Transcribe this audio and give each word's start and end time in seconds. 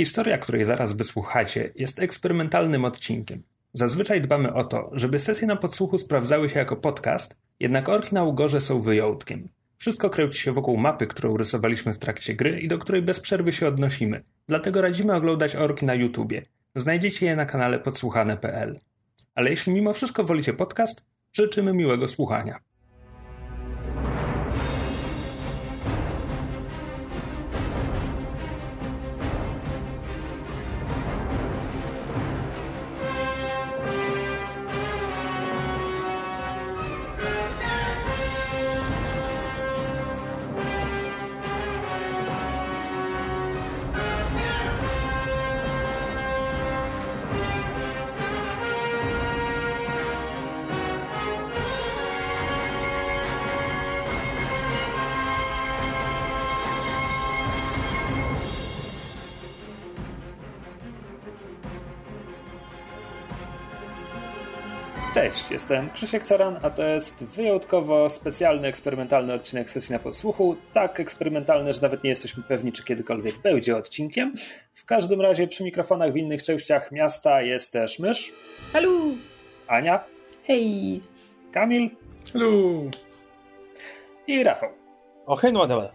Historia, 0.00 0.38
której 0.38 0.64
zaraz 0.64 0.92
wysłuchacie, 0.92 1.72
jest 1.76 1.98
eksperymentalnym 1.98 2.84
odcinkiem. 2.84 3.42
Zazwyczaj 3.72 4.20
dbamy 4.20 4.52
o 4.52 4.64
to, 4.64 4.90
żeby 4.92 5.18
sesje 5.18 5.46
na 5.46 5.56
podsłuchu 5.56 5.98
sprawdzały 5.98 6.50
się 6.50 6.58
jako 6.58 6.76
podcast, 6.76 7.36
jednak 7.60 7.88
orki 7.88 8.14
na 8.14 8.24
Ugorze 8.24 8.60
są 8.60 8.80
wyjątkiem. 8.80 9.48
Wszystko 9.78 10.10
kręci 10.10 10.40
się 10.40 10.52
wokół 10.52 10.76
mapy, 10.76 11.06
którą 11.06 11.36
rysowaliśmy 11.36 11.94
w 11.94 11.98
trakcie 11.98 12.34
gry 12.34 12.58
i 12.58 12.68
do 12.68 12.78
której 12.78 13.02
bez 13.02 13.20
przerwy 13.20 13.52
się 13.52 13.68
odnosimy. 13.68 14.22
Dlatego 14.48 14.80
radzimy 14.80 15.14
oglądać 15.14 15.56
orki 15.56 15.86
na 15.86 15.94
YouTubie. 15.94 16.42
Znajdziecie 16.74 17.26
je 17.26 17.36
na 17.36 17.46
kanale 17.46 17.78
podsłuchane.pl. 17.78 18.78
Ale 19.34 19.50
jeśli 19.50 19.72
mimo 19.72 19.92
wszystko 19.92 20.24
wolicie 20.24 20.52
podcast, 20.52 21.04
życzymy 21.32 21.72
miłego 21.72 22.08
słuchania. 22.08 22.60
Cześć, 65.30 65.50
jestem 65.50 65.90
Krzysiek 65.90 66.24
Caran, 66.24 66.58
a 66.62 66.70
to 66.70 66.82
jest 66.82 67.24
wyjątkowo 67.24 68.08
specjalny, 68.08 68.68
eksperymentalny 68.68 69.34
odcinek 69.34 69.70
sesji 69.70 69.92
na 69.92 69.98
podsłuchu. 69.98 70.56
Tak 70.72 71.00
eksperymentalny, 71.00 71.74
że 71.74 71.82
nawet 71.82 72.04
nie 72.04 72.10
jesteśmy 72.10 72.42
pewni, 72.42 72.72
czy 72.72 72.84
kiedykolwiek 72.84 73.38
będzie 73.38 73.76
odcinkiem. 73.76 74.32
W 74.74 74.84
każdym 74.84 75.20
razie 75.20 75.48
przy 75.48 75.64
mikrofonach 75.64 76.12
w 76.12 76.16
innych 76.16 76.42
częściach 76.42 76.92
miasta 76.92 77.42
jest 77.42 77.72
też 77.72 77.98
Mysz. 77.98 78.32
Halo! 78.72 78.90
Ania. 79.66 80.04
Hej! 80.44 81.00
Kamil. 81.52 81.90
Hello! 82.32 82.50
I 84.26 84.44
Rafał. 84.44 84.70
O, 85.26 85.36
hej, 85.36 85.52
no 85.52 85.66
dobra. 85.66 85.92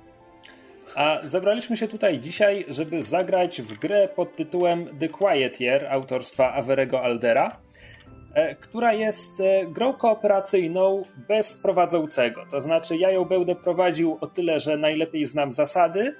A 0.95 1.19
zebraliśmy 1.23 1.77
się 1.77 1.87
tutaj 1.87 2.19
dzisiaj, 2.19 2.65
żeby 2.67 3.03
zagrać 3.03 3.61
w 3.61 3.79
grę 3.79 4.09
pod 4.15 4.35
tytułem 4.35 4.99
The 4.99 5.09
Quiet 5.09 5.61
Year 5.61 5.85
autorstwa 5.85 6.53
Averego 6.53 7.01
Aldera. 7.01 7.59
E, 8.35 8.55
która 8.55 8.93
jest 8.93 9.39
e, 9.39 9.65
grą 9.67 9.93
kooperacyjną 9.93 11.05
bez 11.27 11.55
prowadzącego. 11.55 12.45
To 12.51 12.61
znaczy, 12.61 12.97
ja 12.97 13.11
ją 13.11 13.25
będę 13.25 13.55
prowadził 13.55 14.17
o 14.21 14.27
tyle, 14.27 14.59
że 14.59 14.77
najlepiej 14.77 15.25
znam 15.25 15.53
zasady, 15.53 16.15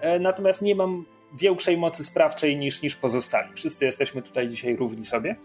e, 0.00 0.18
natomiast 0.18 0.62
nie 0.62 0.74
mam 0.74 1.06
większej 1.40 1.76
mocy 1.76 2.04
sprawczej 2.04 2.56
niż, 2.56 2.82
niż 2.82 2.96
pozostali. 2.96 3.48
Wszyscy 3.54 3.84
jesteśmy 3.84 4.22
tutaj 4.22 4.48
dzisiaj 4.48 4.76
równi 4.76 5.04
sobie. 5.04 5.36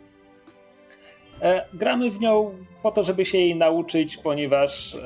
Gramy 1.74 2.12
w 2.12 2.20
nią 2.20 2.56
po 2.84 2.92
to, 2.92 3.04
żeby 3.04 3.26
się 3.26 3.38
jej 3.38 3.56
nauczyć, 3.56 4.18
ponieważ 4.18 4.98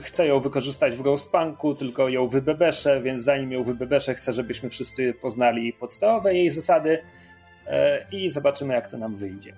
chcę 0.00 0.26
ją 0.26 0.40
wykorzystać 0.40 0.96
w 0.96 1.02
Ghostpunku, 1.02 1.74
tylko 1.74 2.08
ją 2.08 2.28
wybebeszę, 2.28 3.02
więc 3.02 3.22
zanim 3.22 3.52
ją 3.52 3.64
wybebeszę, 3.64 4.14
chcę, 4.14 4.32
żebyśmy 4.32 4.70
wszyscy 4.70 5.14
poznali 5.14 5.72
podstawowe 5.72 6.34
jej 6.34 6.50
zasady 6.50 6.98
i 8.12 8.30
zobaczymy, 8.30 8.74
jak 8.74 8.88
to 8.88 8.98
nam 8.98 9.16
wyjdzie. 9.16 9.52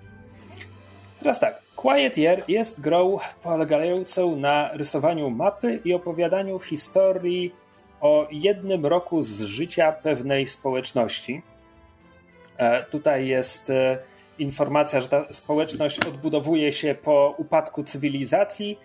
Teraz 1.25 1.39
tak, 1.39 1.61
Quiet 1.75 2.17
Year 2.17 2.43
jest 2.47 2.81
grą 2.81 3.17
polegającą 3.43 4.35
na 4.35 4.69
rysowaniu 4.73 5.29
mapy 5.29 5.81
i 5.85 5.93
opowiadaniu 5.93 6.59
historii 6.59 7.55
o 8.01 8.27
jednym 8.31 8.85
roku 8.85 9.23
z 9.23 9.41
życia 9.41 9.91
pewnej 9.91 10.47
społeczności. 10.47 11.41
E, 12.57 12.83
tutaj 12.83 13.27
jest 13.27 13.69
e, 13.69 13.97
informacja, 14.39 15.01
że 15.01 15.09
ta 15.09 15.33
społeczność 15.33 15.99
odbudowuje 15.99 16.73
się 16.73 16.95
po 16.95 17.35
upadku 17.37 17.83
cywilizacji, 17.83 18.79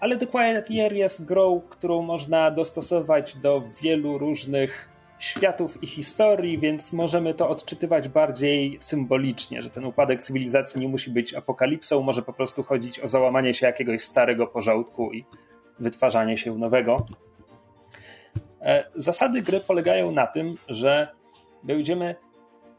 ale 0.00 0.16
The 0.16 0.26
Quiet 0.26 0.70
Year 0.70 0.92
jest 0.92 1.24
grą, 1.24 1.60
którą 1.70 2.02
można 2.02 2.50
dostosować 2.50 3.36
do 3.36 3.62
wielu 3.82 4.18
różnych 4.18 4.88
światów 5.18 5.82
i 5.82 5.86
historii, 5.86 6.58
więc 6.58 6.92
możemy 6.92 7.34
to 7.34 7.48
odczytywać 7.48 8.08
bardziej 8.08 8.76
symbolicznie, 8.80 9.62
że 9.62 9.70
ten 9.70 9.84
upadek 9.84 10.20
cywilizacji 10.20 10.80
nie 10.80 10.88
musi 10.88 11.10
być 11.10 11.34
apokalipsą, 11.34 12.02
może 12.02 12.22
po 12.22 12.32
prostu 12.32 12.62
chodzić 12.62 13.00
o 13.00 13.08
załamanie 13.08 13.54
się 13.54 13.66
jakiegoś 13.66 14.02
starego 14.02 14.46
porządku 14.46 15.12
i 15.12 15.24
wytwarzanie 15.78 16.38
się 16.38 16.58
nowego. 16.58 17.06
E, 18.60 18.84
zasady 18.94 19.42
gry 19.42 19.60
polegają 19.60 20.10
na 20.10 20.26
tym, 20.26 20.54
że 20.68 21.08
będziemy. 21.62 22.14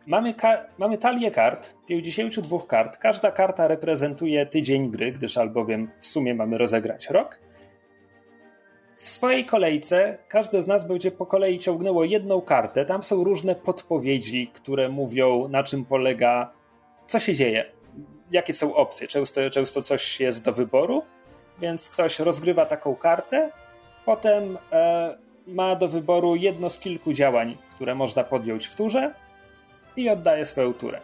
Mamy, 0.07 0.33
mamy 0.77 0.97
talię 0.97 1.31
kart, 1.31 1.75
52 1.87 2.59
kart. 2.67 2.97
Każda 2.97 3.31
karta 3.31 3.67
reprezentuje 3.67 4.45
tydzień 4.45 4.91
gry, 4.91 5.11
gdyż 5.11 5.37
albowiem 5.37 5.91
w 5.99 6.07
sumie 6.07 6.35
mamy 6.35 6.57
rozegrać 6.57 7.09
rok. 7.09 7.39
W 8.97 9.09
swojej 9.09 9.45
kolejce 9.45 10.17
każde 10.27 10.61
z 10.61 10.67
nas 10.67 10.87
będzie 10.87 11.11
po 11.11 11.25
kolei 11.25 11.59
ciągnęło 11.59 12.03
jedną 12.03 12.41
kartę. 12.41 12.85
Tam 12.85 13.03
są 13.03 13.23
różne 13.23 13.55
podpowiedzi, 13.55 14.47
które 14.47 14.89
mówią, 14.89 15.47
na 15.47 15.63
czym 15.63 15.85
polega, 15.85 16.51
co 17.07 17.19
się 17.19 17.33
dzieje, 17.33 17.65
jakie 18.31 18.53
są 18.53 18.75
opcje. 18.75 19.07
Często, 19.07 19.49
często 19.49 19.81
coś 19.81 20.19
jest 20.19 20.45
do 20.45 20.51
wyboru, 20.51 21.03
więc 21.59 21.89
ktoś 21.89 22.19
rozgrywa 22.19 22.65
taką 22.65 22.95
kartę, 22.95 23.51
potem 24.05 24.57
e, 24.71 25.17
ma 25.47 25.75
do 25.75 25.87
wyboru 25.87 26.35
jedno 26.35 26.69
z 26.69 26.79
kilku 26.79 27.13
działań, 27.13 27.57
które 27.75 27.95
można 27.95 28.23
podjąć 28.23 28.67
w 28.67 28.75
turze 28.75 29.13
i 29.97 30.09
oddaje 30.09 30.45
swoją 30.45 30.73
turę. 30.73 30.99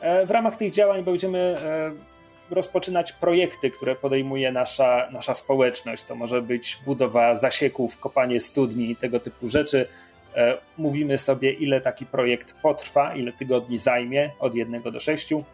E, 0.00 0.26
w 0.26 0.30
ramach 0.30 0.56
tych 0.56 0.72
działań 0.72 1.02
będziemy 1.02 1.38
e, 1.38 2.09
rozpoczynać 2.50 3.12
projekty, 3.12 3.70
które 3.70 3.96
podejmuje 3.96 4.52
nasza, 4.52 5.08
nasza 5.12 5.34
społeczność. 5.34 6.04
To 6.04 6.14
może 6.14 6.42
być 6.42 6.78
budowa 6.84 7.36
zasieków, 7.36 7.98
kopanie 7.98 8.40
studni 8.40 8.90
i 8.90 8.96
tego 8.96 9.20
typu 9.20 9.48
rzeczy. 9.48 9.88
E, 10.36 10.58
mówimy 10.78 11.18
sobie, 11.18 11.52
ile 11.52 11.80
taki 11.80 12.06
projekt 12.06 12.54
potrwa, 12.62 13.14
ile 13.14 13.32
tygodni 13.32 13.78
zajmie, 13.78 14.30
od 14.38 14.54
jednego 14.54 14.90
do 14.90 15.00
sześciu. 15.00 15.44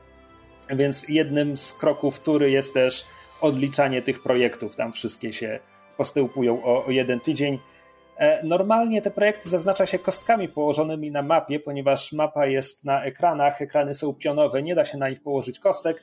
Więc 0.70 1.08
jednym 1.08 1.56
z 1.56 1.72
kroków 1.72 2.20
tury 2.20 2.50
jest 2.50 2.74
też 2.74 3.04
odliczanie 3.40 4.02
tych 4.02 4.22
projektów. 4.22 4.76
Tam 4.76 4.92
wszystkie 4.92 5.32
się 5.32 5.58
postępują 5.96 6.64
o, 6.64 6.84
o 6.84 6.90
jeden 6.90 7.20
tydzień. 7.20 7.58
E, 8.16 8.42
normalnie 8.42 9.02
te 9.02 9.10
projekty 9.10 9.48
zaznacza 9.48 9.86
się 9.86 9.98
kostkami 9.98 10.48
położonymi 10.48 11.10
na 11.10 11.22
mapie, 11.22 11.60
ponieważ 11.60 12.12
mapa 12.12 12.46
jest 12.46 12.84
na 12.84 13.04
ekranach, 13.04 13.62
ekrany 13.62 13.94
są 13.94 14.14
pionowe, 14.14 14.62
nie 14.62 14.74
da 14.74 14.84
się 14.84 14.98
na 14.98 15.08
nich 15.08 15.22
położyć 15.22 15.58
kostek, 15.58 16.02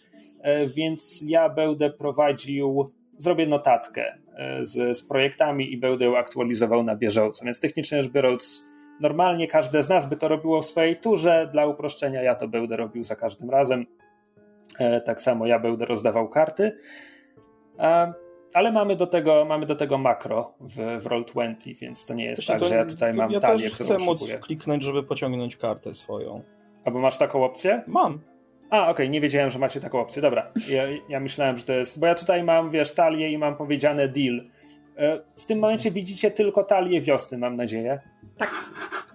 więc 0.76 1.24
ja 1.28 1.50
będę 1.50 1.90
prowadził, 1.90 2.92
zrobię 3.18 3.48
notatkę 3.48 4.18
e, 4.38 4.66
z, 4.66 4.98
z 4.98 5.08
projektami 5.08 5.74
i 5.74 5.78
będę 5.78 6.06
ją 6.06 6.18
aktualizował 6.18 6.84
na 6.84 6.96
bieżąco. 6.96 7.46
Więc 7.46 7.60
technicznie 7.60 8.02
rzecz 8.02 8.12
biorąc, 8.12 8.70
normalnie 9.02 9.48
każde 9.48 9.84
z 9.84 9.90
nas 9.90 10.10
by 10.10 10.18
to 10.18 10.28
robiło 10.28 10.62
w 10.62 10.66
swojej 10.66 11.00
turze. 11.00 11.50
Dla 11.52 11.66
uproszczenia 11.66 12.22
ja 12.22 12.36
to 12.36 12.48
będę 12.48 12.78
robił 12.78 13.04
za 13.04 13.16
każdym 13.16 13.50
razem. 13.50 13.86
E, 14.80 15.02
tak 15.02 15.22
samo 15.22 15.46
ja 15.46 15.60
będę 15.60 15.86
rozdawał 15.86 16.30
karty. 16.30 16.72
Ale 18.54 18.72
mamy 18.72 18.96
do 18.96 19.08
tego, 19.08 19.46
mamy 19.46 19.66
do 19.66 19.76
tego 19.76 19.98
makro 19.98 20.54
w, 20.60 20.76
w 20.76 21.06
Roll20, 21.06 21.76
więc 21.76 22.06
to 22.06 22.14
nie 22.14 22.26
jest 22.26 22.48
tak, 22.48 22.60
że 22.60 22.76
ja 22.76 22.86
tutaj 22.86 23.14
mam 23.14 23.32
ja 23.32 23.40
talię, 23.40 23.70
którą 23.70 23.96
chcę 23.96 24.06
móc 24.06 24.30
kliknąć, 24.42 24.84
żeby 24.84 25.04
pociągnąć 25.04 25.58
kartę 25.58 25.94
swoją. 25.94 26.44
Albo 26.86 27.00
masz 27.00 27.18
taką 27.18 27.44
opcję? 27.44 27.84
Mam. 27.88 28.33
A, 28.74 28.82
okej, 28.82 28.92
okay, 28.92 29.10
nie 29.10 29.22
wiedziałem, 29.22 29.50
że 29.50 29.60
macie 29.60 29.80
taką 29.80 30.00
opcję. 30.00 30.22
Dobra, 30.22 30.52
ja, 30.70 30.84
ja, 31.10 31.20
myślałem, 31.20 31.58
że 31.58 31.64
to 31.64 31.74
jest. 31.74 32.00
Bo 32.00 32.08
ja 32.08 32.16
tutaj 32.16 32.44
mam, 32.44 32.72
wiesz, 32.72 32.94
talię 32.94 33.32
i 33.32 33.38
mam 33.38 33.56
powiedziane 33.56 34.08
deal. 34.08 34.42
E, 34.98 35.20
w 35.36 35.46
tym 35.46 35.60
momencie 35.60 35.92
widzicie 35.92 36.32
tylko 36.32 36.64
talię 36.64 37.02
wiosny, 37.02 37.38
mam 37.38 37.56
nadzieję. 37.56 38.00
Tak. 38.38 38.50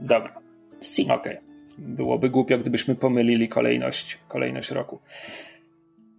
Dobra. 0.00 0.40
Si. 0.81 1.02
Okej. 1.02 1.16
Okay. 1.16 1.38
Byłoby 1.78 2.31
głupio, 2.31 2.58
gdybyśmy 2.58 2.94
pomylili 2.94 3.49
kolejność, 3.49 4.19
kolejność 4.28 4.70
roku. 4.70 4.99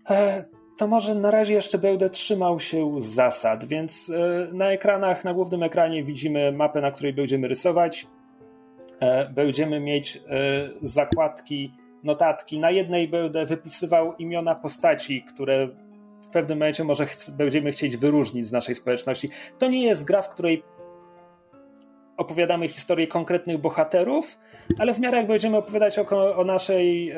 E, 0.09 0.43
to 0.77 0.87
może 0.87 1.15
na 1.15 1.31
razie 1.31 1.53
jeszcze 1.53 1.77
będę 1.77 2.09
trzymał 2.09 2.59
się 2.59 3.01
zasad, 3.01 3.65
więc 3.65 4.09
e, 4.09 4.47
na 4.53 4.71
ekranach, 4.71 5.25
na 5.25 5.33
głównym 5.33 5.63
ekranie 5.63 6.03
widzimy 6.03 6.51
mapę, 6.51 6.81
na 6.81 6.91
której 6.91 7.13
będziemy 7.13 7.47
rysować. 7.47 8.07
Będziemy 9.35 9.79
mieć 9.79 10.21
zakładki 10.81 11.73
notatki. 12.03 12.59
Na 12.59 12.71
jednej 12.71 13.07
będę 13.07 13.45
wypisywał 13.45 14.15
imiona 14.15 14.55
postaci, 14.55 15.23
które 15.23 15.67
w 16.21 16.29
pewnym 16.31 16.57
momencie 16.57 16.83
może 16.83 17.07
będziemy 17.37 17.71
chcieć 17.71 17.97
wyróżnić 17.97 18.47
z 18.47 18.51
naszej 18.51 18.75
społeczności. 18.75 19.29
To 19.57 19.67
nie 19.67 19.83
jest 19.83 20.05
gra, 20.05 20.21
w 20.21 20.29
której 20.29 20.63
opowiadamy 22.17 22.67
historię 22.67 23.07
konkretnych 23.07 23.57
bohaterów, 23.57 24.37
ale 24.79 24.93
w 24.93 24.99
miarę 24.99 25.17
jak 25.17 25.27
będziemy 25.27 25.57
opowiadać 25.57 25.99
o, 25.99 26.35
o 26.37 26.43
naszej 26.43 27.11
e, 27.11 27.17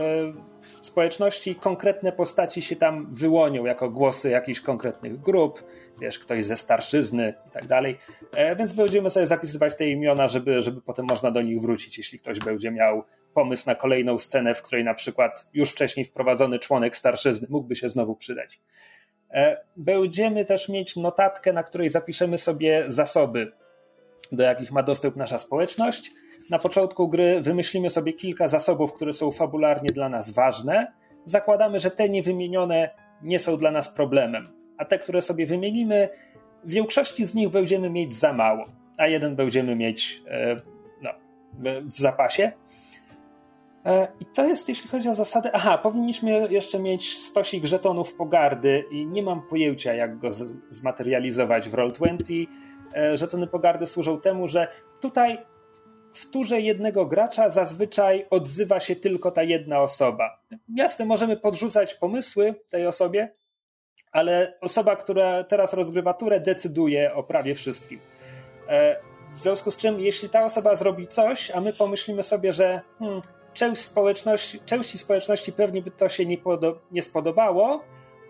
społeczności, 0.81 1.55
konkretne 1.55 2.11
postaci 2.11 2.61
się 2.61 2.75
tam 2.75 3.15
wyłonią 3.15 3.65
jako 3.65 3.89
głosy 3.89 4.29
jakichś 4.29 4.59
konkretnych 4.59 5.21
grup, 5.21 5.63
wiesz, 6.01 6.19
ktoś 6.19 6.45
ze 6.45 6.55
starszyzny 6.55 7.33
i 7.47 7.51
tak 7.51 7.67
dalej. 7.67 7.97
E, 8.35 8.55
więc 8.55 8.71
będziemy 8.71 9.09
sobie 9.09 9.27
zapisywać 9.27 9.77
te 9.77 9.89
imiona, 9.89 10.27
żeby, 10.27 10.61
żeby 10.61 10.81
potem 10.81 11.05
można 11.05 11.31
do 11.31 11.41
nich 11.41 11.61
wrócić, 11.61 11.97
jeśli 11.97 12.19
ktoś 12.19 12.39
będzie 12.39 12.71
miał 12.71 13.03
pomysł 13.33 13.63
na 13.67 13.75
kolejną 13.75 14.19
scenę, 14.19 14.53
w 14.53 14.61
której 14.61 14.83
na 14.83 14.93
przykład 14.93 15.47
już 15.53 15.71
wcześniej 15.71 16.05
wprowadzony 16.05 16.59
członek 16.59 16.97
starszyzny 16.97 17.47
mógłby 17.49 17.75
się 17.75 17.89
znowu 17.89 18.15
przydać. 18.15 18.59
E, 19.33 19.57
będziemy 19.77 20.45
też 20.45 20.69
mieć 20.69 20.95
notatkę, 20.95 21.53
na 21.53 21.63
której 21.63 21.89
zapiszemy 21.89 22.37
sobie 22.37 22.83
zasoby, 22.87 23.51
do 24.31 24.43
jakich 24.43 24.71
ma 24.71 24.83
dostęp 24.83 25.15
nasza 25.15 25.37
społeczność. 25.37 26.11
Na 26.49 26.59
początku 26.59 27.07
gry 27.07 27.41
wymyślimy 27.41 27.89
sobie 27.89 28.13
kilka 28.13 28.47
zasobów, 28.47 28.93
które 28.93 29.13
są 29.13 29.31
fabularnie 29.31 29.89
dla 29.93 30.09
nas 30.09 30.31
ważne. 30.31 30.93
Zakładamy, 31.25 31.79
że 31.79 31.91
te 31.91 32.09
niewymienione 32.09 32.89
nie 33.23 33.39
są 33.39 33.57
dla 33.57 33.71
nas 33.71 33.89
problemem, 33.89 34.47
a 34.77 34.85
te, 34.85 34.99
które 34.99 35.21
sobie 35.21 35.45
wymienimy, 35.45 36.09
w 36.63 36.71
większości 36.71 37.25
z 37.25 37.35
nich 37.35 37.49
będziemy 37.49 37.89
mieć 37.89 38.15
za 38.15 38.33
mało, 38.33 38.65
a 38.97 39.07
jeden 39.07 39.35
będziemy 39.35 39.75
mieć 39.75 40.23
e, 40.27 40.55
no, 41.01 41.09
w 41.85 41.97
zapasie. 41.97 42.51
E, 43.85 44.07
I 44.19 44.25
to 44.25 44.47
jest, 44.47 44.69
jeśli 44.69 44.89
chodzi 44.89 45.09
o 45.09 45.15
zasady. 45.15 45.49
Aha, 45.53 45.77
powinniśmy 45.77 46.47
jeszcze 46.49 46.79
mieć 46.79 47.17
stosik 47.17 47.65
żetonów 47.65 48.13
pogardy 48.13 48.83
i 48.91 49.05
nie 49.05 49.23
mam 49.23 49.41
pojęcia, 49.41 49.93
jak 49.93 50.17
go 50.17 50.31
zmaterializować 50.69 51.69
w 51.69 51.73
Roll20. 51.73 52.47
E, 52.95 53.17
żetony 53.17 53.47
pogardy 53.47 53.85
służą 53.85 54.21
temu, 54.21 54.47
że 54.47 54.67
tutaj 55.01 55.37
w 56.13 56.29
turze 56.29 56.61
jednego 56.61 57.05
gracza 57.05 57.49
zazwyczaj 57.49 58.25
odzywa 58.29 58.79
się 58.79 58.95
tylko 58.95 59.31
ta 59.31 59.43
jedna 59.43 59.81
osoba. 59.81 60.41
Jasne, 60.75 61.05
możemy 61.05 61.37
podrzucać 61.37 61.93
pomysły 61.93 62.55
tej 62.69 62.87
osobie, 62.87 63.33
ale 64.11 64.57
osoba, 64.61 64.95
która 64.95 65.43
teraz 65.43 65.73
rozgrywa 65.73 66.13
turę, 66.13 66.39
decyduje 66.39 67.13
o 67.13 67.23
prawie 67.23 67.55
wszystkim. 67.55 67.99
E, 68.67 68.95
w 69.35 69.39
związku 69.39 69.71
z 69.71 69.77
czym, 69.77 69.99
jeśli 69.99 70.29
ta 70.29 70.45
osoba 70.45 70.75
zrobi 70.75 71.07
coś, 71.07 71.51
a 71.51 71.61
my 71.61 71.73
pomyślimy 71.73 72.23
sobie, 72.23 72.53
że 72.53 72.81
hmm, 72.99 73.21
część 73.53 73.81
społeczności, 73.81 74.59
części 74.65 74.97
społeczności 74.97 75.53
pewnie 75.53 75.81
by 75.81 75.91
to 75.91 76.09
się 76.09 76.25
nie, 76.25 76.37
nie 76.91 77.03
spodobało, 77.03 77.83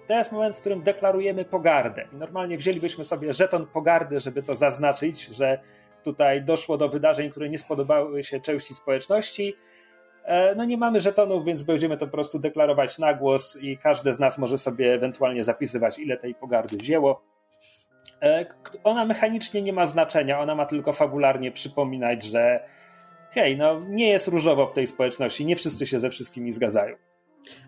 to 0.08 0.14
jest 0.14 0.32
moment, 0.32 0.56
w 0.56 0.60
którym 0.60 0.84
deklarujemy 0.84 1.46
pogardę. 1.46 2.08
I 2.14 2.16
normalnie 2.16 2.58
wzięlibyśmy 2.58 3.06
sobie 3.06 3.34
żeton 3.34 3.68
pogardy, 3.68 4.20
żeby 4.20 4.44
to 4.44 4.56
zaznaczyć, 4.56 5.26
że 5.26 5.60
tutaj 6.04 6.44
doszło 6.44 6.78
do 6.78 6.90
wydarzeń, 6.90 7.30
które 7.30 7.50
nie 7.50 7.58
spodobały 7.58 8.24
się 8.24 8.40
części 8.40 8.74
społeczności. 8.74 9.56
E, 10.24 10.56
no 10.56 10.66
nie 10.66 10.78
mamy 10.78 11.00
żetonów, 11.00 11.46
więc 11.46 11.64
będziemy 11.64 11.98
to 11.98 12.06
po 12.06 12.12
prostu 12.12 12.40
deklarować 12.40 13.00
na 13.00 13.14
głos 13.14 13.64
i 13.64 13.78
każdy 13.78 14.14
z 14.14 14.20
nas 14.20 14.38
może 14.38 14.58
sobie 14.58 14.94
ewentualnie 14.94 15.44
zapisywać, 15.44 16.00
ile 16.00 16.18
tej 16.18 16.36
pogardy 16.36 16.78
wzięło. 16.78 17.22
E, 18.22 18.46
ona 18.84 19.06
mechanicznie 19.06 19.62
nie 19.62 19.74
ma 19.74 19.86
znaczenia, 19.86 20.40
ona 20.40 20.56
ma 20.56 20.66
tylko 20.66 20.94
fabularnie 20.94 21.52
przypominać, 21.52 22.24
że 22.24 22.64
hej, 23.32 23.58
no 23.58 23.80
nie 23.80 24.10
jest 24.10 24.28
różowo 24.28 24.68
w 24.68 24.74
tej 24.74 24.88
społeczności, 24.88 25.46
nie 25.46 25.56
wszyscy 25.56 25.88
się 25.88 26.00
ze 26.00 26.10
wszystkimi 26.10 26.52
zgadzają. 26.52 26.96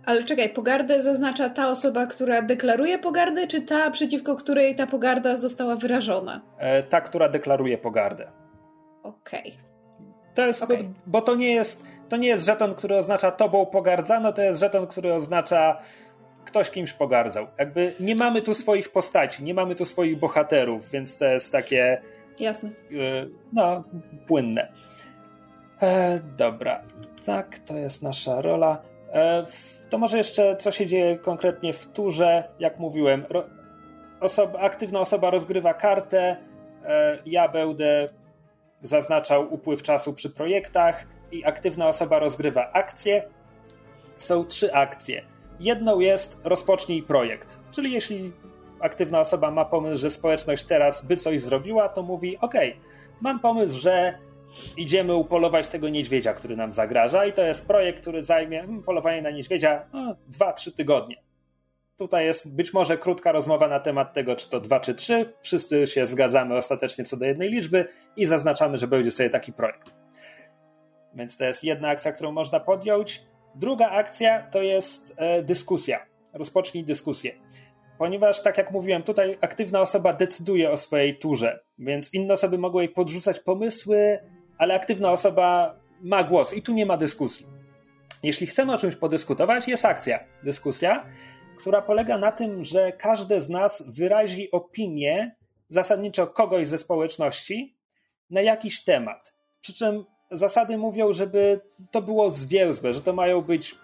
Ale 0.05 0.23
czekaj, 0.23 0.49
pogardę 0.49 1.01
zaznacza 1.01 1.49
ta 1.49 1.69
osoba, 1.69 2.05
która 2.05 2.41
deklaruje 2.41 2.99
pogardę, 2.99 3.47
czy 3.47 3.61
ta, 3.61 3.91
przeciwko 3.91 4.35
której 4.35 4.75
ta 4.75 4.87
pogarda 4.87 5.37
została 5.37 5.75
wyrażona? 5.75 6.41
E, 6.57 6.83
ta, 6.83 7.01
która 7.01 7.29
deklaruje 7.29 7.77
pogardę. 7.77 8.31
Okej. 9.03 9.41
Okay. 9.41 9.73
To 10.33 10.45
jest, 10.45 10.63
okay. 10.63 10.77
bo, 10.77 10.83
bo, 11.05 11.21
to 11.21 11.35
nie 11.35 11.53
jest, 11.53 11.85
to 12.09 12.17
nie 12.17 12.27
jest 12.27 12.45
żeton, 12.45 12.75
który 12.75 12.97
oznacza 12.97 13.31
tobą 13.31 13.65
pogardzano, 13.65 14.33
to 14.33 14.41
jest 14.41 14.59
żeton, 14.59 14.87
który 14.87 15.13
oznacza 15.13 15.81
ktoś 16.45 16.69
kimś 16.69 16.93
pogardzał. 16.93 17.47
Jakby 17.57 17.93
nie 17.99 18.15
mamy 18.15 18.41
tu 18.41 18.53
swoich 18.53 18.91
postaci, 18.91 19.43
nie 19.43 19.53
mamy 19.53 19.75
tu 19.75 19.85
swoich 19.85 20.19
bohaterów, 20.19 20.89
więc 20.89 21.17
to 21.17 21.25
jest 21.25 21.51
takie... 21.51 22.01
Jasne. 22.39 22.69
E, 22.69 23.25
no, 23.53 23.83
płynne. 24.27 24.71
E, 25.81 26.19
dobra, 26.37 26.81
tak, 27.25 27.59
to 27.59 27.77
jest 27.77 28.03
nasza 28.03 28.41
rola. 28.41 28.81
E, 29.13 29.45
to 29.89 29.97
może 29.97 30.17
jeszcze 30.17 30.57
co 30.57 30.71
się 30.71 30.85
dzieje 30.85 31.17
konkretnie 31.17 31.73
w 31.73 31.85
turze. 31.85 32.43
Jak 32.59 32.79
mówiłem, 32.79 33.25
osoba, 34.19 34.59
aktywna 34.59 34.99
osoba 34.99 35.29
rozgrywa 35.29 35.73
kartę. 35.73 36.37
E, 36.85 37.17
ja 37.25 37.47
będę 37.47 38.09
zaznaczał 38.81 39.53
upływ 39.53 39.83
czasu 39.83 40.13
przy 40.13 40.29
projektach 40.29 41.05
i 41.31 41.45
aktywna 41.45 41.87
osoba 41.87 42.19
rozgrywa 42.19 42.71
akcje. 42.71 43.23
Są 44.17 44.45
trzy 44.45 44.73
akcje. 44.73 45.21
Jedną 45.59 45.99
jest 45.99 46.39
rozpocznij 46.43 47.03
projekt, 47.03 47.59
czyli 47.71 47.91
jeśli 47.91 48.31
aktywna 48.79 49.19
osoba 49.19 49.51
ma 49.51 49.65
pomysł, 49.65 50.01
że 50.01 50.09
społeczność 50.09 50.63
teraz 50.63 51.05
by 51.05 51.15
coś 51.15 51.41
zrobiła, 51.41 51.89
to 51.89 52.03
mówi: 52.03 52.37
OK, 52.41 52.53
mam 53.21 53.39
pomysł, 53.39 53.79
że 53.79 54.17
idziemy 54.77 55.15
upolować 55.15 55.67
tego 55.67 55.89
niedźwiedzia, 55.89 56.33
który 56.33 56.55
nam 56.55 56.73
zagraża 56.73 57.25
i 57.25 57.33
to 57.33 57.41
jest 57.41 57.67
projekt, 57.67 58.01
który 58.01 58.23
zajmie 58.23 58.59
hmm, 58.59 58.83
polowanie 58.83 59.21
na 59.21 59.31
niedźwiedzia 59.31 59.85
no, 59.93 60.15
2-3 60.39 60.71
tygodnie. 60.75 61.15
Tutaj 61.97 62.25
jest 62.25 62.55
być 62.55 62.73
może 62.73 62.97
krótka 62.97 63.31
rozmowa 63.31 63.67
na 63.67 63.79
temat 63.79 64.13
tego, 64.13 64.35
czy 64.35 64.49
to 64.49 64.59
2 64.59 64.79
czy 64.79 64.95
3. 64.95 65.33
Wszyscy 65.41 65.87
się 65.87 66.05
zgadzamy 66.05 66.57
ostatecznie 66.57 67.05
co 67.05 67.17
do 67.17 67.25
jednej 67.25 67.49
liczby 67.49 67.87
i 68.15 68.25
zaznaczamy, 68.25 68.77
że 68.77 68.87
będzie 68.87 69.11
sobie 69.11 69.29
taki 69.29 69.53
projekt. 69.53 69.93
Więc 71.15 71.37
to 71.37 71.45
jest 71.45 71.63
jedna 71.63 71.89
akcja, 71.89 72.11
którą 72.11 72.31
można 72.31 72.59
podjąć. 72.59 73.23
Druga 73.55 73.89
akcja 73.89 74.47
to 74.51 74.61
jest 74.61 75.13
e, 75.17 75.43
dyskusja. 75.43 76.05
Rozpocznij 76.33 76.83
dyskusję. 76.83 77.31
Ponieważ, 77.97 78.43
tak 78.43 78.57
jak 78.57 78.71
mówiłem, 78.71 79.03
tutaj 79.03 79.37
aktywna 79.41 79.81
osoba 79.81 80.13
decyduje 80.13 80.71
o 80.71 80.77
swojej 80.77 81.17
turze, 81.17 81.59
więc 81.77 82.13
inne 82.13 82.33
osoby 82.33 82.57
mogą 82.57 82.79
jej 82.79 82.89
podrzucać 82.89 83.39
pomysły, 83.39 84.19
ale 84.57 84.73
aktywna 84.73 85.11
osoba 85.11 85.75
ma 86.01 86.23
głos 86.23 86.53
i 86.53 86.61
tu 86.61 86.73
nie 86.73 86.85
ma 86.85 86.97
dyskusji. 86.97 87.45
Jeśli 88.23 88.47
chcemy 88.47 88.73
o 88.73 88.77
czymś 88.77 88.95
podyskutować, 88.95 89.67
jest 89.67 89.85
akcja, 89.85 90.19
dyskusja, 90.43 91.05
która 91.57 91.81
polega 91.81 92.17
na 92.17 92.31
tym, 92.31 92.63
że 92.63 92.91
każdy 92.91 93.41
z 93.41 93.49
nas 93.49 93.83
wyrazi 93.87 94.51
opinię 94.51 95.35
zasadniczo 95.69 96.27
kogoś 96.27 96.67
ze 96.67 96.77
społeczności 96.77 97.77
na 98.29 98.41
jakiś 98.41 98.83
temat. 98.83 99.33
Przy 99.61 99.73
czym 99.73 100.05
zasady 100.31 100.77
mówią, 100.77 101.13
żeby 101.13 101.61
to 101.91 102.01
było 102.01 102.31
zwięzłe, 102.31 102.93
że 102.93 103.01
to 103.01 103.13
mają 103.13 103.41
być 103.41 103.75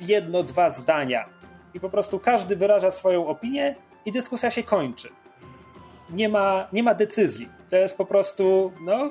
jedno, 0.00 0.42
dwa 0.42 0.70
zdania. 0.70 1.28
I 1.74 1.80
po 1.80 1.90
prostu 1.90 2.18
każdy 2.18 2.56
wyraża 2.56 2.90
swoją 2.90 3.26
opinię 3.26 3.74
i 4.06 4.12
dyskusja 4.12 4.50
się 4.50 4.62
kończy. 4.62 5.08
Nie 6.10 6.28
ma, 6.28 6.68
nie 6.72 6.82
ma 6.82 6.94
decyzji. 6.94 7.48
To 7.70 7.76
jest 7.76 7.96
po 7.96 8.06
prostu 8.06 8.72
no, 8.80 9.10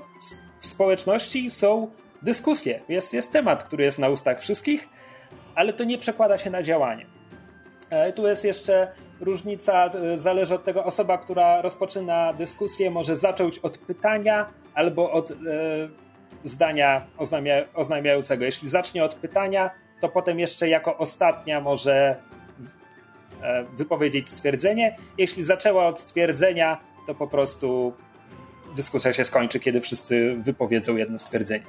w 0.60 0.66
społeczności 0.66 1.52
są 1.52 1.92
dyskusje. 2.22 2.82
Jest, 2.90 3.14
jest 3.14 3.32
temat, 3.32 3.64
który 3.64 3.84
jest 3.84 4.00
na 4.00 4.10
ustach 4.10 4.40
wszystkich, 4.40 4.90
ale 5.56 5.74
to 5.74 5.84
nie 5.84 5.98
przekłada 5.98 6.38
się 6.38 6.50
na 6.50 6.64
działanie. 6.64 7.06
E, 7.90 8.14
tu 8.14 8.28
jest 8.28 8.46
jeszcze 8.46 8.88
różnica, 9.20 9.86
e, 9.86 10.20
zależy 10.20 10.56
od 10.56 10.64
tego, 10.64 10.84
osoba, 10.84 11.18
która 11.18 11.62
rozpoczyna 11.62 12.34
dyskusję, 12.34 12.92
może 12.92 13.16
zacząć 13.16 13.60
od 13.60 13.78
pytania 13.78 14.50
albo 14.74 15.12
od 15.12 15.32
e, 15.32 15.36
zdania 16.44 17.08
oznajmiającego. 17.74 18.46
Jeśli 18.46 18.70
zacznie 18.70 19.04
od 19.04 19.16
pytania, 19.16 19.70
to 20.02 20.10
potem 20.10 20.40
jeszcze 20.40 20.70
jako 20.70 20.98
ostatnia 20.98 21.62
może 21.62 22.16
e, 23.42 23.64
wypowiedzieć 23.64 24.30
stwierdzenie. 24.30 24.98
Jeśli 25.18 25.44
zaczęła 25.44 25.88
od 25.88 26.00
stwierdzenia, 26.00 26.78
to 27.08 27.16
po 27.16 27.28
prostu 27.28 27.94
dyskusja 28.78 29.14
się 29.14 29.26
skończy, 29.26 29.60
kiedy 29.60 29.82
wszyscy 29.82 30.36
wypowiedzą 30.36 30.96
jedno 30.96 31.20
stwierdzenie. 31.20 31.66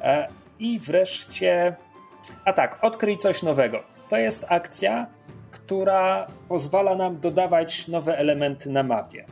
E, 0.00 0.28
I 0.58 0.78
wreszcie. 0.78 1.76
A 2.44 2.52
tak, 2.52 2.78
odkryj 2.82 3.18
coś 3.18 3.42
nowego. 3.42 3.82
To 4.08 4.16
jest 4.16 4.46
akcja, 4.48 5.06
która 5.50 6.26
pozwala 6.48 6.94
nam 6.94 7.20
dodawać 7.20 7.88
nowe 7.88 8.18
elementy 8.18 8.70
na 8.70 8.82
mapie. 8.82 9.24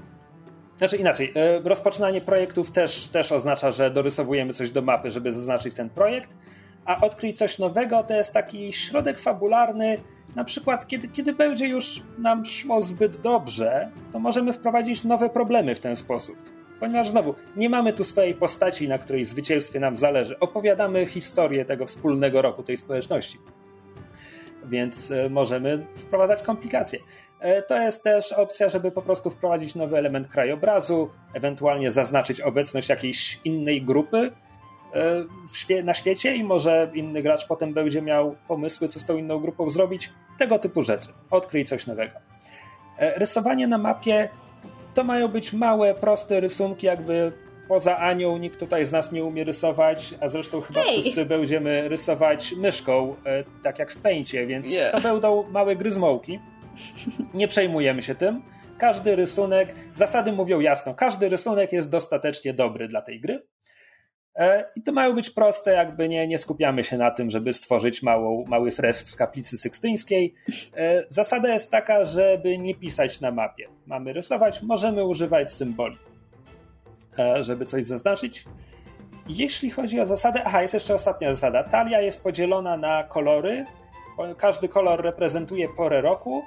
Znaczy 0.79 0.97
inaczej, 0.97 1.33
e, 1.37 1.61
rozpoczynanie 1.69 2.21
projektów 2.21 2.71
też, 2.71 3.09
też 3.09 3.33
oznacza, 3.33 3.71
że 3.71 3.91
dorysowujemy 3.91 4.53
coś 4.53 4.71
do 4.71 4.83
mapy, 4.83 5.11
żeby 5.11 5.33
zaznaczyć 5.33 5.75
ten 5.75 5.91
projekt, 5.91 6.37
a 6.85 7.01
odkryj 7.01 7.35
coś 7.35 7.59
nowego 7.59 8.03
to 8.03 8.15
jest 8.15 8.33
taki 8.33 8.73
środek 8.73 9.19
fabularny, 9.19 9.99
na 10.37 10.45
przykład, 10.45 10.87
kiedy, 10.87 11.09
kiedy 11.09 11.33
będzie 11.33 11.69
już 11.69 12.03
nam 12.19 12.47
szło 12.47 12.83
zbyt 12.83 13.17
dobrze, 13.17 13.91
to 14.12 14.19
możemy 14.19 14.53
wprowadzić 14.53 15.05
nowe 15.05 15.31
problemy 15.31 15.75
w 15.75 15.81
ten 15.81 15.97
sposób. 15.97 16.37
Ponieważ 16.81 17.09
znowu, 17.09 17.35
nie 17.57 17.71
mamy 17.71 17.93
tu 17.93 18.05
swojej 18.05 18.35
postaci, 18.35 18.89
na 18.89 18.99
której 18.99 19.25
zwycięstwie 19.25 19.81
nam 19.81 19.97
zależy. 19.97 20.39
Opowiadamy 20.39 21.07
historię 21.07 21.65
tego 21.65 21.87
wspólnego 21.87 22.43
roku, 22.43 22.62
tej 22.62 22.77
społeczności. 22.77 23.39
więc 24.65 25.11
e, 25.11 25.31
możemy 25.31 25.87
wprowadzać 25.97 26.43
komplikacje. 26.43 26.99
E, 27.41 27.62
to 27.62 27.79
jest 27.79 28.05
też 28.05 28.33
opcja, 28.33 28.69
żeby 28.69 28.91
po 28.91 29.03
prostu 29.03 29.31
wprowadzić 29.31 29.75
nowy 29.75 29.97
element 29.97 30.29
krajobrazu, 30.29 31.11
ewentualnie 31.35 31.93
zaznaczyć 31.93 32.41
obecność 32.41 32.89
jakiejś 32.89 33.41
innej 33.45 33.83
grupy 33.83 34.31
na 35.85 35.95
świecie 35.95 36.37
i 36.37 36.45
może 36.45 36.91
inny 36.95 37.23
gracz 37.23 37.47
potem 37.47 37.75
będzie 37.75 38.03
miał 38.03 38.37
pomysły, 38.49 38.89
co 38.89 39.01
z 39.01 39.05
tą 39.05 39.17
inną 39.17 39.39
grupą 39.39 39.71
zrobić. 39.71 40.11
Tego 40.39 40.59
typu 40.59 40.83
rzeczy. 40.83 41.09
Odkryj 41.31 41.65
coś 41.65 41.87
nowego. 41.87 42.19
Rysowanie 42.99 43.67
na 43.67 43.79
mapie 43.79 44.29
to 44.95 45.05
mają 45.05 45.29
być 45.29 45.53
małe, 45.53 45.95
proste 45.95 46.41
rysunki, 46.41 46.87
jakby 46.87 47.33
poza 47.69 47.99
Anią 47.99 48.39
nikt 48.39 48.61
tutaj 48.61 48.87
z 48.87 48.93
nas 48.93 49.13
nie 49.13 49.25
umie 49.25 49.45
rysować, 49.45 50.15
a 50.21 50.29
zresztą 50.29 50.61
chyba 50.61 50.83
hey. 50.83 50.93
wszyscy 50.93 51.25
będziemy 51.25 51.89
rysować 51.89 52.53
myszką, 52.53 53.17
e, 53.27 53.45
tak 53.63 53.79
jak 53.79 53.93
w 53.93 53.97
pęcie, 53.97 54.47
więc 54.47 54.71
yeah. 54.73 54.93
to 54.93 55.01
będą 55.01 55.51
małe 55.51 55.77
gryzmołki. 55.77 56.41
Nie 57.35 57.49
przejmujemy 57.49 58.03
się 58.03 58.15
tym. 58.15 58.43
Każdy 58.79 59.17
rysunek, 59.17 59.75
zasady 59.95 60.33
mówią 60.33 60.61
jasno, 60.61 60.95
każdy 60.95 61.29
rysunek 61.29 61.73
jest 61.73 61.91
dostatecznie 61.91 62.55
dobry 62.55 62.89
dla 62.89 63.03
tej 63.03 63.21
gry. 63.21 63.43
E, 64.35 64.65
I 64.77 64.83
to 64.83 64.93
mają 64.93 65.15
być 65.15 65.31
proste, 65.31 65.73
jakby 65.73 66.09
nie, 66.09 66.29
nie 66.29 66.39
skupiamy 66.39 66.85
się 66.85 66.99
na 66.99 67.11
tym, 67.11 67.31
żeby 67.31 67.53
stworzyć 67.53 68.03
małą, 68.03 68.45
mały 68.49 68.71
fresk 68.71 69.09
z 69.09 69.17
kaplicy 69.17 69.59
sykstyńskiej. 69.59 70.35
E, 70.77 71.05
zasada 71.09 71.55
jest 71.55 71.71
taka, 71.71 72.05
żeby 72.05 72.59
nie 72.59 72.75
pisać 72.75 73.21
na 73.21 73.31
mapie. 73.31 73.69
Mamy 73.87 74.12
rysować, 74.12 74.62
możemy 74.62 75.05
używać 75.05 75.53
symboli, 75.53 75.99
e, 77.19 77.45
żeby 77.45 77.67
coś 77.67 77.87
zaznaczyć. 77.87 78.45
Jeśli 79.29 79.71
chodzi 79.71 80.01
o 80.01 80.07
zasadę, 80.07 80.43
aha, 80.45 80.62
jest 80.62 80.75
jeszcze 80.75 80.95
ostatnia 80.95 81.35
zasada. 81.35 81.65
Talia 81.65 82.01
jest 82.01 82.23
podzielona 82.23 82.77
na 82.77 83.05
kolory. 83.05 83.67
Każdy 84.37 84.69
kolor 84.69 85.03
reprezentuje 85.03 85.69
porę 85.77 86.01
roku. 86.01 86.43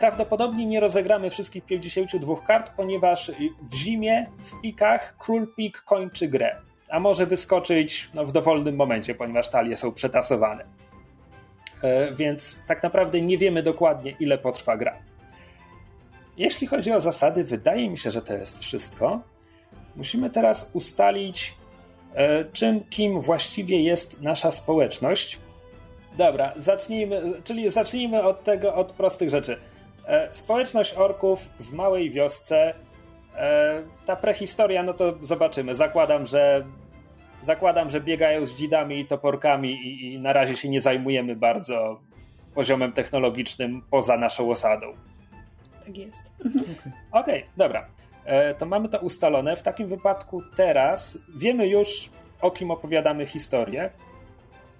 Prawdopodobnie 0.00 0.66
nie 0.66 0.80
rozegramy 0.80 1.30
wszystkich 1.30 1.64
52 1.64 2.36
kart, 2.46 2.72
ponieważ 2.76 3.32
w 3.62 3.74
zimie, 3.74 4.26
w 4.44 4.60
pikach, 4.60 5.16
król 5.18 5.54
pik 5.56 5.80
kończy 5.80 6.28
grę 6.28 6.67
a 6.90 7.00
może 7.00 7.26
wyskoczyć 7.26 8.10
no, 8.14 8.26
w 8.26 8.32
dowolnym 8.32 8.76
momencie, 8.76 9.14
ponieważ 9.14 9.48
talie 9.48 9.76
są 9.76 9.92
przetasowane. 9.92 10.64
E, 11.82 12.14
więc 12.14 12.62
tak 12.66 12.82
naprawdę 12.82 13.20
nie 13.20 13.38
wiemy 13.38 13.62
dokładnie, 13.62 14.14
ile 14.20 14.38
potrwa 14.38 14.76
gra. 14.76 14.98
Jeśli 16.36 16.66
chodzi 16.66 16.92
o 16.92 17.00
zasady, 17.00 17.44
wydaje 17.44 17.90
mi 17.90 17.98
się, 17.98 18.10
że 18.10 18.22
to 18.22 18.34
jest 18.34 18.58
wszystko. 18.58 19.20
Musimy 19.96 20.30
teraz 20.30 20.70
ustalić, 20.74 21.54
e, 22.14 22.44
czym, 22.44 22.80
kim 22.90 23.20
właściwie 23.20 23.82
jest 23.82 24.20
nasza 24.20 24.50
społeczność. 24.50 25.38
Dobra, 26.16 26.52
zacznijmy, 26.56 27.22
czyli 27.44 27.70
zacznijmy 27.70 28.22
od 28.22 28.44
tego, 28.44 28.74
od 28.74 28.92
prostych 28.92 29.30
rzeczy. 29.30 29.56
E, 30.06 30.28
społeczność 30.34 30.94
orków 30.94 31.48
w 31.60 31.72
małej 31.72 32.10
wiosce 32.10 32.74
ta 34.06 34.16
prehistoria, 34.16 34.82
no 34.82 34.92
to 34.92 35.14
zobaczymy. 35.20 35.74
Zakładam, 35.74 36.26
że 36.26 36.64
zakładam, 37.42 37.90
że 37.90 38.00
biegają 38.00 38.46
z 38.46 38.52
dzidami 38.52 39.00
i 39.00 39.06
toporkami 39.06 39.72
i, 39.72 40.14
i 40.14 40.20
na 40.20 40.32
razie 40.32 40.56
się 40.56 40.68
nie 40.68 40.80
zajmujemy 40.80 41.36
bardzo 41.36 42.00
poziomem 42.54 42.92
technologicznym 42.92 43.82
poza 43.90 44.16
naszą 44.16 44.50
osadą. 44.50 44.86
Tak 45.86 45.98
jest. 45.98 46.32
Mhm. 46.44 46.64
Okej, 47.12 47.42
okay, 47.42 47.50
dobra. 47.56 47.88
E, 48.24 48.54
to 48.54 48.66
mamy 48.66 48.88
to 48.88 48.98
ustalone. 48.98 49.56
W 49.56 49.62
takim 49.62 49.88
wypadku 49.88 50.42
teraz 50.56 51.18
wiemy 51.36 51.66
już, 51.66 52.10
o 52.40 52.50
kim 52.50 52.70
opowiadamy 52.70 53.26
historię. 53.26 53.90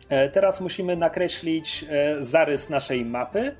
E, 0.08 0.28
teraz 0.28 0.60
musimy 0.60 0.96
nakreślić 0.96 1.84
zarys 2.20 2.70
naszej 2.70 3.04
mapy 3.04 3.56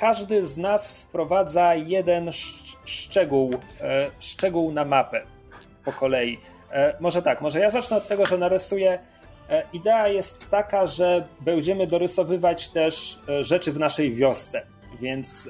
każdy 0.00 0.46
z 0.46 0.56
nas 0.56 0.92
wprowadza 0.92 1.74
jeden 1.74 2.30
szczegół, 2.84 3.54
e, 3.80 4.10
szczegół 4.18 4.72
na 4.72 4.84
mapę 4.84 5.22
po 5.84 5.92
kolei. 5.92 6.38
E, 6.72 6.94
może 7.00 7.22
tak, 7.22 7.40
może 7.40 7.60
ja 7.60 7.70
zacznę 7.70 7.96
od 7.96 8.08
tego, 8.08 8.26
że 8.26 8.38
narysuję. 8.38 8.98
E, 9.50 9.62
idea 9.72 10.08
jest 10.08 10.50
taka, 10.50 10.86
że 10.86 11.26
będziemy 11.40 11.86
dorysowywać 11.86 12.68
też 12.68 13.18
rzeczy 13.40 13.72
w 13.72 13.78
naszej 13.78 14.14
wiosce, 14.14 14.62
więc 15.00 15.48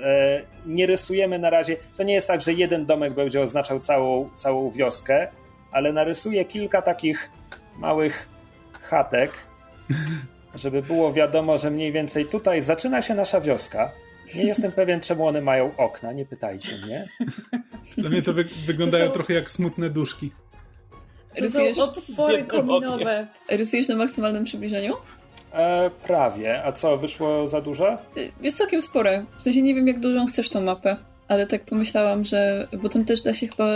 nie 0.67 0.87
rysujemy 0.87 1.39
na 1.39 1.51
razie. 1.51 1.77
To 1.97 2.03
nie 2.03 2.15
jest 2.15 2.29
tak, 2.29 2.41
że 2.41 2.53
jeden 2.53 2.87
domek 2.87 3.15
będzie 3.15 3.41
oznaczał 3.41 3.79
całą, 3.79 4.29
całą 4.37 4.71
wioskę, 4.71 5.29
ale 5.73 5.93
narysuję 5.93 6.45
kilka 6.45 6.83
takich 6.83 7.31
małych 7.77 8.29
chatek, 8.83 9.33
żeby 10.55 10.83
było 10.83 11.13
wiadomo, 11.13 11.59
że 11.59 11.71
mniej 11.71 11.93
więcej 11.93 12.27
tutaj 12.27 12.63
zaczyna 12.63 13.03
się 13.03 13.15
nasza 13.15 13.41
wioska. 13.41 13.91
Nie 14.35 14.45
jestem 14.45 14.73
pewien, 14.73 15.01
czemu 15.01 15.27
one 15.27 15.41
mają 15.41 15.77
okna, 15.77 16.13
nie 16.13 16.27
pytajcie 16.27 16.79
mnie. 16.85 17.09
Dla 17.99 18.11
mnie 18.11 18.23
to 18.23 18.33
wy 18.33 18.45
wyglądają 18.67 19.05
to 19.05 19.11
są... 19.11 19.15
trochę 19.15 19.35
jak 19.35 19.51
smutne 19.51 19.91
duszki. 19.91 20.31
To 21.35 21.41
Rysujesz... 21.41 21.77
są 21.77 21.83
otwory 21.83 22.45
kominowe. 22.45 23.27
Rysujesz 23.51 23.89
na 23.89 23.97
maksymalnym 23.97 24.45
przybliżeniu? 24.45 24.95
E, 25.53 25.91
prawie. 25.91 26.65
A 26.65 26.73
co, 26.73 26.99
wyszło 26.99 27.49
za 27.49 27.61
dużo? 27.61 27.99
Y, 28.17 28.33
jest 28.41 28.59
całkiem 28.59 28.83
spore. 28.83 29.25
W 29.39 29.43
sensie 29.43 29.63
nie 29.63 29.75
wiem, 29.75 29.87
jak 29.87 30.01
dużą 30.01 30.27
chcesz 30.27 30.49
tą 30.49 30.61
mapę, 30.61 30.97
ale 31.29 31.47
tak 31.47 31.65
pomyślałam, 31.65 32.25
że... 32.25 32.69
Bo 32.83 32.89
tam 32.89 33.05
też 33.05 33.23
da 33.23 33.35
się 33.35 33.49
chyba 33.49 33.69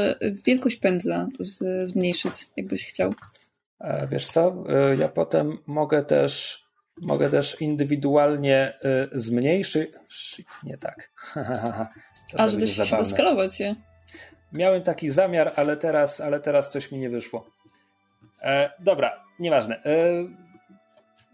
wielkość 0.47 0.77
pędzla 0.77 1.27
z, 1.39 1.89
zmniejszyć, 1.89 2.35
jakbyś 2.57 2.87
chciał. 2.87 3.15
E, 3.81 4.07
wiesz 4.07 4.27
co, 4.27 4.65
e, 4.69 4.97
ja 4.97 5.09
potem 5.09 5.59
mogę 5.67 6.03
też 6.05 6.63
Mogę 7.01 7.29
też 7.29 7.61
indywidualnie 7.61 8.79
y, 9.15 9.21
zmniejszyć. 9.21 9.91
Shit, 10.09 10.49
nie 10.65 10.79
tak. 10.79 11.11
A, 12.37 12.49
że 12.49 12.59
też 12.59 12.77
się 12.77 12.97
doskalować 12.97 13.61
je. 13.61 13.77
Miałem 14.53 14.83
taki 14.83 15.11
zamiar, 15.11 15.53
ale 15.57 15.77
teraz, 15.77 16.21
ale 16.21 16.41
teraz 16.41 16.71
coś 16.71 16.93
mi 16.93 16.99
nie 16.99 17.11
wyszło. 17.11 17.47
E, 18.43 18.71
dobra, 18.81 19.25
nieważne. 19.39 19.85
E, 19.85 19.99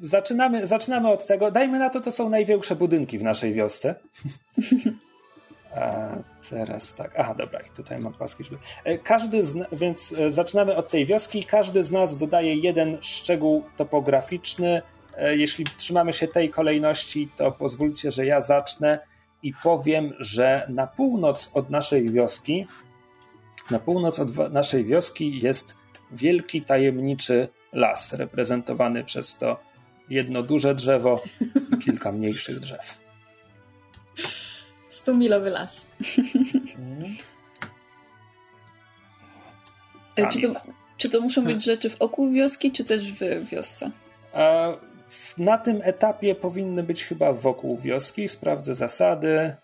zaczynamy, 0.00 0.66
zaczynamy 0.66 1.08
od 1.08 1.26
tego. 1.26 1.50
Dajmy 1.50 1.78
na 1.78 1.90
to, 1.90 2.00
to 2.00 2.12
są 2.12 2.28
największe 2.28 2.76
budynki 2.76 3.18
w 3.18 3.22
naszej 3.22 3.52
wiosce. 3.52 3.94
A 5.76 6.08
teraz 6.50 6.94
tak. 6.94 7.12
Aha, 7.18 7.34
dobra, 7.34 7.60
i 7.60 7.70
tutaj 7.76 7.98
mam 7.98 8.12
paski, 8.12 8.44
żeby. 8.44 8.58
E, 8.84 8.98
każdy 8.98 9.44
z, 9.44 9.56
więc 9.72 10.14
e, 10.18 10.32
zaczynamy 10.32 10.76
od 10.76 10.90
tej 10.90 11.06
wioski. 11.06 11.44
Każdy 11.44 11.84
z 11.84 11.90
nas 11.90 12.16
dodaje 12.16 12.54
jeden 12.54 12.98
szczegół 13.00 13.64
topograficzny 13.76 14.82
jeśli 15.36 15.64
trzymamy 15.76 16.12
się 16.12 16.28
tej 16.28 16.50
kolejności, 16.50 17.28
to 17.36 17.52
pozwólcie, 17.52 18.10
że 18.10 18.26
ja 18.26 18.40
zacznę 18.40 18.98
i 19.42 19.52
powiem, 19.62 20.12
że 20.18 20.66
na 20.68 20.86
północ 20.86 21.50
od 21.54 21.70
naszej 21.70 22.10
wioski, 22.10 22.66
na 23.70 23.78
północ 23.78 24.18
od 24.18 24.52
naszej 24.52 24.84
wioski 24.84 25.40
jest 25.42 25.74
wielki 26.12 26.62
tajemniczy 26.62 27.48
las, 27.72 28.12
reprezentowany 28.12 29.04
przez 29.04 29.38
to 29.38 29.60
jedno 30.10 30.42
duże 30.42 30.74
drzewo 30.74 31.22
i 31.74 31.78
kilka 31.84 32.12
mniejszych 32.12 32.60
drzew. 32.60 32.98
Stumilowy 34.88 35.50
las. 35.50 35.86
Hmm. 36.76 37.16
Czy 40.32 40.40
to, 40.40 40.54
czy 40.96 41.08
to 41.08 41.20
muszą 41.20 41.44
być 41.44 41.64
rzeczy 41.64 41.90
w 41.90 42.02
oku 42.02 42.30
wioski, 42.32 42.72
czy 42.72 42.84
też 42.84 43.12
w 43.12 43.48
wiosce? 43.50 43.90
Na 45.38 45.58
tym 45.58 45.80
etapie 45.84 46.34
powinny 46.34 46.82
być 46.82 47.04
chyba 47.04 47.32
wokół 47.32 47.78
wioski. 47.78 48.28
Sprawdzę 48.28 48.74
zasady. 48.74 49.54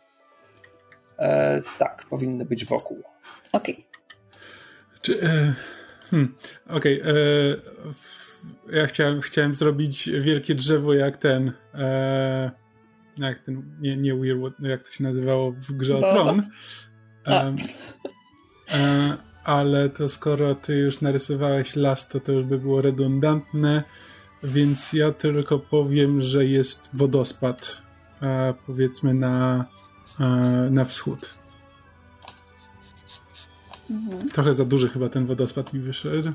E, 1.18 1.62
tak, 1.78 2.06
powinny 2.10 2.44
być 2.44 2.64
wokół. 2.64 3.02
Okej. 3.52 3.86
Okay. 4.98 5.30
E, 5.30 5.54
hmm, 6.10 6.34
Okej. 6.68 7.02
Okay, 7.02 7.14
e, 8.70 8.76
ja 8.80 8.86
chciałem, 8.86 9.20
chciałem 9.20 9.56
zrobić 9.56 10.10
wielkie 10.20 10.54
drzewo 10.54 10.94
jak 10.94 11.16
ten. 11.16 11.52
E, 11.74 12.50
jak 13.16 13.38
ten. 13.38 13.76
Nie, 13.80 13.96
nie 13.96 14.14
Weirwood, 14.14 14.54
jak 14.60 14.82
to 14.82 14.90
się 14.90 15.04
nazywało 15.04 15.52
w 15.52 15.72
grze 15.72 15.96
o 15.96 16.00
Tron. 16.00 16.42
E, 17.26 19.16
ale 19.44 19.88
to 19.88 20.08
skoro 20.08 20.54
ty 20.54 20.74
już 20.74 21.00
narysowałeś 21.00 21.76
las, 21.76 22.08
to 22.08 22.20
to 22.20 22.32
już 22.32 22.44
by 22.44 22.58
było 22.58 22.82
redundantne. 22.82 23.82
Więc 24.44 24.92
ja 24.92 25.12
tylko 25.12 25.58
powiem, 25.58 26.20
że 26.20 26.46
jest 26.46 26.90
wodospad, 26.92 27.82
powiedzmy 28.66 29.14
na, 29.14 29.64
na 30.70 30.84
wschód. 30.84 31.34
Mhm. 33.90 34.28
Trochę 34.28 34.54
za 34.54 34.64
duży 34.64 34.88
chyba 34.88 35.08
ten 35.08 35.26
wodospad 35.26 35.72
mi 35.72 35.80
wyszedł. 35.80 36.32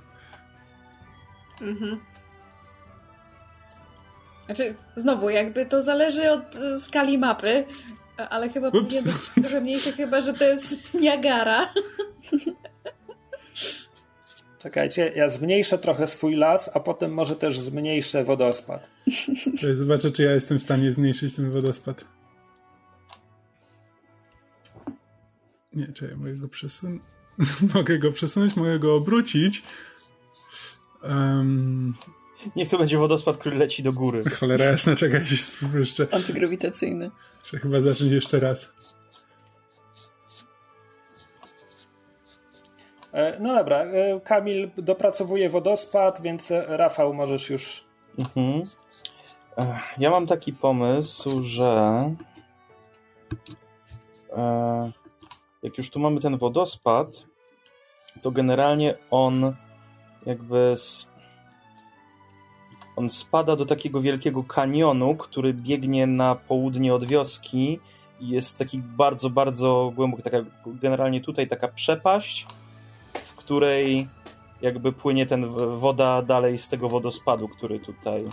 Mhm. 1.62 2.00
Znaczy, 4.46 4.76
znowu, 4.96 5.30
jakby 5.30 5.66
to 5.66 5.82
zależy 5.82 6.32
od 6.32 6.56
e, 6.56 6.80
skali 6.80 7.18
mapy, 7.18 7.64
ale 8.30 8.50
chyba 8.50 8.68
Ups. 8.68 8.80
powinien 8.80 9.04
być 9.04 9.16
trochę 9.44 9.62
mniejszy, 9.62 9.92
chyba 9.92 10.22
że 10.22 10.34
to 10.34 10.44
jest 10.44 10.76
Niagara. 11.02 11.74
Czekajcie, 14.60 15.12
ja 15.16 15.30
zmniejszę 15.30 15.78
trochę 15.78 16.08
swój 16.08 16.36
las, 16.36 16.76
a 16.76 16.80
potem 16.80 17.14
może 17.14 17.36
też 17.36 17.60
zmniejszę 17.60 18.24
wodospad. 18.24 18.90
Zobaczę, 19.74 20.12
czy 20.12 20.24
ja 20.24 20.32
jestem 20.32 20.60
w 20.60 20.64
stanie 20.64 20.92
zmniejszyć 20.92 21.36
ten 21.36 21.52
wodospad. 21.52 22.06
Nie, 25.74 25.88
czekaj, 25.88 26.18
mogę 26.18 26.34
go 26.34 26.48
przesunąć. 26.48 27.02
mogę 27.76 28.00
go 28.00 28.12
przesunąć, 28.12 28.56
mogę 28.56 28.80
go 28.80 28.96
obrócić. 28.96 29.64
Um... 31.04 31.94
Niech 32.56 32.70
to 32.70 32.78
będzie 32.78 32.98
wodospad, 32.98 33.38
który 33.38 33.58
leci 33.58 33.84
do 33.84 33.94
góry. 33.94 34.24
Cholera 34.30 34.66
jasna, 34.66 34.96
czekajcie, 34.96 35.38
spróbuję 35.38 35.80
jeszcze. 35.86 36.08
Antygrawitacyjny. 36.12 37.12
Trzeba 37.44 37.64
chyba 37.64 37.82
zacząć 37.82 38.12
jeszcze 38.12 38.40
raz. 38.40 38.74
No 43.40 43.56
dobra, 43.56 43.78
e, 43.78 44.20
Kamil 44.20 44.72
dopracowuje 44.78 45.50
wodospad, 45.50 46.22
więc 46.22 46.52
e, 46.52 46.78
Rafał 46.78 47.14
możesz 47.14 47.50
już. 47.50 47.84
Mhm. 48.20 48.62
Ja 49.98 50.10
mam 50.10 50.28
taki 50.28 50.54
pomysł, 50.54 51.44
że 51.44 52.04
jak 55.64 55.78
już 55.78 55.90
tu 55.90 56.00
mamy 56.00 56.20
ten 56.20 56.38
wodospad, 56.38 57.26
to 58.22 58.32
generalnie 58.32 58.94
on 59.12 59.56
jakby 60.26 60.74
on 62.96 63.10
spada 63.10 63.56
do 63.56 63.66
takiego 63.66 64.02
wielkiego 64.02 64.44
kanionu, 64.44 65.16
który 65.16 65.54
biegnie 65.54 66.08
na 66.08 66.36
południe 66.36 66.94
od 66.94 67.04
wioski 67.04 67.80
i 68.20 68.30
jest 68.30 68.58
taki 68.58 68.80
bardzo, 68.80 69.30
bardzo 69.30 69.92
głęboki, 69.96 70.24
taka, 70.24 70.38
generalnie 70.66 71.22
tutaj 71.22 71.48
taka 71.48 71.68
przepaść, 71.68 72.48
której 73.50 74.08
jakby 74.62 74.94
płynie 74.94 75.26
ten 75.26 75.50
woda 75.76 76.22
dalej 76.22 76.58
z 76.58 76.68
tego 76.68 76.90
wodospadu, 76.90 77.48
który 77.48 77.80
tutaj 77.80 78.26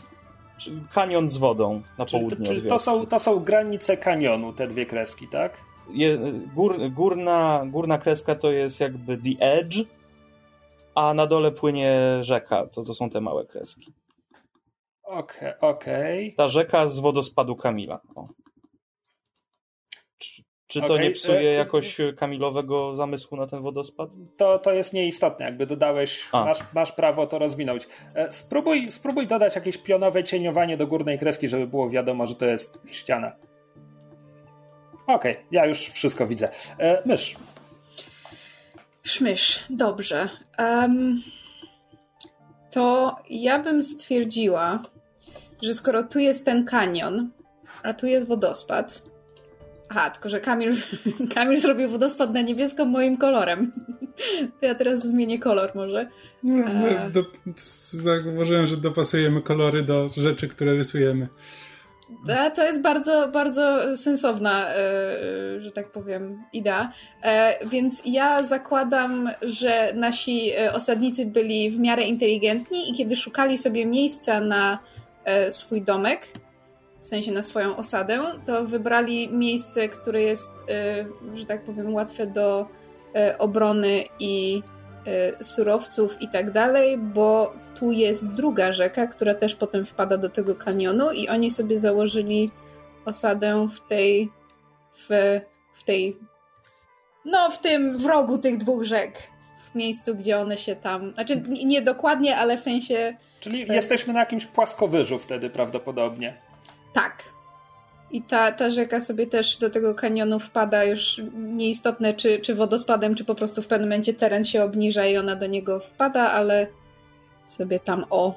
czyli 0.59 0.83
kanion 0.93 1.29
z 1.29 1.37
wodą 1.37 1.83
na 1.99 2.07
czyli, 2.07 2.21
południe 2.21 2.47
czyli. 2.47 2.69
To 2.69 2.79
są, 2.79 3.07
to 3.07 3.19
są 3.19 3.41
granice 3.41 3.97
kanionu, 3.97 4.53
te 4.53 4.67
dwie 4.67 4.87
kreski, 4.87 5.29
tak? 5.29 5.61
Je, 5.91 6.19
gór, 6.55 6.77
górna, 6.91 7.65
górna 7.67 7.99
kreska 7.99 8.35
to 8.35 8.51
jest 8.51 8.81
jakby 8.81 9.17
the 9.17 9.31
edge, 9.41 9.77
a 10.95 11.15
na 11.15 11.27
dole 11.27 11.53
płynie 11.53 11.99
rzeka. 12.21 12.67
To, 12.67 12.83
to 12.83 12.95
są 12.95 13.11
te 13.11 13.21
małe 13.21 13.45
kreski. 13.45 13.93
Okej, 15.03 15.55
okay, 15.59 15.71
okej. 15.71 16.27
Okay. 16.27 16.37
Ta 16.37 16.49
rzeka 16.49 16.89
z 16.89 16.99
wodospadu 16.99 17.57
Kamila. 17.57 18.01
O. 18.15 18.29
Czy, 20.67 20.81
to 20.81 20.87
okay. 20.87 21.03
nie 21.03 21.11
psuje 21.11 21.51
e, 21.51 21.55
jakoś 21.55 21.97
Kamilowego 22.17 22.97
zamysłu 22.97 23.37
na 23.37 23.47
ten 23.47 23.63
wodospad? 23.63 24.11
To, 24.37 24.59
to 24.59 24.73
jest 24.73 24.93
nieistotne, 24.93 25.45
jakby 25.45 25.67
dodałeś, 25.67 26.29
masz, 26.33 26.59
masz 26.75 26.93
prawo 26.93 27.27
to 27.27 27.39
rozwinąć. 27.39 27.89
E, 28.15 28.33
spróbuj, 28.33 28.93
spróbuj 28.93 29.27
dodać 29.27 29.55
jakieś 29.55 29.79
pionowe 29.79 30.25
cieniowanie 30.25 30.77
do 30.77 30.87
górnej 30.87 31.19
kreski, 31.19 31.49
żeby 31.49 31.67
było 31.67 31.91
wiadomo, 31.91 32.27
że 32.27 32.35
to 32.35 32.47
jest 32.47 32.79
ściana. 32.91 33.33
Okej, 35.07 35.33
okay, 35.33 35.45
ja 35.51 35.67
już 35.67 35.79
wszystko 35.79 36.27
widzę. 36.27 36.49
E, 36.79 37.03
mysz. 37.07 37.37
Szmysz, 39.03 39.65
dobrze. 39.71 40.29
Um, 40.59 41.23
to 42.71 43.17
ja 43.31 43.59
bym 43.59 43.83
stwierdziła, 43.83 44.83
że 45.63 45.75
skoro 45.75 46.03
tu 46.03 46.19
jest 46.19 46.45
ten 46.45 46.65
kanion, 46.65 47.31
a 47.83 47.95
tu 47.95 48.07
jest 48.07 48.27
wodospad. 48.27 49.03
Aha, 49.89 50.11
tylko 50.11 50.29
że 50.29 50.41
Kamil, 50.41 50.75
Kamil 51.35 51.59
zrobił 51.61 51.89
wodospad 51.89 52.35
na 52.35 52.41
niebiesko 52.41 52.85
moim 52.85 53.17
kolorem. 53.17 53.73
To 54.61 54.67
ja 54.67 54.75
teraz 54.75 55.07
zmienię 55.07 55.39
kolor 55.39 55.73
może. 55.75 56.09
No, 56.43 56.89
e... 56.89 57.11
do, 57.11 57.25
zauważyłem, 57.91 58.67
że 58.67 58.77
dopasujemy 58.77 59.43
kolory 59.43 59.83
do 59.83 60.11
rzeczy, 60.17 60.49
które 60.49 60.75
rysujemy. 60.75 61.29
To 62.55 62.65
jest 62.65 62.81
bardzo, 62.81 63.29
bardzo 63.29 63.97
sensowna, 63.97 64.69
e, 64.69 64.77
że 65.61 65.73
tak 65.73 65.91
powiem, 65.91 66.43
idea. 66.53 66.93
E, 67.23 67.67
więc 67.69 68.03
ja 68.05 68.43
zakładam, 68.43 69.31
że 69.43 69.93
nasi 69.95 70.53
e, 70.53 70.73
osadnicy 70.73 71.27
byli 71.27 71.71
w 71.71 71.79
miarę 71.79 72.03
inteligentni 72.03 72.91
i 72.91 72.95
kiedy 72.95 73.17
szukali 73.17 73.59
sobie 73.59 73.87
miejsca 73.87 74.41
na 74.41 74.79
swój 75.51 75.83
domek, 75.83 76.29
w 77.07 77.09
sensie 77.09 77.33
na 77.33 77.43
swoją 77.43 77.77
osadę, 77.77 78.25
to 78.47 78.65
wybrali 78.65 79.29
miejsce, 79.29 79.89
które 79.89 80.23
jest, 80.23 80.53
że 81.35 81.47
tak 81.47 81.65
powiem, 81.65 81.95
łatwe 81.95 82.27
do 82.27 82.67
obrony 83.39 84.05
i 84.21 84.63
surowców 85.41 86.23
i 86.23 86.29
tak 86.29 86.51
dalej, 86.51 86.99
bo 86.99 87.53
tu 87.79 87.93
jest 87.93 88.33
druga 88.33 88.73
rzeka, 88.73 89.07
która 89.07 89.35
też 89.35 89.55
potem 89.55 89.85
wpada 89.85 90.17
do 90.17 90.29
tego 90.29 90.55
kanionu 90.55 91.11
i 91.11 91.29
oni 91.29 91.51
sobie 91.51 91.79
założyli 91.79 92.51
osadę 93.05 93.69
w 93.75 93.89
tej 93.89 94.31
w, 94.95 95.09
w 95.75 95.85
tej 95.85 96.17
no 97.25 97.51
w 97.51 97.59
tym 97.59 97.99
wrogu 97.99 98.39
tych 98.39 98.57
dwóch 98.57 98.85
rzek 98.85 99.23
w 99.71 99.75
miejscu, 99.75 100.15
gdzie 100.15 100.39
one 100.39 100.57
się 100.57 100.77
tam 100.77 101.13
znaczy 101.13 101.43
nie 101.65 101.83
dokładnie, 101.83 102.37
ale 102.37 102.57
w 102.57 102.61
sensie 102.61 103.17
Czyli 103.41 103.67
jesteśmy 103.69 104.13
na 104.13 104.21
jakimś 104.21 104.47
płaskowyżu 104.47 105.19
wtedy 105.19 105.51
prawdopodobnie. 105.51 106.46
Tak. 106.97 107.23
I 108.11 108.23
ta, 108.23 108.53
ta 108.53 108.71
rzeka 108.71 109.01
sobie 109.01 109.27
też 109.27 109.57
do 109.57 109.71
tego 109.71 109.95
kanionu 109.95 110.39
wpada, 110.39 110.85
już 110.85 111.21
nieistotne 111.35 112.15
czy, 112.15 112.39
czy 112.39 112.55
wodospadem, 112.55 113.15
czy 113.15 113.25
po 113.25 113.35
prostu 113.35 113.63
w 113.63 113.67
pewnym 113.67 113.89
momencie 113.89 114.15
teren 114.15 114.45
się 114.45 114.65
obniża 114.65 115.07
i 115.07 115.17
ona 115.17 115.37
do 115.37 115.47
niego 115.47 115.81
wpada, 115.81 116.33
ale 116.33 116.67
sobie 117.47 117.81
tam 117.81 118.05
o 118.11 118.35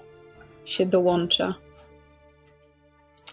się 0.66 0.86
dołącza. 0.86 1.50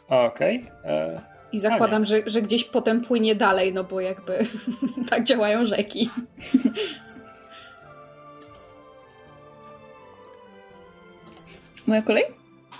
Okej. 0.08 0.70
Okay. 0.80 0.92
E, 0.92 1.20
I 1.52 1.60
zakładam, 1.60 2.04
że, 2.04 2.22
że 2.26 2.42
gdzieś 2.42 2.64
potem 2.64 3.00
płynie 3.00 3.34
dalej, 3.34 3.72
no 3.72 3.84
bo 3.84 4.00
jakby 4.00 4.38
tak 5.10 5.24
działają 5.24 5.64
rzeki. 5.64 6.10
Moja 11.86 12.02
kolej? 12.02 12.24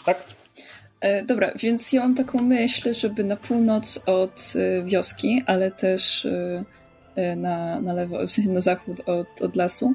Tak. 0.05 0.46
E, 1.01 1.23
dobra, 1.23 1.53
więc 1.59 1.93
ja 1.93 2.01
mam 2.01 2.15
taką 2.15 2.43
myśl, 2.43 2.95
żeby 2.95 3.25
na 3.25 3.37
północ 3.37 4.03
od 4.07 4.53
e, 4.57 4.83
wioski, 4.83 5.43
ale 5.47 5.71
też 5.71 6.27
e, 7.17 7.37
na, 7.37 7.81
na 7.81 7.93
lewo, 7.93 8.19
w 8.27 8.33
sensie 8.33 8.51
na 8.51 8.61
zachód 8.61 9.01
od, 9.07 9.43
od 9.43 9.57
lasu, 9.57 9.95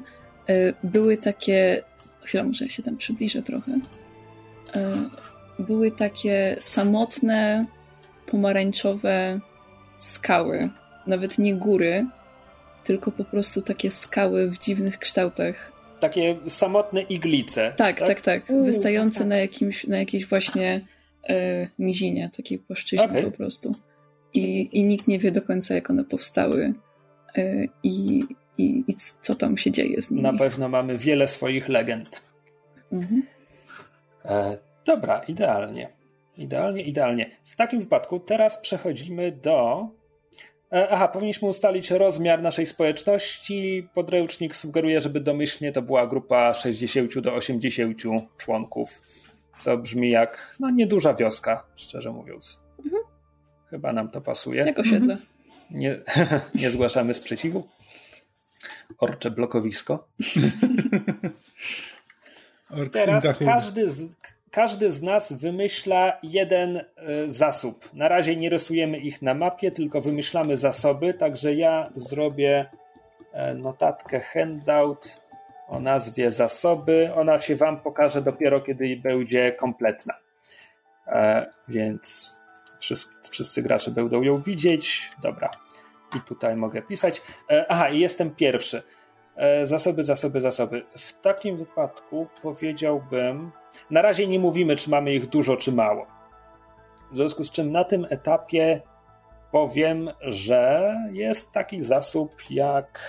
były 0.82 1.16
takie 1.16 1.82
Chwila, 2.24 2.44
może 2.44 2.64
ja 2.64 2.70
się 2.70 2.82
tam 2.82 2.96
przybliżę 2.96 3.42
trochę. 3.42 3.72
Były 5.58 5.90
takie 5.90 6.56
samotne, 6.60 7.66
pomarańczowe 8.26 9.40
skały. 9.98 10.68
Nawet 11.06 11.38
nie 11.38 11.54
góry, 11.54 12.06
tylko 12.84 13.12
po 13.12 13.24
prostu 13.24 13.62
takie 13.62 13.90
skały 13.90 14.50
w 14.50 14.58
dziwnych 14.58 14.98
kształtach. 14.98 15.72
Takie 16.02 16.36
samotne 16.48 17.02
iglice. 17.02 17.72
Tak, 17.76 17.98
tak, 17.98 18.08
tak. 18.08 18.20
tak. 18.20 18.64
Wystające 18.64 19.18
tak. 19.18 19.28
Na, 19.28 19.36
jakimś, 19.36 19.86
na 19.86 19.98
jakiejś 19.98 20.26
właśnie 20.26 20.80
e, 21.28 21.68
nizinie, 21.78 22.30
takiej 22.36 22.58
płaszczyźnie 22.58 23.06
okay. 23.06 23.22
po 23.22 23.30
prostu. 23.30 23.72
I, 24.34 24.68
I 24.72 24.84
nikt 24.84 25.08
nie 25.08 25.18
wie 25.18 25.30
do 25.32 25.42
końca, 25.42 25.74
jak 25.74 25.90
one 25.90 26.04
powstały. 26.04 26.74
E, 27.36 27.64
I, 27.82 28.24
i, 28.58 28.84
i 28.88 28.94
co 29.20 29.34
tam 29.34 29.56
się 29.56 29.70
dzieje 29.70 30.02
z 30.02 30.10
nimi. 30.10 30.22
Na 30.22 30.32
pewno 30.32 30.68
mamy 30.68 30.98
wiele 30.98 31.28
swoich 31.28 31.68
legend. 31.68 32.22
Mhm. 32.92 33.22
E, 34.24 34.58
dobra, 34.84 35.22
idealnie. 35.28 35.88
Idealnie, 36.38 36.82
idealnie. 36.82 37.30
W 37.44 37.56
takim 37.56 37.80
wypadku 37.80 38.20
teraz 38.20 38.60
przechodzimy 38.60 39.32
do. 39.32 39.88
E, 40.72 40.88
aha, 40.90 41.08
powinniśmy 41.08 41.48
ustalić 41.48 41.90
rozmiar 41.90 42.42
naszej 42.42 42.66
społeczności. 42.66 43.88
Podręcznik 43.94 44.56
sugeruje, 44.56 45.00
żeby 45.00 45.20
domyślnie 45.20 45.72
to 45.72 45.82
była 45.82 46.06
grupa 46.06 46.54
60 46.54 47.18
do 47.18 47.34
80 47.34 48.02
członków. 48.36 49.02
Co 49.58 49.78
brzmi 49.78 50.10
jak 50.10 50.56
no, 50.60 50.70
nieduża 50.70 51.14
wioska, 51.14 51.66
szczerze 51.76 52.10
mówiąc. 52.10 52.60
Mhm. 52.84 53.02
Chyba 53.70 53.92
nam 53.92 54.10
to 54.10 54.20
pasuje. 54.20 54.64
Jak 54.66 54.78
osiedle. 54.78 55.14
Mhm. 55.14 55.26
Nie, 55.70 56.00
nie 56.62 56.70
zgłaszamy 56.70 57.14
sprzeciwu. 57.14 57.68
Orcze 58.98 59.30
blokowisko. 59.30 60.08
Teraz 62.92 63.26
każdy 63.38 63.90
z, 63.90 64.08
każdy 64.52 64.92
z 64.92 65.02
nas 65.02 65.32
wymyśla 65.32 66.18
jeden 66.22 66.76
y, 66.76 66.84
zasób. 67.28 67.94
Na 67.94 68.08
razie 68.08 68.36
nie 68.36 68.50
rysujemy 68.50 68.98
ich 68.98 69.22
na 69.22 69.34
mapie, 69.34 69.70
tylko 69.70 70.00
wymyślamy 70.00 70.56
zasoby, 70.56 71.14
także 71.14 71.54
ja 71.54 71.90
zrobię 71.94 72.70
y, 73.50 73.54
notatkę 73.54 74.20
handout 74.20 75.22
o 75.68 75.80
nazwie 75.80 76.30
zasoby. 76.30 77.10
Ona 77.14 77.40
się 77.40 77.56
wam 77.56 77.80
pokaże 77.80 78.22
dopiero, 78.22 78.60
kiedy 78.60 78.96
będzie 78.96 79.52
kompletna. 79.52 80.14
Y, 81.08 81.12
więc 81.68 82.36
wszyscy, 82.78 83.10
wszyscy 83.30 83.62
gracze 83.62 83.90
będą 83.90 84.22
ją 84.22 84.40
widzieć. 84.40 85.10
Dobra. 85.22 85.50
I 86.16 86.20
tutaj 86.20 86.56
mogę 86.56 86.82
pisać. 86.82 87.22
Aha, 87.68 87.88
i 87.88 87.98
jestem 88.00 88.30
pierwszy. 88.30 88.82
E, 89.36 89.66
zasoby, 89.66 90.04
zasoby, 90.04 90.40
zasoby. 90.40 90.82
W 90.96 91.20
takim 91.20 91.56
wypadku 91.56 92.26
powiedziałbym, 92.42 93.52
na 93.90 94.02
razie 94.02 94.26
nie 94.26 94.38
mówimy, 94.38 94.76
czy 94.76 94.90
mamy 94.90 95.12
ich 95.12 95.26
dużo, 95.28 95.56
czy 95.56 95.72
mało. 95.72 96.06
W 97.12 97.16
związku 97.16 97.44
z 97.44 97.50
czym 97.50 97.72
na 97.72 97.84
tym 97.84 98.06
etapie 98.10 98.80
powiem, 99.52 100.10
że 100.20 100.94
jest 101.12 101.52
taki 101.52 101.82
zasób 101.82 102.36
jak. 102.50 103.00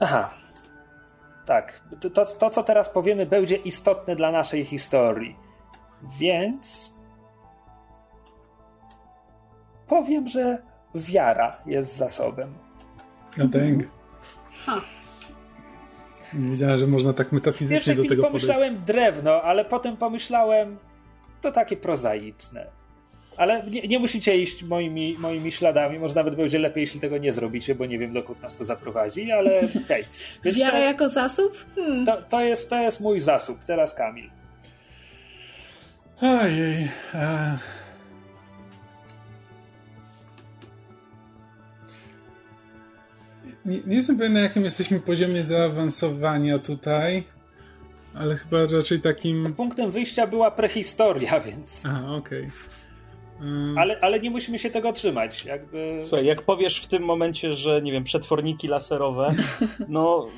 Aha. 0.00 0.30
Tak. 1.46 1.82
To, 2.14 2.24
to, 2.24 2.50
co 2.50 2.62
teraz 2.62 2.88
powiemy, 2.88 3.26
będzie 3.26 3.56
istotne 3.56 4.16
dla 4.16 4.32
naszej 4.32 4.64
historii. 4.64 5.36
Więc. 6.18 6.96
Powiem, 9.86 10.28
że 10.28 10.62
wiara 10.94 11.50
jest 11.66 11.96
zasobem. 11.96 12.54
No 13.36 13.46
dang. 13.46 13.82
Ha. 14.64 14.80
Nie 16.34 16.50
wiedziałem, 16.50 16.78
że 16.78 16.86
można 16.86 17.12
tak 17.12 17.32
metafizycznie 17.32 17.76
pierwszej 17.76 17.96
do 17.96 18.02
tego 18.02 18.22
podejść. 18.22 18.46
pomyślałem 18.46 18.84
drewno, 18.84 19.42
ale 19.42 19.64
potem 19.64 19.96
pomyślałem, 19.96 20.78
to 21.40 21.52
takie 21.52 21.76
prozaiczne. 21.76 22.66
Ale 23.36 23.62
nie, 23.70 23.82
nie 23.82 23.98
musicie 23.98 24.38
iść 24.38 24.62
moimi, 24.62 25.16
moimi 25.18 25.52
śladami. 25.52 25.98
Może 25.98 26.14
nawet 26.14 26.34
będzie 26.34 26.58
lepiej, 26.58 26.80
jeśli 26.80 27.00
tego 27.00 27.18
nie 27.18 27.32
zrobicie, 27.32 27.74
bo 27.74 27.86
nie 27.86 27.98
wiem, 27.98 28.12
dokąd 28.12 28.42
nas 28.42 28.54
to 28.54 28.64
zaprowadzi, 28.64 29.32
ale 29.32 29.60
okej. 29.84 30.04
Więc 30.44 30.58
Wiara 30.58 30.70
to, 30.70 30.84
jako 30.84 31.08
zasób? 31.08 31.64
Hmm. 31.74 32.06
to, 32.06 32.22
to, 32.22 32.40
jest, 32.40 32.70
to 32.70 32.80
jest 32.80 33.00
mój 33.00 33.20
zasób. 33.20 33.64
Teraz 33.64 33.94
Kamil. 33.94 34.30
Ojej. 36.20 36.88
E... 37.14 37.58
Nie, 43.66 43.80
nie 43.86 43.96
jestem 43.96 44.16
pewien, 44.16 44.32
na 44.32 44.40
jakim 44.40 44.64
jesteśmy 44.64 45.00
poziomie 45.00 45.44
zaawansowania 45.44 46.58
tutaj, 46.58 47.24
ale 48.14 48.36
chyba 48.36 48.66
raczej 48.66 49.00
takim... 49.00 49.54
Punktem 49.54 49.90
wyjścia 49.90 50.26
była 50.26 50.50
prehistoria, 50.50 51.40
więc. 51.40 51.86
Aha, 51.86 52.14
okej. 52.16 52.50
E, 53.40 53.78
Ale, 53.78 54.00
ale 54.00 54.20
nie 54.20 54.30
musimy 54.30 54.58
się 54.58 54.70
tego 54.70 54.92
trzymać. 54.92 55.44
Jakby... 55.44 56.00
Słuchaj, 56.04 56.26
jak 56.26 56.42
powiesz 56.42 56.80
w 56.80 56.86
tym 56.86 57.02
momencie, 57.02 57.52
że 57.52 57.82
nie 57.82 57.92
wiem, 57.92 58.04
przetworniki 58.04 58.68
laserowe, 58.68 59.34
no 59.88 60.28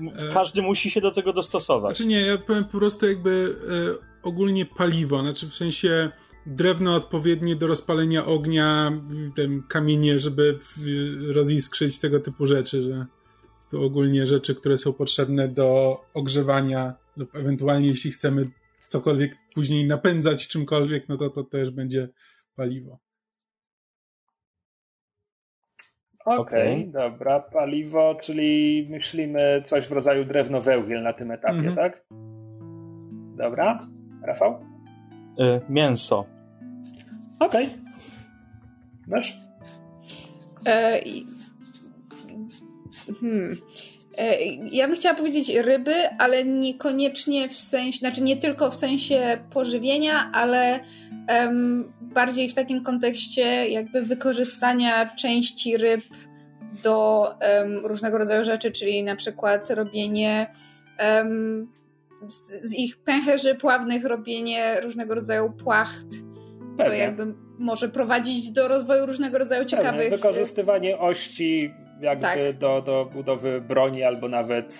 E. 0.00 0.32
każdy 0.32 0.62
musi 0.62 0.90
się 0.90 1.00
do 1.00 1.10
tego 1.10 1.32
dostosować. 1.32 1.96
Znaczy 1.96 2.08
nie, 2.08 2.20
ja 2.20 2.38
powiem 2.38 2.64
po 2.64 2.78
prostu 2.78 3.08
jakby 3.08 3.56
e, 3.92 4.08
ogólnie 4.22 4.66
paliwo, 4.66 5.20
znaczy 5.20 5.46
w 5.46 5.54
sensie 5.54 6.10
drewno 6.48 6.94
odpowiednie 6.94 7.56
do 7.56 7.66
rozpalenia 7.66 8.26
ognia, 8.26 8.92
ten 9.36 9.62
kamienie, 9.68 10.18
żeby 10.18 10.58
w- 10.62 11.34
roziskrzyć 11.34 11.98
tego 11.98 12.20
typu 12.20 12.46
rzeczy, 12.46 12.82
że 12.82 13.06
to 13.70 13.82
ogólnie 13.82 14.26
rzeczy, 14.26 14.54
które 14.54 14.78
są 14.78 14.92
potrzebne 14.92 15.48
do 15.48 16.00
ogrzewania 16.14 16.94
lub 17.16 17.34
ewentualnie 17.36 17.88
jeśli 17.88 18.10
chcemy 18.10 18.50
cokolwiek 18.80 19.36
później 19.54 19.86
napędzać 19.86 20.48
czymkolwiek, 20.48 21.08
no 21.08 21.16
to 21.16 21.30
to 21.30 21.44
też 21.44 21.70
będzie 21.70 22.08
paliwo. 22.56 22.98
Okej, 26.24 26.38
Okej. 26.40 26.90
dobra. 26.90 27.40
Paliwo, 27.40 28.14
czyli 28.22 28.86
myślimy 28.90 29.62
coś 29.64 29.86
w 29.88 29.92
rodzaju 29.92 30.24
drewno 30.24 30.60
wełgiel 30.60 31.02
na 31.02 31.12
tym 31.12 31.30
etapie, 31.30 31.54
Mhm. 31.68 31.76
tak? 31.76 32.04
Dobra. 33.36 33.88
Rafał? 34.22 34.60
E, 35.38 35.60
mięso. 35.68 36.24
Okej. 37.40 37.68
Masz? 39.06 39.38
E, 40.66 41.00
hmm. 43.20 43.56
E, 44.18 44.44
Ja 44.72 44.88
bym 44.88 44.96
chciała 44.96 45.14
powiedzieć 45.14 45.48
ryby, 45.48 46.08
ale 46.18 46.44
niekoniecznie 46.44 47.48
w 47.48 47.60
sensie, 47.60 47.98
znaczy 47.98 48.22
nie 48.22 48.36
tylko 48.36 48.70
w 48.70 48.74
sensie 48.74 49.38
pożywienia, 49.50 50.30
ale 50.32 50.80
bardziej 52.00 52.48
w 52.48 52.54
takim 52.54 52.82
kontekście 52.82 53.68
jakby 53.68 54.02
wykorzystania 54.02 55.16
części 55.16 55.76
ryb 55.76 56.00
do 56.82 57.28
różnego 57.82 58.18
rodzaju 58.18 58.44
rzeczy, 58.44 58.70
czyli 58.70 59.02
na 59.02 59.16
przykład 59.16 59.70
robienie 59.70 60.46
z, 62.28 62.68
z 62.70 62.74
ich 62.74 62.96
pęcherzy 62.96 63.54
pławnych 63.54 64.04
robienie 64.04 64.80
różnego 64.80 65.14
rodzaju 65.14 65.50
płacht, 65.50 66.06
co 66.78 66.84
Pewnie. 66.84 66.98
jakby 66.98 67.26
może 67.58 67.88
prowadzić 67.88 68.50
do 68.50 68.68
rozwoju 68.68 69.06
różnego 69.06 69.38
rodzaju 69.38 69.64
Pewnie. 69.64 69.78
ciekawych 69.78 70.10
Wykorzystywanie 70.10 70.98
ości 70.98 71.70
jakby 72.00 72.22
Tak. 72.22 72.58
do, 72.58 72.82
do 72.82 73.10
budowy 73.12 73.60
broni 73.60 74.02
albo 74.02 74.28
nawet 74.28 74.78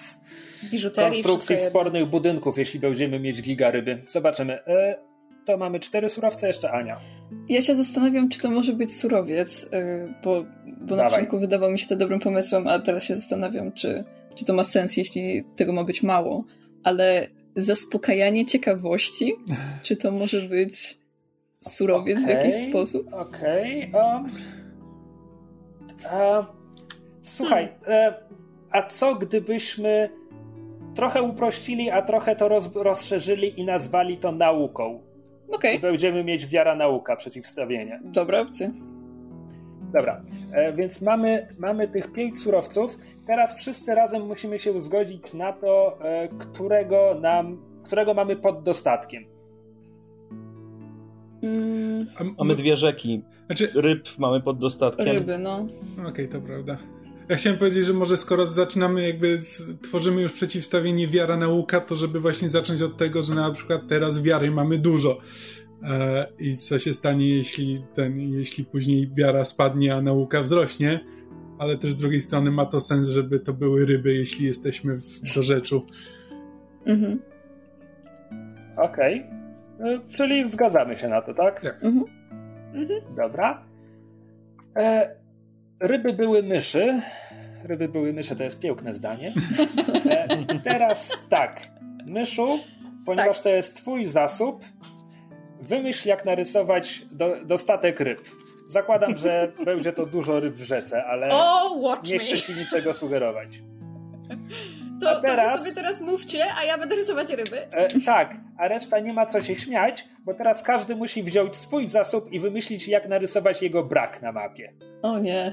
biżuterii. 0.70 1.10
konstrukcji 1.12 1.54
jedno. 1.54 1.70
spornych 1.70 2.06
budynków, 2.06 2.58
jeśli 2.58 2.80
będziemy 2.80 3.20
mieć 3.20 3.42
gigaryby. 3.42 3.98
Zobaczymy. 4.08 4.64
E, 4.66 4.96
to 5.44 5.56
mamy 5.56 5.80
cztery 5.80 6.08
surowce, 6.08 6.46
jeszcze 6.46 6.70
Ania. 6.72 7.00
Ja 7.48 7.60
się 7.62 7.74
zastanawiam, 7.74 8.28
czy 8.28 8.40
to 8.40 8.50
może 8.50 8.72
być 8.72 8.96
surowiec, 8.96 9.70
yy, 9.72 10.14
bo, 10.24 10.44
bo 10.80 10.96
na 10.96 11.10
początku 11.10 11.38
wydawał 11.38 11.70
mi 11.70 11.78
się 11.78 11.86
to 11.86 11.96
dobrym 11.96 12.20
pomysłem, 12.20 12.66
a 12.66 12.78
teraz 12.78 13.04
się 13.04 13.16
zastanawiam, 13.16 13.72
czy, 13.72 14.04
czy 14.34 14.44
to 14.44 14.54
ma 14.54 14.64
sens, 14.64 14.96
jeśli 14.96 15.44
tego 15.56 15.72
ma 15.72 15.84
być 15.84 16.02
mało. 16.02 16.44
Ale 16.84 17.28
zaspokajanie 17.56 18.46
ciekawości, 18.46 19.34
czy 19.82 19.96
to 19.96 20.12
może 20.12 20.40
być 20.42 20.98
surowiec 21.60 22.20
w 22.20 22.24
Okej, 22.24 22.36
jakiś 22.36 22.54
sposób? 22.54 23.14
Okej. 23.14 23.92
um, 23.94 24.24
a, 26.10 26.46
słuchaj, 27.22 27.68
e, 27.86 28.14
a 28.70 28.82
co 28.82 29.14
gdybyśmy 29.14 30.10
trochę 30.94 31.22
uprościli, 31.22 31.90
a 31.90 32.02
trochę 32.02 32.36
to 32.36 32.48
roz, 32.48 32.74
rozszerzyli 32.74 33.60
i 33.60 33.64
nazwali 33.64 34.16
to 34.16 34.32
nauką? 34.32 35.00
Okej, 35.52 35.78
I 35.78 35.80
będziemy 35.80 36.24
mieć 36.24 36.46
wiara 36.46 36.74
nauka 36.74 37.16
przeciwstawienie. 37.16 38.00
dobra 38.04 38.40
opcja. 38.40 38.70
Dobra, 39.92 40.22
e, 40.52 40.72
więc 40.72 41.02
mamy, 41.02 41.54
mamy 41.58 41.88
tych 41.88 42.12
pięć 42.12 42.38
surowców. 42.38 42.98
Teraz 43.26 43.56
wszyscy 43.56 43.94
razem 43.94 44.26
musimy 44.26 44.60
się 44.60 44.82
zgodzić 44.82 45.34
na 45.34 45.52
to, 45.52 45.98
e, 46.02 46.28
którego 46.28 47.16
nam, 47.20 47.62
którego 47.84 48.14
mamy 48.14 48.36
pod 48.36 48.62
dostatkiem. 48.62 49.24
Mm, 51.42 52.06
A, 52.16 52.24
Mamy 52.38 52.54
dwie 52.54 52.76
rzeki. 52.76 53.22
Znaczy, 53.46 53.70
Ryb 53.74 54.08
mamy 54.18 54.40
pod 54.40 54.58
dostatkiem. 54.58 55.06
ryby, 55.06 55.38
no. 55.38 55.66
Okej, 56.08 56.28
to 56.28 56.40
prawda. 56.40 56.78
Ja 57.28 57.36
chciałem 57.36 57.58
powiedzieć, 57.58 57.86
że 57.86 57.92
może 57.92 58.16
skoro 58.16 58.46
zaczynamy, 58.46 59.02
jakby 59.06 59.40
z, 59.40 59.62
tworzymy 59.82 60.22
już 60.22 60.32
przeciwstawienie 60.32 61.08
wiara 61.08 61.36
nauka, 61.36 61.80
to 61.80 61.96
żeby 61.96 62.20
właśnie 62.20 62.48
zacząć 62.48 62.82
od 62.82 62.96
tego, 62.96 63.22
że 63.22 63.34
na 63.34 63.52
przykład 63.52 63.82
teraz 63.88 64.22
wiary 64.22 64.50
mamy 64.50 64.78
dużo. 64.78 65.18
E, 65.82 66.26
I 66.38 66.56
co 66.56 66.78
się 66.78 66.94
stanie, 66.94 67.28
jeśli 67.28 67.82
ten, 67.94 68.20
jeśli 68.20 68.64
później 68.64 69.10
wiara 69.16 69.44
spadnie, 69.44 69.94
a 69.94 70.02
nauka 70.02 70.42
wzrośnie. 70.42 71.00
Ale 71.58 71.78
też 71.78 71.92
z 71.92 71.96
drugiej 71.96 72.20
strony 72.20 72.50
ma 72.50 72.66
to 72.66 72.80
sens, 72.80 73.08
żeby 73.08 73.40
to 73.40 73.52
były 73.52 73.84
ryby, 73.86 74.14
jeśli 74.14 74.46
jesteśmy 74.46 74.94
w 74.94 75.34
dorzeczu. 75.34 75.86
Mhm. 76.86 77.18
Okej. 78.76 79.18
E, 79.18 79.37
Czyli 80.16 80.50
zgadzamy 80.50 80.98
się 80.98 81.08
na 81.08 81.22
to, 81.22 81.34
tak? 81.34 81.60
Tak. 81.60 81.84
Mhm. 81.84 82.04
Dobra. 83.16 83.62
E, 84.76 85.16
ryby 85.80 86.12
były 86.12 86.42
myszy. 86.42 87.00
Ryby 87.64 87.88
były 87.88 88.12
myszy 88.12 88.36
to 88.36 88.44
jest 88.44 88.60
piękne 88.60 88.94
zdanie. 88.94 89.32
E, 90.10 90.58
teraz 90.64 91.26
tak. 91.28 91.60
Myszu, 92.06 92.58
ponieważ 93.06 93.36
Tak. 93.36 93.42
to 93.44 93.48
jest 93.48 93.76
twój 93.76 94.06
zasób, 94.06 94.64
wymyśl 95.60 96.08
jak 96.08 96.24
narysować 96.24 97.02
do, 97.12 97.36
dostatek 97.44 98.00
ryb. 98.00 98.20
Zakładam, 98.68 99.16
że 99.16 99.52
będzie 99.64 99.92
to 99.92 100.06
dużo 100.06 100.40
ryb 100.40 100.54
w 100.54 100.62
rzece, 100.64 101.04
ale 101.04 101.28
O, 101.30 101.74
watch 101.78 102.10
nie 102.10 102.18
chcę 102.18 102.38
ci 102.40 102.54
niczego 102.54 102.94
sugerować. 102.96 103.62
To, 105.00 105.10
A 105.10 105.14
to 105.14 105.20
teraz- 105.20 105.62
wy 105.64 105.70
sobie 105.70 105.82
teraz 105.82 106.00
mówcie, 106.00 106.44
a 106.60 106.64
ja 106.64 106.78
będę 106.78 106.96
rysować 106.96 107.30
ryby. 107.30 107.66
E, 107.72 108.00
tak, 108.06 108.34
a 108.58 108.68
reszta 108.68 108.98
nie 108.98 109.12
ma 109.12 109.26
co 109.26 109.42
się 109.42 109.56
śmiać, 109.56 110.04
bo 110.24 110.34
teraz 110.34 110.62
każdy 110.62 110.96
musi 110.96 111.22
wziąć 111.22 111.56
swój 111.56 111.88
zasób 111.88 112.32
i 112.32 112.40
wymyślić, 112.40 112.88
jak 112.88 113.08
narysować 113.08 113.62
jego 113.62 113.84
brak 113.84 114.22
na 114.22 114.32
mapie. 114.32 114.72
O 115.02 115.18
nie. 115.18 115.52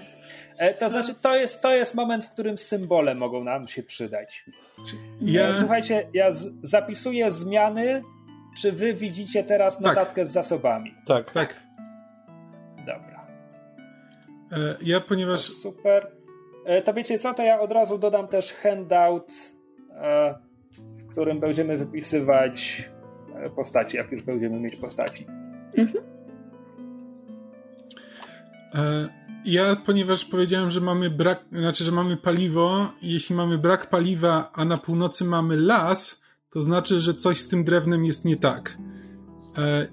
E, 0.58 0.74
to 0.74 0.90
znaczy, 0.90 1.16
to 1.22 1.36
jest, 1.36 1.62
to 1.62 1.76
jest 1.76 1.96
moment, 1.96 2.26
w 2.26 2.30
którym 2.30 2.58
symbole 2.58 3.16
mogą 3.16 3.44
nam 3.44 3.68
się 3.68 3.84
przydać. 3.84 4.46
Ja, 5.22 5.48
E, 5.48 5.54
słuchajcie, 5.54 6.08
ja 6.14 6.32
z, 6.32 6.50
zapisuję 6.62 7.32
zmiany. 7.32 8.02
Czy 8.62 8.72
wy 8.72 8.94
widzicie 8.94 9.44
teraz 9.44 9.80
notatkę 9.80 10.26
z 10.26 10.32
zasobami? 10.32 10.96
Tak. 11.06 11.32
tak. 11.32 11.64
Dobra. 12.78 13.28
E, 14.52 14.76
ja, 14.82 15.02
ponieważ 15.02 15.42
Super. 15.42 16.12
E, 16.66 16.82
To 16.82 16.94
wiecie 16.94 17.20
co, 17.20 17.34
to 17.34 17.44
ja 17.44 17.60
od 17.60 17.72
razu 17.72 17.98
dodam 17.98 18.28
też 18.28 18.54
handout, 18.54 19.34
e, 19.92 20.36
w 20.78 21.12
którym 21.12 21.40
będziemy 21.40 21.78
wypisywać 21.78 22.90
e, 23.36 23.50
postaci, 23.50 23.98
jak 23.98 24.12
już 24.12 24.24
będziemy 24.24 24.60
mieć 24.60 24.76
postaci. 24.76 25.26
E, 28.76 29.08
ja, 29.46 29.76
ponieważ 29.86 30.26
powiedziałem, 30.26 30.72
że 30.72 30.82
mamy 30.82 31.10
brak, 31.10 31.46
znaczy, 31.52 31.84
że 31.84 31.92
mamy 31.92 32.18
paliwo, 32.18 32.92
jeśli 33.02 33.36
mamy 33.36 33.58
brak 33.58 33.90
paliwa, 33.90 34.50
a 34.54 34.66
na 34.66 34.78
północy 34.78 35.26
mamy 35.26 35.58
las, 35.58 36.22
to 36.50 36.62
znaczy, 36.62 37.00
że 37.00 37.14
coś 37.14 37.40
z 37.40 37.48
tym 37.48 37.64
drewnem 37.64 38.06
jest 38.06 38.26
nie 38.26 38.38
tak 38.38 38.78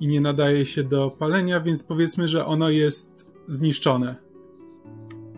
i 0.00 0.06
nie 0.06 0.20
nadaje 0.20 0.66
się 0.66 0.84
do 0.84 1.10
palenia, 1.10 1.60
więc 1.60 1.82
powiedzmy, 1.82 2.28
że 2.28 2.46
ono 2.46 2.70
jest 2.70 3.26
zniszczone. 3.48 4.16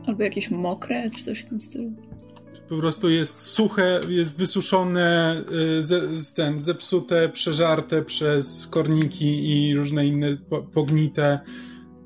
Albo 0.06 0.22
jakieś 0.22 0.50
mokre, 0.50 1.10
czy 1.10 1.24
coś 1.24 1.40
w 1.40 1.44
tym 1.44 1.60
stylu. 1.60 1.90
Po 2.68 2.78
prostu 2.78 3.10
jest 3.10 3.38
suche, 3.38 4.00
jest 4.08 4.36
wysuszone, 4.36 5.36
e, 5.78 5.82
ze, 5.82 6.00
ten, 6.36 6.58
zepsute, 6.58 7.28
przeżarte 7.28 8.02
przez 8.02 8.66
korniki 8.66 9.56
i 9.68 9.74
różne 9.74 10.06
inne 10.06 10.36
po, 10.50 10.62
pognite. 10.62 11.40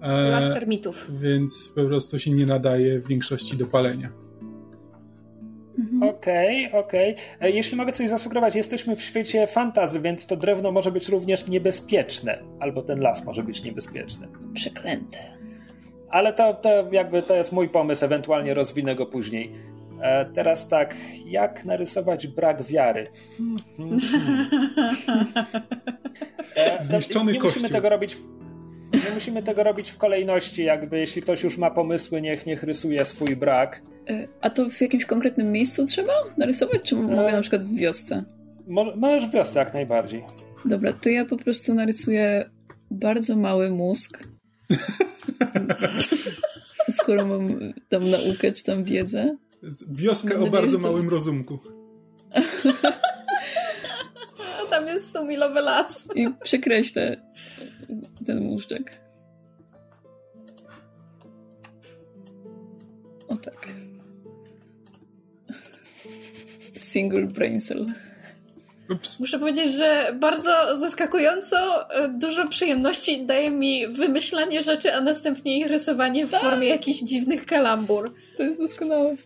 e, 0.03 0.31
Las 0.31 0.55
termitów. 0.55 1.07
Więc 1.21 1.73
po 1.75 1.85
prostu 1.85 2.19
się 2.19 2.31
nie 2.31 2.47
nadaje 2.47 3.01
w 3.01 3.07
większości 3.07 3.57
do 3.57 3.67
palenia. 3.67 4.09
Mhm. 5.79 6.03
Okej, 6.03 6.73
okej. 6.73 7.15
E, 7.41 7.51
Jeśli 7.51 7.77
mogę 7.77 7.93
coś 7.93 8.09
zasugerować, 8.09 8.55
jesteśmy 8.55 8.97
w 8.97 9.03
świecie 9.03 9.47
fantazy, 9.47 10.01
więc 10.01 10.27
to 10.27 10.37
drewno 10.37 10.73
może 10.73 10.93
być 10.93 11.09
również 11.09 11.47
niebezpieczne. 11.49 12.39
Albo 12.61 12.83
ten 12.83 13.01
las 13.01 13.25
może 13.25 13.43
być 13.43 13.63
niebezpieczny. 13.63 14.29
Przeklęte. 14.55 15.19
Ale 16.11 16.33
to, 16.33 16.55
to 16.55 16.89
jakby 16.93 17.23
to 17.23 17.35
jest 17.37 17.53
mój 17.53 17.69
pomysł, 17.69 18.05
ewentualnie 18.05 18.55
rozwinę 18.55 18.95
go 18.95 19.07
później. 19.07 19.53
E, 20.03 20.25
teraz 20.25 20.69
tak, 20.69 20.97
jak 21.27 21.65
narysować 21.65 22.27
brak 22.27 22.63
wiary? 22.63 23.07
E, 26.57 26.83
Zniszczony 26.85 27.33
nie 27.33 27.41
musimy 27.41 27.69
tego 27.69 27.89
robić. 27.89 28.15
w- 28.15 28.23
Nie 28.93 29.15
musimy 29.15 29.43
tego 29.43 29.63
robić 29.63 29.91
w 29.91 29.99
kolejności, 29.99 30.65
jakby 30.65 30.99
jeśli 30.99 31.23
ktoś 31.23 31.43
już 31.43 31.59
ma 31.59 31.71
pomysły, 31.71 32.23
niech, 32.23 32.47
niech 32.47 32.63
rysuje 32.63 33.05
swój 33.05 33.37
brak. 33.37 33.83
E, 34.11 34.29
A 34.41 34.51
to 34.51 34.71
w 34.71 34.81
jakimś 34.81 35.05
konkretnym 35.05 35.53
miejscu 35.53 35.87
trzeba 35.87 36.13
narysować, 36.37 36.83
czy 36.83 36.97
mogę 36.97 37.33
na 37.33 37.41
przykład 37.41 37.65
w 37.65 37.75
wiosce? 37.77 38.25
Może, 38.69 38.97
możesz 38.97 39.27
w 39.29 39.31
wiosce 39.33 39.59
jak 39.59 39.75
najbardziej. 39.75 40.25
Dobra, 40.65 40.93
to 40.93 41.09
ja 41.09 41.25
po 41.25 41.37
prostu 41.37 41.75
narysuję 41.75 42.51
bardzo 42.91 43.37
mały 43.37 43.71
mózg. 43.71 44.25
Skoro 46.91 47.27
mam 47.27 47.49
tam 47.89 48.11
naukę, 48.11 48.53
czy 48.53 48.65
tam 48.65 48.85
wiedzę. 48.85 49.37
Wioskę 49.89 50.29
Mam 50.29 50.43
o 50.43 50.47
nadzieję, 50.47 50.63
bardzo 50.63 50.77
to- 50.79 50.83
małym 50.83 51.09
rozumku. 51.09 51.59
A 54.63 54.67
tam 54.71 54.87
jest 54.87 55.15
100-milowy 55.15 55.63
las. 55.63 56.09
I 56.15 56.29
przekreślę 56.45 57.17
ten 58.27 58.41
móżdżek. 58.45 59.01
O 63.29 63.37
tak. 63.37 63.69
Single 66.77 67.27
brain 67.27 67.61
cell. 67.61 67.87
Ups. 68.91 69.21
Muszę 69.21 69.39
powiedzieć, 69.39 69.75
że 69.75 70.17
bardzo 70.21 70.77
zaskakująco 70.79 71.91
e, 71.91 72.09
dużo 72.09 72.49
przyjemności 72.49 73.27
daje 73.27 73.51
mi 73.51 73.89
wymyślanie 73.89 74.63
rzeczy, 74.63 74.95
a 74.95 75.01
następnie 75.01 75.59
ich 75.59 75.67
rysowanie 75.67 76.27
w 76.27 76.31
formie 76.31 76.69
jakichś 76.69 77.01
dziwnych 77.01 77.47
kalambur. 77.47 78.15
To 78.37 78.43
jest 78.43 78.61
doskonałe. 78.61 79.17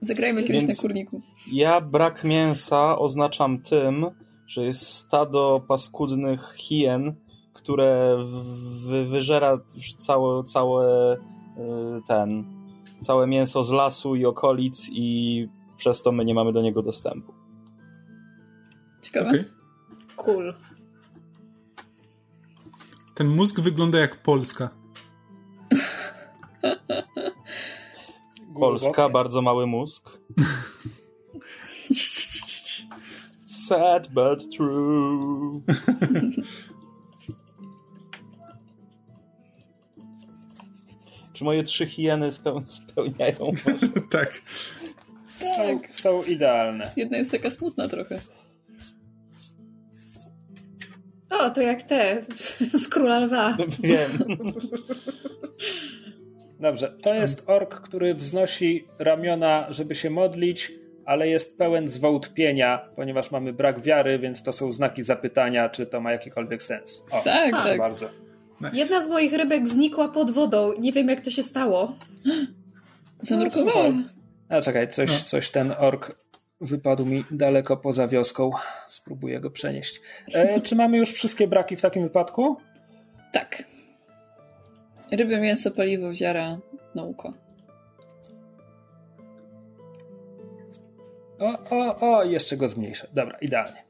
Zagrajmy 0.00 0.42
kiedyś 0.42 0.64
Więc- 0.64 0.76
na 0.78 0.82
kurniku. 0.82 1.20
Ja 1.52 1.80
brak 1.80 2.24
mięsa 2.24 2.98
oznaczam 2.98 3.62
tym, 3.62 4.06
że 4.46 4.64
jest 4.64 4.82
stado 4.82 5.64
paskudnych 5.68 6.54
hien, 6.56 7.14
które 7.52 8.18
wy, 8.86 9.04
wyżera 9.04 9.60
już 9.76 9.94
całe, 9.94 10.44
całe 10.44 11.16
ten, 12.08 12.44
całe 13.00 13.26
mięso 13.26 13.64
z 13.64 13.70
lasu 13.70 14.16
i 14.16 14.26
okolic 14.26 14.88
i 14.92 15.48
przez 15.76 16.02
to 16.02 16.12
my 16.12 16.24
nie 16.24 16.34
mamy 16.34 16.52
do 16.52 16.62
niego 16.62 16.82
dostępu. 16.82 17.41
Ciekawe? 19.02 19.28
Okej. 19.28 19.44
Cool. 20.16 20.54
Ten 23.14 23.28
mózg 23.28 23.60
wygląda 23.60 23.98
jak 23.98 24.22
Polska. 24.22 24.68
Polska, 28.60 29.08
bardzo 29.08 29.42
mały 29.42 29.66
mózg. 29.66 30.10
Sad 33.68 34.08
but 34.12 34.56
true. 34.56 35.60
Czy 41.32 41.44
moje 41.44 41.62
trzy 41.62 41.86
hieny 41.86 42.28
speł- 42.32 42.62
spełniają 42.66 43.52
tak. 44.10 44.42
Są, 45.56 45.78
są 45.90 46.22
idealne. 46.22 46.92
Jedna 46.96 47.16
jest 47.16 47.30
taka 47.30 47.50
smutna 47.50 47.88
trochę. 47.88 48.20
O, 51.42 51.50
to 51.50 51.60
jak 51.60 51.82
te 51.82 52.22
z 52.78 52.88
Króla 52.88 53.18
Lwa. 53.18 53.56
Wiem. 53.80 54.10
Dobrze, 56.60 56.92
to 57.02 57.14
jest 57.14 57.42
ork, 57.46 57.80
który 57.80 58.14
wznosi 58.14 58.88
ramiona, 58.98 59.66
żeby 59.70 59.94
się 59.94 60.10
modlić, 60.10 60.72
ale 61.04 61.28
jest 61.28 61.58
pełen 61.58 61.88
zwątpienia, 61.88 62.88
ponieważ 62.96 63.30
mamy 63.30 63.52
brak 63.52 63.80
wiary, 63.82 64.18
więc 64.18 64.42
to 64.42 64.52
są 64.52 64.72
znaki 64.72 65.02
zapytania, 65.02 65.68
czy 65.68 65.86
to 65.86 66.00
ma 66.00 66.12
jakikolwiek 66.12 66.62
sens. 66.62 67.04
O, 67.10 67.20
Tak, 67.24 67.50
proszę 67.50 67.68
tak. 67.68 67.78
bardzo. 67.78 68.08
Nice. 68.60 68.76
Jedna 68.76 69.02
z 69.02 69.08
moich 69.08 69.32
rybek 69.32 69.68
znikła 69.68 70.08
pod 70.08 70.30
wodą. 70.30 70.72
Nie 70.78 70.92
wiem, 70.92 71.08
jak 71.08 71.20
to 71.20 71.30
się 71.30 71.42
stało. 71.42 71.94
Zanurkowała. 73.20 73.88
No, 73.88 74.02
A 74.48 74.60
czekaj, 74.60 74.88
coś, 74.88 75.10
No. 75.10 75.18
coś 75.24 75.50
ten 75.50 75.72
ork 75.78 76.16
wypadł 76.62 77.06
mi 77.06 77.24
daleko 77.30 77.76
poza 77.76 78.08
wioską. 78.08 78.50
Spróbuję 78.86 79.40
go 79.40 79.50
przenieść. 79.50 80.00
E, 80.34 80.60
czy 80.66 80.76
mamy 80.76 80.98
już 80.98 81.12
wszystkie 81.12 81.48
braki 81.48 81.76
w 81.76 81.80
takim 81.80 82.02
wypadku? 82.02 82.56
Tak. 83.32 83.62
Ryby, 85.12 85.40
mięso, 85.40 85.70
paliwo, 85.70 86.14
ziara, 86.14 86.58
nauka. 86.94 87.32
O, 91.40 91.76
o, 91.76 92.16
o, 92.16 92.24
jeszcze 92.24 92.56
go 92.56 92.68
zmniejszę. 92.68 93.08
Dobra, 93.12 93.38
idealnie. 93.40 93.84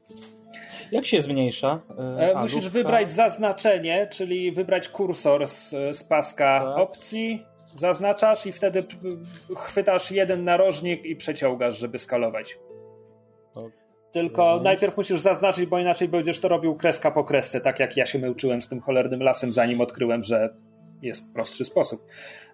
Jak 0.91 1.05
się 1.05 1.21
zmniejsza? 1.21 1.81
E, 2.17 2.35
musisz 2.41 2.69
wybrać 2.69 3.11
zaznaczenie, 3.11 4.07
czyli 4.11 4.51
wybrać 4.51 4.89
kursor 4.89 5.47
z, 5.47 5.69
z 5.69 6.03
paska 6.03 6.59
Tak. 6.59 6.77
opcji, 6.77 7.45
zaznaczasz 7.75 8.45
i 8.45 8.51
wtedy 8.51 8.83
chwytasz 9.57 10.11
jeden 10.11 10.43
narożnik 10.43 11.05
i 11.05 11.15
przeciągasz, 11.15 11.77
żeby 11.79 11.99
skalować. 11.99 12.59
Ok. 13.55 13.71
Tylko 14.11 14.61
najpierw 14.63 14.97
musisz 14.97 15.19
zaznaczyć, 15.19 15.65
bo 15.65 15.79
inaczej 15.79 16.07
będziesz 16.07 16.39
to 16.39 16.47
robił 16.47 16.75
kreska 16.75 17.11
po 17.11 17.23
kresce, 17.23 17.61
tak 17.61 17.79
jak 17.79 17.97
ja 17.97 18.05
się 18.05 18.19
męczyłem 18.19 18.61
z 18.61 18.67
tym 18.67 18.81
cholernym 18.81 19.23
lasem, 19.23 19.53
zanim 19.53 19.81
odkryłem, 19.81 20.23
że 20.23 20.55
jest 21.01 21.33
prostszy 21.33 21.65
sposób. 21.65 22.05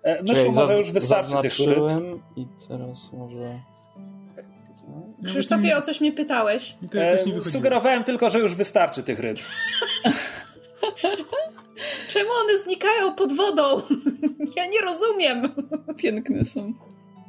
E, 0.04 0.24
Czekaj, 0.24 0.46
może 0.46 0.62
zaz- 0.62 0.78
już 0.78 0.92
wystarczy 0.92 1.30
tych 1.42 1.60
ryb. 1.60 1.68
zaznaczyłem 1.68 2.24
I 2.36 2.46
teraz 2.68 3.14
może... 3.14 3.60
Krzysztofie, 5.26 5.78
o 5.78 5.82
coś 5.82 6.02
mnie 6.02 6.12
pytałeś. 6.12 6.78
E. 6.96 7.44
Sugerowałem 7.44 8.04
tylko, 8.04 8.30
że 8.30 8.40
już 8.40 8.56
wystarczy 8.56 9.04
tych 9.04 9.20
ryb. 9.20 9.38
Czemu 12.10 12.30
one 12.44 12.60
znikają 12.60 13.16
pod 13.16 13.34
wodą? 13.34 13.64
Ja 14.56 14.68
nie 14.68 14.82
rozumiem. 14.82 15.42
Piękne 15.98 16.46
są. 16.46 16.74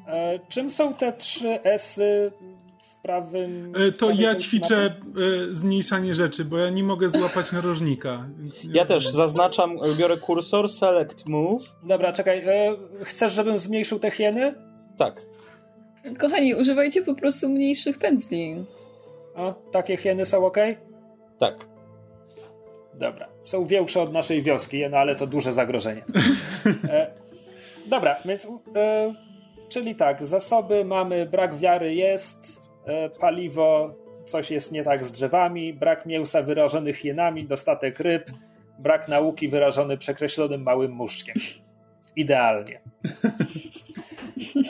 E, 0.06 0.38
Czym 0.48 0.70
są 0.70 0.94
te 0.94 1.12
trzy 1.12 1.62
S-y 1.62 2.32
w 2.82 3.02
prawym... 3.02 3.72
E, 3.88 3.92
To 3.92 4.10
ja 4.10 4.34
ćwiczę 4.34 4.76
e, 4.86 4.92
zmniejszanie 5.54 6.14
rzeczy, 6.14 6.44
bo 6.44 6.58
ja 6.58 6.70
nie 6.70 6.82
mogę 6.82 7.08
złapać 7.08 7.52
narożnika. 7.52 8.26
Więc 8.38 8.64
nie 8.64 8.70
Ja 8.74 8.84
też 8.84 9.08
zaznaczam, 9.08 9.78
biorę 9.98 10.16
kursor, 10.18 10.68
select 10.68 11.26
move. 11.28 11.62
Dobra, 11.82 12.12
czekaj. 12.12 12.38
E, 12.38 12.76
chcesz, 13.04 13.32
żebym 13.32 13.58
zmniejszył 13.58 13.98
te 13.98 14.10
hieny? 14.10 14.54
Tak. 14.98 15.22
Kochani, 16.18 16.54
używajcie 16.54 17.02
po 17.02 17.14
prostu 17.14 17.48
mniejszych 17.48 17.98
pędzli. 17.98 18.64
O, 19.34 19.54
takie 19.72 19.96
hieny 19.96 20.26
są 20.26 20.46
ok? 20.46 20.56
Tak. 21.38 21.54
Dobra. 22.94 23.28
Są 23.42 23.66
większe 23.66 24.03
od 24.03 24.12
naszej 24.12 24.42
wioski, 24.42 24.83
no 24.90 24.96
ale 24.96 25.16
to 25.16 25.26
duże 25.26 25.53
zagrożenie. 25.53 26.05
E, 26.88 27.11
dobra, 27.87 28.16
więc 28.24 28.46
e, 28.76 29.14
czyli 29.68 29.94
tak, 29.94 30.26
zasoby 30.26 30.85
mamy, 30.85 31.26
brak 31.26 31.57
wiary 31.57 31.94
jest, 31.94 32.62
e, 32.85 33.11
paliwo, 33.11 33.94
coś 34.26 34.50
jest 34.50 34.72
nie 34.72 34.83
tak 34.83 35.07
z 35.07 35.12
drzewami, 35.12 35.74
brak 35.74 36.07
mięsa 36.07 36.42
wyrażonych 36.42 36.96
hienami, 36.96 37.44
dostatek 37.44 38.00
ryb, 38.00 38.31
brak 38.79 39.09
nauki 39.09 39.48
wyrażony 39.48 39.98
przekreślonym 39.98 40.62
małym 40.62 40.92
muszczkiem. 40.92 41.35
Idealnie. 42.16 42.81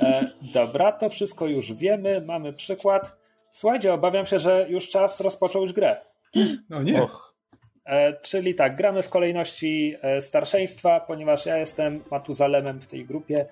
E, 0.03 0.27
dobra, 0.55 0.93
to 0.93 1.09
wszystko 1.09 1.47
już 1.47 1.73
wiemy, 1.73 2.21
mamy 2.21 2.53
przykład. 2.53 3.17
Słuchajcie, 3.53 3.95
obawiam 3.95 4.27
się, 4.27 4.39
że 4.39 4.67
już 4.69 4.89
czas 4.89 5.21
rozpocząć 5.21 5.73
grę. 5.73 5.97
No 6.69 6.83
nie. 6.83 7.03
Och. 7.03 7.30
E, 7.91 8.13
czyli 8.13 8.55
tak, 8.55 8.77
gramy 8.77 9.03
w 9.03 9.09
kolejności 9.09 9.97
e, 10.03 10.21
starszeństwa, 10.21 11.01
ponieważ 11.01 11.47
ja 11.47 11.57
jestem 11.57 12.05
Matuzalemem 12.11 12.81
w 12.81 12.87
tej 12.87 13.05
grupie. 13.05 13.47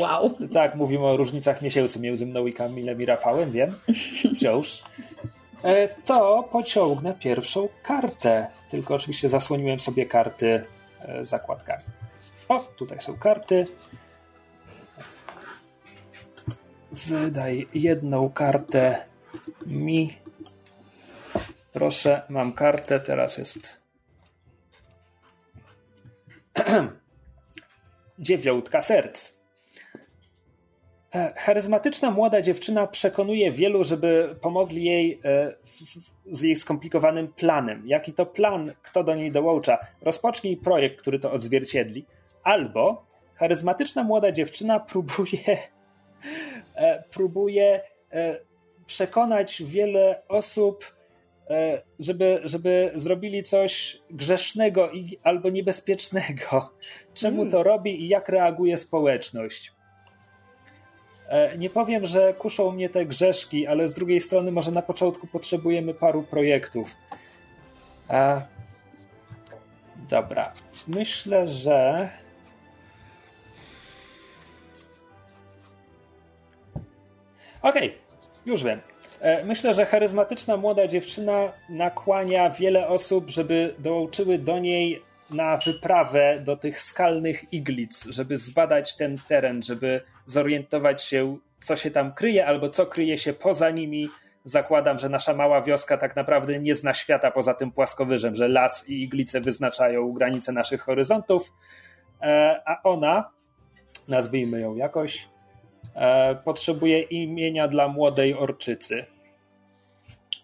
Wow. 0.00 0.36
Tak, 0.52 0.74
mówimy 0.74 1.04
o 1.04 1.16
różnicach 1.16 1.62
miesięcy 1.62 2.00
między 2.00 2.26
mną 2.26 2.46
i 2.46 2.52
Kamilem 2.52 3.02
i 3.02 3.06
Rafałem, 3.06 3.50
wiem. 3.50 3.76
Wciąż. 4.36 4.82
E, 5.64 5.88
to 5.88 6.48
pociągnę 6.52 7.14
pierwszą 7.14 7.68
kartę. 7.82 8.46
Tylko 8.70 8.94
oczywiście 8.94 9.28
zasłoniłem 9.28 9.80
sobie 9.80 10.06
karty 10.06 10.64
zakładkami. 11.20 11.82
O, 12.48 12.58
tutaj 12.76 13.00
są 13.00 13.18
karty. 13.18 13.66
Wydaj 16.92 17.66
jedną 17.74 18.30
kartę 18.30 19.04
mi 19.66 20.10
Proszę, 21.76 22.22
mam 22.28 22.52
kartę, 22.52 23.00
teraz 23.00 23.38
jest. 23.38 23.80
Dziewiątka 28.18 28.80
serc. 28.80 29.32
E, 31.14 31.32
charyzmatyczna 31.36 32.10
młoda 32.10 32.42
dziewczyna 32.42 32.86
przekonuje 32.86 33.52
wielu, 33.52 33.84
żeby 33.84 34.36
pomogli 34.40 34.84
jej 34.84 35.20
e, 35.24 35.52
z 36.26 36.42
jej 36.42 36.56
skomplikowanym 36.56 37.28
planem. 37.32 37.82
Jaki 37.86 38.12
to 38.12 38.26
plan, 38.26 38.72
kto 38.82 39.04
do 39.04 39.14
niej 39.14 39.32
dołącza? 39.32 39.78
Rozpocznij 40.02 40.56
projekt, 40.56 41.00
który 41.00 41.18
to 41.18 41.32
odzwierciedli. 41.32 42.06
Albo 42.42 43.06
charyzmatyczna 43.34 44.02
młoda 44.02 44.32
dziewczyna 44.32 44.80
próbuje, 44.80 45.58
e, 46.74 47.02
próbuje 47.10 47.80
przekonać 48.86 49.62
wiele 49.62 50.22
osób, 50.28 50.95
żeby, 51.98 52.40
żeby 52.44 52.90
zrobili 52.94 53.42
coś 53.42 53.98
grzesznego 54.10 54.90
i, 54.90 55.18
albo 55.22 55.50
niebezpiecznego. 55.50 56.70
Czemu 57.14 57.40
mm. 57.40 57.52
to 57.52 57.62
robi 57.62 58.04
i 58.04 58.08
jak 58.08 58.28
reaguje 58.28 58.76
społeczność? 58.76 59.72
E, 61.28 61.58
nie 61.58 61.70
powiem, 61.70 62.04
że 62.04 62.34
kuszą 62.34 62.72
mnie 62.72 62.88
te 62.88 63.06
grzeszki, 63.06 63.66
ale 63.66 63.88
z 63.88 63.94
drugiej 63.94 64.20
strony 64.20 64.52
może 64.52 64.70
na 64.70 64.82
początku 64.82 65.26
potrzebujemy 65.26 65.94
paru 65.94 66.22
projektów. 66.22 66.96
E... 68.10 68.42
Dobra. 70.08 70.52
Myślę, 70.88 71.46
że. 71.46 72.08
Okej, 77.62 77.88
okay, 77.88 77.98
już 78.46 78.64
wiem. 78.64 78.80
E, 79.20 79.44
myślę, 79.44 79.74
że 79.74 79.86
charyzmatyczna 79.86 80.56
młoda 80.56 80.86
dziewczyna 80.86 81.52
nakłania 81.68 82.50
wiele 82.50 82.88
osób, 82.88 83.30
żeby 83.30 83.74
dołączyły 83.78 84.38
do 84.38 84.58
niej 84.58 85.02
na 85.30 85.56
wyprawę 85.56 86.38
do 86.44 86.56
tych 86.56 86.82
skalnych 86.82 87.52
iglic, 87.52 88.06
żeby 88.10 88.38
zbadać 88.38 88.96
ten 88.96 89.18
teren, 89.28 89.62
żeby 89.62 90.00
zorientować 90.26 91.04
się, 91.04 91.36
co 91.60 91.76
się 91.76 91.90
tam 91.90 92.12
kryje, 92.12 92.46
albo 92.46 92.70
co 92.70 92.86
kryje 92.86 93.18
się 93.18 93.32
poza 93.32 93.70
nimi. 93.70 94.08
Zakładam, 94.44 94.98
że 94.98 95.08
nasza 95.08 95.34
mała 95.34 95.62
wioska 95.62 95.96
tak 95.96 96.16
naprawdę 96.16 96.58
nie 96.58 96.74
zna 96.74 96.94
świata 96.94 97.30
poza 97.30 97.54
tym 97.54 97.72
płaskowyżem, 97.72 98.34
że 98.34 98.48
las 98.48 98.88
i 98.88 99.02
iglice 99.02 99.40
wyznaczają 99.40 100.12
granice 100.12 100.52
naszych 100.52 100.82
horyzontów, 100.82 101.52
e, 102.22 102.60
a 102.66 102.82
ona, 102.82 103.30
nazwijmy 104.08 104.60
ją 104.60 104.76
jakoś, 104.76 105.28
potrzebuje 106.44 107.00
imienia 107.02 107.68
dla 107.68 107.88
młodej 107.88 108.34
orczycy. 108.34 109.04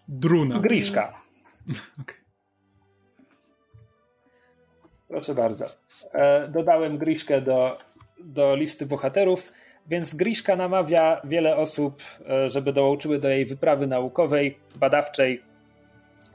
Druna. 0.07 0.59
Griszka. 0.59 1.21
okay. 2.01 2.15
Proszę 5.07 5.35
bardzo. 5.35 5.65
E, 6.13 6.47
dodałem 6.47 6.97
Griszkę 6.97 7.41
do, 7.41 7.77
do 8.19 8.55
listy 8.55 8.85
bohaterów, 8.85 9.53
więc 9.87 10.15
Griszka 10.15 10.55
namawia 10.55 11.21
wiele 11.23 11.55
osób, 11.55 12.03
e, 12.29 12.49
żeby 12.49 12.73
dołączyły 12.73 13.19
do 13.19 13.29
jej 13.29 13.45
wyprawy 13.45 13.87
naukowej, 13.87 14.57
badawczej, 14.75 15.43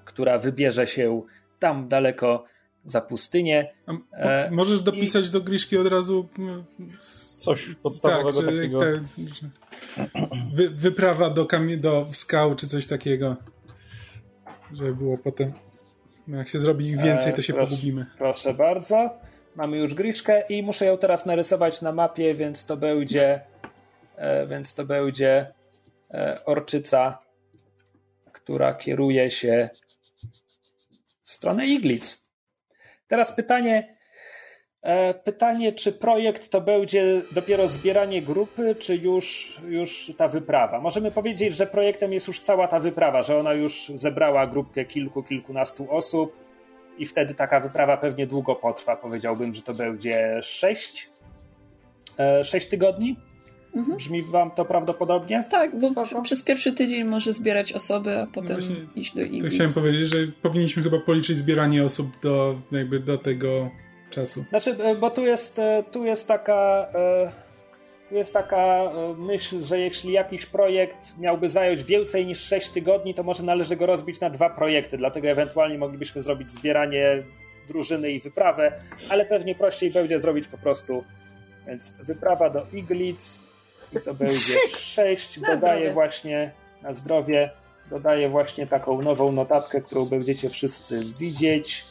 która 0.05 0.39
wybierze 0.39 0.87
się 0.87 1.23
tam 1.59 1.89
daleko 1.89 2.45
za 2.91 3.01
pustynię. 3.01 3.75
E, 4.13 4.51
możesz 4.51 4.81
dopisać 4.81 5.29
I... 5.29 5.31
do 5.31 5.41
Griszki 5.41 5.79
od 5.79 5.87
razu 5.87 6.29
coś 7.37 7.75
podstawowego 7.75 8.43
tak, 8.43 8.55
takiego. 8.55 8.81
Te, 8.81 9.01
wy, 10.55 10.71
wyprawa 10.71 11.31
do, 11.31 11.47
do 11.81 12.07
skał 12.13 12.55
czy 12.55 12.69
coś 12.69 12.87
takiego 12.87 13.37
żeby 14.73 14.95
było 14.95 15.19
potem. 15.19 15.53
No 16.27 16.39
jak 16.39 16.49
się 16.49 16.59
zrobi 16.59 16.87
ich 16.87 17.03
więcej, 17.03 17.35
to 17.35 17.43
się 17.43 17.53
e, 17.53 17.57
proszę, 17.57 17.71
pogubimy. 17.71 18.07
Proszę 18.19 18.55
bardzo. 18.55 19.19
Mamy 19.57 19.79
już 19.79 19.95
griczkę 19.95 20.43
i 20.49 20.63
muszę 20.63 20.87
ją 20.87 20.99
teraz 20.99 21.27
narysować 21.27 21.83
na 21.83 21.93
mapie, 21.93 22.35
więc 22.35 22.67
to 22.67 22.77
będzie 22.77 23.41
e, 24.17 24.47
więc 24.47 24.75
to 24.75 24.85
będzie 24.85 25.53
e, 26.11 26.45
orczyca, 26.45 27.19
która 28.33 28.75
kieruje 28.75 29.31
się 29.31 29.71
w 31.25 31.31
stronę 31.33 31.67
iglic. 31.67 32.28
Teraz 33.09 33.33
pytanie, 33.33 33.99
E, 34.83 35.15
pytanie, 35.15 35.73
czy 35.73 35.93
projekt 35.93 36.49
to 36.49 36.61
będzie 36.61 37.23
dopiero 37.33 37.69
zbieranie 37.69 38.23
grupy, 38.23 38.75
czy 38.75 38.97
już, 38.97 39.59
już 39.69 40.13
ta 40.17 40.29
wyprawa? 40.29 40.81
Możemy 40.81 41.11
powiedzieć, 41.11 41.55
że 41.55 41.67
projektem 41.67 42.13
jest 42.13 42.29
już 42.29 42.41
cała 42.41 42.69
ta 42.69 42.81
wyprawa, 42.81 43.23
że 43.23 43.39
ona 43.39 43.53
już 43.53 43.93
zebrała 43.95 44.47
grupkę 44.47 44.85
kilku, 44.85 45.23
kilkunastu 45.23 45.91
osób 45.91 46.37
i 46.99 47.07
wtedy 47.07 47.35
taka 47.35 47.61
wyprawa 47.61 47.97
pewnie 47.97 48.27
długo 48.27 48.57
potrwa. 48.57 48.97
Powiedziałbym, 48.97 49.55
że 49.55 49.63
to 49.63 49.75
będzie 49.75 50.41
sześć, 50.43 51.11
e, 52.19 52.45
sześć 52.45 52.69
tygodni. 52.69 53.17
Mhm. 53.75 53.97
Brzmi 53.97 54.23
wam 54.23 54.51
to 54.51 54.65
prawdopodobnie? 54.65 55.45
Tak, 55.51 55.81
bo 55.81 55.91
Spoko. 55.91 56.23
przez 56.23 56.43
pierwszy 56.43 56.73
tydzień 56.73 57.05
może 57.05 57.33
zbierać 57.33 57.73
osoby, 57.73 58.19
a 58.19 58.27
potem 58.27 58.61
no 58.61 59.01
iść 59.01 59.15
do 59.15 59.23
innych. 59.23 59.43
To 59.43 59.49
chciałem 59.55 59.73
powiedzieć, 59.73 60.09
że 60.09 60.19
powinniśmy 60.43 60.83
chyba 60.83 60.99
policzyć 60.99 61.37
zbieranie 61.37 61.85
osób 61.85 62.07
do, 62.23 62.55
jakby 62.73 63.01
do 63.01 63.19
tego 63.19 63.71
czasu. 64.11 64.45
Znaczy, 64.49 64.77
e, 64.85 64.95
bo 64.95 65.11
tu 65.11 65.27
jest, 65.27 65.59
e, 65.59 65.85
tu 65.93 66.05
jest 66.05 66.29
taka. 66.29 66.89
E, 66.95 67.49
tu 68.09 68.15
jest 68.15 68.33
taka 68.33 68.91
myśl, 69.19 69.65
że 69.65 69.79
jeśli 69.79 70.13
jakiś 70.13 70.47
projekt 70.47 71.19
miałby 71.19 71.51
zająć 71.51 71.85
więcej 71.85 72.27
niż 72.27 72.41
6 72.41 72.69
tygodni, 72.69 73.15
to 73.15 73.23
może 73.23 73.43
należy 73.43 73.77
go 73.77 73.87
rozbić 73.87 74.21
na 74.21 74.31
dwa 74.31 74.51
projekty. 74.51 74.97
Dlatego 74.97 75.29
ewentualnie 75.29 75.79
moglibyśmy 75.79 76.23
zrobić 76.23 76.51
zbieranie 76.51 77.23
drużyny 77.69 78.11
i 78.11 78.21
wyprawę, 78.21 78.73
ale 79.09 79.27
pewnie 79.27 79.55
prościej 79.55 79.91
będzie 79.91 80.21
zrobić 80.21 80.49
po 80.49 80.59
prostu. 80.59 81.05
Więc 81.67 81.97
wyprawa 82.01 82.51
do 82.51 82.67
Iglic 82.73 83.48
i 83.93 84.01
to 84.05 84.15
będzie 84.15 84.55
6. 84.79 85.41
Dodaję 85.41 85.93
właśnie 85.93 86.53
na 86.83 86.95
zdrowie. 86.95 87.51
Dodaję 87.91 88.29
właśnie 88.29 88.67
taką 88.67 89.03
nową 89.03 89.33
notatkę, 89.33 89.81
którą 89.81 90.05
będziecie 90.05 90.51
wszyscy 90.51 91.05
widzieć. 91.19 91.85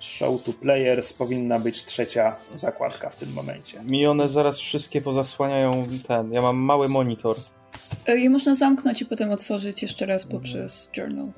Show 0.00 0.42
to 0.44 0.52
Players 0.52 1.12
powinna 1.12 1.58
być 1.58 1.84
trzecia 1.84 2.36
zakładka 2.54 3.10
w 3.10 3.16
tym 3.16 3.32
momencie. 3.32 3.80
Mi 3.82 4.06
one 4.06 4.28
zaraz 4.28 4.58
wszystkie 4.58 5.00
pozasłaniają 5.00 5.86
ten. 6.08 6.32
Ja 6.32 6.42
mam 6.42 6.56
mały 6.56 6.88
monitor. 6.88 7.36
E, 8.06 8.18
I 8.18 8.28
można 8.28 8.54
zamknąć 8.54 9.02
i 9.02 9.06
potem 9.06 9.30
otworzyć 9.30 9.82
jeszcze 9.82 10.06
raz 10.06 10.26
poprzez 10.26 10.90
journal. 10.96 11.28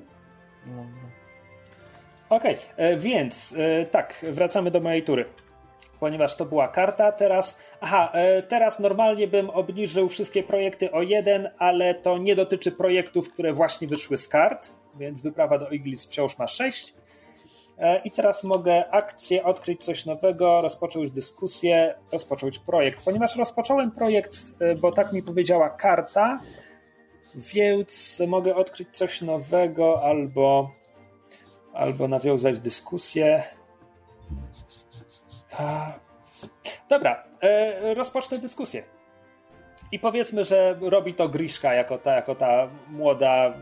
Okej, 2.28 2.54
okay, 2.54 2.86
e, 2.86 2.96
więc 2.96 3.56
e, 3.58 3.86
tak, 3.86 4.24
wracamy 4.30 4.70
do 4.70 4.80
mojej 4.80 5.02
tury. 5.02 5.24
Ponieważ 6.00 6.36
to 6.36 6.44
była 6.44 6.68
karta, 6.68 7.12
teraz. 7.12 7.60
Aha, 7.80 8.12
teraz 8.48 8.80
normalnie 8.80 9.28
bym 9.28 9.50
obniżył 9.50 10.08
wszystkie 10.08 10.42
projekty 10.42 10.92
o 10.92 11.02
jeden, 11.02 11.50
ale 11.58 11.94
to 11.94 12.18
nie 12.18 12.36
dotyczy 12.36 12.72
projektów, 12.72 13.32
które 13.32 13.52
właśnie 13.52 13.88
wyszły 13.88 14.16
z 14.16 14.28
kart, 14.28 14.72
więc 14.94 15.20
wyprawa 15.20 15.58
do 15.58 15.68
Iglis 15.68 16.06
wciąż 16.06 16.38
ma 16.38 16.48
6. 16.48 16.94
E, 17.78 18.00
I 18.04 18.10
teraz 18.10 18.44
mogę 18.44 18.90
akcję, 18.90 19.44
odkryć 19.44 19.84
coś 19.84 20.06
nowego, 20.06 20.60
rozpocząć 20.60 21.10
dyskusję, 21.10 21.94
rozpocząć 22.12 22.58
projekt. 22.58 23.04
Ponieważ 23.04 23.36
rozpocząłem 23.36 23.90
projekt, 23.90 24.36
e, 24.60 24.74
bo 24.74 24.92
tak 24.92 25.12
mi 25.12 25.22
powiedziała 25.22 25.70
karta, 25.70 26.40
więc 27.34 28.22
mogę 28.28 28.54
odkryć 28.54 28.88
coś 28.92 29.22
nowego 29.22 30.02
albo, 30.02 30.70
albo 31.72 32.08
nawiązać 32.08 32.60
dyskusję. 32.60 33.42
Dobra, 36.88 37.24
e, 37.42 37.94
rozpocznę 37.94 38.38
dyskusję. 38.38 38.82
I 39.92 39.98
powiedzmy, 39.98 40.44
że 40.44 40.76
robi 40.80 41.14
to 41.14 41.28
Griszka 41.28 41.74
jako 41.74 41.98
ta, 41.98 42.14
jako 42.14 42.34
ta 42.34 42.68
młoda 42.88 43.54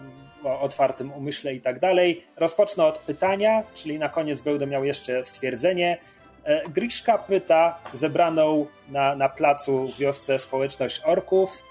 o 0.44 0.60
otwartym 0.60 1.12
umyśle 1.12 1.54
i 1.54 1.60
tak 1.60 1.78
dalej. 1.78 2.26
Rozpocznę 2.36 2.84
od 2.84 2.98
pytania, 2.98 3.62
czyli 3.74 3.98
na 3.98 4.08
koniec 4.08 4.40
będę 4.40 4.66
miał 4.66 4.84
jeszcze 4.84 5.24
stwierdzenie. 5.24 5.98
E, 6.44 6.68
Griszka 6.68 7.18
pyta 7.18 7.78
zebraną 7.92 8.66
na, 8.88 9.16
na 9.16 9.28
placu 9.28 9.86
w 9.86 9.98
wiosce 9.98 10.38
społeczność 10.38 11.00
orków. 11.04 11.62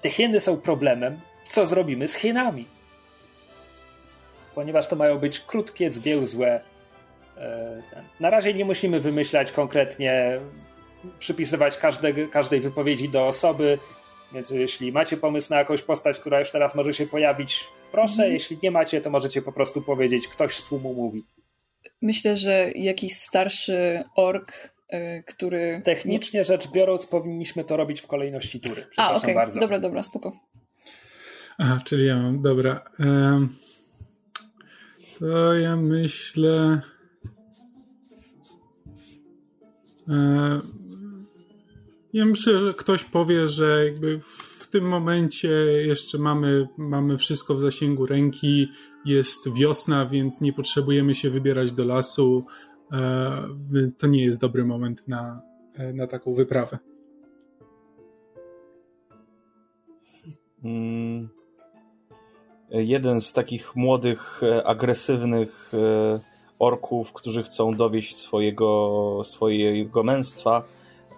Te 0.00 0.10
hieny 0.10 0.40
są 0.40 0.56
problemem. 0.56 1.20
Co 1.48 1.66
zrobimy 1.66 2.08
z 2.08 2.14
hienami? 2.14 2.66
ponieważ 4.54 4.86
to 4.86 4.96
mają 4.96 5.18
być 5.18 5.40
krótkie, 5.40 5.92
zwięzłe. 5.92 6.60
E, 7.40 7.82
na 8.20 8.30
razie 8.30 8.54
nie 8.54 8.64
musimy 8.64 9.00
wymyślać 9.00 9.52
konkretnie, 9.52 10.40
przypisywać 11.18 11.78
każde, 11.78 12.12
każdej 12.26 12.60
wypowiedzi 12.60 13.08
do 13.08 13.26
osoby, 13.26 13.78
więc 14.32 14.50
jeśli 14.50 14.92
macie 14.92 15.16
pomysł 15.16 15.50
na 15.50 15.58
jakąś 15.58 15.82
postać, 15.82 16.18
która 16.18 16.40
już 16.40 16.50
teraz 16.50 16.74
może 16.74 16.94
się 16.94 17.06
pojawić, 17.06 17.68
proszę. 17.92 18.12
Mhm. 18.12 18.32
Jeśli 18.32 18.58
nie 18.62 18.70
macie, 18.70 19.00
to 19.00 19.10
możecie 19.10 19.42
po 19.42 19.52
prostu 19.52 19.82
powiedzieć, 19.82 20.28
ktoś 20.28 20.56
z 20.56 20.64
tłumu 20.64 20.94
mówi. 20.94 21.24
Myślę, 22.02 22.36
że 22.36 22.72
jakiś 22.74 23.16
starszy 23.16 24.04
ork, 24.16 24.74
yy, 24.92 25.22
który. 25.26 25.82
Technicznie 25.84 26.44
rzecz 26.44 26.68
biorąc, 26.68 27.06
powinniśmy 27.06 27.64
to 27.64 27.76
robić 27.76 28.00
w 28.00 28.06
kolejności 28.06 28.60
tury. 28.60 28.86
A, 28.96 29.14
okej, 29.14 29.36
okay. 29.36 29.60
dobra, 29.60 29.80
dobra, 29.80 30.02
spoko. 30.02 30.32
Aha, 31.58 31.80
czyli 31.84 32.06
ja 32.06 32.16
mam, 32.16 32.42
dobra. 32.42 32.84
To 35.18 35.54
ja 35.54 35.76
myślę. 35.76 36.80
Ja 42.12 42.26
myślę, 42.26 42.58
że 42.58 42.74
ktoś 42.74 43.04
powie, 43.04 43.48
że 43.48 43.84
jakby 43.84 44.20
w 44.58 44.66
tym 44.70 44.84
momencie 44.84 45.48
jeszcze 45.86 46.18
mamy, 46.18 46.68
mamy 46.78 47.18
wszystko 47.18 47.54
w 47.54 47.60
zasięgu 47.60 48.06
ręki, 48.06 48.68
jest 49.04 49.52
wiosna, 49.52 50.06
więc 50.06 50.40
nie 50.40 50.52
potrzebujemy 50.52 51.14
się 51.14 51.30
wybierać 51.30 51.72
do 51.72 51.84
lasu. 51.84 52.44
E, 52.92 53.48
to 53.98 54.06
nie 54.06 54.24
jest 54.24 54.40
dobry 54.40 54.64
moment 54.64 55.08
na, 55.08 55.42
e, 55.76 55.92
na 55.92 56.06
taką 56.06 56.34
wyprawę. 56.34 56.78
Mm. 60.64 61.28
Jeden 62.70 63.20
z 63.20 63.32
takich 63.32 63.76
młodych, 63.76 64.40
e, 64.42 64.66
agresywnych 64.66 65.72
orków, 66.60 67.12
którzy 67.12 67.42
chcą 67.42 67.74
dowieść 67.74 68.16
swojego, 68.16 69.20
swojego 69.24 70.02
męstwa, 70.02 70.62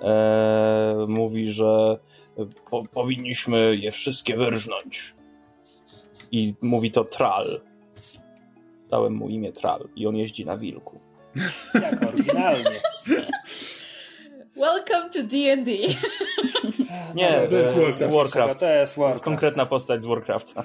e, 0.00 1.06
mówi, 1.08 1.50
że 1.50 1.98
po, 2.70 2.84
powinniśmy 2.84 3.76
je 3.76 3.90
wszystkie 3.90 4.36
wyrżnąć. 4.36 5.14
I 6.32 6.54
mówi 6.62 6.90
to 6.90 7.04
Tral. 7.04 7.60
Dałem 8.90 9.14
mu 9.14 9.28
imię 9.28 9.52
Tral 9.52 9.88
i 9.96 10.06
on 10.06 10.16
jeździ 10.16 10.44
na 10.44 10.56
wilku. 10.56 11.00
Jak 11.74 12.02
oryginalnie. 12.02 12.80
Welcome 14.56 15.10
to 15.10 15.22
D&D. 15.22 15.70
Nie, 17.14 17.48
to 17.50 17.56
jest 17.56 17.74
Warcraft. 17.74 18.14
Warcraft. 18.14 18.60
To 18.60 18.66
jest 18.66 18.96
Warcraft. 18.96 18.96
To 18.96 19.08
jest 19.08 19.24
konkretna 19.24 19.66
postać 19.66 20.02
z 20.02 20.06
Warcrafta. 20.06 20.64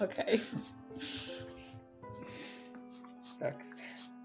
Okej. 0.00 0.24
Okay. 0.24 0.40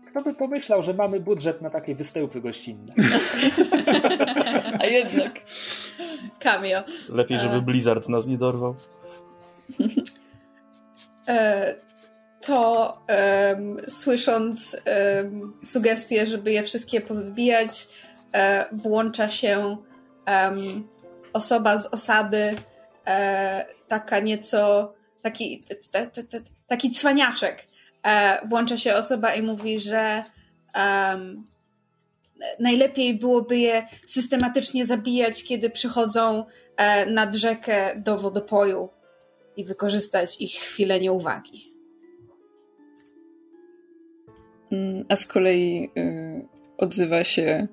Kto 0.10 0.22
by 0.22 0.34
pomyślał, 0.34 0.82
że 0.82 0.94
mamy 0.94 1.20
budżet 1.20 1.62
na 1.62 1.70
takie 1.70 1.96
występy 1.96 2.42
gościnne? 2.42 2.94
A 4.82 4.86
jednak. 4.86 5.32
Cameo. 6.40 6.84
Lepiej, 7.10 7.40
żeby 7.40 7.56
e. 7.56 7.62
Blizzard 7.62 8.10
nas 8.10 8.28
nie 8.28 8.38
dorwał. 8.38 8.76
E, 11.28 11.76
to 12.42 12.98
um, 13.56 13.78
słysząc 13.88 14.78
um, 15.22 15.54
sugestie, 15.66 16.26
żeby 16.26 16.52
je 16.52 16.64
wszystkie 16.64 17.02
powybijać, 17.02 17.88
e, 18.34 18.66
włącza 18.72 19.30
się 19.30 19.78
um, 20.28 20.88
osoba 21.34 21.78
z 21.78 21.88
osady, 21.88 22.56
e, 23.08 23.66
taka 23.88 24.20
nieco 24.20 24.94
taki, 25.22 25.64
t, 25.92 26.08
t, 26.08 26.24
t, 26.24 26.42
taki 26.68 26.92
cwaniaczek, 26.92 27.68
e, 28.08 28.48
włącza 28.48 28.78
się 28.78 28.96
osoba 28.96 29.36
i 29.36 29.42
mówi, 29.42 29.80
że 29.80 30.24
um, 30.76 31.48
najlepiej 32.60 33.14
byłoby 33.14 33.58
je 33.58 33.88
systematycznie 34.06 34.86
zabijać, 34.86 35.44
kiedy 35.44 35.70
przychodzą 35.70 36.46
e, 36.78 37.06
nad 37.06 37.36
rzekę 37.36 38.02
do 38.06 38.18
wodopoju 38.18 38.90
i 39.58 39.66
wykorzystać 39.66 40.42
ich 40.42 40.54
chwilę 40.54 41.00
nieuwagi. 41.00 41.74
Mm, 44.72 45.06
a 45.10 45.16
z 45.16 45.26
kolei 45.26 45.92
y, 45.98 46.48
odzywa 46.78 47.24
się 47.24 47.68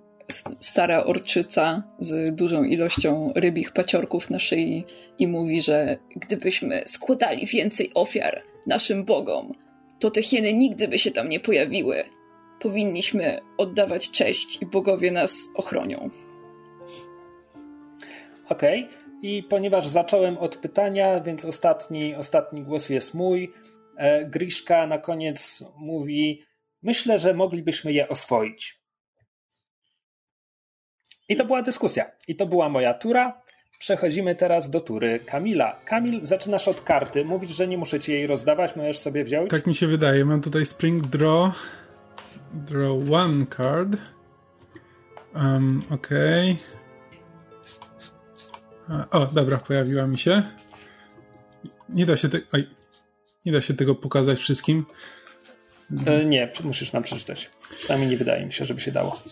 stara 0.61 1.05
orczyca 1.05 1.83
z 1.99 2.35
dużą 2.35 2.65
ilością 2.65 3.33
rybich 3.35 3.73
paciorków 3.73 4.31
na 4.31 4.39
szyi 4.39 4.85
i 5.19 5.29
mówi, 5.29 5.63
że 5.63 5.97
gdybyśmy 6.17 6.83
składali 6.87 7.47
więcej 7.47 7.91
ofiar 7.95 8.43
naszym 8.67 9.05
bogom, 9.05 9.53
to 9.99 10.11
te 10.11 10.23
hieny 10.23 10.55
nigdy 10.55 10.89
by 10.89 10.99
się 10.99 11.11
tam 11.11 11.29
nie 11.29 11.41
pojawiły. 11.41 12.05
Powinniśmy 12.61 13.41
oddawać 13.59 14.11
cześć 14.11 14.63
i 14.63 14.67
bogowie 14.67 15.13
nas 15.13 15.49
ochronią. 15.55 16.11
Okej. 18.49 18.85
Okay. 18.85 19.05
I 19.23 19.43
ponieważ 19.43 19.87
zacząłem 19.87 20.39
od 20.39 20.57
pytania, 20.57 21.21
więc 21.21 21.45
ostatni, 21.45 22.15
ostatni 22.15 22.63
głos 22.63 22.89
jest 22.89 23.15
mój. 23.15 23.53
E, 23.97 24.25
Griszka 24.25 24.87
na 24.87 24.99
koniec 24.99 25.65
mówi: 25.77 26.43
Myślę, 26.83 27.19
że 27.19 27.35
moglibyśmy 27.35 27.93
je 27.93 28.09
oswoić. 28.09 28.81
I 31.29 31.37
to 31.37 31.45
była 31.45 31.63
dyskusja. 31.63 32.11
I 32.29 32.37
to 32.37 32.47
była 32.47 32.69
moja 32.69 32.95
tura. 32.95 33.43
Przechodzimy 33.85 34.35
teraz 34.35 34.71
do 34.71 34.81
tury 34.81 35.21
Kamila. 35.21 35.81
Kamil, 35.85 36.25
zaczynasz 36.25 36.69
od 36.69 36.81
karty. 36.81 37.25
Mówisz, 37.25 37.51
że 37.51 37.69
nie 37.69 37.79
muszę 37.79 38.01
ci 38.01 38.13
jej 38.13 38.27
rozdawać, 38.27 38.77
możesz 38.77 38.99
sobie 38.99 39.25
wziąć? 39.25 39.51
Tak 39.51 39.67
mi 39.67 39.75
się 39.75 39.87
wydaje. 39.87 40.25
Mam 40.25 40.41
tutaj 40.41 40.67
Spring 40.67 41.07
Draw. 41.07 41.53
Draw 42.53 43.11
one 43.13 43.47
card. 43.57 43.97
Um, 45.35 45.83
Okej. 45.91 46.57
Okay. 48.89 49.05
O, 49.11 49.27
dobra, 49.27 49.59
pojawiła 49.59 50.07
mi 50.07 50.19
się. 50.19 50.43
Nie 51.89 52.07
da 52.07 52.17
się, 52.17 52.29
te... 52.29 52.41
Oj. 52.53 52.69
nie 53.47 53.53
da 53.53 53.61
się 53.61 53.75
tego 53.75 53.95
pokazać 53.95 54.39
wszystkim. 54.39 54.87
E, 56.07 56.25
nie, 56.25 56.53
musisz 56.65 56.93
nam 56.93 57.03
przeczytać. 57.03 57.51
Przynajmniej 57.79 58.11
nie 58.11 58.17
wydaje 58.17 58.47
mi 58.47 58.53
się, 58.53 58.65
żeby 58.65 58.81
się 58.81 58.93
dało. 58.93 59.23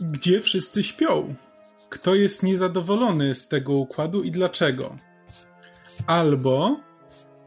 Gdzie 0.00 0.40
wszyscy 0.40 0.82
śpią? 0.82 1.34
Kto 1.94 2.14
jest 2.14 2.42
niezadowolony 2.42 3.34
z 3.34 3.48
tego 3.48 3.72
układu 3.72 4.22
i 4.22 4.30
dlaczego. 4.30 4.96
Albo 6.06 6.80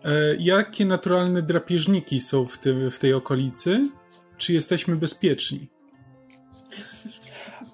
e, 0.03 0.35
jakie 0.39 0.85
naturalne 0.85 1.41
drapieżniki 1.41 2.21
są 2.21 2.45
w, 2.45 2.57
tym, 2.57 2.91
w 2.91 2.99
tej 2.99 3.13
okolicy, 3.13 3.89
czy 4.37 4.53
jesteśmy 4.53 4.95
bezpieczni. 4.95 5.67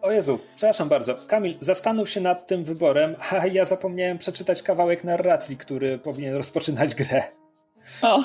O 0.01 0.11
Jezu, 0.11 0.39
przepraszam 0.55 0.89
bardzo. 0.89 1.15
Kamil, 1.27 1.55
zastanów 1.59 2.09
się 2.09 2.21
nad 2.21 2.47
tym 2.47 2.63
wyborem, 2.63 3.15
a 3.29 3.47
ja 3.47 3.65
zapomniałem 3.65 4.17
przeczytać 4.17 4.63
kawałek 4.63 5.03
narracji, 5.03 5.57
który 5.57 5.99
powinien 5.99 6.35
rozpoczynać 6.35 6.95
grę. 6.95 7.23
O. 8.01 8.23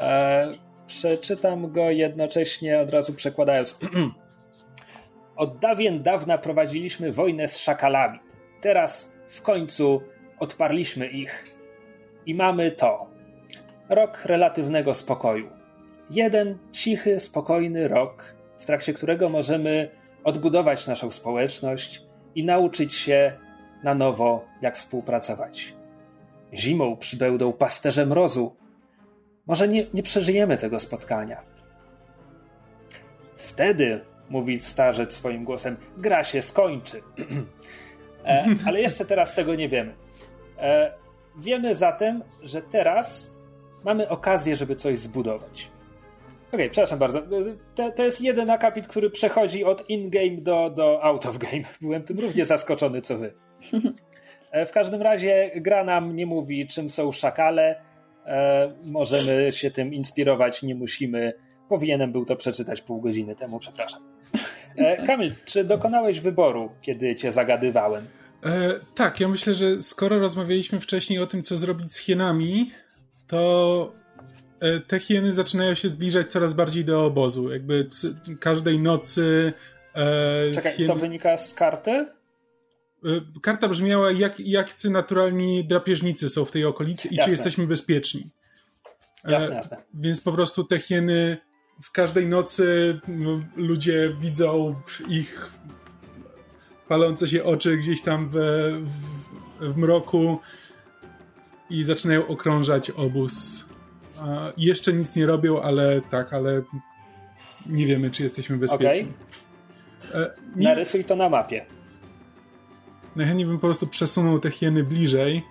E, 0.00 0.52
przeczytam 0.86 1.72
go 1.72 1.90
jednocześnie 1.90 2.80
od 2.80 2.90
razu 2.90 3.14
przekładając. 3.14 3.78
Od 5.42 5.58
dawien 5.58 6.02
dawna 6.02 6.38
prowadziliśmy 6.38 7.12
wojnę 7.12 7.48
z 7.48 7.58
szakalami. 7.58 8.18
Teraz 8.60 9.12
w 9.28 9.42
końcu 9.42 10.02
odparliśmy 10.38 11.06
ich. 11.06 11.44
I 12.26 12.34
mamy 12.34 12.70
to. 12.70 13.10
Rok 13.88 14.24
relatywnego 14.24 14.94
spokoju. 14.94 15.50
Jeden 16.10 16.58
cichy, 16.72 17.20
spokojny 17.20 17.88
rok, 17.88 18.36
w 18.58 18.64
trakcie 18.64 18.94
którego 18.94 19.28
możemy 19.28 19.90
odbudować 20.24 20.86
naszą 20.86 21.10
społeczność 21.10 22.02
i 22.34 22.44
nauczyć 22.44 22.94
się 22.94 23.32
na 23.84 23.94
nowo, 23.94 24.44
jak 24.60 24.76
współpracować. 24.76 25.74
Zimą 26.54 26.96
przybędą 26.96 27.52
pasterze 27.52 28.06
mrozu. 28.06 28.56
Może 29.46 29.68
nie, 29.68 29.86
nie 29.94 30.02
przeżyjemy 30.02 30.56
tego 30.56 30.80
spotkania. 30.80 31.42
Wtedy 33.36 34.11
mówi 34.30 34.60
starzec 34.60 35.14
swoim 35.14 35.44
głosem, 35.44 35.76
gra 35.96 36.24
się 36.24 36.42
skończy. 36.42 37.02
e, 38.24 38.46
ale 38.66 38.80
jeszcze 38.80 39.04
teraz 39.04 39.34
tego 39.34 39.54
nie 39.54 39.68
wiemy. 39.68 39.94
E, 40.58 40.92
wiemy 41.36 41.74
zatem, 41.74 42.22
że 42.42 42.62
teraz 42.62 43.32
mamy 43.84 44.08
okazję, 44.08 44.56
żeby 44.56 44.76
coś 44.76 44.98
zbudować. 44.98 45.70
Okej, 46.48 46.66
okay, 46.66 46.70
przepraszam 46.70 46.98
bardzo. 46.98 47.22
To, 47.74 47.90
to, 47.90 48.04
jest 48.04 48.20
jeden 48.20 48.50
akapit, 48.50 48.88
który 48.88 49.10
przechodzi 49.10 49.64
od 49.64 49.90
in-game 49.90 50.36
do, 50.36 50.70
do 50.70 51.04
out 51.04 51.26
of 51.26 51.38
game. 51.38 51.62
Byłem 51.80 52.02
tym 52.02 52.18
równie 52.18 52.46
zaskoczony, 52.46 53.02
co 53.02 53.18
wy. 53.18 53.34
E, 54.50 54.66
w 54.66 54.72
każdym 54.72 55.02
razie 55.02 55.50
gra 55.56 55.84
nam 55.84 56.16
nie 56.16 56.26
mówi, 56.26 56.66
czym 56.66 56.90
są 56.90 57.12
szakale. 57.12 57.82
E, 58.26 58.72
możemy 58.84 59.52
się 59.52 59.70
tym 59.70 59.94
inspirować, 59.94 60.62
nie 60.62 60.74
musimy. 60.74 61.32
Powinienem 61.72 62.12
był 62.12 62.24
to 62.24 62.36
przeczytać 62.36 62.82
pół 62.82 63.00
godziny 63.00 63.36
temu, 63.36 63.58
przepraszam. 63.58 64.02
E, 64.76 65.06
Kamil, 65.06 65.32
czy 65.44 65.64
dokonałeś 65.64 66.20
wyboru, 66.20 66.70
kiedy 66.80 67.14
cię 67.14 67.32
zagadywałem? 67.32 68.06
E, 68.44 68.80
tak, 68.94 69.20
ja 69.20 69.28
myślę, 69.28 69.54
że 69.54 69.82
skoro 69.82 70.18
rozmawialiśmy 70.18 70.80
wcześniej 70.80 71.18
o 71.18 71.26
tym, 71.26 71.42
co 71.42 71.56
zrobić 71.56 71.92
z 71.92 71.98
hienami, 71.98 72.70
to 73.26 73.92
e, 74.60 74.80
te 74.80 75.00
hieny 75.00 75.34
zaczynają 75.34 75.74
się 75.74 75.88
zbliżać 75.88 76.30
coraz 76.32 76.52
bardziej 76.52 76.84
do 76.84 77.04
obozu. 77.06 77.52
Jakby 77.52 77.88
każdej 78.40 78.78
nocy. 78.78 79.52
E, 79.94 80.52
Czekaj, 80.54 80.72
hieny- 80.76 80.86
to 80.86 80.94
wynika 80.94 81.36
z 81.36 81.54
karty? 81.54 81.90
e, 81.90 82.06
Karta 83.42 83.68
brzmiała, 83.68 84.10
jak, 84.12 84.40
jacy 84.40 84.90
naturalni 84.90 85.64
drapieżnicy 85.64 86.28
są 86.28 86.44
w 86.44 86.50
tej 86.50 86.64
okolicy 86.64 87.08
i 87.08 87.14
Jasne. 87.14 87.24
czy 87.24 87.30
jesteśmy 87.30 87.66
bezpieczni. 87.66 88.30
E, 89.24 89.32
Jasne, 89.32 89.54
jasne. 89.54 89.76
Więc 89.94 90.20
po 90.20 90.32
prostu 90.32 90.64
te 90.64 90.78
hieny 90.78 91.36
w 91.82 91.90
każdej 91.92 92.26
nocy 92.26 93.00
m, 93.08 93.44
ludzie 93.56 94.16
widzą 94.20 94.74
ich 95.08 95.50
palące 96.88 97.28
się 97.28 97.44
oczy 97.44 97.76
gdzieś 97.76 98.02
tam 98.02 98.28
w, 98.30 98.34
w, 99.60 99.72
w 99.72 99.76
mroku 99.76 100.38
i 101.70 101.84
zaczynają 101.84 102.26
okrążać 102.26 102.90
obóz. 102.90 103.64
A 104.20 104.52
jeszcze 104.56 104.92
nic 104.92 105.16
nie 105.16 105.26
robią, 105.26 105.62
ale 105.62 106.00
tak, 106.10 106.32
ale 106.32 106.62
nie 107.66 107.86
wiemy, 107.86 108.10
czy 108.10 108.22
jesteśmy 108.22 108.56
bezpieczni. 108.56 109.12
E, 110.14 110.30
nie- 110.56 110.64
Narysuj 110.68 111.04
to 111.04 111.16
na 111.16 111.28
mapie. 111.28 111.66
Najchętniej 113.16 113.46
bym 113.46 113.56
po 113.58 113.66
prostu 113.66 113.86
przesunął 113.86 114.38
te 114.38 114.50
hieny 114.50 114.84
bliżej, 114.84 115.36
e, 115.36 115.42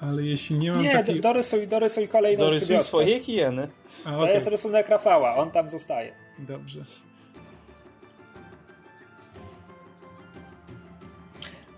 ale 0.00 0.22
jeśli 0.22 0.58
nie 0.58 0.72
mam 0.72 0.82
Nie, 0.82 0.92
takiej... 0.92 1.14
do- 1.16 1.22
dorysuj, 1.22 1.66
dorysuj 1.68 2.08
kolejną 2.08 2.44
Dorysuj 2.44 2.66
przywiosce. 2.66 2.88
swoje 2.88 3.20
hieny. 3.20 3.68
A, 4.04 4.10
To 4.10 4.18
okej, 4.20 4.34
jest 4.34 4.46
rysunek 4.46 4.88
Rafała, 4.88 5.36
on 5.36 5.50
tam 5.50 5.68
zostaje. 5.68 6.12
Dobrze. 6.38 6.80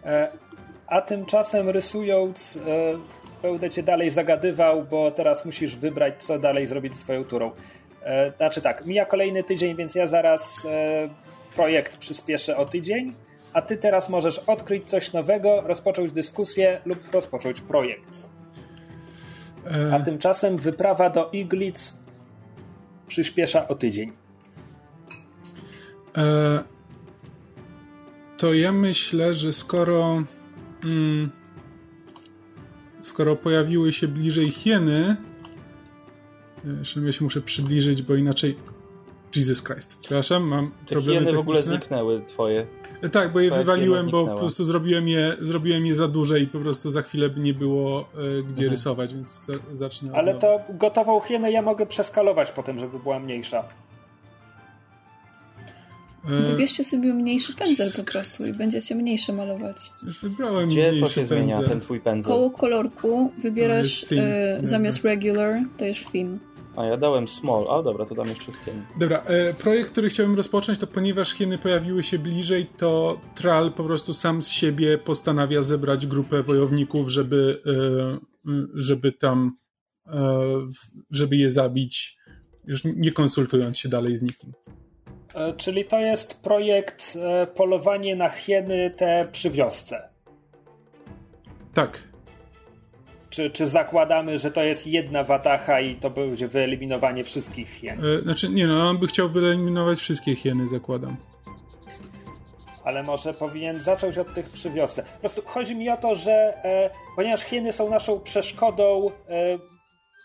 E, 0.05 0.29
A 0.87 1.01
tymczasem 1.01 1.69
rysując, 1.69 2.59
e, 2.67 2.99
będę 3.43 3.71
cię 3.71 3.83
dalej 3.83 4.11
zagadywał, 4.11 4.85
bo 4.85 5.11
teraz 5.11 5.45
musisz 5.45 5.77
wybrać, 5.77 6.25
co 6.25 6.39
dalej 6.39 6.67
zrobić 6.67 6.97
z 6.97 6.99
swoją 7.01 7.25
turą. 7.25 7.51
E, 8.03 8.33
Znaczy 8.37 8.61
tak, 8.61 8.87
mija 8.87 9.05
kolejny 9.05 9.43
tydzień, 9.45 9.77
więc 9.77 9.95
ja 9.95 10.07
zaraz 10.07 10.67
e, 10.71 11.09
projekt 11.57 11.97
przyspieszę 11.97 12.57
o 12.57 12.64
tydzień, 12.64 13.14
a 13.57 13.63
ty 13.63 13.77
teraz 13.77 14.09
możesz 14.09 14.39
odkryć 14.39 14.85
coś 14.85 15.13
nowego, 15.13 15.61
rozpocząć 15.61 16.13
dyskusję 16.13 16.81
lub 16.85 17.15
rozpocząć 17.15 17.61
projekt. 17.61 18.29
A 19.93 19.97
E, 19.97 20.05
tymczasem 20.05 20.57
wyprawa 20.57 21.11
do 21.11 21.31
Iglic 21.31 21.99
przyspiesza 23.07 23.69
o 23.69 23.75
tydzień. 23.75 24.13
E, 26.17 26.63
to 28.37 28.55
ja 28.55 28.73
myślę, 28.73 29.35
że 29.35 29.53
skoro 29.53 30.23
mm, 30.85 31.31
skoro 33.01 33.37
pojawiły 33.37 33.93
się 33.93 34.09
bliżej 34.09 34.51
hieny 34.51 35.17
e, 36.65 36.79
jeszcze 36.79 37.01
ja 37.01 37.13
się 37.13 37.25
muszę 37.25 37.41
przybliżyć, 37.41 38.03
bo 38.03 38.15
inaczej 38.15 38.57
Jesus 39.37 39.63
Christ. 39.63 39.97
Przepraszam, 40.01 40.43
mam 40.43 40.71
Te 40.87 40.95
problemy 40.95 41.21
hieny 41.21 41.37
w 41.37 41.41
ogóle 41.41 41.59
techniczne. 41.59 41.79
zniknęły 41.79 42.23
twoje. 42.23 42.67
Tak, 43.12 43.32
bo 43.32 43.40
je 43.40 43.49
Twoja 43.49 43.62
wywaliłem, 43.64 44.11
bo 44.11 44.26
po 44.26 44.34
prostu 44.34 44.64
zrobiłem 44.64 45.09
je, 45.09 45.36
zrobiłem 45.40 45.86
je 45.86 45.94
za 45.94 46.09
duże 46.09 46.40
i 46.40 46.47
po 46.47 46.59
prostu 46.59 46.90
za 46.90 47.03
chwilę 47.03 47.28
by 47.28 47.40
nie 47.40 47.55
było 47.55 48.01
e, 48.01 48.05
gdzie 48.42 48.51
Mhm. 48.53 48.70
rysować, 48.70 49.14
więc 49.14 49.44
za, 49.47 49.53
zacznę 49.74 50.11
od 50.12 50.18
Ale 50.18 50.34
nowa. 50.34 50.40
to 50.40 50.61
gotową 50.74 51.20
hienę 51.20 51.53
ja 51.53 51.62
mogę 51.62 51.86
przeskalować 51.86 52.53
potem, 52.53 52.78
żeby 52.78 52.99
była 52.99 53.18
mniejsza. 53.18 53.64
E, 56.30 56.42
Wybierzcie 56.53 56.84
sobie 56.84 57.14
mniejszy 57.14 57.55
pędzel 57.55 57.90
po 57.97 58.12
prostu 58.12 58.47
i 58.47 58.53
będziecie 58.53 58.94
mniejsze 58.94 59.32
malować. 59.32 59.76
już 60.07 60.20
wybrałem 60.22 60.68
Gdzie 60.68 60.92
to 61.01 61.09
się 61.09 61.24
zmienia, 61.24 61.55
pędzel. 61.57 61.70
ten 61.70 61.80
twój 61.80 62.01
pędzel? 62.01 62.32
Koło 62.32 62.51
kolorku 62.51 63.32
wybierasz 63.42 63.86
To 63.86 63.97
jest 63.97 64.09
thin, 64.09 64.18
jakby. 64.53 64.68
zamiast 64.68 65.05
regular, 65.05 65.61
dajesz 65.78 66.05
thin. 66.12 66.38
A 66.77 66.85
ja 66.85 66.97
dałem 66.97 67.29
small, 67.29 67.66
a 67.70 67.83
dobra, 67.83 68.05
to 68.05 68.14
dam 68.14 68.29
jeszcze 68.29 68.53
cień. 68.53 68.83
Dobra, 69.01 69.18
e, 69.18 69.55
projekt, 69.55 69.91
który 69.91 70.09
chciałbym 70.09 70.37
rozpocząć, 70.37 70.79
to 70.79 70.87
ponieważ 70.87 71.33
hieny 71.33 71.59
pojawiły 71.59 72.03
się 72.03 72.18
bliżej, 72.18 72.66
to 72.66 73.20
Tral 73.35 73.72
po 73.72 73.85
prostu 73.85 74.14
sam 74.14 74.43
z 74.43 74.49
siebie 74.49 74.99
postanawia 74.99 75.62
zebrać 75.62 76.07
grupę 76.07 76.43
wojowników, 76.43 77.09
żeby, 77.09 77.62
e, 77.66 78.53
żeby 78.74 79.12
tam, 79.12 79.57
e, 80.07 80.39
żeby 81.11 81.37
je 81.37 81.51
zabić, 81.51 82.16
już 82.66 82.85
nie 82.85 83.12
konsultując 83.12 83.79
się 83.79 83.89
dalej 83.89 84.16
z 84.16 84.22
nikim. 84.22 84.53
E, 85.35 85.55
Czyli 85.57 85.85
to 85.85 86.01
jest 86.01 86.43
projekt 86.43 87.16
e, 87.16 87.47
polowanie 87.47 88.16
na 88.16 88.31
hieny 88.31 88.91
te 88.97 89.29
przy 89.33 89.51
wiosce. 89.51 90.09
Tak, 91.74 92.09
Czy, 93.37 93.51
czy 93.51 93.66
zakładamy, 93.66 94.39
że 94.39 94.51
to 94.51 94.62
jest 94.62 94.87
jedna 94.87 95.24
watacha 95.24 95.80
i 95.80 95.97
to 95.97 96.11
będzie 96.11 96.49
wyeliminowanie 96.49 97.24
wszystkich 97.24 97.68
hien? 97.68 98.05
e, 98.05 98.22
znaczy 98.22 98.49
nie 98.49 98.66
no, 98.66 98.89
on 98.89 98.99
by 98.99 99.07
chciał 99.07 99.28
wyeliminować 99.28 99.99
wszystkie 99.99 100.34
hieny, 100.34 100.68
zakładam. 100.68 101.16
Ale 102.84 103.03
może 103.03 103.34
powinien 103.34 103.80
zacząć 103.80 104.18
od 104.18 104.34
tych 104.34 104.49
przy 104.49 104.70
wiosce. 104.70 105.03
Po 105.03 105.20
prostu 105.20 105.43
chodzi 105.47 105.76
mi 105.76 105.91
o 105.91 105.97
to, 105.97 106.14
że 106.14 106.32
e, 106.64 106.91
ponieważ 107.16 107.41
hieny 107.41 107.72
są 107.72 107.91
naszą 107.91 108.20
przeszkodą, 108.20 109.11
e, 109.28 109.59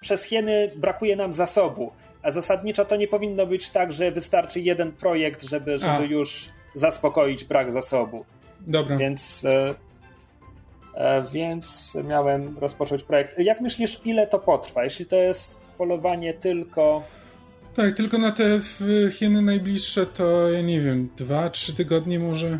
przez 0.01 0.23
hieny 0.23 0.71
brakuje 0.75 1.15
nam 1.15 1.33
zasobu. 1.33 1.91
A 2.23 2.31
zasadniczo 2.31 2.85
to 2.85 2.95
nie 2.95 3.07
powinno 3.07 3.45
być 3.45 3.69
tak, 3.69 3.91
że 3.91 4.11
wystarczy 4.11 4.59
jeden 4.59 4.91
projekt, 4.91 5.43
żeby, 5.43 5.79
żeby 5.79 5.91
A. 5.91 6.01
już 6.05 6.49
zaspokoić 6.75 7.43
brak 7.43 7.71
zasobu. 7.71 8.25
Dobra. 8.59 8.97
Więc, 8.97 9.45
e, 9.45 9.75
więc 11.31 11.97
miałem 12.03 12.57
rozpocząć 12.59 13.03
projekt. 13.03 13.39
Jak 13.39 13.61
myślisz, 13.61 14.01
ile 14.05 14.27
to 14.27 14.39
potrwa? 14.39 14.83
Jeśli 14.83 15.05
to 15.05 15.15
jest 15.15 15.69
polowanie 15.77 16.33
tylko. 16.33 17.03
Tak, 17.75 17.95
tylko 17.95 18.17
na 18.17 18.31
te 18.31 18.59
w, 18.59 18.79
hieny 19.13 19.41
najbliższe 19.41 20.05
to, 20.05 20.51
ja 20.51 20.61
nie 20.61 20.81
wiem, 20.81 21.09
dwa, 21.17 21.49
trzy 21.49 21.75
tygodnie 21.75 22.19
może? 22.19 22.59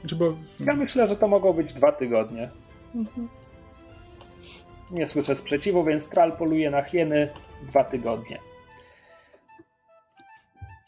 Znaczy, 0.00 0.16
bo... 0.16 0.36
Ja 0.60 0.74
myślę, 0.74 1.08
że 1.08 1.16
to 1.16 1.28
mogą 1.28 1.52
być 1.52 1.72
dwa 1.72 1.92
tygodnie. 1.92 2.50
Nie 4.90 5.08
słyszę 5.08 5.36
sprzeciwu, 5.36 5.84
więc 5.84 6.06
kral 6.06 6.32
poluje 6.32 6.70
na 6.70 6.82
hieny 6.82 7.28
dwa 7.62 7.84
tygodnie. 7.84 8.38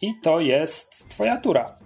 I 0.03 0.15
to 0.23 0.41
jest 0.41 1.09
twoja 1.09 1.37
tura. 1.37 1.80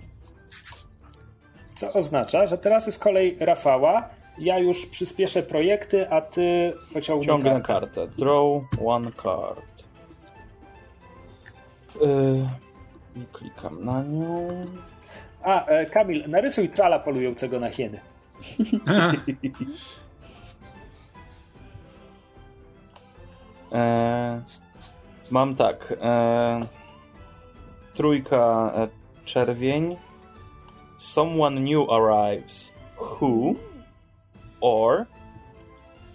Co 1.93 1.99
oznacza, 1.99 2.47
że 2.47 2.59
teraz 2.59 2.87
jest 2.87 2.99
kolej 2.99 3.37
Rafała. 3.41 4.09
Ja 4.39 4.59
już 4.59 4.87
przyspieszę 4.87 5.43
projekty, 5.43 6.11
a 6.11 6.21
ty 6.21 6.73
pociągnij 6.93 7.27
Ciągnę 7.27 7.61
kartę. 7.63 7.91
kartę. 7.95 8.07
Draw 8.19 8.87
one 8.87 9.11
card. 9.23 9.85
Yy, 12.01 12.49
I 13.17 13.27
klikam 13.33 13.85
na 13.85 14.03
nią. 14.03 14.49
A, 15.43 15.67
e, 15.67 15.87
Kamil, 15.87 16.25
narysuj 16.29 16.69
trala 16.69 16.99
polującego 16.99 17.61
na 17.61 17.71
hieny. 17.71 18.01
E, 23.73 24.43
mam 25.31 25.55
tak. 25.55 25.95
E, 26.03 26.67
trójka 27.95 28.73
e, 28.77 28.89
czerwień. 29.25 29.97
Someone 30.97 31.65
new 31.65 31.87
arrives. 31.91 32.73
Who? 32.97 33.57
Or 34.61 35.07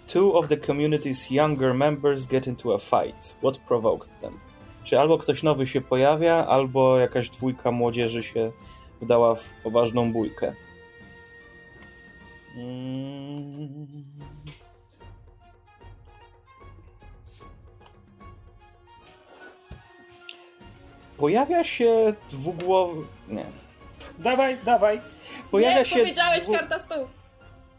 two 0.06 0.32
of 0.36 0.48
the 0.48 0.56
community's 0.56 1.30
younger 1.30 1.74
members 1.74 2.26
get 2.26 2.46
into 2.46 2.72
a 2.72 2.78
fight. 2.78 3.34
What 3.40 3.58
provoked 3.66 4.20
them? 4.20 4.40
Czy 4.84 5.00
albo 5.00 5.18
ktoś 5.18 5.42
nowy 5.42 5.66
się 5.66 5.80
pojawia, 5.80 6.46
albo 6.46 6.98
jakaś 6.98 7.30
dwójka 7.30 7.72
młodzieży 7.72 8.22
się 8.22 8.52
wdała 9.00 9.34
w 9.34 9.48
poważną 9.62 10.12
bójkę. 10.12 10.54
Mm. 12.56 14.04
Pojawia 21.16 21.64
się 21.64 22.14
dwugłowy. 22.30 23.06
Nie. 23.28 23.44
Dawaj, 24.20 24.56
dawaj. 24.64 25.00
Pojawia 25.50 25.78
nie, 25.78 25.84
się. 25.84 25.96
powiedziałeś 25.96 26.42
dwu- 26.42 26.52
karta 26.52 26.80
stół. 26.80 27.08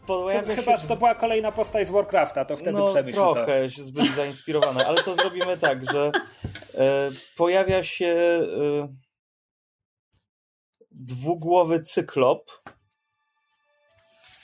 Pojawia 0.06 0.54
Chyba, 0.54 0.76
się 0.76 0.82
że 0.82 0.88
to 0.88 0.96
była 0.96 1.14
kolejna 1.14 1.52
postać 1.52 1.88
z 1.88 1.90
Warcrafta, 1.90 2.44
to 2.44 2.56
wtedy 2.56 2.78
no, 2.78 2.90
przemyśl 2.90 3.16
to. 3.18 3.34
trochę 3.34 3.70
się 3.70 3.82
zbyt 3.82 4.10
zainspirowane, 4.10 4.86
ale 4.86 5.02
to 5.02 5.14
zrobimy 5.14 5.58
tak, 5.58 5.92
że 5.92 6.12
e, 6.74 7.10
pojawia 7.36 7.82
się 7.82 8.06
e, 8.06 8.88
dwugłowy 10.90 11.82
cyklop, 11.82 12.50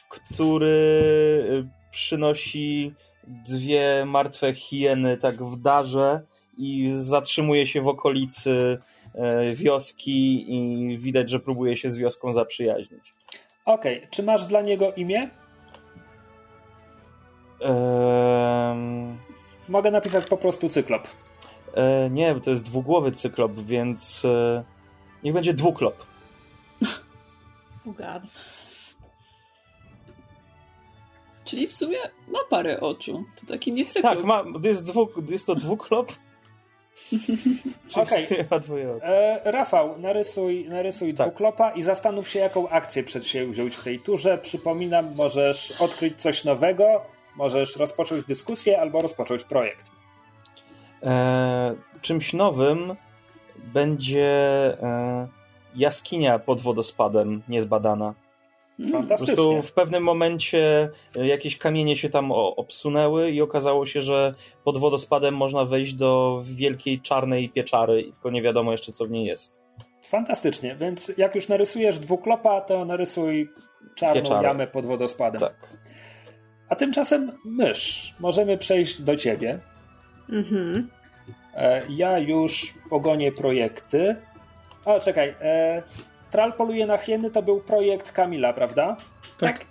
który 0.09 1.45
e, 1.65 1.91
przynosi 1.91 2.95
dwie 3.27 4.05
martwe 4.07 4.55
hieny 4.55 5.17
tak 5.17 5.43
w 5.45 5.57
darze 5.57 6.21
i 6.59 6.93
zatrzymuje 6.97 7.67
się 7.67 7.83
w 7.83 7.89
okolicy 7.89 8.79
wioski 9.55 10.55
i 10.55 10.99
widać, 10.99 11.31
że 11.31 11.41
próbuje 11.41 11.77
się 11.77 11.91
z 11.91 11.97
wioską 11.97 12.33
zaprzyjaźnić. 12.33 13.15
Okej, 13.65 14.07
czy 14.11 14.23
masz 14.23 14.47
dla 14.47 14.63
niego 14.63 14.93
imię? 14.93 15.31
Ehm, 17.61 19.17
mogę 19.69 19.91
napisać 19.91 20.25
po 20.25 20.37
prostu 20.37 20.69
cyklop. 20.69 21.09
E, 21.75 22.11
nie, 22.11 22.35
bo 22.35 22.41
to 22.41 22.51
jest 22.51 22.65
dwugłowy 22.65 23.13
cyklop, 23.13 23.53
więc 23.53 24.25
e, 24.25 24.65
niech 25.25 25.35
będzie 25.35 25.55
dwuklop. 25.55 26.07
Oh 27.87 27.97
God. 27.97 28.23
Czyli 31.45 31.69
w 31.69 31.73
sumie 31.73 31.99
ma 32.29 32.39
parę 32.51 32.81
oczu. 32.81 33.25
To 33.41 33.47
taki 33.47 33.73
nie 33.73 33.85
cyklop. 33.85 34.17
Tak, 34.17 34.25
ma, 34.25 34.45
jest, 34.65 34.85
dwu, 34.87 35.09
jest 35.31 35.47
to 35.47 35.55
dwuklop. 35.55 36.13
Okej. 37.95 38.27
oczu. 38.51 38.75
E, 39.03 39.41
Rafał, 39.45 39.99
narysuj, 39.99 40.69
narysuj 40.69 41.15
Tak. 41.15 41.29
dwuklopa 41.29 41.71
i 41.71 41.83
zastanów 41.83 42.29
się, 42.29 42.39
jaką 42.39 42.69
akcję 42.69 43.03
przed 43.03 43.27
siebie 43.27 43.47
wziąć 43.53 43.77
w 43.77 43.83
tej 43.85 44.01
turze. 44.01 44.39
Przypominam, 44.39 45.15
możesz 45.15 45.75
odkryć 45.81 46.23
coś 46.23 46.45
nowego, 46.45 47.03
możesz 47.37 47.77
rozpocząć 47.77 48.27
dyskusję 48.27 48.81
albo 48.81 49.03
rozpocząć 49.03 49.45
projekt. 49.45 49.85
E, 51.03 51.75
czymś 52.03 52.33
nowym 52.33 52.97
będzie 53.57 54.27
e, 54.83 55.29
jaskinia 55.77 56.39
pod 56.39 56.61
wodospadem 56.61 57.43
niezbadana. 57.49 58.15
Mm. 58.79 58.93
Po 58.93 58.99
Fantastycznie. 58.99 59.35
prostu 59.35 59.63
w 59.63 59.73
pewnym 59.73 60.03
momencie 60.03 60.89
e, 61.17 61.27
jakieś 61.27 61.57
kamienie 61.59 61.97
się 61.97 62.09
tam 62.09 62.33
obsunęły 62.33 63.31
i 63.31 63.43
okazało 63.43 63.87
się, 63.87 64.01
że 64.01 64.35
pod 64.65 64.79
wodospadem 64.79 65.37
można 65.37 65.65
wejść 65.65 65.95
do 65.95 66.41
wielkiej 66.45 67.01
czarnej 67.01 67.49
pieczary, 67.49 68.03
tylko 68.03 68.31
nie 68.31 68.43
wiadomo 68.43 68.73
jeszcze 68.73 68.93
co 68.93 69.07
w 69.07 69.11
niej 69.11 69.25
jest. 69.25 69.63
Fantastycznie, 70.03 70.77
więc 70.77 71.13
jak 71.19 71.35
już 71.35 71.49
narysujesz 71.49 71.99
dwuklopa, 71.99 72.61
to 72.61 72.85
narysuj 72.85 73.49
czarną 73.95 74.23
Pieczarę. 74.23 74.49
jamę 74.49 74.67
pod 74.67 74.87
wodospadem. 74.87 75.41
Tak. 75.41 75.55
A 76.69 76.77
tymczasem 76.77 77.33
mysz, 77.45 78.15
możemy 78.21 78.59
przejść 78.59 79.03
do 79.03 79.17
ciebie. 79.17 79.59
Mhm. 80.31 80.89
E, 81.55 81.83
Ja 81.89 82.19
już 82.19 82.75
pogonię 82.91 83.33
projekty. 83.33 84.17
O, 84.85 85.01
czekaj. 85.01 85.35
E, 86.29 86.33
Tral 86.33 86.53
poluje 86.53 86.87
na 86.87 86.99
hieny 86.99 87.31
to 87.31 87.43
był 87.43 87.61
projekt 87.61 88.13
Kamila, 88.13 88.53
prawda? 88.53 88.97
Tak. 89.39 89.59
Tak. 89.59 89.67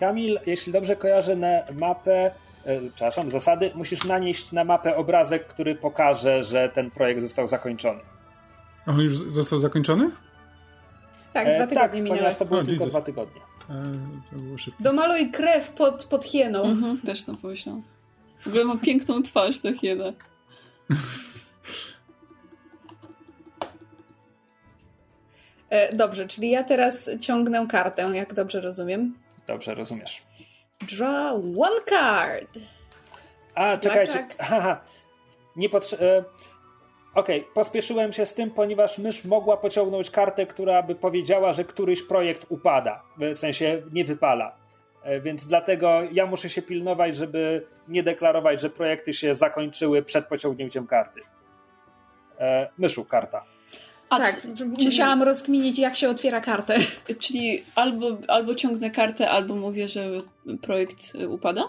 Kamil, 0.00 0.38
jeśli 0.46 0.72
dobrze 0.72 0.96
kojarzę 0.96 1.36
na 1.36 1.48
mapę, 1.74 2.30
e, 2.64 2.80
przepraszam, 2.94 3.30
zasady, 3.30 3.70
musisz 3.74 4.04
nanieść 4.04 4.52
na 4.52 4.64
mapę 4.64 4.96
obrazek, 4.96 5.46
który 5.46 5.74
pokaże, 5.74 6.44
że 6.44 6.68
ten 6.68 6.90
projekt 6.90 7.22
został 7.22 7.48
zakończony. 7.48 8.00
A 8.86 8.90
on 8.90 9.00
już 9.00 9.16
został 9.18 9.58
zakończony? 9.58 10.10
Tak, 11.32 11.46
E, 11.46 11.50
dwa 11.54 11.58
tak, 11.60 11.68
tygodnie 11.68 12.00
minęły. 12.02 12.18
ponieważ 12.18 12.36
to 12.38 12.44
było 12.44 12.60
O, 12.60 12.64
tylko 12.64 12.72
Jesus. 12.84 12.90
dwa 12.90 13.00
tygodnie. 13.02 13.40
E, 13.70 13.92
to 14.30 14.36
było 14.42 14.58
szybko. 14.58 14.82
Domaluj 14.82 15.30
krew 15.30 15.70
pod, 15.70 16.04
pod 16.04 16.24
hieną. 16.24 16.62
Mhm, 16.62 16.98
też 17.00 17.24
to 17.24 17.34
pomyślałam. 17.34 17.82
W 18.40 18.46
ogóle 18.46 18.64
ma 18.64 18.76
piękną 18.76 19.22
twarz, 19.22 19.58
ta 19.58 19.72
hiena. 19.72 20.04
dobrze, 25.92 26.28
czyli 26.28 26.50
ja 26.50 26.64
teraz 26.64 27.10
ciągnę 27.20 27.66
kartę, 27.66 28.02
jak 28.02 28.34
dobrze 28.34 28.60
rozumiem. 28.60 29.18
Dobrze, 29.46 29.74
rozumiesz. 29.74 30.22
Draw 30.96 31.34
one 31.58 31.80
card. 31.88 32.58
A, 33.54 33.76
czekajcie. 33.76 34.12
Blackjack. 34.12 34.42
Haha. 34.50 34.80
Nie 35.56 35.68
potrze- 35.68 36.00
e, 36.02 36.24
Okej, 37.14 37.46
pospieszyłem 37.54 38.12
się 38.12 38.26
z 38.26 38.34
tym, 38.34 38.50
ponieważ 38.50 38.98
mysz 38.98 39.24
mogła 39.24 39.56
pociągnąć 39.56 40.10
kartę, 40.10 40.46
która 40.46 40.82
by 40.82 40.94
powiedziała, 40.94 41.52
że 41.52 41.64
któryś 41.64 42.02
projekt 42.02 42.46
upada. 42.48 43.02
W 43.34 43.38
sensie 43.38 43.82
nie 43.92 44.04
wypala. 44.04 44.56
E, 45.02 45.20
Więc 45.20 45.46
dlatego 45.46 46.00
ja 46.12 46.26
muszę 46.26 46.50
się 46.50 46.62
pilnować, 46.62 47.16
żeby 47.16 47.66
nie 47.88 48.02
deklarować, 48.02 48.60
że 48.60 48.70
projekty 48.70 49.14
się 49.14 49.34
zakończyły 49.34 50.02
przed 50.02 50.26
pociągnięciem 50.26 50.86
karty. 50.86 51.20
E, 52.40 52.68
Myszu, 52.78 53.04
karta. 53.04 53.44
A, 54.10 54.18
tak, 54.18 54.42
czyli- 54.56 54.84
musiałam 54.84 55.22
rozkminić, 55.22 55.78
jak 55.78 55.96
się 55.96 56.08
otwiera 56.08 56.40
kartę. 56.40 56.76
Czyli 57.20 57.62
albo, 57.74 58.06
albo 58.28 58.54
ciągnę 58.54 58.90
kartę, 58.90 59.30
albo 59.30 59.56
mówię, 59.56 59.88
że 59.88 60.10
projekt 60.62 61.14
y, 61.14 61.28
upada? 61.28 61.62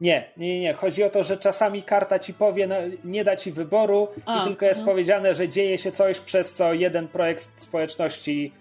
Nie, 0.00 0.32
nie, 0.36 0.60
nie. 0.60 0.74
Chodzi 0.74 1.02
o 1.04 1.10
to, 1.10 1.24
że 1.24 1.36
czasami 1.36 1.82
karta 1.82 2.18
ci 2.18 2.34
powie, 2.34 2.66
no, 2.66 2.74
nie 3.04 3.24
da 3.24 3.36
ci 3.36 3.52
wyboru 3.52 4.08
A, 4.26 4.42
i 4.42 4.44
tylko 4.44 4.66
jest 4.66 4.80
mhm. 4.80 4.96
powiedziane, 4.96 5.34
że 5.34 5.48
dzieje 5.48 5.78
się 5.78 5.92
coś, 5.92 6.20
przez 6.20 6.52
co 6.52 6.72
jeden 6.72 7.08
projekt 7.08 7.52
społeczności 7.56 8.52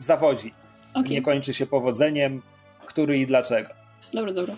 zawodzi. 0.00 0.54
Okej, 0.94 1.10
Nie 1.10 1.22
kończy 1.22 1.54
się 1.54 1.66
powodzeniem, 1.66 2.42
który 2.86 3.18
i 3.18 3.26
dlaczego. 3.26 3.68
dobra, 4.12 4.32
dobra. 4.32 4.54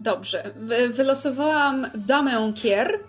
Dobrze, 0.00 0.50
wy, 0.56 0.88
wylosowałam 0.88 1.86
damę 1.94 2.52
kier, 2.54 3.00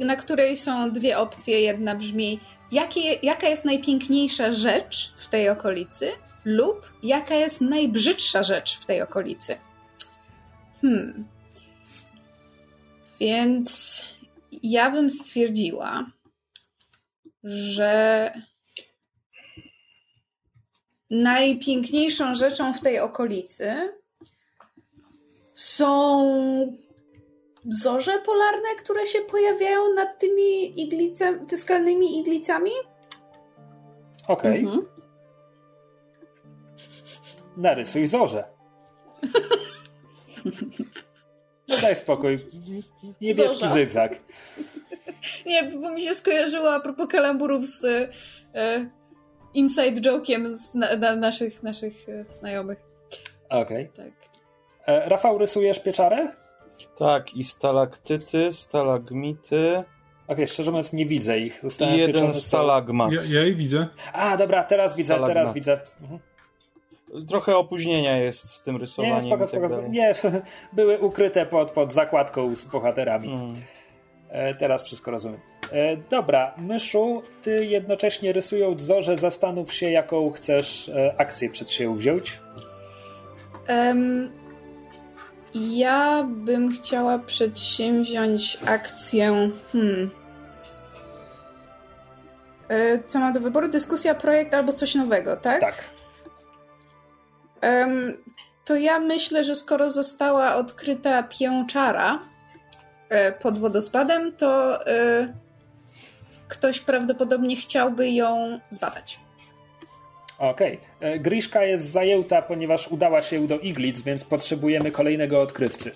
y, 0.00 0.04
na 0.04 0.16
której 0.16 0.56
są 0.56 0.90
dwie 0.90 1.18
opcje. 1.18 1.60
Jedna 1.60 1.94
brzmi, 1.94 2.40
jakie, 2.72 3.12
jaka 3.22 3.48
jest 3.48 3.64
najpiękniejsza 3.64 4.52
rzecz 4.52 5.12
w 5.18 5.28
tej 5.28 5.48
okolicy 5.48 6.12
lub 6.44 6.92
jaka 7.02 7.34
jest 7.34 7.60
najbrzydsza 7.60 8.42
rzecz 8.42 8.78
w 8.80 8.86
tej 8.86 9.02
okolicy. 9.02 9.56
Hmm. 10.80 11.24
Więc 13.20 14.04
ja 14.62 14.90
bym 14.90 15.10
stwierdziła, 15.10 16.10
że 17.44 18.32
najpiękniejszą 21.10 22.34
rzeczą 22.34 22.74
w 22.74 22.80
tej 22.80 23.00
okolicy 23.00 23.92
są 25.54 26.78
zorze 27.68 28.18
polarne, 28.26 28.68
które 28.78 29.06
się 29.06 29.20
pojawiają 29.20 29.94
nad 29.94 30.18
tymi 30.18 30.80
iglicami, 30.82 31.46
ty 31.46 31.56
skalnymi 31.56 32.18
iglicami? 32.20 32.70
Okej, 34.28 34.58
Mhm. 34.60 34.86
narysuj 37.56 38.06
zorze. 38.06 38.44
No 41.68 41.76
daj 41.82 41.96
spokój. 41.96 42.38
Niebieski 43.20 43.58
Zorza. 43.58 43.74
zygzak. 43.74 44.18
Nie, 45.46 45.64
bo 45.64 45.90
mi 45.90 46.00
się 46.02 46.14
skojarzyło 46.14 46.74
a 46.74 46.80
propos 46.80 47.06
kalamburów 47.06 47.66
z 47.66 47.84
e, 48.54 48.90
inside 49.54 50.00
joke'iem 50.10 50.56
z 50.56 50.74
na, 50.74 50.96
na 50.96 51.16
naszych, 51.16 51.62
naszych 51.62 52.08
e, 52.08 52.24
znajomych. 52.34 52.78
Okej. 53.48 53.90
Tak. 53.96 54.06
E, 54.86 55.08
Rafał, 55.08 55.38
rysujesz 55.38 55.78
pieczarę? 55.80 56.32
Tak, 56.98 57.34
i 57.34 57.44
stalaktyty, 57.44 58.52
stalagmity 58.52 59.84
Okej, 60.28 60.46
szczerze 60.46 60.70
mówiąc 60.70 60.92
nie 60.92 61.06
widzę 61.06 61.38
ich. 61.38 61.58
i 61.58 61.60
Zostałem 61.62 61.94
jeden 61.94 62.32
są- 62.34 62.40
stalagmat. 62.40 63.12
Ja, 63.12 63.20
ja 63.30 63.42
jej 63.42 63.56
widzę. 63.56 63.86
A, 64.12 64.36
dobra, 64.36 64.64
teraz 64.64 64.96
widzę, 64.96 65.14
teraz 65.14 65.26
Stalagmat. 65.28 65.54
widzę. 65.54 65.80
Mhm. 66.00 66.20
Trochę 67.28 67.56
opóźnienia 67.56 68.16
jest 68.16 68.50
z 68.50 68.62
tym 68.62 68.76
rysowaniem. 68.76 69.16
Nie, 69.16 69.20
spoko, 69.20 69.38
tak 69.38 69.48
spoko. 69.48 69.82
Nie, 69.88 70.14
były 70.72 70.98
ukryte 70.98 71.46
pod, 71.46 71.70
pod 71.70 71.92
zakładką 71.92 72.54
z 72.54 72.64
bohaterami. 72.64 73.28
Mm. 73.32 73.54
E, 74.28 74.54
teraz 74.54 74.82
wszystko 74.82 75.10
rozumiem. 75.10 75.40
E, 75.72 75.96
dobra, 75.96 76.54
Myszu, 76.58 77.22
ty 77.42 77.66
jednocześnie 77.66 78.32
rysując 78.32 78.82
zorze, 78.82 79.16
zastanów 79.16 79.74
się, 79.74 79.90
jaką 79.90 80.30
chcesz 80.30 80.88
e, 80.88 81.14
akcję 81.18 81.50
przed 81.50 81.70
siebie 81.70 81.94
wziąć. 81.94 82.38
Em, 83.66 84.30
ja 85.54 86.22
bym 86.28 86.70
chciała 86.70 87.18
przedsięwziąć 87.18 88.58
akcję. 88.66 89.50
Hmm. 89.72 90.10
E, 92.68 92.98
Co 93.06 93.18
ma 93.18 93.32
do 93.32 93.40
wyboru? 93.40 93.68
Dyskusja, 93.68 94.14
projekt 94.14 94.54
albo 94.54 94.72
coś 94.72 94.94
nowego, 94.94 95.36
tak? 95.36 95.60
Tak. 95.60 95.84
Em, 97.60 98.16
to 98.64 98.76
ja 98.76 98.98
myślę, 99.00 99.44
że 99.44 99.56
skoro 99.56 99.90
została 99.90 100.54
odkryta 100.54 101.22
pięczara 101.22 102.18
e, 103.08 103.32
pod 103.32 103.58
wodospadem, 103.58 104.32
to 104.32 104.86
e, 104.86 105.34
ktoś 106.48 106.80
prawdopodobnie 106.80 107.56
chciałby 107.56 108.10
ją 108.10 108.60
zbadać. 108.70 109.18
Okej. 110.38 110.80
Okay. 110.98 111.18
Griszka 111.18 111.64
jest 111.64 111.90
zajęta, 111.90 112.42
ponieważ 112.42 112.88
udała 112.88 113.22
się 113.22 113.46
do 113.46 113.58
Iglic, 113.58 114.02
więc 114.02 114.24
potrzebujemy 114.24 114.90
kolejnego 114.90 115.40
odkrywcy. 115.42 115.92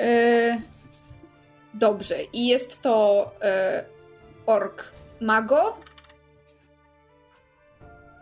E, 0.00 0.58
dobrze. 1.74 2.16
I 2.32 2.46
jest 2.46 2.82
to 2.82 3.30
e, 3.42 3.84
ork 4.46 4.92
Mago. 5.20 5.76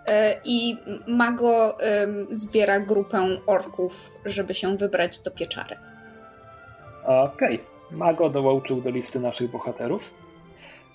E, 0.07 0.41
I 0.45 0.77
Mago 1.07 1.79
zbiera 2.31 2.81
grupę 2.81 3.39
orków, 3.47 4.11
żeby 4.25 4.55
się 4.55 4.77
wybrać 4.77 5.19
do 5.19 5.31
pieczary. 5.31 5.77
Okej. 7.05 7.61
Mago 7.91 8.29
dołączył 8.31 8.81
do 8.81 8.91
listy 8.91 9.21
naszych 9.21 9.51
bohaterów. 9.51 10.15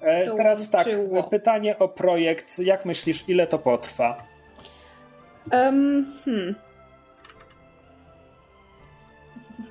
E, 0.02 0.36
teraz 0.38 0.70
tak, 0.70 0.86
Dołączyło. 0.86 1.24
pytanie 1.24 1.80
o 1.80 1.88
projekt. 1.88 2.60
Jak 2.60 2.86
myślisz, 2.86 3.30
ile 3.30 3.48
to 3.48 3.60
potrwa? 3.60 4.24
Em, 5.52 6.06
hmm. 6.26 6.56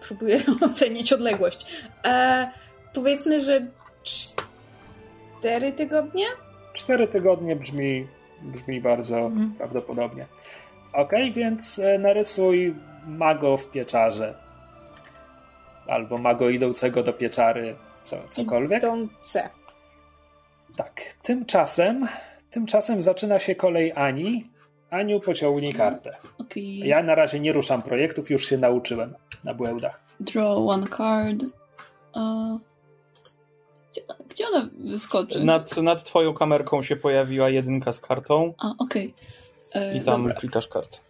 próbuję 0.00 0.40
ocenić 0.70 1.12
odległość. 1.12 1.82
E, 2.04 2.50
powiedzmy, 2.94 3.40
że 3.40 3.66
cztery 4.02 5.72
tygodnie? 5.72 6.24
Cztery 6.74 7.08
tygodnie 7.08 7.56
brzmi, 7.56 8.06
brzmi 8.42 8.80
bardzo 8.80 9.18
mhm. 9.18 9.54
prawdopodobnie. 9.58 10.26
Ok, 10.92 11.12
więc 11.32 11.78
e, 11.78 11.98
narysuj 11.98 12.74
mago 13.06 13.56
w 13.56 13.70
pieczarze. 13.70 14.34
Albo 15.86 16.18
mago 16.18 16.48
idącego 16.48 17.02
do 17.02 17.12
pieczary, 17.12 17.76
co, 18.04 18.16
cokolwiek. 18.30 18.82
Idące. 18.82 19.50
Tak. 20.76 21.14
Tymczasem, 21.22 22.06
tymczasem 22.50 23.02
zaczyna 23.02 23.38
się 23.38 23.54
kolej 23.54 23.92
Ani. 23.94 24.50
Aniu, 24.90 25.20
pociągnij 25.20 25.72
kartę. 25.72 26.10
Okay. 26.38 26.62
Ja 26.62 27.02
na 27.02 27.14
razie 27.14 27.40
nie 27.40 27.52
ruszam 27.52 27.82
projektów, 27.82 28.30
już 28.30 28.46
się 28.46 28.58
nauczyłem 28.58 29.14
na 29.44 29.54
błędach. 29.54 30.00
Draw 30.20 30.58
one 30.58 30.86
card. 30.86 31.42
Uh, 32.14 32.60
gdzie, 33.92 34.02
gdzie 34.28 34.48
ona 34.48 34.68
wyskoczy? 34.78 35.44
Nad, 35.44 35.76
nad 35.76 36.04
twoją 36.04 36.34
kamerką 36.34 36.82
się 36.82 36.96
pojawiła 36.96 37.48
jedynka 37.48 37.92
z 37.92 38.00
kartą. 38.00 38.54
A, 38.58 38.74
okej. 38.78 39.14
Okay. 39.70 39.94
I 39.94 40.00
tam 40.00 40.22
dobra. 40.22 40.34
klikasz 40.34 40.68
kart. 40.68 41.00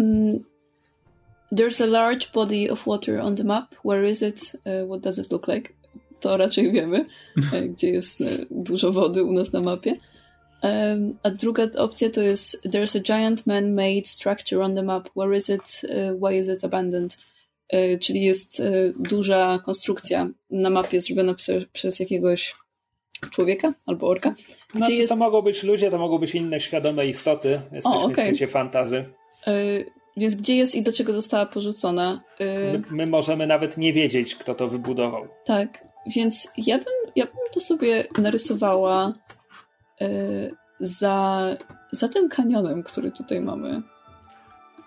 Mm, 0.00 0.44
there's 1.52 1.82
a 1.82 1.86
large 1.86 2.32
body 2.34 2.70
of 2.70 2.86
water 2.86 3.20
on 3.20 3.36
the 3.36 3.44
map. 3.44 3.74
Where 3.84 4.10
is 4.10 4.22
it? 4.22 4.52
Uh, 4.54 4.86
what 4.86 5.00
does 5.00 5.18
it 5.18 5.32
look 5.32 5.48
like? 5.48 5.72
To 6.22 6.36
raczej 6.36 6.72
wiemy, 6.72 7.04
e, 7.52 7.62
gdzie 7.72 7.90
jest 7.90 8.20
e, 8.20 8.24
dużo 8.50 8.92
wody 8.92 9.24
u 9.24 9.32
nas 9.32 9.52
na 9.52 9.60
mapie. 9.60 9.96
A 11.22 11.30
druga 11.30 11.68
opcja 11.76 12.10
to 12.10 12.22
jest 12.22 12.64
There's 12.64 12.98
a 12.98 13.00
giant 13.00 13.46
man-made 13.46 14.06
structure 14.06 14.60
on 14.60 14.74
the 14.74 14.82
map. 14.82 15.08
Where 15.16 15.36
is 15.36 15.48
it? 15.48 15.82
Uh, 15.84 16.28
why 16.28 16.38
is 16.38 16.48
it 16.48 16.64
abandoned? 16.64 17.18
Czyli 18.00 18.22
jest 18.22 18.62
duża 18.98 19.58
konstrukcja 19.64 20.28
na 20.50 20.70
mapie 20.70 21.00
zrobiona 21.00 21.34
przez, 21.72 22.00
jakiegoś 22.00 22.54
człowieka 23.30 23.74
albo 23.86 24.08
orka. 24.08 24.34
Znaczy, 24.76 24.92
jest... 24.92 25.12
To 25.12 25.16
mogą 25.16 25.42
być 25.42 25.62
ludzie, 25.62 25.90
to 25.90 25.98
mogą 25.98 26.18
być 26.18 26.34
inne 26.34 26.60
świadome 26.60 27.06
istoty. 27.06 27.60
Jesteśmy 27.72 27.98
o, 28.00 28.04
okay. 28.04 28.24
w 28.24 28.26
świecie 28.28 28.46
fantazy. 28.46 29.04
Więc 30.16 30.34
gdzie 30.34 30.56
jest 30.56 30.74
i 30.74 30.82
do 30.82 30.92
czego 30.92 31.12
została 31.12 31.46
porzucona? 31.46 32.20
My, 32.40 32.82
my, 32.90 33.06
możemy 33.06 33.46
nawet 33.46 33.76
nie 33.76 33.92
wiedzieć, 33.92 34.34
kto 34.34 34.54
to 34.54 34.68
wybudował. 34.68 35.28
Tak, 35.44 35.91
więc 36.06 36.48
ja 36.56 36.78
bym, 36.78 37.12
ja 37.16 37.24
bym 37.24 37.34
to 37.54 37.60
sobie 37.60 38.04
narysowała 38.18 39.12
Y, 40.02 40.56
za, 40.80 41.46
za 41.92 42.08
tym 42.08 42.28
kanionem, 42.28 42.82
który 42.82 43.10
tutaj 43.10 43.40
mamy. 43.40 43.82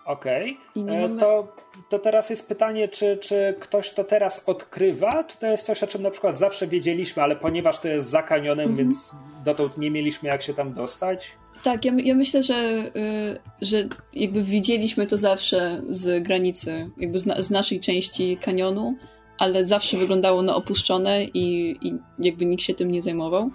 Okej. 0.05 0.57
Okay. 0.76 0.95
E, 0.95 1.01
mamy... 1.01 1.20
To, 1.20 1.55
to 1.89 1.99
teraz 1.99 2.30
jest 2.30 2.47
pytanie, 2.47 2.88
czy, 2.88 3.18
czy 3.18 3.55
ktoś 3.59 3.89
to 3.89 4.03
teraz 4.03 4.49
odkrywa, 4.49 5.24
czy 5.24 5.38
to 5.38 5.47
jest 5.47 5.66
coś, 5.66 5.84
o 5.84 5.88
czym 5.88 6.01
na 6.01 6.11
przykład 6.11 6.38
zawsze 6.38 6.68
wiedzieliśmy, 6.68 7.24
ale 7.24 7.36
ponieważ 7.36 7.80
to 7.80 7.88
jest 7.88 8.09
za 8.09 8.24
kanionem, 8.24 8.66
mm 8.66 8.76
-hmm. 8.76 8.78
więc 8.78 9.16
dotąd 9.43 9.78
nie 9.78 9.91
mieliśmy 9.91 10.30
jak 10.30 10.41
się 10.41 10.53
tam 10.53 10.74
dostać? 10.74 11.32
Tak, 11.63 11.86
ja, 11.86 11.93
ja 11.97 12.16
myślę, 12.16 12.43
że, 12.43 12.91
y, 12.95 13.39
że 13.61 13.88
jakby 14.13 14.43
widzieliśmy 14.43 15.07
to 15.07 15.18
zawsze 15.18 15.82
z 15.89 16.24
granicy, 16.24 16.89
jakby 16.97 17.20
z, 17.20 17.26
na, 17.26 17.41
z 17.41 17.51
naszej 17.51 17.80
części 17.80 18.38
kanionu, 18.41 18.95
ale 19.38 19.66
zawsze 19.66 19.98
wyglądało 19.98 20.42
na 20.42 20.56
opuszczone 20.56 21.24
i, 21.24 21.76
i 21.82 21.96
jakby 22.20 22.46
nikt 22.46 22.64
się 22.64 22.74
tym 22.74 22.92
nie 22.92 23.02
zajmował. 23.02 23.50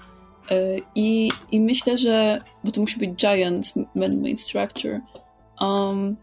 E, 0.50 0.56
I, 0.94 1.30
I 1.52 1.60
myślę, 1.60 1.98
że, 1.98 2.40
bo 2.64 2.70
to 2.70 2.80
musi 2.80 2.98
być 2.98 3.10
giant 3.10 3.74
man-made 3.94 4.36
structure. 4.36 5.00
Um, 5.60 6.16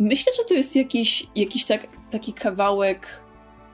myślę, 0.00 0.32
że 0.36 0.44
to 0.44 0.54
jest 0.54 0.76
jakiś, 0.76 1.26
jakiś 1.36 1.64
tak, 1.64 1.88
taki 2.10 2.32
kawałek 2.32 3.20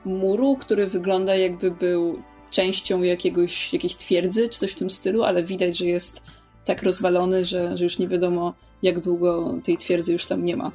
muru, 0.05 0.55
który 0.55 0.87
wygląda 0.87 1.35
jakby 1.35 1.71
był 1.71 2.21
częścią 2.51 3.01
jakiegoś, 3.01 3.73
jakiejś 3.73 3.95
twierdzy, 3.95 4.49
czy 4.49 4.59
coś 4.59 4.71
w 4.71 4.75
tym 4.75 4.89
stylu, 4.89 5.23
ale 5.23 5.43
widać, 5.43 5.77
że 5.77 5.85
jest 5.85 6.21
tak 6.65 6.83
rozwalony, 6.83 7.45
że, 7.45 7.77
że 7.77 7.83
już 7.83 7.99
nie 7.99 8.07
wiadomo, 8.07 8.53
jak 8.83 8.99
długo 8.99 9.55
tej 9.63 9.77
twierdzy 9.77 10.13
już 10.13 10.25
tam 10.25 10.45
nie 10.45 10.57
ma. 10.57 10.71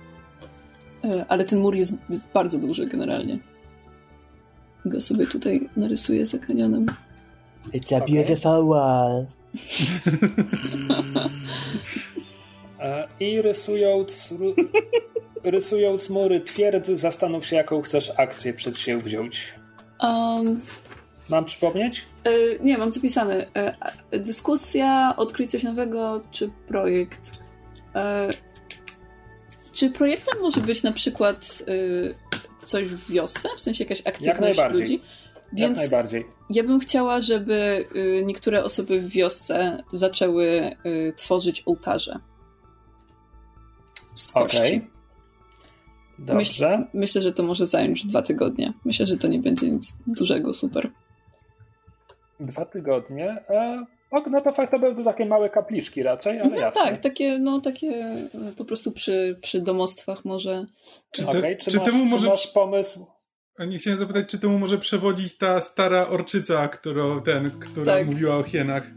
E, 1.04 1.24
ale 1.28 1.44
ten 1.44 1.60
mur 1.60 1.74
jest, 1.74 1.94
jest 2.10 2.28
bardzo 2.34 2.58
duży 2.58 2.86
generalnie. 2.86 3.53
Go 4.84 5.00
sobie 5.00 5.26
tutaj 5.26 5.68
narysuję 5.76 6.26
za 6.26 6.38
kanionem. 6.38 6.86
It's 7.72 7.94
a 7.94 7.96
okay. 7.96 8.14
beautiful 8.14 8.66
wall. 8.68 9.26
E, 12.80 13.08
I 13.20 13.42
rysując, 13.42 14.34
rysując 15.44 16.10
mury 16.10 16.40
twierdzy, 16.40 16.96
zastanów 16.96 17.46
się, 17.46 17.56
jaką 17.56 17.82
chcesz 17.82 18.12
akcję 18.16 18.52
przed 18.52 18.78
się 18.78 18.98
wziąć. 18.98 19.54
Um, 20.00 20.60
mam 21.28 21.44
przypomnieć? 21.44 22.04
Yy, 22.24 22.58
nie, 22.62 22.78
mam 22.78 22.92
zapisane. 22.92 23.46
Yy, 24.12 24.20
dyskusja, 24.20 25.14
odkryć 25.16 25.50
coś 25.50 25.62
nowego, 25.62 26.22
czy 26.30 26.50
projekt? 26.68 27.42
Yy, 27.94 28.00
czy 29.72 29.90
projektem 29.90 30.40
może 30.40 30.60
być 30.60 30.82
na 30.82 30.92
przykład 30.92 31.62
coś 32.64 32.84
w 32.84 33.10
wiosce? 33.10 33.48
W 33.56 33.60
sensie 33.60 33.84
jakaś 33.84 34.06
aktywność 34.06 34.58
ludzi? 34.72 35.00
Więc 35.52 35.78
Jak 35.80 35.90
najbardziej. 35.90 36.26
Ja 36.50 36.62
bym 36.62 36.80
chciała, 36.80 37.20
żeby 37.20 37.86
y, 37.96 38.22
niektóre 38.26 38.64
osoby 38.64 39.00
w 39.00 39.08
wiosce 39.08 39.84
zaczęły 39.92 40.76
y, 40.86 41.12
tworzyć 41.16 41.62
ołtarze. 41.66 42.18
Z 44.14 44.32
kości. 44.32 44.58
Okay. 44.58 44.80
Dobrze. 46.18 46.34
Myślę, 46.34 46.86
myślę, 46.94 47.22
że 47.22 47.32
to 47.32 47.42
może 47.42 47.66
zająć 47.66 48.06
dwa 48.06 48.22
tygodnie. 48.22 48.72
Myślę, 48.84 49.06
że 49.06 49.16
to 49.16 49.28
nie 49.28 49.38
będzie 49.38 49.70
nic 49.70 49.96
dużego, 50.06 50.52
super. 50.52 50.90
Dwa 52.40 52.64
tygodnie? 52.64 53.44
E, 53.48 53.84
no 54.30 54.40
to 54.40 54.52
fakt 54.52 54.70
to 54.70 54.78
były 54.78 55.04
takie 55.04 55.26
małe 55.26 55.50
kapliczki 55.50 56.02
raczej, 56.02 56.40
ale 56.40 56.50
no, 56.50 56.56
jasne. 56.56 56.82
Tak, 56.82 56.98
takie, 56.98 57.38
no, 57.38 57.60
takie 57.60 58.16
po 58.56 58.64
prostu 58.64 58.92
przy, 58.92 59.38
przy 59.42 59.62
domostwach 59.62 60.24
może. 60.24 60.66
Czy, 61.10 61.24
te, 61.24 61.38
okay, 61.38 61.56
czy, 61.56 61.70
czy 61.70 61.76
masz, 61.76 61.86
temu 61.86 62.04
może... 62.04 62.24
Czy 62.24 62.30
masz 62.30 62.46
pomysł, 62.46 63.06
a 63.58 63.64
nie 63.64 63.78
chciałem 63.78 63.98
zapytać, 63.98 64.28
czy 64.28 64.38
temu 64.38 64.58
może 64.58 64.78
przewodzić 64.78 65.38
ta 65.38 65.60
stara 65.60 66.08
orczyca, 66.08 66.68
którą, 66.68 67.20
ten, 67.20 67.50
która 67.60 67.84
tak. 67.96 68.06
mówiła 68.06 68.36
o 68.36 68.42
hienach. 68.42 68.90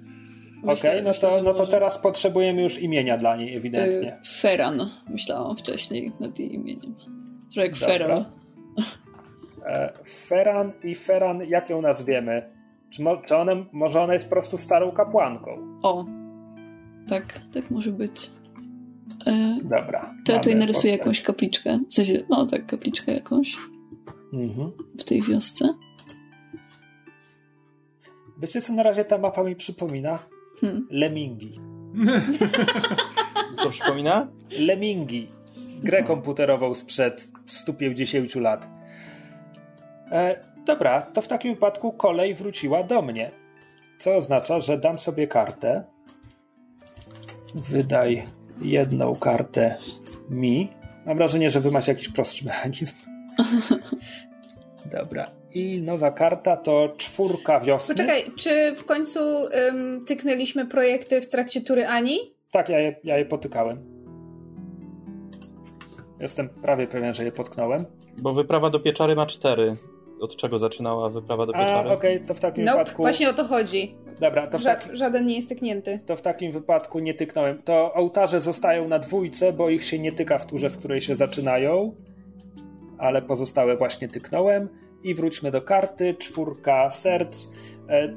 Okej, 0.64 0.74
okay, 0.74 1.02
no, 1.02 1.14
to, 1.14 1.44
no 1.44 1.54
to 1.54 1.68
teraz 1.68 1.98
potrzebujemy 1.98 2.62
już 2.62 2.80
imienia 2.80 3.18
dla 3.18 3.36
niej, 3.36 3.56
ewidentnie. 3.56 4.14
Y, 4.14 4.40
Feran, 4.42 4.90
myślałam 5.10 5.58
wcześniej 5.58 6.12
nad 6.20 6.40
jej 6.40 6.54
imieniem. 6.54 6.96
Trochę 7.54 7.68
jak 7.68 7.78
Feral. 7.78 8.26
E, 9.66 9.94
Feran 10.28 10.74
i 10.84 10.96
Feran, 10.96 11.42
jak 11.50 11.70
ją 11.70 11.82
nazwiemy? 11.82 12.57
Czy, 12.90 13.04
mo, 13.04 13.18
czy 13.18 13.36
one, 13.36 13.66
może 13.72 14.02
ona 14.02 14.14
jest 14.14 14.26
po 14.26 14.32
prostu 14.32 14.58
starą 14.58 14.92
kapłanką? 14.92 15.80
O, 15.84 16.06
tak, 17.10 17.40
tak 17.54 17.72
może 17.72 17.92
być. 17.92 18.32
E, 19.26 19.58
Dobra. 19.64 20.14
To 20.26 20.34
ja 20.34 20.40
tutaj 20.40 20.56
narysuję 20.56 20.94
postać. 20.94 21.00
jakąś 21.00 21.22
kapliczkę. 21.22 21.80
W 21.90 21.94
sensie, 21.94 22.24
no 22.30 22.46
tak, 22.46 22.66
kapliczkę 22.66 23.14
jakąś 23.14 23.58
mhm. 24.34 24.72
w 25.00 25.04
tej 25.04 25.22
wiosce. 25.22 25.74
Wiecie, 28.42 28.62
co 28.62 28.74
na 28.74 28.84
razie 28.84 29.06
ta 29.06 29.18
mapa 29.18 29.44
mi 29.44 29.56
przypomina? 29.56 30.20
Hmm. 30.62 30.88
Lemingi. 30.92 31.60
co 33.58 33.70
przypomina? 33.70 34.28
Lemingi. 34.60 35.28
Grę 35.84 36.02
no. 36.02 36.08
komputerową 36.08 36.74
sprzed 36.74 37.32
150 37.46 38.36
lat. 38.36 38.70
E, 40.12 40.42
dobra, 40.68 41.02
to 41.02 41.22
w 41.22 41.28
takim 41.28 41.54
wypadku 41.54 41.92
kolej 41.92 42.36
wróciła 42.36 42.84
do 42.84 43.02
mnie. 43.02 43.32
Co 44.00 44.16
oznacza, 44.16 44.60
że 44.60 44.78
dam 44.78 45.00
sobie 45.00 45.28
kartę. 45.28 45.84
Wydaj 47.56 48.24
jedną 48.62 49.16
kartę 49.16 49.78
mi. 50.30 50.70
Mam 51.06 51.18
wrażenie, 51.18 51.50
że 51.50 51.60
wy 51.60 51.72
macie 51.72 51.92
jakiś 51.92 52.10
prostszy 52.10 52.46
mechanizm. 52.52 52.96
Dobra. 54.86 55.32
I 55.54 55.82
nowa 55.82 56.12
karta 56.12 56.58
to 56.58 56.94
czwórka 56.98 57.60
wiosny. 57.60 57.96
Poczekaj, 57.96 58.32
czy 58.36 58.76
w 58.76 58.86
końcu 58.86 59.20
um, 59.20 60.06
tyknęliśmy 60.06 60.66
projekty 60.66 61.22
w 61.22 61.28
trakcie 61.28 61.62
tury 61.62 61.88
Ani? 61.88 62.20
Tak, 62.52 62.70
ja 62.70 62.80
je, 62.80 62.96
ja 63.04 63.18
je 63.18 63.26
potykałem. 63.26 63.98
Jestem 66.20 66.50
prawie 66.50 66.88
pewien, 66.88 67.14
że 67.14 67.24
je 67.24 67.32
potknąłem. 67.32 67.86
Bo 68.18 68.34
wyprawa 68.34 68.70
do 68.70 68.80
pieczary 68.80 69.16
ma 69.16 69.26
cztery. 69.26 69.76
Od 70.22 70.36
czego 70.36 70.60
zaczynała 70.60 71.10
wyprawa 71.10 71.46
do 71.46 71.54
pieczary? 71.54 71.90
Okej, 71.90 72.16
okay, 72.16 72.28
to 72.28 72.34
w 72.34 72.40
takim 72.40 72.66
nope, 72.66 72.78
wypadku... 72.78 73.02
właśnie 73.02 73.30
o 73.30 73.34
to 73.34 73.44
chodzi. 73.44 73.96
Dobra, 74.20 74.48
to 74.48 74.58
w 74.58 74.62
Ża 74.62 74.78
Żaden 74.94 75.26
nie 75.26 75.36
jest 75.36 75.50
tyknięty. 75.50 76.00
To 76.06 76.16
w 76.16 76.22
takim 76.22 76.52
wypadku 76.52 77.00
nie 77.00 77.14
tyknąłem. 77.14 77.62
To 77.64 77.94
ołtarze 77.94 78.42
zostają 78.42 78.88
na 78.88 79.00
dwójce, 79.00 79.54
bo 79.54 79.70
ich 79.70 79.86
się 79.86 80.00
nie 80.00 80.12
tyka 80.12 80.38
w 80.38 80.46
turze, 80.46 80.70
w 80.70 80.78
której 80.78 81.02
się 81.02 81.16
zaczynają 81.16 81.94
ale 82.98 83.22
pozostałe 83.22 83.78
właśnie 83.78 84.08
tyknąłem. 84.08 84.70
I 85.04 85.16
wróćmy 85.16 85.52
do 85.52 85.62
karty. 85.62 86.14
Czwórka 86.14 86.90
serc. 86.90 87.48
E, 87.90 88.10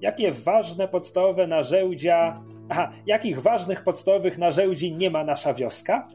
jakie 0.00 0.32
ważne 0.32 0.88
podstawowe 0.88 1.46
narzędzia. 1.46 2.42
Aha, 2.68 2.92
jakich 3.06 3.42
ważnych 3.42 3.84
podstawowych 3.84 4.38
narzędzi 4.38 4.92
nie 4.94 5.10
ma 5.10 5.24
nasza 5.24 5.54
wioska? 5.54 6.08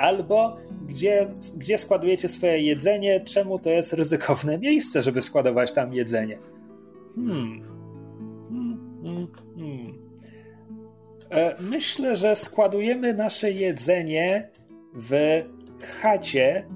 Albo 0.00 0.56
gdzie, 0.86 1.28
gdzie 1.56 1.78
składujecie 1.78 2.28
swoje 2.28 2.58
jedzenie, 2.58 3.20
czemu 3.20 3.58
to 3.58 3.70
jest 3.70 3.92
ryzykowne 3.92 4.58
miejsce, 4.58 5.02
żeby 5.02 5.22
składować 5.22 5.72
tam 5.72 5.94
jedzenie. 5.94 6.38
Hmm. 7.14 7.62
Hmm, 8.48 9.02
hmm, 9.04 9.26
hmm. 9.56 9.98
E, 11.30 11.56
myślę, 11.62 12.16
że 12.16 12.36
składujemy 12.36 13.14
nasze 13.14 13.52
jedzenie 13.52 14.48
w 14.94 15.42
chacie 16.00 16.66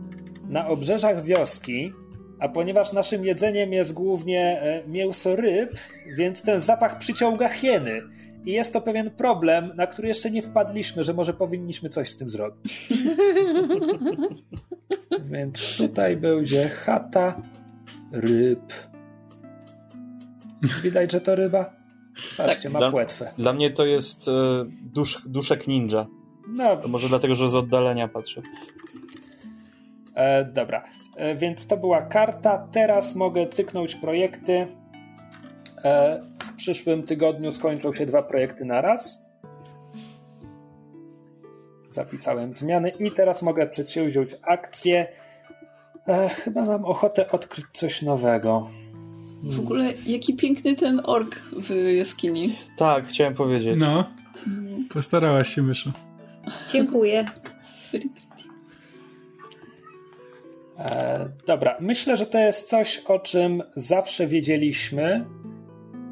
na 0.49 0.68
obrzeżach 0.68 1.25
wioski, 1.25 1.93
a 2.41 2.49
ponieważ 2.49 2.93
naszym 2.93 3.25
jedzeniem 3.25 3.72
jest 3.72 3.93
głównie 3.93 4.61
e, 4.62 4.89
mięso 4.89 5.37
ryb, 5.37 5.70
więc 6.16 6.43
ten 6.43 6.61
zapach 6.61 6.99
przyciąga 6.99 7.49
hieny. 7.49 8.03
I 8.45 8.53
jest 8.53 8.72
to 8.72 8.80
pewien 8.80 9.11
problem, 9.11 9.70
na 9.76 9.86
który 9.86 10.09
jeszcze 10.09 10.30
nie 10.30 10.42
wpadliśmy, 10.42 11.05
że 11.05 11.14
może 11.14 11.34
powinniśmy 11.34 11.88
coś 11.88 12.11
z 12.11 12.16
tym 12.16 12.30
zrobić. 12.30 12.88
Więc 15.32 15.76
tutaj 15.76 16.16
będzie 16.16 16.68
chata 16.68 17.42
ryb. 18.12 18.72
Widać, 20.82 21.12
że 21.12 21.20
to 21.20 21.34
ryba? 21.34 21.72
Patrzcie, 22.36 22.62
Tak. 22.62 22.72
ma 22.72 22.78
Dla- 22.78 22.90
płetwę. 22.90 23.32
Dla 23.38 23.53
mnie 23.53 23.70
to 23.70 23.86
jest 23.86 24.28
e, 24.28 24.32
dusz, 24.92 25.22
duszek 25.26 25.66
ninja. 25.66 26.07
No, 26.49 26.76
To 26.76 26.88
może 26.88 27.09
dlatego, 27.09 27.34
że 27.34 27.51
z 27.51 27.55
oddalenia 27.55 28.09
patrzę. 28.09 28.42
E, 30.14 30.45
dobra, 30.45 30.84
e, 31.16 31.36
więc 31.36 31.66
to 31.66 31.76
była 31.76 32.03
karta. 32.03 32.68
Teraz 32.72 33.16
mogę 33.16 33.47
cyknąć 33.47 33.95
projekty. 33.95 34.66
E, 35.85 36.22
w 36.45 36.57
przyszłym 36.57 37.03
tygodniu 37.03 37.55
skończą 37.55 37.95
się 37.95 38.07
dwa 38.07 38.22
projekty 38.22 38.64
na 38.64 38.80
raz. 38.80 39.24
Zapisałem 41.89 42.55
zmiany 42.55 42.93
i 43.01 43.11
teraz 43.11 43.43
mogę 43.43 43.66
przedsięwziąć 43.66 44.30
akcję. 44.43 45.07
E, 46.09 46.28
chyba 46.28 46.64
mam 46.64 46.85
ochotę 46.85 47.30
odkryć 47.30 47.66
coś 47.72 48.03
nowego. 48.03 48.70
W 49.43 49.61
ogóle, 49.61 49.93
jaki 50.07 50.35
piękny 50.37 50.76
ten 50.76 51.01
ork 51.05 51.37
w 51.53 51.93
jaskini. 51.97 52.57
Tak, 52.76 53.09
chciałem 53.09 53.35
powiedzieć. 53.35 53.78
No, 53.78 54.05
Mm, 54.47 54.89
postarałaś 54.89 55.55
się, 55.55 55.62
myszu. 55.62 55.93
Dziękuję. 56.72 57.24
E, 60.78 61.28
dobra, 61.47 61.76
myślę, 61.80 62.16
że 62.16 62.26
to 62.26 62.39
jest 62.39 62.68
coś, 62.68 62.99
o 62.99 63.18
czym 63.18 63.62
zawsze 63.76 64.26
wiedzieliśmy. 64.26 65.24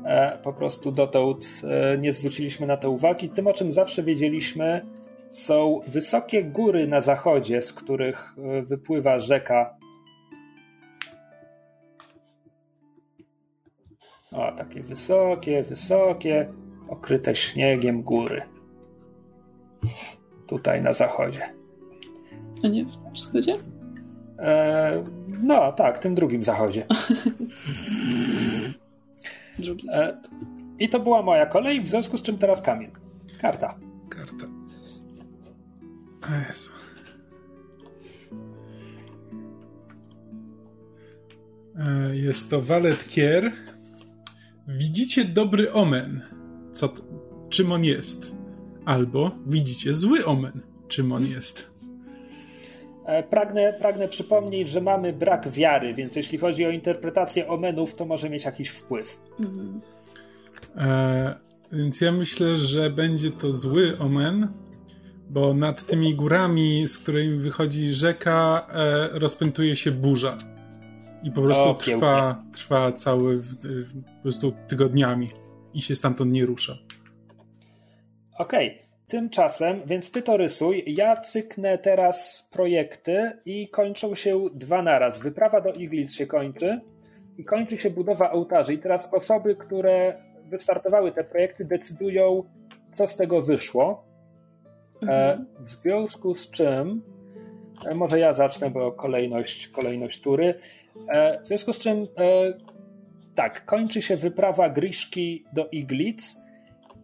E, 0.05 0.39
po 0.39 0.53
prostu 0.53 0.93
dotąd 0.93 1.63
e, 1.65 1.99
nie 1.99 2.13
zwróciliśmy 2.13 2.67
na 2.67 2.77
to 2.77 2.91
uwagi. 2.91 3.29
Tym, 3.29 3.47
o 3.47 3.53
czym 3.53 3.73
zawsze 3.73 4.03
wiedzieliśmy, 4.03 4.87
są 5.31 5.81
wysokie 5.87 6.45
góry 6.45 6.87
na 6.87 7.01
zachodzie, 7.01 7.63
z 7.63 7.73
których 7.73 8.35
e, 8.39 8.63
wypływa 8.63 9.19
rzeka. 9.19 9.77
O, 14.33 14.53
takie 14.53 14.83
wysokie, 14.83 15.63
wysokie, 15.63 16.53
okryte 16.89 17.35
śniegiem 17.35 18.03
góry. 18.03 18.43
Tutaj 20.47 20.83
na 20.83 20.93
zachodzie. 20.93 21.55
A 22.65 22.69
nie 22.69 22.85
w 22.85 23.15
wschodzie? 23.15 23.57
E, 24.39 25.05
no, 25.43 25.73
tak, 25.73 25.99
tym 25.99 26.15
drugim 26.15 26.43
zachodzie. 26.43 26.87
Drugi 29.59 29.89
wschód. 29.89 30.31
I 30.79 30.89
to 30.89 31.01
była 31.01 31.23
moja 31.23 31.47
kolej, 31.47 31.81
w 31.81 31.89
związku 31.89 32.17
z 32.17 32.23
czym 32.23 32.39
teraz 32.39 32.63
kamień. 32.63 32.91
Karta. 33.39 33.79
Karta. 34.09 34.47
O 36.23 36.49
Jezu. 36.49 36.71
E, 41.79 42.17
Jest 42.17 42.51
to 42.51 42.63
walet 42.63 43.09
kier. 43.09 43.53
Widzicie 44.69 45.25
dobry 45.25 45.73
omen. 45.73 46.21
Co, 46.73 46.95
czym 47.51 47.73
on 47.73 47.85
jest? 47.85 48.33
Albo 48.85 49.31
widzicie 49.47 49.95
zły 49.95 50.25
omen. 50.25 50.61
Czym 50.89 51.13
on 51.13 51.27
jest? 51.27 51.72
E, 53.07 53.23
Pragnę, 53.23 53.73
pragnę 53.73 54.09
przypomnieć, 54.09 54.69
że 54.69 54.81
mamy 54.81 55.13
brak 55.13 55.49
wiary, 55.49 55.95
więc 55.95 56.17
jeśli 56.17 56.39
chodzi 56.39 56.67
o 56.67 56.71
interpretację 56.71 57.49
omenów, 57.49 57.95
to 57.95 58.05
może 58.05 58.31
mieć 58.31 58.45
jakiś 58.45 58.69
wpływ. 58.69 59.21
Mhm. 59.41 59.81
E, 60.77 61.35
więc 61.73 62.01
ja 62.01 62.13
myślę, 62.13 62.59
że 62.59 62.91
będzie 62.91 63.31
to 63.31 63.53
zły 63.53 63.99
omen, 63.99 64.49
bo 65.31 65.55
nad 65.55 65.87
tymi 65.87 66.15
górami, 66.15 66.89
z 66.89 66.99
którymi 66.99 67.39
wychodzi 67.39 67.93
rzeka, 67.93 68.67
e, 68.73 69.09
rozpętuje 69.19 69.77
się 69.77 69.93
burza. 69.93 70.39
I 71.23 71.31
po 71.31 71.43
prostu 71.43 71.63
O, 71.65 71.75
trwa, 71.75 72.43
trwa 72.53 72.93
cały 72.93 73.39
w- 73.39 73.55
w- 73.55 74.05
po 74.17 74.23
prostu 74.23 74.53
tygodniami 74.69 75.31
i 75.75 75.83
się 75.83 75.97
stamtąd 75.97 76.33
nie 76.33 76.47
rusza. 76.47 76.79
Okej, 78.39 78.79
tymczasem, 79.13 79.77
więc 79.87 80.13
ty 80.13 80.23
to 80.23 80.37
rysuj. 80.37 80.85
Ja 80.87 81.21
cyknę 81.21 81.79
teraz 81.79 82.49
projekty 82.53 83.33
i 83.45 83.69
kończą 83.69 84.15
się 84.15 84.45
dwa 84.55 84.83
naraz. 84.83 85.19
Wyprawa 85.19 85.61
do 85.61 85.73
Iglic 85.73 86.13
się 86.15 86.27
kończy 86.27 86.81
i 87.39 87.45
kończy 87.45 87.77
się 87.79 87.91
budowa 87.91 88.31
ołtarzy. 88.31 88.75
I 88.75 88.79
teraz 88.79 89.15
osoby, 89.15 89.57
które 89.57 90.15
wystartowały 90.45 91.13
te 91.13 91.25
projekty, 91.25 91.65
decydują, 91.65 92.43
co 92.93 93.09
z 93.09 93.17
tego 93.17 93.43
wyszło. 93.43 94.05
E, 95.03 95.33
Mhm. 95.33 95.47
w 95.61 95.69
związku 95.69 96.37
z 96.37 96.51
czym, 96.51 97.03
e, 97.87 97.95
może 97.95 98.19
ja 98.19 98.33
zacznę, 98.35 98.71
bo 98.71 98.93
kolejność, 98.93 99.69
kolejność 99.69 100.21
tury. 100.21 100.55
E, 101.09 101.41
w 101.43 101.47
związku 101.47 101.73
z 101.73 101.79
czym, 101.79 102.07
tak, 103.35 103.65
kończy 103.65 104.03
się 104.03 104.17
wyprawa 104.17 104.69
Griszki 104.69 105.45
do 105.53 105.69
Iglic 105.69 106.42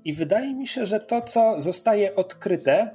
i 0.09 0.13
wydaje 0.13 0.55
mi 0.55 0.67
się, 0.67 0.87
że 0.87 1.01
to, 1.01 1.23
co 1.23 1.61
zostaje 1.61 2.15
odkryte, 2.15 2.91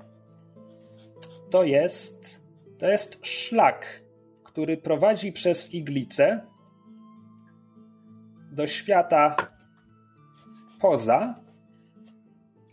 to 1.50 1.64
jest, 1.64 2.44
to 2.80 2.88
jest 2.88 3.26
szlak, 3.26 4.04
który 4.44 4.78
prowadzi 4.78 5.32
przez 5.32 5.74
Iglice 5.74 6.48
do 8.52 8.68
świata 8.68 9.36
poza. 10.82 11.36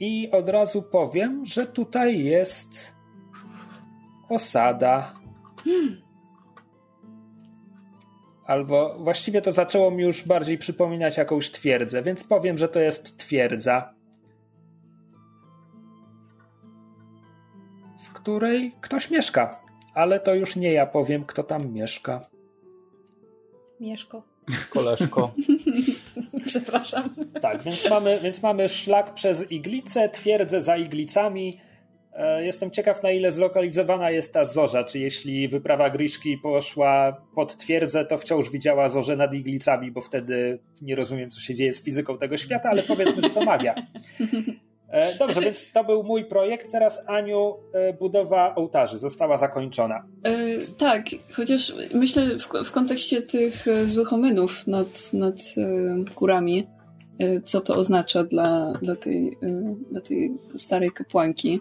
I 0.01 0.31
od 0.31 0.49
razu 0.49 0.83
powiem, 0.83 1.47
że 1.47 1.67
tutaj 1.67 2.25
jest 2.25 2.93
osada. 4.29 5.15
Albo 8.47 8.99
właściwie 8.99 9.43
to 9.43 9.53
zaczęło 9.53 9.91
mi 9.91 10.03
już 10.03 10.27
bardziej 10.27 10.59
przypominać 10.59 11.17
jakąś 11.17 11.51
twierdzę, 11.51 12.03
więc 12.03 12.25
powiem, 12.25 12.59
że 12.59 12.69
to 12.69 12.81
jest 12.81 13.19
twierdza, 13.19 14.00
której 18.23 18.73
ktoś 18.81 19.11
mieszka. 19.11 19.61
Ale 19.95 20.21
to 20.21 20.35
już 20.35 20.57
nie 20.57 20.73
ja 20.73 20.87
powiem, 20.87 21.25
kto 21.25 21.43
tam 21.43 21.73
mieszka. 21.73 22.21
Mieszko. 23.81 24.23
Koleżko. 24.71 25.35
Przepraszam. 26.47 27.15
Tak, 27.41 27.63
więc 27.63 27.91
mamy, 27.91 28.21
więc 28.23 28.43
mamy 28.43 28.69
szlak 28.69 29.15
przez 29.15 29.51
iglicę, 29.53 30.09
twierdzę 30.09 30.63
za 30.63 30.77
iglicami. 30.77 31.61
E, 32.13 32.45
Jestem 32.45 32.71
ciekaw, 32.71 33.03
na 33.03 33.11
ile 33.11 33.33
zlokalizowana 33.33 34.11
jest 34.11 34.35
ta 34.35 34.45
zorza. 34.45 34.85
Czy 34.85 34.99
jeśli 34.99 35.49
wyprawa 35.49 35.91
Griszki 35.91 36.39
poszła 36.39 37.23
pod 37.35 37.57
twierdzę, 37.57 38.05
to 38.05 38.19
wciąż 38.19 38.51
widziała 38.51 38.89
zorzę 38.89 39.17
nad 39.17 39.35
iglicami, 39.35 39.91
bo 39.91 40.01
wtedy 40.01 40.59
nie 40.83 40.97
rozumiem, 40.97 41.31
co 41.31 41.41
się 41.41 41.55
dzieje 41.55 41.73
z 41.73 41.85
fizyką 41.85 42.19
tego 42.19 42.37
świata, 42.37 42.71
ale 42.71 42.83
powiedzmy, 42.83 43.23
że 43.23 43.31
to 43.31 43.41
magia. 43.41 43.75
E, 44.91 45.19
Dobrze, 45.19 45.33
Znaczy- 45.33 45.45
więc 45.45 45.73
to 45.73 45.85
był 45.85 46.03
mój 46.03 46.25
projekt. 46.25 46.73
Teraz, 46.73 47.05
Aniu, 47.07 47.55
e, 47.73 47.93
budowa 47.93 48.55
ołtarzy 48.55 48.99
została 48.99 49.39
zakończona. 49.39 50.05
E, 50.25 50.33
tak, 50.79 51.07
chociaż 51.33 51.73
myślę 51.95 52.39
w, 52.39 52.65
w 52.65 52.73
kontekście 52.73 53.23
tych 53.23 53.69
e, 53.69 53.87
złych 53.87 54.13
omenów 54.13 54.67
nad, 54.67 55.13
nad 55.13 55.37
górami, 56.17 56.67
e, 57.19 57.41
co 57.41 57.61
to 57.61 57.77
oznacza 57.77 58.25
dla, 58.25 58.73
dla, 58.83 58.97
tej, 58.97 59.37
dla 59.91 60.01
tej 60.01 60.33
starej 60.57 60.91
kapłanki. 60.91 61.61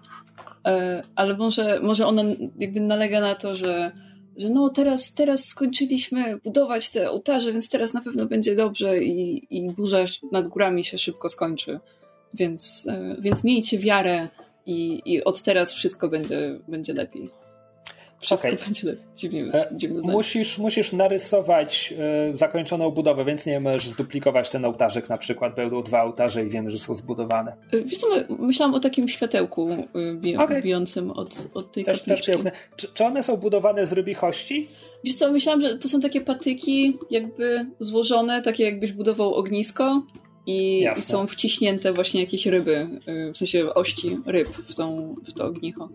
Ale 1.15 1.37
może, 1.37 1.79
może 1.83 2.05
ona 2.07 2.23
jakby 2.59 2.79
nalega 2.79 3.21
na 3.21 3.35
to, 3.35 3.55
że, 3.55 3.91
że 4.37 4.49
no 4.49 4.69
teraz, 4.69 5.13
teraz 5.13 5.45
skończyliśmy 5.45 6.37
budować 6.37 6.89
te 6.89 7.11
ołtarze, 7.11 7.51
więc 7.51 7.69
teraz 7.69 7.93
na 7.93 8.01
pewno 8.01 8.25
będzie 8.25 8.55
dobrze 8.55 9.03
i, 9.03 9.47
i 9.49 9.71
burza 9.71 10.05
nad 10.31 10.47
górami 10.47 10.85
się 10.85 10.97
szybko 10.97 11.29
skończy. 11.29 11.79
Więc, 12.33 12.87
e, 12.89 13.15
więc 13.19 13.43
miejcie 13.43 13.77
wiarę 13.79 14.27
i, 14.65 15.01
i 15.05 15.23
od 15.23 15.41
teraz 15.43 15.73
wszystko 15.73 16.07
będzie, 16.07 16.59
będzie 16.67 16.93
lepiej. 16.93 17.29
Wszystko 18.21 18.47
Okej. 18.47 18.59
będzie 18.65 18.87
lepiej. 18.87 19.05
Dziwnie, 19.15 19.43
E. 19.53 19.67
Musisz, 20.03 20.57
musisz 20.57 20.93
narysować 20.93 21.93
e, 22.31 22.37
zakończoną 22.37 22.91
budowę, 22.91 23.25
więc 23.25 23.45
nie 23.45 23.59
możesz 23.59 23.89
zduplikować 23.89 24.49
ten 24.49 24.65
ołtarzyk 24.65 25.09
na 25.09 25.17
przykład. 25.17 25.55
Będą 25.55 25.83
dwa 25.83 26.03
ołtarze 26.03 26.45
i 26.45 26.49
wiemy, 26.49 26.69
że 26.69 26.79
są 26.79 26.95
zbudowane. 26.95 27.53
Wiesz 27.85 27.97
co, 27.99 28.09
my- 28.09 28.25
myślałam 28.39 28.75
o 28.75 28.79
takim 28.79 29.07
światełku 29.09 29.69
bi 30.15 30.37
Okej. 30.37 30.61
bijącym 30.63 31.11
od, 31.11 31.47
od 31.53 31.71
tej 31.71 31.85
Też, 31.85 31.97
też 32.01 32.07
kapliczki. 32.07 32.31
piękne. 32.31 32.51
Czy, 32.75 32.87
czy 32.93 33.05
one 33.05 33.23
są 33.23 33.37
budowane 33.37 33.85
z 33.85 33.93
rybichości? 33.93 34.67
Wiesz 35.03 35.15
co, 35.15 35.31
myślałam, 35.31 35.61
że 35.61 35.77
to 35.79 35.89
są 35.89 35.99
takie 36.01 36.21
patyki 36.21 36.97
jakby 37.11 37.65
złożone, 37.79 38.41
takie 38.41 38.63
jakbyś 38.63 38.91
budował 38.91 39.33
ognisko 39.33 40.03
i, 40.49 40.87
i 40.97 41.01
są 41.01 41.27
wciśnięte 41.27 41.93
właśnie 41.93 42.21
jakieś 42.21 42.45
ryby, 42.45 42.87
y, 43.07 43.33
w 43.33 43.37
sensie 43.37 43.73
ości 43.73 44.17
ryb 44.25 44.47
w, 44.47 44.75
tą, 44.75 45.15
w 45.27 45.33
to 45.33 45.45
ognicho. 45.45 45.89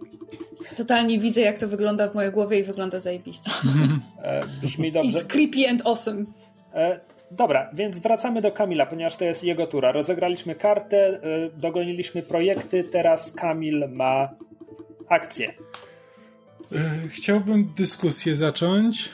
Totalnie 0.76 1.18
widzę, 1.18 1.40
jak 1.40 1.58
to 1.58 1.68
wygląda 1.68 2.08
w 2.08 2.14
mojej 2.14 2.32
głowie 2.32 2.58
i 2.58 2.64
wygląda 2.64 3.00
zajebiście. 3.00 3.50
E, 4.24 4.40
brzmi 4.62 4.92
dobrze. 4.92 5.18
It's 5.18 5.26
creepy 5.26 5.68
and 5.70 5.86
awesome. 5.86 6.24
E, 6.74 7.00
dobra, 7.30 7.70
więc 7.74 7.98
wracamy 7.98 8.40
do 8.42 8.52
Kamila, 8.52 8.86
ponieważ 8.86 9.16
to 9.16 9.24
jest 9.24 9.44
jego 9.44 9.66
tura. 9.66 9.92
Rozegraliśmy 9.92 10.54
kartę, 10.54 10.96
e, 10.96 11.20
dogoniliśmy 11.60 12.22
projekty, 12.22 12.84
teraz 12.84 13.32
Kamil 13.32 13.88
ma 13.88 14.28
akcję. 15.08 15.54
E, 16.72 17.08
Chciałbym 17.08 17.72
dyskusję 17.76 18.36
zacząć. 18.36 19.10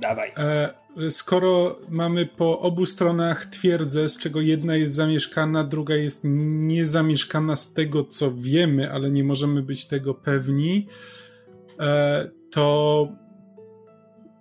Dawaj. 0.00 0.32
E, 0.36 0.74
Skoro 1.10 1.78
mamy 1.88 2.26
po 2.26 2.60
obu 2.60 2.86
stronach 2.86 3.46
twierdzę, 3.46 4.08
z 4.08 4.18
czego 4.18 4.40
jedna 4.40 4.76
jest 4.76 4.94
zamieszkana, 4.94 5.64
druga 5.64 5.94
jest 5.94 6.20
niezamieszkana 6.24 7.56
z 7.56 7.72
tego, 7.72 8.04
co 8.04 8.32
wiemy, 8.34 8.92
ale 8.92 9.10
nie 9.10 9.24
możemy 9.24 9.62
być 9.62 9.86
tego 9.86 10.14
pewni, 10.14 10.86
e, 11.80 12.30
to 12.50 13.08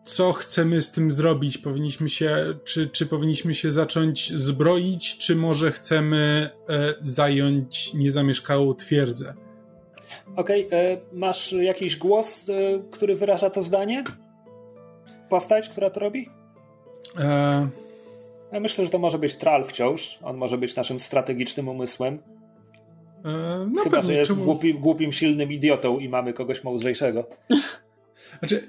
co 0.06 0.34
chcemy 0.34 0.82
z 0.82 0.91
tym 0.91 1.12
zrobić? 1.12 1.58
Powinniśmy 1.58 2.10
się, 2.10 2.38
czy, 2.66 2.88
czy 2.88 3.06
powinniśmy 3.06 3.56
się 3.56 3.72
zacząć 3.72 4.34
zbroić, 4.34 5.18
czy 5.18 5.36
może 5.36 5.72
chcemy 5.72 6.49
e, 6.70 6.93
zająć 7.01 7.93
niezamieszkałą 7.93 8.74
twierdzę? 8.74 9.34
Okej, 10.36 10.68
e, 10.72 10.97
masz 11.14 11.51
jakiś 11.51 11.95
głos, 11.97 12.51
który 12.91 13.16
wyraża 13.16 13.49
to 13.49 13.62
zdanie? 13.62 14.04
Postać, 15.30 15.69
która 15.69 15.89
to 15.89 15.99
robi? 15.99 16.30
E, 17.19 17.67
Ja 18.51 18.59
myślę, 18.59 18.86
że 18.86 18.91
to 18.91 18.99
może 18.99 19.19
być 19.19 19.36
Tral 19.36 19.63
wciąż. 19.63 20.19
On 20.24 20.38
może 20.38 20.57
być 20.57 20.76
naszym 20.76 20.99
strategicznym 20.99 21.67
umysłem. 21.69 22.19
e, 23.26 23.67
no 23.71 23.84
Chyba, 23.84 23.95
pewnie, 23.97 24.13
że 24.13 24.19
jest 24.19 24.32
czemu- 24.32 24.45
głupi, 24.45 24.74
głupim, 24.74 25.11
silnym 25.11 25.51
idiotą 25.51 25.99
i 25.99 26.09
mamy 26.09 26.34
kogoś 26.34 26.63
mądrzejszego. 26.63 27.26
Znaczy, 28.39 28.63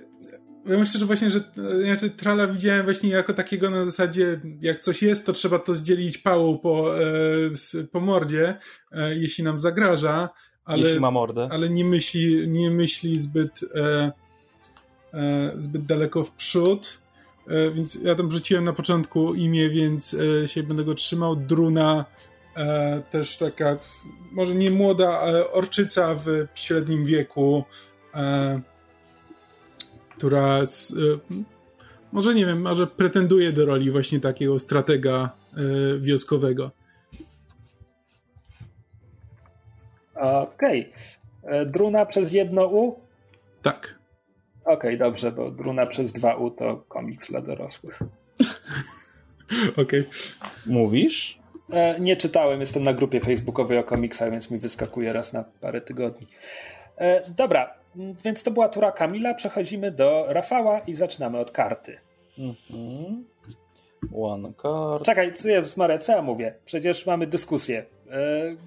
ja 0.67 0.79
myślę, 0.79 1.01
że 1.01 1.07
właśnie, 1.07 1.31
że 1.31 1.41
znaczy, 1.85 2.11
Trala 2.11 2.47
widziałem 2.47 2.85
właśnie 2.85 3.11
jako 3.11 3.35
takiego 3.35 3.71
na 3.71 3.85
zasadzie, 3.85 4.41
jak 4.61 4.81
coś 4.81 5.03
jest, 5.03 5.27
to 5.27 5.33
trzeba 5.33 5.59
to 5.59 5.75
zdzielić 5.75 6.19
pałą 6.19 6.59
po, 6.59 6.99
e, 6.99 7.03
z, 7.53 7.91
po 7.91 8.01
mordzie, 8.01 8.55
e, 8.93 9.15
jeśli 9.17 9.45
nam 9.45 9.61
zagraża, 9.61 10.29
ale, 10.65 10.83
Jeśli 10.83 11.01
ma 11.01 11.11
mordę. 11.11 11.49
ale 11.53 11.71
nie 11.71 11.85
myśli, 11.85 12.49
nie 12.49 12.71
myśli 12.71 13.19
zbyt, 13.19 13.61
e, 13.75 14.13
zbyt 15.57 15.87
daleko 15.87 16.25
w 16.25 16.31
przód. 16.31 16.99
E, 17.49 17.71
więc 17.71 17.95
ja 17.95 18.15
tam 18.15 18.31
rzuciłem 18.31 18.65
na 18.65 18.73
początku 18.73 19.35
imię, 19.35 19.71
więc 19.71 20.15
e, 20.15 20.49
się 20.49 20.63
będę 20.63 20.85
go 20.85 20.95
trzymał. 20.95 21.37
Druna, 21.37 22.05
e, 22.57 23.03
też 23.11 23.37
taka, 23.37 23.77
może 24.33 24.55
nie 24.55 24.71
młoda, 24.71 25.21
ale 25.21 25.51
orczyca 25.51 26.15
w 26.15 26.47
średnim 26.55 27.05
wieku, 27.05 27.65
e, 28.15 28.61
która 30.17 30.67
z, 30.67 30.91
e, 30.91 30.95
może 32.13 32.35
nie 32.35 32.47
wiem, 32.47 32.63
może 32.63 32.87
pretenduje 32.87 33.53
do 33.53 33.67
roli 33.67 33.91
właśnie 33.91 34.21
takiego 34.21 34.59
stratega 34.59 35.31
e, 35.57 35.99
wioskowego. 35.99 36.71
Okej. 40.15 40.93
E, 41.43 41.67
Druna 41.67 42.07
przez 42.07 42.33
jedno 42.33 42.67
U? 42.67 43.01
Tak. 43.63 44.04
Okej, 44.65 44.99
dobrze, 44.99 45.33
bo 45.33 45.51
Druna 45.51 45.87
przez 45.87 46.13
dwa 46.13 46.35
U 46.35 46.51
to 46.51 46.77
komiks 46.89 47.31
dla 47.31 47.41
dorosłych. 47.41 48.01
Okej. 49.83 50.05
Mówisz? 50.67 51.39
E, 51.71 52.01
nie 52.01 52.17
czytałem, 52.17 52.61
jestem 52.61 52.83
na 52.83 52.93
grupie 52.93 53.21
facebookowej 53.21 53.79
o 53.79 53.85
komiksach, 53.85 54.31
więc 54.31 54.51
mi 54.51 54.59
wyskakuje 54.59 55.13
raz 55.13 55.33
na 55.33 55.45
parę 55.61 55.81
tygodni. 55.81 56.27
E, 56.99 57.31
dobra, 57.31 57.75
więc 58.25 58.43
to 58.43 58.51
była 58.51 58.69
tura 58.69 58.93
Kamila. 58.93 59.35
Przechodzimy 59.35 59.91
do 59.91 60.25
Rafała 60.29 60.79
i 60.79 60.95
zaczynamy 60.95 61.39
od 61.39 61.51
karty. 61.51 61.97
Mhm. 62.39 63.25
One 64.17 64.53
card. 64.63 65.05
Czekaj, 65.05 65.35
co 65.35 65.49
Jezus 65.49 65.77
Maria, 65.77 65.99
co 65.99 66.13
ja 66.13 66.23
mówię? 66.23 66.55
Przecież 66.65 67.07
mamy 67.07 67.27
dyskusję. 67.27 67.85
E, 68.11 68.21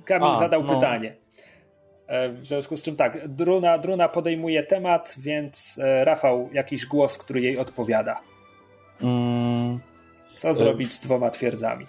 Kamil 0.06 0.28
A, 0.28 0.38
zadał 0.38 0.64
no. 0.64 0.76
pytanie. 0.76 1.16
E, 2.08 2.30
w 2.30 2.46
związku 2.46 2.78
z 2.78 2.84
czym 2.84 2.96
tak, 2.96 3.28
Druna, 3.28 3.78
Druna 3.78 4.10
podejmuje 4.10 4.64
temat, 4.64 5.16
więc 5.18 5.80
e, 5.84 6.06
Rafał 6.06 6.50
jakiś 6.54 6.86
głos, 6.86 7.18
który 7.18 7.42
jej 7.42 7.58
odpowiada. 7.58 8.22
Mm, 9.02 9.80
Co 10.36 10.54
zrobić 10.54 10.94
z 10.94 11.00
dwoma 11.00 11.30
twierdzami? 11.30 11.86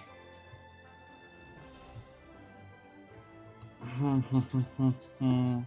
Hmm, 3.98 4.22
hmm, 4.30 4.44
hmm, 4.52 4.64
hmm, 4.76 4.92
hmm. 5.20 5.64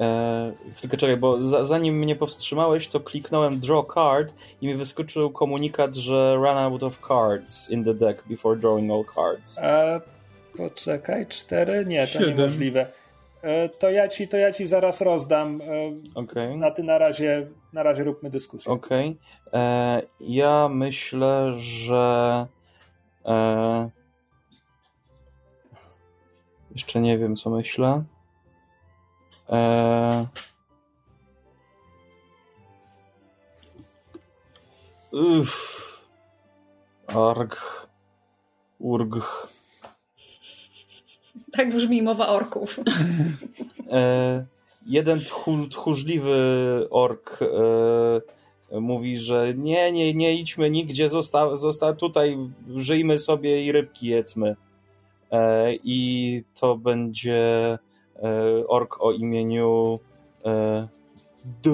E, 0.00 0.52
tylko 0.80 0.96
czekaj, 0.96 1.16
bo 1.16 1.46
za, 1.46 1.64
zanim 1.64 1.98
mnie 1.98 2.16
powstrzymałeś, 2.16 2.88
to 2.88 3.00
kliknąłem 3.00 3.60
draw 3.60 3.86
card 3.94 4.34
i 4.60 4.66
mi 4.66 4.74
wyskoczył 4.74 5.30
komunikat, 5.30 5.94
że 5.94 6.34
run 6.34 6.56
out 6.56 6.82
of 6.82 6.98
cards 7.08 7.70
in 7.70 7.84
the 7.84 7.94
deck 7.94 8.26
before 8.28 8.56
drawing 8.56 8.92
all 8.92 9.04
cards. 9.14 9.58
E, 9.58 10.00
poczekaj, 10.56 11.26
cztery? 11.26 11.86
Nie, 11.86 12.06
to 12.06 12.12
Siedem. 12.12 12.36
niemożliwe. 12.36 12.86
E, 13.42 13.68
to, 13.68 13.90
ja 13.90 14.08
ci, 14.08 14.28
to 14.28 14.36
ja 14.36 14.52
ci 14.52 14.66
zaraz 14.66 15.00
rozdam. 15.00 15.60
E, 15.60 16.64
a 16.66 16.70
ty 16.70 16.82
na 16.82 16.98
razie, 16.98 17.46
na 17.72 17.82
razie 17.82 18.04
róbmy 18.04 18.30
dyskusję. 18.30 18.72
Okej. 18.72 19.18
E, 19.52 20.02
Ja 20.20 20.68
myślę, 20.68 21.52
że. 21.56 22.46
E, 23.24 23.90
jeszcze 26.70 27.00
nie 27.00 27.18
wiem, 27.18 27.36
co 27.36 27.50
myślę. 27.50 28.04
E, 29.50 30.26
uff. 35.12 35.78
Arg. 37.06 37.56
Urg. 38.78 39.14
Tak 41.52 41.74
brzmi 41.74 42.02
mowa 42.02 42.28
orków. 42.28 42.80
E, 43.90 44.44
jeden 44.86 45.20
tchór, 45.20 45.68
tchórzliwy 45.68 46.36
ork 46.90 47.38
e, 48.72 48.80
mówi, 48.80 49.18
że 49.18 49.54
nie, 49.56 49.92
nie, 49.92 50.14
nie 50.14 50.34
idźmy 50.34 50.70
nigdzie, 50.70 51.08
zosta, 51.08 51.56
zosta 51.56 51.92
tutaj, 51.92 52.38
żyjmy 52.76 53.18
sobie 53.18 53.64
i 53.64 53.72
rybki 53.72 54.06
jedzmy. 54.06 54.56
E, 55.30 55.74
I 55.74 56.42
to 56.60 56.76
będzie 56.76 57.38
e, 58.16 58.66
ork 58.66 59.00
o 59.00 59.12
imieniu 59.12 60.00
e, 60.44 60.88
D. 61.62 61.70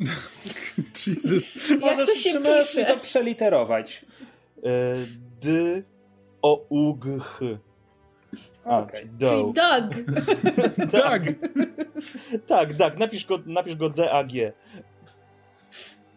Jesus. 1.06 1.54
Jak 1.80 1.96
to 1.96 2.14
się 2.14 2.40
pisze? 2.40 2.84
to 2.84 2.96
przeliterować? 2.96 4.04
E, 4.64 4.96
D 5.40 5.82
o 6.42 6.66
U 6.68 6.94
G 6.94 7.18
H. 7.18 7.44
A, 8.64 8.78
Okej. 8.78 9.00
czyli 9.00 9.30
Czyli 9.30 9.52
Doe. 9.52 9.52
Doug. 9.52 9.90
Tak. 11.02 11.22
Tak, 12.46 12.74
tak, 12.74 12.98
napisz 12.98 13.26
go, 13.26 13.38
napisz 13.46 13.74
go 13.74 13.90
D 13.90 14.10
A 14.12 14.24
G. 14.24 14.52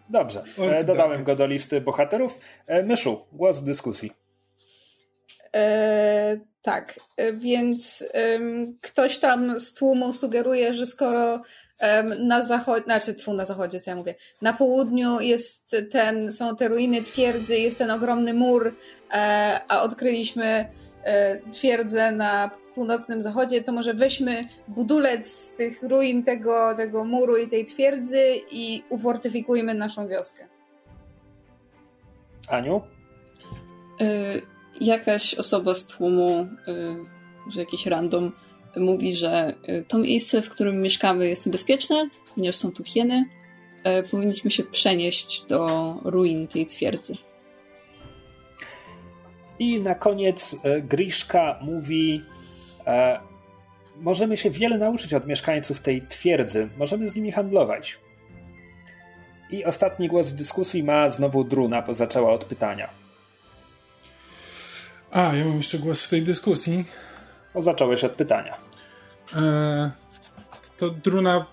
Dobrze, 0.10 0.44
e, 0.60 0.84
dodałem 0.84 1.14
Doug. 1.18 1.26
go 1.26 1.36
do 1.36 1.46
listy 1.48 1.82
bohaterów. 1.82 2.40
E, 2.68 2.84
Myszu, 2.84 3.26
głos 3.32 3.60
w 3.60 3.64
dyskusji. 3.64 4.12
E, 5.56 6.40
tak, 6.62 7.00
e, 7.18 7.34
więc 7.34 8.04
ktoś 8.82 9.18
tam 9.18 9.60
z 9.60 9.74
tłumu 9.74 10.14
sugeruje, 10.14 10.74
że 10.74 10.86
skoro 10.86 11.42
em, 11.80 12.28
na 12.28 12.44
zachodzie, 12.44 12.84
znaczy 12.84 13.14
tfu, 13.14 13.34
na 13.34 13.46
zachodzie, 13.46 13.80
co 13.80 13.92
ja 13.92 13.96
mówię, 13.98 14.16
na 14.42 14.54
południu 14.54 15.20
jest 15.20 15.76
ten, 15.92 16.32
są 16.32 16.56
te 16.56 16.68
ruiny 16.68 17.04
twierdzy, 17.04 17.58
jest 17.58 17.78
ten 17.78 17.92
ogromny 17.92 18.34
mur, 18.34 18.76
e, 19.12 19.62
a 19.68 19.82
odkryliśmy 19.82 20.70
twierdzę 21.52 22.12
na 22.12 22.50
północnym 22.76 23.22
zachodzie, 23.22 23.64
to 23.64 23.72
może 23.72 23.94
weźmy 23.94 24.46
budulec 24.68 25.28
z 25.28 25.54
tych 25.54 25.84
ruin 25.84 26.24
tego, 26.24 26.76
tego 26.78 27.06
muru 27.06 27.38
i 27.38 27.48
tej 27.48 27.66
twierdzy 27.66 28.24
i 28.52 28.84
ufortyfikujmy 28.90 29.74
naszą 29.74 30.08
wioskę. 30.08 30.48
Aniu? 32.50 32.82
Y, 34.02 34.42
jakaś 34.82 35.34
osoba 35.34 35.76
z 35.76 35.88
tłumu, 35.88 36.48
y, 36.68 37.52
że 37.52 37.60
jakiś 37.60 37.86
random, 37.86 38.32
mówi, 38.76 39.14
że 39.14 39.56
y, 39.70 39.86
to 39.88 39.98
miejsce, 39.98 40.42
w 40.42 40.50
którym 40.50 40.82
mieszkamy 40.82 41.28
jest 41.28 41.46
niebezpieczne, 41.46 42.10
ponieważ 42.36 42.56
są 42.56 42.72
tu 42.72 42.84
hieny. 42.84 43.26
E, 43.84 44.04
powinniśmy 44.04 44.52
się 44.52 44.64
przenieść 44.64 45.46
do 45.46 45.96
ruin 46.04 46.48
tej 46.48 46.66
twierdzy. 46.66 47.16
I 49.64 49.82
na 49.82 49.96
koniec 49.96 50.56
e, 50.64 50.82
Griszka 50.82 51.60
mówi: 51.62 52.26
e, 52.88 53.20
Możemy 53.98 54.38
się 54.38 54.50
wiele 54.50 54.78
nauczyć 54.78 55.14
od 55.14 55.28
mieszkańców 55.28 55.80
tej 55.80 56.02
twierdzy, 56.02 56.70
możemy 56.78 57.08
z 57.08 57.16
nimi 57.16 57.32
handlować. 57.32 58.00
I 59.50 59.66
ostatni 59.66 60.08
głos 60.08 60.30
w 60.30 60.36
dyskusji 60.36 60.84
ma 60.84 61.10
znowu 61.10 61.44
Druna, 61.44 61.82
bo 61.82 61.94
zaczęła 61.94 62.34
od 62.34 62.46
pytania. 62.46 62.90
A, 65.12 65.36
ja 65.36 65.46
mam 65.46 65.58
jeszcze 65.58 65.80
głos 65.80 66.06
w 66.06 66.10
tej 66.10 66.22
dyskusji. 66.22 66.86
Bo 67.54 67.62
zacząłeś 67.62 68.04
od 68.04 68.12
pytania. 68.12 68.58
E, 69.36 69.92
to 70.78 70.90
Druna, 70.90 71.46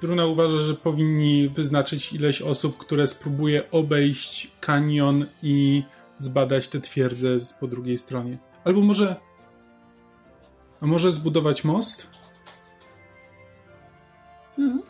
Druna 0.00 0.26
uważa, 0.26 0.58
że 0.58 0.74
powinni 0.74 1.48
wyznaczyć 1.48 2.12
ileś 2.12 2.42
osób, 2.42 2.78
które 2.78 3.06
spróbuje 3.06 3.70
obejść 3.70 4.50
kanion 4.60 5.26
i 5.42 5.82
zbadać 6.18 6.68
tę 6.68 6.80
twierdzę 6.80 7.40
z- 7.40 7.52
po 7.52 7.66
drugiej 7.66 7.98
stronie. 7.98 8.38
Albo 8.64 8.80
może. 8.80 9.16
A 10.82 10.86
może 10.86 11.12
zbudować 11.12 11.64
most? 11.64 12.08
Mhm. 14.58 14.82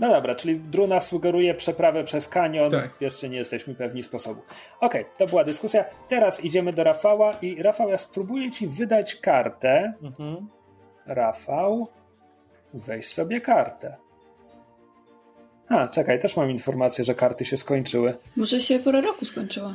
No 0.00 0.08
dobra, 0.08 0.34
czyli 0.34 0.60
Druna 0.60 1.00
sugeruje 1.00 1.54
przeprawę 1.54 2.04
przez 2.04 2.28
kanion. 2.28 2.70
Tak. 2.70 2.90
Jeszcze 3.00 3.28
nie 3.28 3.36
jesteśmy 3.36 3.74
pewni 3.74 4.02
sposobu. 4.02 4.42
Okej, 4.80 5.04
to 5.18 5.26
była 5.26 5.44
dyskusja. 5.44 5.84
Teraz 6.08 6.44
idziemy 6.44 6.72
do 6.72 6.84
Rafała 6.84 7.32
i 7.32 7.62
Rafał, 7.62 7.88
ja 7.88 7.98
spróbuję 7.98 8.50
ci 8.50 8.66
wydać 8.68 9.16
kartę. 9.16 9.92
Mhm. 10.02 10.48
Rafał, 11.06 11.88
weź 12.74 13.08
sobie 13.08 13.40
kartę. 13.40 13.96
A, 15.68 15.88
czekaj, 15.88 16.20
też 16.20 16.36
mam 16.36 16.50
informację, 16.50 17.04
że 17.04 17.14
karty 17.14 17.44
się 17.44 17.56
skończyły. 17.56 18.14
Może 18.36 18.60
się 18.60 18.78
pora 18.78 19.00
roku 19.00 19.24
skończyła. 19.24 19.74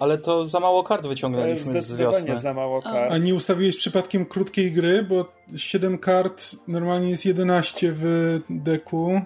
Ale 0.00 0.18
to 0.18 0.46
za 0.46 0.60
mało 0.60 0.84
kart 0.84 1.02
To 1.02 1.08
jest 1.08 1.16
wyciągnęliśmy 1.18 1.64
z 1.64 1.66
zdecydowanie 1.86 2.16
wiosny. 2.26 2.36
za 2.36 2.54
mało 2.54 2.82
kart. 2.82 3.12
A 3.12 3.18
nie 3.18 3.34
ustawiłeś 3.34 3.76
przypadkiem 3.76 4.26
krótkiej 4.26 4.72
gry, 4.72 5.02
bo 5.02 5.32
7 5.56 5.98
kart 5.98 6.56
normalnie 6.68 7.10
jest 7.10 7.24
11 7.26 7.92
w 7.94 8.38
deku, 8.50 9.20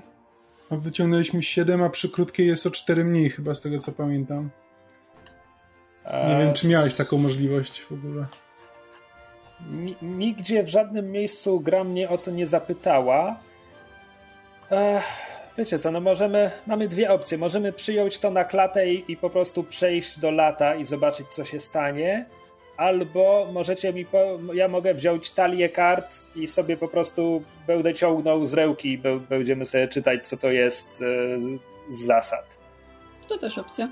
a 0.70 0.77
wyciągnęliśmy 0.77 1.43
7, 1.43 1.83
a 1.83 1.91
przy 1.91 2.09
krótkiej 2.09 2.47
jest 2.47 2.66
o 2.66 2.70
4 2.70 3.05
mniej, 3.05 3.31
chyba 3.31 3.55
z 3.55 3.61
tego 3.61 3.79
co 3.79 3.93
pamiętam. 3.93 4.51
Nie 6.29 6.37
wiem, 6.39 6.53
czy 6.55 6.66
miałeś 6.68 6.95
taką 6.95 7.18
możliwość 7.18 7.81
w 7.81 7.93
ogóle. 7.93 8.27
Ni- 9.70 9.97
Nigdzie 10.03 10.62
w 10.62 10.68
żadnym 10.68 11.11
miejscu 11.12 11.61
gra 11.61 11.85
mnie 11.85 12.09
o 12.09 12.18
to 12.18 12.31
nie 12.31 12.47
zapytała. 12.47 13.37
Ech, 14.70 15.05
wiecie 15.59 15.79
co, 15.79 15.91
no 15.91 16.01
możemy, 16.01 16.51
mamy 16.67 16.89
dwie 16.89 17.11
opcje. 17.11 17.39
Możemy 17.39 17.73
przyjąć 17.73 18.19
to 18.19 18.31
na 18.31 18.45
klatę 18.45 18.91
i, 18.93 19.13
i 19.13 19.17
po 19.17 19.31
prostu 19.31 19.65
przejść 19.65 20.19
do 20.19 20.31
lata 20.31 20.75
i 20.75 20.85
zobaczyć, 20.85 21.27
co 21.31 21.45
się 21.45 21.61
stanie. 21.61 22.27
Albo 22.77 23.49
możecie 23.53 23.93
mi, 23.93 24.05
po, 24.05 24.39
ja 24.55 24.69
mogę 24.69 24.95
wziąć 24.95 25.31
talię 25.31 25.69
kart 25.69 26.17
i 26.37 26.47
sobie 26.47 26.77
po 26.77 26.89
prostu 26.89 27.43
będę 27.67 27.95
ciągnął 27.95 28.47
z 28.47 28.55
rełki 28.55 28.93
i 28.93 28.99
be, 28.99 29.21
będziemy 29.21 29.65
sobie 29.65 29.89
czytać, 29.89 30.29
co 30.29 30.37
to 30.37 30.51
jest 30.51 31.03
e, 31.03 31.41
z, 31.41 31.61
z 31.89 32.07
zasad. 32.07 32.59
To 33.29 33.39
też 33.39 33.59
opcja. 33.59 33.89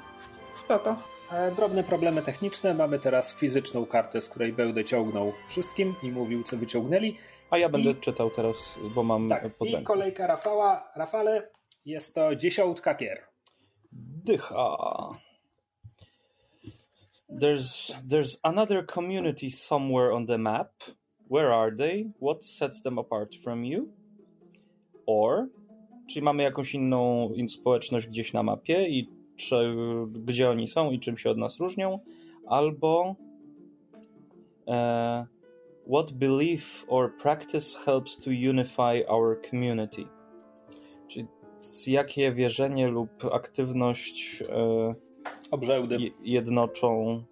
Spoko. 0.56 0.96
E, 1.32 1.50
Drobne 1.50 1.84
problemy 1.84 2.22
techniczne. 2.22 2.74
Mamy 2.74 2.98
teraz 2.98 3.34
fizyczną 3.34 3.86
kartę, 3.86 4.20
z 4.20 4.28
której 4.28 4.52
będę 4.52 4.84
ciągnął 4.84 5.32
wszystkim 5.48 5.94
i 6.02 6.10
mówił, 6.10 6.42
co 6.42 6.56
wyciągnęli. 6.56 7.16
A 7.52 7.58
ja 7.58 7.68
będę 7.68 7.90
I- 7.90 7.94
czytał 7.94 8.30
teraz, 8.30 8.78
bo 8.94 9.02
mam 9.02 9.28
Tak, 9.28 9.56
pod 9.56 9.68
i 9.68 9.82
kolejka 9.82 10.26
Rafała. 10.26 10.92
Rafale, 10.96 11.50
jest 11.84 12.14
to 12.14 12.36
dziesiątka 12.36 12.94
kier. 12.94 13.18
Dycha. 14.24 14.76
There's 17.40 17.94
there's 18.08 18.38
another 18.42 18.86
community 18.86 19.50
somewhere 19.50 20.12
on 20.12 20.26
the 20.26 20.38
map. 20.38 20.70
Where 21.30 21.54
are 21.54 21.76
they? 21.76 22.12
What 22.22 22.44
sets 22.44 22.82
them 22.82 22.98
apart 22.98 23.34
from 23.44 23.64
you? 23.64 23.88
Or, 25.06 25.48
czyli 26.10 26.22
mamy 26.22 26.42
jakąś 26.42 26.74
inną 26.74 27.30
in- 27.34 27.48
społeczność 27.48 28.06
gdzieś 28.06 28.32
na 28.32 28.42
mapie 28.42 28.88
i 28.88 29.10
czy, 29.36 29.74
gdzie 30.12 30.50
oni 30.50 30.68
są 30.68 30.90
i 30.90 31.00
czym 31.00 31.18
się 31.18 31.30
od 31.30 31.38
nas 31.38 31.60
różnią, 31.60 31.98
albo 32.46 33.16
e, 34.68 35.26
what 35.86 36.12
belief 36.12 36.84
or 36.88 37.16
practice 37.16 37.74
helps 37.84 38.18
to 38.18 38.30
unify 38.30 39.04
our 39.08 39.40
community? 39.50 40.06
Czyli 41.08 41.26
jakie 41.86 42.32
wierzenie 42.32 42.88
lub 42.88 43.24
aktywność 43.32 44.42
e, 44.48 44.94
jednoczą. 46.22 47.22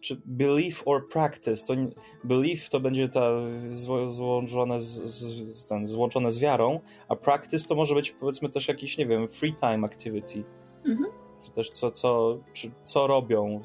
Czy 0.00 0.22
belief 0.24 0.82
or 0.88 1.08
practice? 1.08 1.66
To 1.66 1.74
nie, 1.74 1.88
belief 2.24 2.68
to 2.68 2.80
będzie 2.80 3.08
ta 3.08 3.30
zło, 3.70 4.10
złączone 4.10 4.80
z, 4.80 5.02
z, 5.02 5.56
z, 5.56 5.66
ten, 5.66 5.86
złączone 5.86 6.32
z 6.32 6.38
wiarą, 6.38 6.80
a 7.08 7.16
practice 7.16 7.68
to 7.68 7.74
może 7.74 7.94
być 7.94 8.10
powiedzmy 8.10 8.48
też 8.48 8.68
jakiś, 8.68 8.98
nie 8.98 9.06
wiem, 9.06 9.28
free 9.28 9.54
time 9.54 9.86
activity. 9.86 10.44
Mhm. 10.86 11.10
Czy 11.44 11.52
też 11.52 11.70
co, 11.70 11.90
co, 11.90 12.38
czy, 12.52 12.70
co 12.84 13.06
robią. 13.06 13.62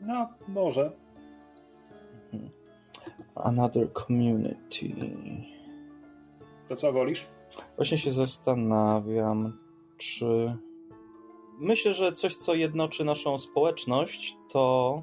No, 0.00 0.28
może. 0.48 0.92
Another 3.34 3.92
community. 3.92 4.90
To 6.68 6.76
co 6.76 6.92
wolisz? 6.92 7.26
Właśnie 7.76 7.98
się 7.98 8.10
zastanawiam, 8.10 9.58
czy. 9.96 10.56
Myślę, 11.58 11.92
że 11.92 12.12
coś, 12.12 12.36
co 12.36 12.54
jednoczy 12.54 13.04
naszą 13.04 13.38
społeczność, 13.38 14.36
to 14.52 15.02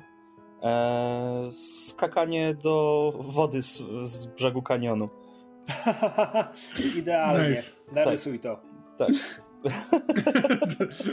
e, 0.64 1.50
skakanie 1.52 2.54
do 2.54 3.14
wody 3.20 3.62
z, 3.62 3.84
z 4.02 4.26
brzegu 4.26 4.62
kanionu. 4.62 5.10
Idealnie. 6.98 7.50
Nice. 7.50 7.72
Narysuj 7.92 8.40
to. 8.40 8.60
Tak. 8.98 9.10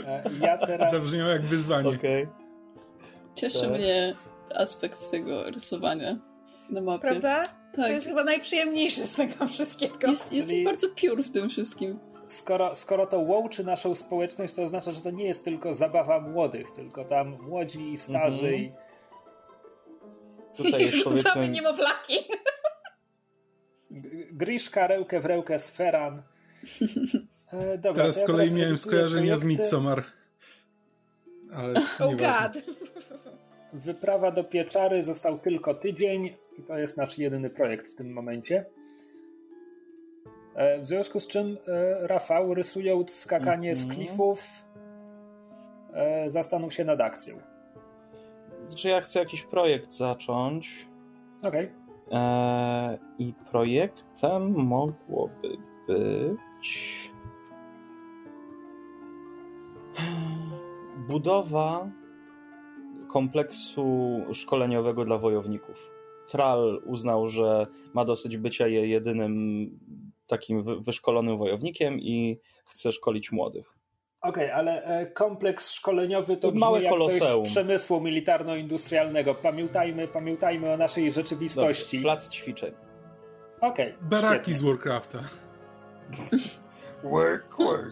E, 0.07 0.23
Ja 0.41 0.57
teraz. 0.57 0.91
Zabrzmiało 0.93 1.29
jak 1.29 1.41
wyzwanie. 1.41 1.89
Okej. 1.89 2.27
Cieszy 3.35 3.61
Tak. 3.61 3.69
mnie 3.69 4.15
aspekt 4.55 5.11
tego 5.11 5.43
rysowania 5.51 6.17
na 6.69 6.81
mapie. 6.81 7.01
Prawda? 7.01 7.45
To 7.71 7.81
Tak. 7.81 7.91
jest 7.91 8.07
chyba 8.07 8.23
najprzyjemniejsze 8.23 9.07
z 9.07 9.15
tego 9.15 9.47
wszystkiego. 9.47 10.07
Jest, 10.07 10.31
jestem 10.31 10.49
Czyli- 10.49 10.63
bardzo 10.65 10.87
piór 10.95 11.23
w 11.23 11.31
tym 11.31 11.49
wszystkim. 11.49 11.99
Skoro, 12.27 12.75
skoro 12.75 13.07
to 13.07 13.19
łączy 13.19 13.63
naszą 13.63 13.95
społeczność, 13.95 14.53
to 14.53 14.61
oznacza, 14.63 14.91
że 14.91 15.01
to 15.01 15.11
nie 15.11 15.25
jest 15.25 15.43
tylko 15.43 15.73
zabawa 15.73 16.19
młodych, 16.19 16.71
tylko 16.71 17.05
tam 17.05 17.37
młodzi 17.41 17.93
i 17.93 17.97
starzy. 17.97 18.45
Mhm. 18.47 18.61
i- 18.63 18.71
Tutaj 20.57 20.81
jest 20.81 20.93
Rzucamy 20.97 21.13
powiedzmy. 21.23 21.49
niemowlaki. 21.49 22.13
G- 23.91 24.27
Griszka, 24.31 24.87
rełkę 24.87 25.19
w 25.19 25.25
rełkę, 25.25 25.59
sferan. 25.59 26.21
E, 27.53 27.77
Dobra, 27.77 28.01
Teraz 28.03 28.15
to 28.15 28.19
z 28.19 28.21
ja 28.21 28.27
kolei 28.27 28.47
teraz 28.47 28.59
miałem 28.61 28.77
skojarzenia 28.77 29.37
z 29.37 29.39
projekty. 29.39 29.63
Midsommar. 29.63 30.03
Ale 31.53 31.73
Oh 31.99 32.15
god. 32.15 32.63
Wyprawa 33.75 34.31
do 34.31 34.43
pieczary 34.43 35.03
został 35.03 35.39
tylko 35.39 35.73
tydzień 35.73 36.25
i 36.59 36.63
to 36.67 36.77
jest 36.77 36.97
nasz 36.97 37.17
jedyny 37.17 37.49
projekt 37.49 37.87
w 37.91 37.95
tym 37.95 38.13
momencie. 38.13 38.65
E, 40.55 40.79
W 40.79 40.85
związku 40.87 41.19
z 41.19 41.27
czym 41.27 41.57
e, 41.67 42.07
Rafał, 42.07 42.53
rysując 42.53 43.11
skakanie 43.15 43.75
z 43.75 43.83
Mhm. 43.83 43.99
klifów, 43.99 44.43
e, 45.93 46.31
zastanów 46.31 46.73
się 46.73 46.85
nad 46.85 47.01
akcją. 47.01 47.37
Znaczy, 48.67 48.89
ja 48.89 49.01
chcę 49.01 49.19
jakiś 49.19 49.43
projekt 49.43 49.93
zacząć. 49.93 50.87
Okej. 51.43 51.71
E, 52.11 52.97
I 53.19 53.33
projektem 53.51 54.51
mogłoby 54.55 55.57
być. 55.87 57.11
Budowa 61.07 61.89
kompleksu 63.15 64.21
szkoleniowego 64.33 65.05
dla 65.05 65.17
wojowników. 65.17 65.91
Tral 66.27 66.81
uznał, 66.85 67.27
że 67.27 67.67
ma 67.93 68.05
dosyć 68.05 68.37
bycia 68.37 68.67
je 68.67 68.87
jedynym 68.87 69.69
takim 70.27 70.63
wy- 70.63 70.81
wyszkolonym 70.81 71.37
wojownikiem 71.37 71.99
i 71.99 72.39
chce 72.65 72.91
szkolić 72.91 73.31
młodych. 73.31 73.73
Okej, 74.21 74.51
ale 74.51 74.83
e, 74.83 75.05
kompleks 75.05 75.71
szkoleniowy 75.71 76.37
to 76.37 76.47
brzmi 76.47 76.59
Małe 76.59 76.81
jak 76.81 76.91
coś 76.93 76.99
koloseum. 76.99 77.45
z 77.45 77.49
przemysłu 77.49 78.01
militarno-industrialnego. 78.01 79.35
Pamiętajmy, 79.35 80.07
pamiętajmy 80.07 80.73
o 80.73 80.77
naszej 80.77 81.11
rzeczywistości. 81.11 81.97
Dobrze, 81.97 82.03
plac 82.03 82.29
ćwiczeń. 82.29 82.73
Okej. 83.61 83.95
Baraki 84.01 84.35
świetnie. 84.35 84.55
z 84.55 84.61
Warcrafta. 84.61 85.19
Work, 87.13 87.57
work. 87.57 87.91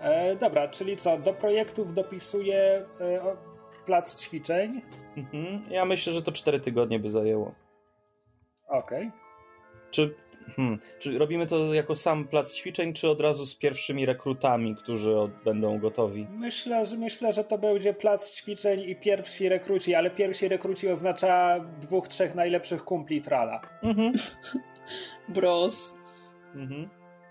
E, 0.00 0.36
dobra, 0.36 0.68
czyli 0.68 0.96
co, 0.96 1.18
do 1.18 1.32
projektów 1.32 1.94
dopisuję 1.94 2.84
e, 3.00 3.36
plac 3.86 4.16
ćwiczeń. 4.16 4.82
Mhm. 5.16 5.62
Ja 5.70 5.84
myślę, 5.84 6.12
że 6.12 6.22
to 6.22 6.32
4 6.32 6.60
tygodnie 6.60 6.98
by 6.98 7.10
zajęło. 7.10 7.54
Okej. 8.68 9.10
Czy, 9.90 10.14
hmm, 10.56 10.78
czy 10.98 11.18
robimy 11.18 11.46
to 11.46 11.74
jako 11.74 11.94
sam 11.94 12.24
plac 12.24 12.54
ćwiczeń, 12.54 12.92
czy 12.92 13.08
od 13.08 13.20
razu 13.20 13.46
z 13.46 13.54
pierwszymi 13.54 14.06
rekrutami, 14.06 14.76
którzy 14.76 15.18
od, 15.18 15.30
będą 15.44 15.78
gotowi? 15.78 16.26
Myślę, 16.30 16.86
że 16.86 16.96
myślę, 16.96 17.32
że 17.32 17.44
to 17.44 17.58
będzie 17.58 17.94
plac 17.94 18.30
ćwiczeń 18.30 18.80
i 18.80 18.96
pierwsi 18.96 19.48
rekruci, 19.48 19.94
ale 19.94 20.10
pierwsi 20.10 20.48
rekruci 20.48 20.88
oznacza 20.88 21.60
dwóch, 21.80 22.08
trzech 22.08 22.34
najlepszych 22.34 22.84
kumpli 22.84 23.22
Trala. 23.22 23.60
Mhm. 23.82 24.12
Bros. 25.28 25.94
Mhm. 26.54 26.88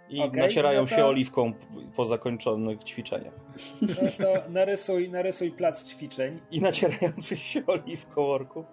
I 0.10 0.22
Okej, 0.22 0.42
nacierają 0.42 0.82
no 0.82 0.88
to- 0.88 0.96
się 0.96 1.06
oliwką 1.06 1.54
po 1.96 2.06
zakończonych 2.06 2.84
ćwiczeniach. 2.84 3.34
No 3.82 3.88
to 4.26 4.50
narysuj, 4.50 5.10
narysuj 5.10 5.52
plac 5.52 5.84
ćwiczeń. 5.84 6.40
I 6.52 6.62
nacierających 6.62 7.40
się 7.40 7.66
oliwką 7.68 8.26
orków. 8.26 8.66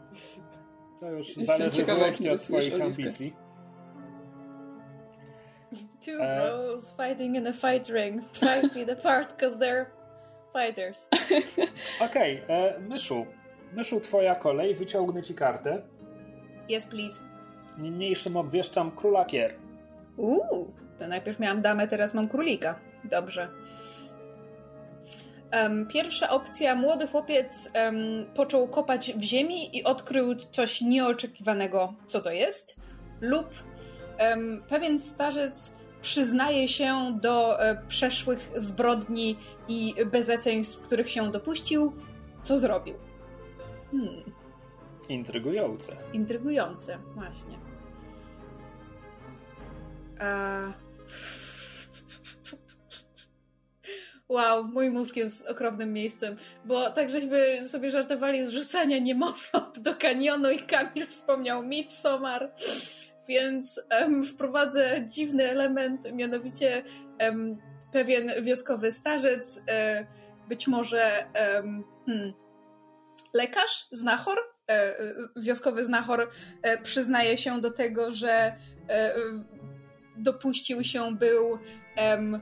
To 1.00 1.10
już 1.10 1.26
Jestem 1.28 1.44
zależy 1.46 1.76
ciekawa, 1.76 1.98
wyłącznie 1.98 2.32
od 2.32 2.50
oliwkę. 2.50 2.84
ambicji. 2.84 3.34
Two 6.04 6.12
E. 6.20 6.40
bros 6.40 6.94
fighting 6.96 7.36
in 7.36 7.46
a 7.46 7.52
fight 7.52 7.88
ring. 7.88 8.22
Five 8.34 8.72
feet 8.72 8.90
apart 8.90 9.30
because 9.36 9.58
they're 9.58 9.84
fighters. 10.52 11.08
Okej, 12.00 12.42
e, 12.48 12.78
Myszu. 12.80 13.26
Myszu, 13.72 14.00
twoja 14.00 14.34
kolej, 14.34 14.74
wyciągnę 14.74 15.22
ci 15.22 15.34
kartę. 15.34 15.82
Yes, 16.70 16.86
please. 16.86 17.22
Niniejszym 17.78 18.36
obwieszczam 18.36 18.90
króla 18.90 19.24
kier. 19.24 19.54
Uuu, 20.16 20.72
to 20.98 21.08
najpierw 21.08 21.38
miałam 21.40 21.62
damę, 21.62 21.88
teraz 21.88 22.14
mam 22.14 22.28
królika. 22.28 22.78
Dobrze. 23.04 23.48
Em, 25.50 25.86
pierwsza 25.86 26.30
opcja. 26.30 26.74
Młody 26.74 27.06
chłopiec 27.06 27.68
em, 27.72 27.94
począł 28.34 28.68
kopać 28.68 29.12
w 29.16 29.22
ziemi 29.22 29.76
i 29.78 29.84
odkrył 29.84 30.34
coś 30.52 30.80
nieoczekiwanego, 30.80 31.94
co 32.06 32.20
to 32.20 32.30
jest. 32.30 32.76
Lub 33.20 33.46
em, 34.18 34.62
pewien 34.68 34.98
starzec 34.98 35.74
przyznaje 36.02 36.68
się 36.68 37.18
do 37.20 37.62
e, 37.62 37.82
przeszłych 37.88 38.50
zbrodni 38.56 39.36
i 39.68 39.94
bezeceństw, 40.12 40.80
których 40.80 41.10
się 41.10 41.30
dopuścił. 41.30 41.92
Co 42.42 42.58
zrobił? 42.58 42.94
Hmm, 43.90 44.32
Intrygujące. 45.08 45.92
intrygujące, 46.12 46.98
właśnie. 47.14 47.58
A... 50.22 50.72
Wow, 54.28 54.64
mój 54.64 54.90
mózg 54.90 55.16
jest 55.16 55.46
okropnym 55.46 55.92
miejscem, 55.92 56.36
bo 56.64 56.90
tak 56.90 57.10
żeśmy 57.10 57.68
sobie 57.68 57.90
żartowali 57.90 58.46
z 58.46 58.50
rzucania 58.50 58.98
niemowląt 58.98 59.78
do 59.78 59.94
kanionu 59.94 60.50
i 60.50 60.58
Kamil 60.58 61.06
wspomniał 61.06 61.62
Midsommar, 61.62 62.52
więc 63.28 63.80
em, 63.90 64.24
wprowadzę 64.24 65.06
dziwny 65.06 65.50
element, 65.50 66.12
mianowicie 66.12 66.82
em, 67.18 67.58
pewien 67.92 68.32
wioskowy 68.42 68.92
starzec, 68.92 69.60
e, 69.68 70.06
być 70.48 70.66
może 70.66 71.26
hmm, 72.06 72.32
lekarz, 73.34 73.86
znachor, 73.92 74.38
e, 74.70 74.94
wioskowy 75.36 75.84
znachor 75.84 76.30
e, 76.62 76.78
przyznaje 76.78 77.38
się 77.38 77.60
do 77.60 77.70
tego, 77.70 78.12
że 78.12 78.56
e, 78.88 79.14
dopuścił 80.16 80.84
się 80.84 81.16
był 81.16 81.58
em, 81.96 82.40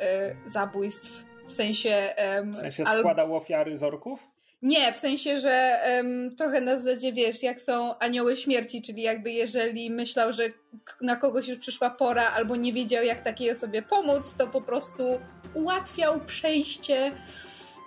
e, 0.00 0.34
zabójstw. 0.46 1.24
W 1.46 1.52
sensie. 1.52 1.90
em, 2.16 2.52
W 2.52 2.56
sensie 2.56 2.82
al- 2.86 2.98
składał 2.98 3.36
ofiary 3.36 3.76
z 3.76 3.82
orków? 3.82 4.20
Nie, 4.62 4.92
w 4.92 4.98
sensie, 4.98 5.38
że 5.38 5.50
em, 5.82 6.36
trochę 6.38 6.60
na 6.60 6.78
zasadzie 6.78 7.12
wiesz, 7.12 7.42
jak 7.42 7.60
są 7.60 7.98
anioły 7.98 8.36
śmierci, 8.36 8.82
czyli 8.82 9.02
jakby 9.02 9.30
jeżeli 9.30 9.90
myślał, 9.90 10.32
że 10.32 10.42
na 11.00 11.16
kogoś 11.16 11.48
już 11.48 11.58
przyszła 11.58 11.90
pora 11.90 12.30
albo 12.30 12.56
nie 12.56 12.72
wiedział, 12.72 13.04
jak 13.04 13.20
takiej 13.20 13.50
osobie 13.50 13.82
pomóc, 13.82 14.34
to 14.34 14.46
po 14.46 14.60
prostu 14.60 15.02
ułatwiał 15.54 16.20
przejście 16.20 17.12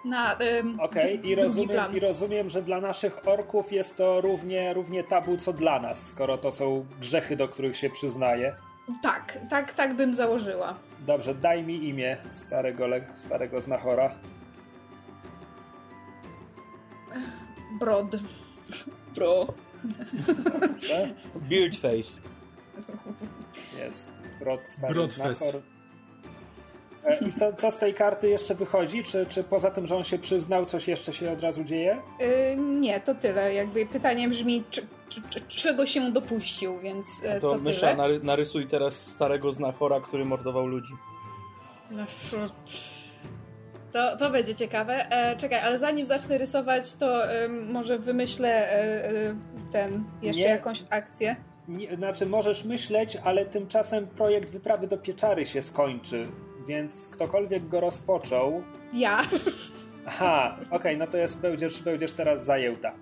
na 0.06 0.38
em, 0.38 0.80
Okej, 0.80 1.20
d- 1.20 1.28
i, 1.28 1.36
rozumiem, 1.36 1.70
plan. 1.70 1.96
i 1.96 2.00
rozumiem, 2.00 2.50
że 2.50 2.62
dla 2.62 2.82
naszych 2.82 3.28
orków 3.28 3.72
jest 3.72 3.98
to 3.98 4.22
równie, 4.22 4.74
równie 4.74 5.04
tabu, 5.04 5.38
co 5.38 5.54
dla 5.54 5.80
nas, 5.80 6.08
skoro 6.08 6.38
to 6.38 6.52
są 6.52 6.86
grzechy, 7.02 7.36
do 7.36 7.48
których 7.48 7.78
się 7.78 7.90
przyznaje. 7.90 8.56
Tak, 9.02 9.40
tak, 9.50 9.74
tak 9.74 9.94
bym 9.96 10.16
założyła. 10.16 10.76
Dobrze, 11.00 11.36
daj 11.36 11.64
mi 11.64 11.90
imię 11.90 12.18
starego, 12.32 12.86
starego 13.14 13.62
znachora. 13.62 14.16
Brod. 17.80 18.16
Bro. 19.16 19.48
Dobrze? 20.62 21.14
Build 21.36 21.76
face. 21.78 22.20
Jest. 23.80 24.12
Brod, 24.40 24.70
stary 24.70 24.94
Brodfes. 24.94 25.38
znachor. 25.40 25.62
E, 27.06 27.18
I 27.28 27.34
co, 27.34 27.54
co 27.54 27.72
z 27.72 27.78
tej 27.78 27.94
karty 27.94 28.30
jeszcze 28.30 28.56
wychodzi? 28.56 29.04
Czy, 29.04 29.26
czy 29.26 29.44
poza 29.44 29.72
tym, 29.72 29.88
że 29.88 29.96
on 29.96 30.04
się 30.04 30.20
przyznał, 30.20 30.66
coś 30.66 30.88
jeszcze 30.88 31.14
się 31.14 31.32
od 31.32 31.42
razu 31.42 31.64
dzieje? 31.64 31.98
Y, 32.22 32.58
nie, 32.58 33.00
to 33.00 33.16
tyle. 33.16 33.54
Jakby 33.54 33.86
pytanie 33.86 34.30
brzmi, 34.30 34.64
czy, 34.72 34.82
czy, 35.10 35.22
czy, 35.22 35.42
czego 35.48 35.86
się 35.86 36.12
dopuścił, 36.12 36.80
więc 36.80 37.08
y, 37.24 37.32
A 37.32 37.40
to, 37.40 37.50
to, 37.50 37.58
mysza, 37.60 37.92
tyle. 37.92 38.04
nary- 38.04 38.24
narysuj 38.24 38.68
teraz 38.68 38.96
starego 38.96 39.52
znachora, 39.52 40.02
który 40.02 40.26
mordował 40.26 40.66
ludzi. 40.68 40.94
No. 41.92 42.06
To, 43.92 44.18
to 44.18 44.30
będzie 44.30 44.56
ciekawe. 44.56 45.12
E, 45.12 45.38
czekaj, 45.38 45.60
ale 45.60 45.80
zanim 45.80 46.06
zacznę 46.06 46.38
rysować, 46.38 46.94
to 46.94 47.34
ym, 47.44 47.72
może 47.72 48.00
wymyślę 48.00 48.50
e, 48.50 49.10
e, 49.10 49.36
ten, 49.72 50.04
jeszcze 50.22 50.42
Nie. 50.42 50.48
jakąś 50.48 50.84
akcję. 50.90 51.36
Nie, 51.68 51.96
znaczy, 51.96 52.26
możesz 52.26 52.64
myśleć, 52.66 53.18
ale 53.24 53.46
tymczasem 53.46 54.08
projekt 54.08 54.50
wyprawy 54.50 54.88
do 54.88 54.98
pieczary 54.98 55.46
się 55.46 55.62
skończy, 55.62 56.28
więc 56.68 57.08
ktokolwiek 57.08 57.68
go 57.68 57.80
rozpoczął. 57.80 58.64
Ja. 58.94 59.22
Aha, 60.08 60.58
okej, 60.72 60.98
no 60.98 61.08
to 61.08 61.18
jest, 61.18 61.42
będziesz, 61.42 61.82
będziesz 61.82 62.12
teraz 62.12 62.46
zajęta. 62.46 62.94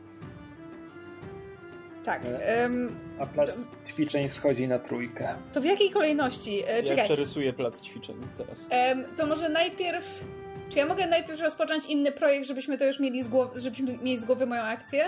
Tak. 2.05 2.21
Ym, 2.65 2.99
A 3.19 3.25
plac 3.25 3.59
ćwiczeń 3.88 4.29
schodzi 4.29 4.67
na 4.67 4.79
trójkę. 4.79 5.35
to 5.53 5.61
w 5.61 5.65
jakiej 5.65 5.89
kolejności? 5.91 6.63
E, 6.67 6.77
Ja 6.77 6.83
czekaj. 6.83 6.97
jeszcze 6.97 7.15
rysuję 7.15 7.53
plac 7.53 7.81
ćwiczeń 7.81 8.15
teraz. 8.38 8.67
Em, 8.69 9.03
to 9.17 9.25
może 9.25 9.49
najpierw. 9.49 10.23
Czy 10.69 10.77
ja 10.77 10.85
mogę 10.85 11.07
najpierw 11.07 11.41
rozpocząć 11.41 11.85
inny 11.85 12.11
projekt, 12.11 12.47
żebyśmy 12.47 12.77
to 12.77 12.85
już 12.85 12.99
mieli 12.99 13.23
z 13.23 13.27
głowy, 13.27 13.59
żebyśmy 13.61 13.97
mieli 13.97 14.17
z 14.19 14.25
głowy 14.25 14.45
moją 14.45 14.61
akcję? 14.61 15.05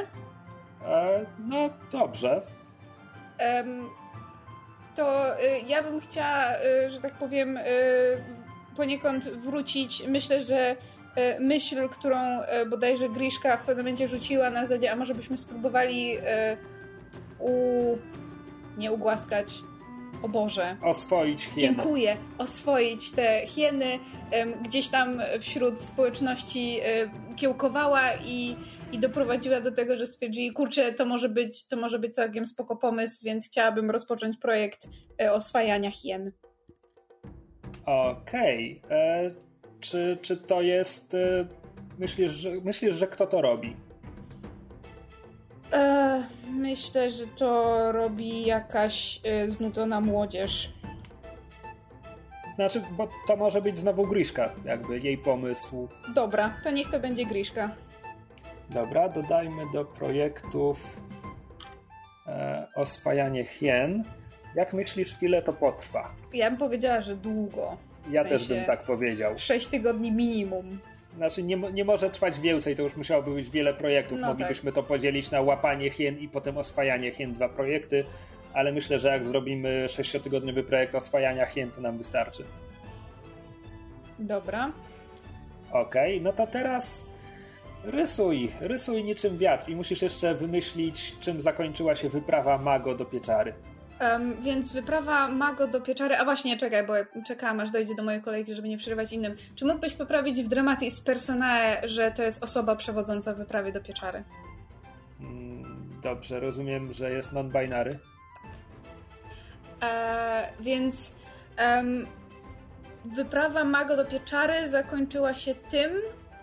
E, 0.85 1.25
no 1.49 1.69
dobrze. 1.91 2.41
Em, 3.38 3.89
to 4.95 5.39
y, 5.39 5.43
ja 5.67 5.84
bym 5.84 5.99
chciała, 5.99 6.43
y, 6.85 6.89
że 6.89 7.01
tak 7.01 7.13
powiem, 7.13 7.57
y, 7.57 7.61
poniekąd 8.75 9.29
wrócić. 9.29 10.03
Myślę, 10.07 10.43
że 10.43 10.71
y, 10.71 11.39
myśl, 11.39 11.89
którą 11.89 12.17
y, 12.41 12.65
bodajże 12.69 13.09
Griszka 13.09 13.57
w 13.57 13.63
pewnym 13.63 13.85
momencie 13.85 14.07
rzuciła 14.07 14.49
na 14.49 14.65
zasadzie, 14.65 14.91
a 14.91 14.95
może 14.95 15.15
byśmy 15.15 15.37
spróbowali 15.37 16.17
y, 16.17 16.21
u... 17.39 17.51
nie 18.77 18.91
ugłaskać. 18.91 19.53
O 20.21 20.29
Boże. 20.29 20.77
Oswoić 20.81 21.43
hienę. 21.43 21.57
Dziękuję. 21.57 22.17
Oswoić 22.37 23.11
te 23.11 23.47
hieny. 23.47 23.99
Gdzieś 24.63 24.87
tam 24.87 25.21
wśród 25.41 25.83
społeczności 25.83 26.79
kiełkowała 27.35 28.15
i, 28.15 28.55
i 28.91 28.99
doprowadziła 28.99 29.61
do 29.61 29.71
tego, 29.71 29.97
że 29.97 30.07
stwierdzili, 30.07 30.53
kurczę, 30.53 30.93
to 30.93 31.05
może 31.05 31.29
być, 31.29 31.67
to 31.67 31.77
może 31.77 31.99
być 31.99 32.15
całkiem 32.15 32.45
spoko 32.45 32.75
pomysł, 32.75 33.25
więc 33.25 33.45
chciałabym 33.45 33.91
rozpocząć 33.91 34.37
projekt 34.37 34.87
e, 35.21 35.33
oswajania 35.33 35.91
hien. 35.91 36.31
Okej. 37.85 38.81
E, 38.89 39.31
Czy, 39.80 40.18
czy 40.22 40.38
to 40.38 40.61
jest... 40.61 41.14
E, 41.14 41.45
myślisz, 41.99 42.31
że, 42.31 42.51
myślisz, 42.64 42.95
że 42.95 43.07
kto 43.07 43.27
to 43.27 43.41
robi? 43.41 43.76
E, 45.73 46.23
myślę, 46.51 47.11
że 47.11 47.27
to 47.27 47.91
robi 47.91 48.45
jakaś 48.45 49.22
e, 49.23 49.49
znudzona 49.49 50.01
młodzież. 50.01 50.73
Znaczy, 52.55 52.81
bo 52.97 53.07
to 53.27 53.35
może 53.35 53.61
być 53.61 53.77
znowu 53.77 54.07
Griszka, 54.07 54.49
jakby 54.65 54.99
jej 54.99 55.18
pomysł. 55.18 55.88
Dobra, 56.15 56.53
to 56.64 56.72
niech 56.72 56.89
to 56.89 56.99
będzie 56.99 57.26
Griszka. 57.26 57.69
Dobra, 58.69 59.10
dodajmy 59.10 59.64
do 59.73 59.85
projektów 59.85 60.97
e, 62.27 62.68
oswajanie 62.76 63.45
hien. 63.45 64.03
Jak 64.55 64.73
myślisz, 64.73 65.15
ile 65.21 65.41
to 65.41 65.53
potrwa? 65.53 66.13
Ja 66.34 66.49
bym 66.49 66.59
powiedziała, 66.59 67.01
że 67.01 67.15
długo. 67.15 67.77
Ja 68.11 68.23
W 68.23 68.30
też 68.30 68.41
sensie- 68.41 68.55
bym 68.55 68.65
tak 68.65 68.84
powiedział. 68.84 69.34
Sześć 69.38 69.67
tygodni 69.67 70.11
minimum. 70.11 70.80
Znaczy, 71.17 71.43
nie, 71.43 71.55
nie 71.57 71.85
może 71.85 72.09
trwać 72.09 72.39
więcej, 72.39 72.75
to 72.75 72.81
już 72.84 72.95
musiałoby 72.95 73.31
być 73.34 73.49
wiele 73.49 73.73
projektów. 73.73 74.19
No 74.19 74.27
Moglibyśmy 74.27 74.71
to 74.71 74.84
podzielić 74.84 75.31
na 75.31 75.41
łapanie 75.41 75.89
hien 75.89 76.19
i 76.19 76.30
potem 76.30 76.57
oswajanie 76.57 77.11
hien, 77.11 77.34
dwa 77.34 77.49
projekty, 77.49 78.05
ale 78.53 78.71
myślę, 78.71 78.99
że 78.99 79.07
jak 79.07 79.25
zrobimy 79.25 79.89
sześciotygodniowy 79.89 80.63
projekt 80.63 80.95
oswajania 80.95 81.45
hien, 81.45 81.71
to 81.71 81.81
nam 81.81 81.97
wystarczy. 81.97 82.43
Dobra. 84.19 84.71
Okej, 85.71 86.21
no 86.21 86.34
to 86.34 86.47
teraz 86.47 87.13
Rysuj, 87.84 88.51
rysuj 88.59 89.03
niczym 89.03 89.38
wiatr 89.38 89.69
i 89.69 89.75
musisz 89.75 90.01
jeszcze 90.01 90.35
wymyślić, 90.35 91.19
czym 91.19 91.41
zakończyła 91.41 91.95
się 91.95 92.09
wyprawa 92.09 92.57
Mago 92.57 92.95
do 92.95 93.05
pieczary. 93.05 93.53
Um, 94.01 94.41
więc 94.41 94.71
wyprawa 94.71 95.27
Mago 95.27 95.67
do 95.67 95.81
pieczary. 95.81 96.15
A 96.17 96.23
właśnie, 96.23 96.57
czekaj, 96.57 96.87
bo 96.87 96.93
czekałam 97.27 97.59
aż 97.59 97.71
dojdzie 97.71 97.95
do 97.95 98.03
mojej 98.03 98.21
kolejki, 98.21 98.55
żeby 98.55 98.69
nie 98.69 98.77
przerywać 98.77 99.13
innym. 99.13 99.35
Czy 99.55 99.65
mógłbyś 99.65 99.93
poprawić 99.93 100.43
w 100.43 100.47
Dramatis 100.47 101.01
Personae, 101.01 101.81
że 101.83 102.11
to 102.11 102.23
jest 102.23 102.43
osoba 102.43 102.75
przewodząca 102.75 103.33
w 103.33 103.37
wyprawie 103.37 103.71
do 103.71 103.81
pieczary? 103.81 104.23
Mm, 105.19 105.99
Dobrze, 106.03 106.39
rozumiem, 106.39 106.93
że 106.93 107.11
jest 107.11 107.31
non-binary. 107.33 107.97
E, 109.83 110.53
więc 110.59 111.13
em, 111.57 112.07
wyprawa 113.05 113.63
Mago 113.63 113.97
do 113.97 114.05
pieczary 114.05 114.67
zakończyła 114.67 115.33
się 115.33 115.55
tym, 115.55 115.91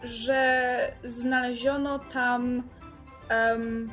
że 0.02 0.92
znaleziono 1.04 1.98
tam 1.98 2.62
em, 3.28 3.90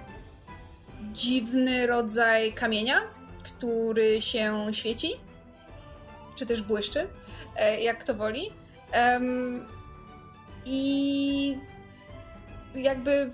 dziwny 1.13 1.87
rodzaj 1.87 2.53
kamienia, 2.53 3.01
który 3.57 4.21
się 4.21 4.65
świeci, 4.71 5.11
czy 6.35 6.45
też 6.45 6.61
błyszczy, 6.61 7.07
e, 7.55 7.81
jak 7.81 8.03
to 8.03 8.13
woli. 8.13 8.51
I 10.65 11.57
jakby 12.75 13.31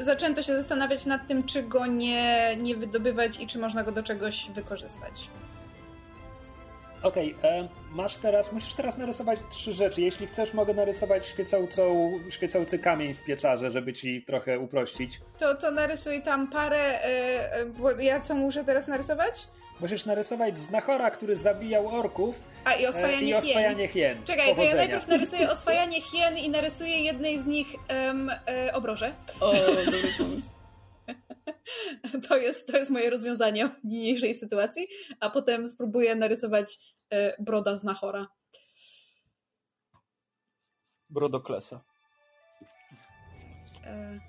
zaczęto 0.00 0.42
się 0.42 0.56
zastanawiać 0.56 1.06
nad 1.06 1.26
tym, 1.26 1.42
czy 1.42 1.62
go 1.62 1.86
nie, 1.86 2.56
nie 2.56 2.76
wydobywać 2.76 3.40
i 3.40 3.46
czy 3.46 3.58
można 3.58 3.84
go 3.84 3.92
do 3.92 4.02
czegoś 4.02 4.50
wykorzystać. 4.54 5.28
Okej, 7.04 7.34
e, 7.44 7.68
masz 7.92 8.16
teraz, 8.16 8.52
musisz 8.52 8.74
teraz 8.74 8.98
narysować 8.98 9.40
trzy 9.50 9.72
rzeczy. 9.72 10.00
Jeśli 10.02 10.26
chcesz, 10.26 10.54
mogę 10.54 10.74
narysować 10.74 11.26
świecącą, 11.26 12.12
świecący 12.30 12.78
kamień 12.78 13.14
w 13.14 13.24
pieczarze, 13.24 13.70
żeby 13.70 13.92
ci 13.92 14.22
trochę 14.22 14.58
uprościć. 14.58 15.20
To, 15.38 15.54
to 15.54 15.70
narysuj 15.70 16.22
tam 16.22 16.50
parę. 16.50 17.04
e, 17.04 17.52
e, 17.52 17.66
bo 17.66 17.90
ja 17.90 18.20
co 18.20 18.34
muszę 18.34 18.64
teraz 18.64 18.88
narysować? 18.88 19.48
Musisz 19.80 20.04
narysować 20.04 20.58
znachora, 20.60 21.10
który 21.10 21.36
zabijał 21.36 21.88
orków 21.88 22.40
A 22.64 22.74
i 22.74 22.84
e, 22.84 22.88
oswajanie 22.88 23.22
i 23.22 23.26
hien. 23.26 23.36
oswajanie 23.36 23.88
hien. 23.88 24.18
Czekaj, 24.24 24.44
to 24.44 24.48
ja 24.50 24.54
Powodzenia. 24.54 24.76
najpierw 24.76 25.08
narysuję 25.08 25.50
oswajanie 25.50 26.00
hien 26.00 26.38
i 26.38 26.48
narysuję 26.50 27.00
jednej 27.00 27.38
z 27.38 27.46
nich 27.46 27.66
e, 28.46 28.72
obroże. 28.72 29.12
O, 29.40 29.52
dobry 29.84 30.02
pomysł. 30.18 30.50
To 32.28 32.36
jest, 32.36 32.66
to 32.66 32.76
jest 32.76 32.90
moje 32.90 33.10
rozwiązanie 33.10 33.68
w 33.68 33.84
niniejszej 33.84 34.34
sytuacji, 34.34 34.88
a 35.20 35.30
potem 35.30 35.68
spróbuję 35.68 36.14
narysować 36.14 36.78
broda 37.38 37.76
z 37.76 37.84
Nahora. 37.84 38.26
Brodoklesa. 41.10 41.80
E, 43.84 44.20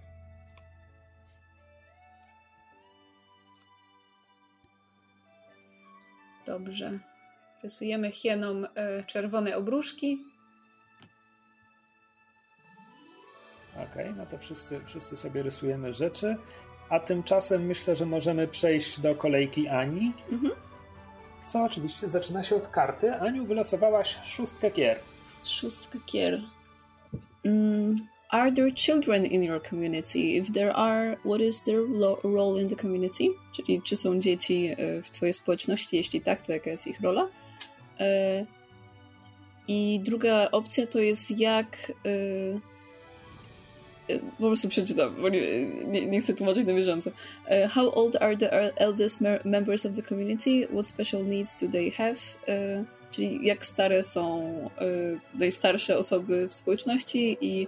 Dobrze. 6.46 7.00
Rysujemy 7.64 8.12
hienom 8.12 8.68
e, 8.76 9.04
czerwone 9.04 9.58
obruszki. 9.58 10.26
Okej, 13.92 14.14
no 14.18 14.26
to 14.26 14.38
wszyscy, 14.38 14.82
wszyscy 14.86 15.18
sobie 15.18 15.44
rysujemy 15.44 15.94
rzeczy. 15.94 16.38
A 16.90 17.00
tymczasem 17.00 17.66
myślę, 17.66 17.96
że 17.96 18.06
możemy 18.06 18.48
przejść 18.48 19.00
do 19.00 19.16
kolejki 19.16 19.68
Ani. 19.68 20.14
Mhm. 20.32 20.54
Co 21.48 21.64
oczywiście 21.64 22.10
zaczyna 22.10 22.44
się 22.44 22.56
od 22.56 22.68
karty. 22.68 23.14
Aniu, 23.14 23.46
wylosowałaś 23.46 24.18
szóstkę 24.24 24.72
kier. 24.72 25.00
Szóstka 25.44 26.00
kier. 26.06 26.42
Mm, 27.46 27.96
are 28.30 28.52
there 28.52 28.72
children 28.72 29.26
in 29.26 29.44
your 29.44 29.62
community? 29.70 30.20
If 30.20 30.54
there 30.54 30.74
are, 30.74 31.18
what 31.26 31.42
is 31.42 31.64
their 31.64 31.82
role 32.24 32.62
in 32.62 32.70
the 32.70 32.76
community? 32.76 33.28
Czyli 33.56 33.82
czy 33.82 33.96
są 33.96 34.20
dzieci 34.20 34.76
e, 34.78 35.02
w 35.02 35.12
twojej 35.12 35.34
społeczności? 35.34 35.98
Jeśli 35.98 36.22
tak, 36.22 36.42
to 36.42 36.52
jaka 36.52 36.70
jest 36.70 36.88
ich 36.88 37.02
rola? 37.02 37.28
E, 38.00 38.46
I 39.68 40.00
druga 40.04 40.52
opcja 40.52 40.88
to 40.88 41.00
jest 41.00 41.32
jak... 41.32 41.92
e, 44.10 44.20
Po 44.20 44.48
prostu 44.48 44.70
przeczytam, 44.70 45.16
bo 45.22 45.30
nie, 45.30 45.66
nie, 45.66 46.06
nie 46.06 46.22
chcę 46.22 46.34
tłumaczyć 46.34 46.68
na 46.68 46.74
bieżąco. 46.74 47.12
E, 47.50 47.68
How 47.68 47.92
old 47.96 48.16
are 48.16 48.38
the 48.38 48.52
el- 48.52 48.74
eldest 48.76 49.22
members 49.46 49.86
of 49.86 49.94
the 49.96 50.02
community? 50.02 50.68
What 50.68 50.88
special 50.88 51.26
needs 51.26 51.58
do 51.62 51.68
they 51.72 51.92
have? 51.92 52.16
E, 52.48 52.86
Czyli 53.12 53.46
jak 53.46 53.66
stare 53.66 54.04
są 54.04 54.50
y, 54.82 55.20
najstarsze 55.40 55.98
osoby 55.98 56.48
w 56.48 56.54
społeczności 56.54 57.38
i 57.42 57.68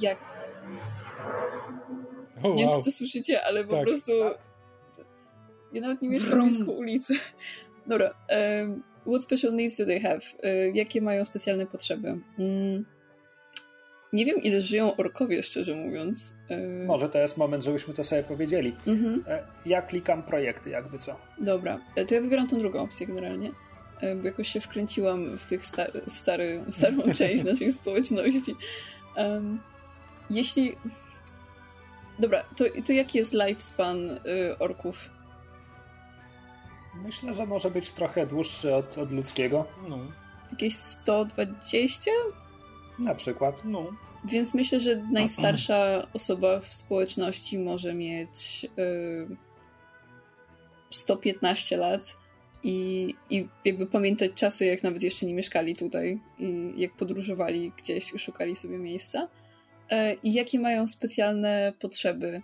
jak. 0.00 0.18
O, 2.42 2.48
Nie 2.54 2.56
wiem, 2.62 2.70
wow. 2.70 2.78
czy 2.78 2.84
to 2.84 2.90
słyszycie, 2.92 3.44
ale 3.44 3.64
po 3.64 3.74
Tak. 3.74 3.84
prostu. 3.84 4.12
Ja 5.72 5.80
nawet 5.80 6.02
nie 6.02 6.08
mieszkam 6.08 6.42
blisko 6.42 6.72
ulicy. 6.72 7.14
Dobra. 7.86 8.14
Um, 8.60 8.82
what 9.06 9.24
special 9.24 9.54
needs 9.54 9.74
do 9.76 9.86
they 9.86 10.00
have? 10.00 10.20
Y, 10.44 10.72
jakie 10.74 11.00
mają 11.02 11.24
specjalne 11.24 11.66
potrzeby? 11.66 12.14
Mm, 12.38 12.84
nie 14.12 14.24
wiem, 14.26 14.36
ile 14.36 14.60
żyją 14.62 14.96
orkowie, 14.96 15.42
szczerze 15.42 15.74
mówiąc. 15.74 16.34
Y, 16.50 16.86
Może 16.86 17.08
to 17.08 17.18
jest 17.18 17.36
moment, 17.36 17.64
żebyśmy 17.64 17.94
to 17.94 18.04
sobie 18.04 18.22
powiedzieli. 18.22 18.76
Mhm. 18.86 19.24
E, 19.28 19.42
Ja 19.66 19.82
klikam 19.82 20.22
projekty, 20.22 20.70
jakby 20.70 20.98
co. 20.98 21.16
Dobra, 21.38 21.80
e, 21.96 22.04
to 22.04 22.14
ja 22.14 22.20
wybieram 22.20 22.48
tą 22.48 22.58
drugą 22.58 22.78
opcję 22.82 23.06
generalnie, 23.06 23.50
e, 24.00 24.16
bo 24.16 24.26
jakoś 24.26 24.48
się 24.48 24.60
wkręciłam 24.60 25.38
w 25.38 25.46
tych 25.46 25.64
sta 25.66 25.86
stary, 26.06 26.64
starą 26.68 26.96
część 27.18 27.44
naszej 27.44 27.72
społeczności. 27.72 28.54
Em, 29.16 29.60
jeśli... 30.30 30.76
Dobra, 32.18 32.44
to, 32.56 32.64
to 32.86 32.92
jaki 32.92 33.18
jest 33.18 33.32
lifespan 33.32 34.20
orków? 34.58 35.10
Myślę, 37.04 37.34
że 37.34 37.46
może 37.46 37.70
być 37.70 37.90
trochę 37.90 38.26
dłuższy 38.26 38.74
od, 38.74 38.98
od 38.98 39.10
ludzkiego. 39.10 39.64
No, 39.88 39.98
Jakieś 40.50 40.76
120? 40.76 42.10
Na 42.98 43.14
przykład. 43.14 43.64
no. 43.64 43.86
Więc 44.24 44.54
myślę, 44.54 44.80
że 44.80 45.02
najstarsza 45.12 46.06
osoba 46.12 46.60
w 46.60 46.74
społeczności 46.74 47.58
może 47.58 47.94
mieć 47.94 48.66
y, 48.78 49.36
115 50.90 51.76
lat 51.76 52.16
i, 52.62 53.14
i 53.30 53.48
jakby 53.64 53.86
pamiętać 53.86 54.30
czasy, 54.34 54.66
jak 54.66 54.82
nawet 54.82 55.02
jeszcze 55.02 55.26
nie 55.26 55.34
mieszkali 55.34 55.76
tutaj 55.76 56.20
i 56.38 56.72
jak 56.76 56.92
podróżowali 56.92 57.72
gdzieś 57.76 58.12
i 58.12 58.18
szukali 58.18 58.56
sobie 58.56 58.78
miejsca. 58.78 59.28
E, 59.90 60.14
I 60.14 60.32
jakie 60.32 60.60
mają 60.60 60.88
specjalne 60.88 61.72
potrzeby. 61.80 62.42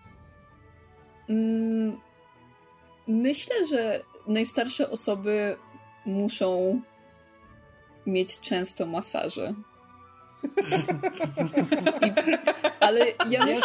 Mm, 1.29 2.01
myślę, 3.07 3.67
że 3.67 4.01
najstarsze 4.27 4.91
osoby 4.91 5.57
muszą 6.07 6.81
mieć 8.07 8.41
często 8.41 8.87
masaże. 8.87 9.55
I, 12.03 12.13
ale 12.81 13.07
ja 13.31 13.47
Wiesz, 13.47 13.61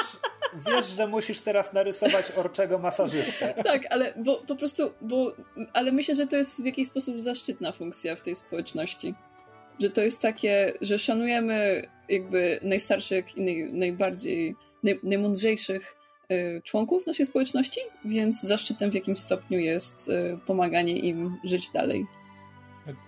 wiesz, 0.66 0.86
że 0.86 1.08
musisz 1.08 1.40
teraz 1.40 1.74
narysować 1.74 2.32
orczego 2.36 2.80
masażystę. 2.80 3.54
tak, 3.64 3.82
ale 3.90 4.14
bo 4.18 4.36
po 4.48 4.56
prostu, 4.56 4.92
bo, 5.02 5.34
ale 5.74 5.92
myślę, 5.92 6.16
że 6.16 6.28
to 6.28 6.36
jest 6.36 6.62
w 6.62 6.66
jakiś 6.66 6.88
sposób 6.88 7.22
zaszczytna 7.22 7.72
funkcja 7.72 8.16
w 8.16 8.22
tej 8.22 8.36
społeczności. 8.36 9.16
Że 9.80 9.90
to 9.90 10.02
jest 10.02 10.22
takie, 10.22 10.74
że 10.82 11.00
szanujemy 11.00 11.88
jakby 12.10 12.60
najstarszych 12.64 13.38
i 13.38 13.42
naj, 13.42 13.74
najbardziej, 13.74 14.56
naj, 14.84 15.00
najmądrzejszych 15.04 15.96
y, 16.32 16.62
członków 16.64 17.08
naszej 17.08 17.26
społeczności, 17.26 17.80
więc 18.06 18.42
zaszczytem 18.42 18.92
w 18.92 18.94
jakimś 18.94 19.20
stopniu 19.20 19.60
jest 19.60 20.08
y, 20.10 20.40
pomaganie 20.46 21.00
im 21.00 21.38
żyć 21.44 21.70
dalej. 21.74 22.06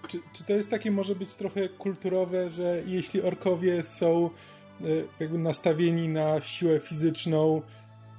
Czy, 0.08 0.20
czy 0.34 0.44
to 0.44 0.54
jest 0.54 0.70
takie 0.70 0.92
może 0.92 1.16
być 1.16 1.36
trochę 1.36 1.70
kulturowe, 1.70 2.50
że 2.50 2.82
jeśli 2.86 3.22
orkowie 3.22 3.84
są 3.84 4.30
e, 4.82 4.86
jakby 5.20 5.38
nastawieni 5.38 6.08
na 6.08 6.42
siłę 6.42 6.80
fizyczną, 6.80 7.62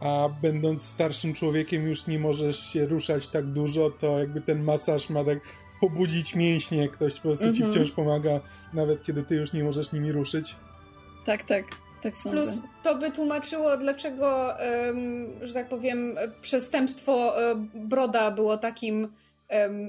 a 0.01 0.28
będąc 0.43 0.82
starszym 0.85 1.35
człowiekiem 1.35 1.89
już 1.89 2.07
nie 2.07 2.19
możesz 2.19 2.73
się 2.73 2.87
ruszać 2.87 3.27
tak 3.27 3.47
dużo, 3.47 3.91
to 3.91 4.19
jakby 4.19 4.41
ten 4.41 4.62
masaż 4.65 5.11
ma 5.11 5.24
tak 5.24 5.39
pobudzić 5.81 6.35
mięśnie, 6.35 6.89
ktoś 6.89 7.15
po 7.15 7.23
prostu 7.23 7.45
ci 7.53 7.62
Mhm. 7.62 7.73
wciąż 7.73 7.91
pomaga, 7.91 8.41
nawet 8.73 9.03
kiedy 9.03 9.23
ty 9.23 9.35
już 9.35 9.53
nie 9.53 9.65
możesz 9.65 9.93
nimi 9.93 10.12
ruszyć. 10.12 10.57
Tak, 11.27 11.43
tak, 11.45 11.65
tak 12.03 12.16
sądzę. 12.16 12.43
Plus 12.43 12.62
to 12.82 12.95
by 12.95 13.11
tłumaczyło, 13.11 13.77
dlaczego, 13.77 14.55
że 15.43 15.55
tak 15.55 15.69
powiem, 15.69 16.16
przestępstwo 16.43 17.43
e, 17.51 17.55
Broda 17.74 18.31
było 18.31 18.57
takim 18.57 19.09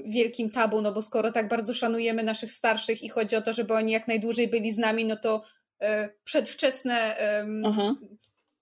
wielkim 0.04 0.50
tabu, 0.50 0.80
no 0.80 0.92
bo 0.92 1.02
skoro 1.02 1.32
tak 1.32 1.48
bardzo 1.48 1.74
szanujemy 1.74 2.22
naszych 2.22 2.52
starszych 2.52 3.02
i 3.02 3.08
chodzi 3.08 3.36
o 3.36 3.42
to, 3.42 3.52
żeby 3.52 3.74
oni 3.74 3.92
jak 3.92 4.08
najdłużej 4.08 4.48
byli 4.48 4.72
z 4.72 4.78
nami, 4.78 5.04
no 5.04 5.16
to 5.16 5.42
e, 5.80 6.08
przedwczesne 6.24 7.16
Aha. 7.64 7.94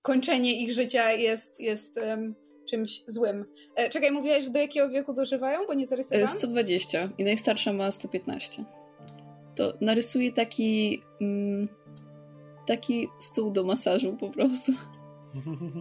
kończenie 0.02 0.62
ich 0.62 0.72
życia 0.72 1.12
jest, 1.12 1.60
jest 1.60 2.00
czymś 2.70 3.02
złym. 3.06 3.44
E, 3.76 3.90
czekaj, 3.90 4.12
mówiłaś, 4.12 4.44
że 4.44 4.50
do 4.50 4.58
jakiego 4.58 4.88
wieku 4.88 5.14
dożywają, 5.14 5.66
bo 5.66 5.74
nie 5.74 5.84
E, 5.84 5.86
zarysowałam? 5.86 6.28
120 6.28 7.08
i 7.18 7.24
najstarsza 7.24 7.72
ma 7.72 7.90
115. 7.90 8.64
To 9.56 9.72
narysuję 9.80 10.32
taki. 10.32 11.02
Mm, 11.20 11.68
taki 12.66 13.08
stół 13.18 13.50
do 13.50 13.64
masażu 13.64 14.16
po 14.20 14.30
prostu. 14.30 14.72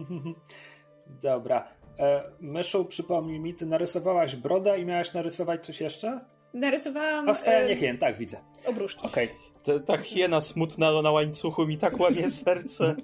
Dobra. 1.22 1.79
E, 2.00 2.22
Myszu, 2.40 2.84
przypomnij 2.84 3.40
mi, 3.40 3.54
ty 3.54 3.66
narysowałaś 3.66 4.36
brodę 4.36 4.78
i 4.78 4.84
miałaś 4.84 5.12
narysować 5.12 5.66
coś 5.66 5.80
jeszcze? 5.80 6.20
Narysowałam 6.54 7.28
O, 7.28 7.34
stajanie 7.34 7.72
e, 7.72 7.76
hien, 7.76 7.98
tak, 7.98 8.16
widzę. 8.16 8.40
obruszki. 8.66 9.06
Okej. 9.06 9.28
Ta, 9.64 9.78
ta 9.78 9.96
hiena 9.98 10.40
smutna 10.40 11.02
na 11.02 11.10
łańcuchu 11.10 11.66
mi 11.66 11.78
tak 11.78 12.00
łamie 12.00 12.30
serce. 12.44 12.94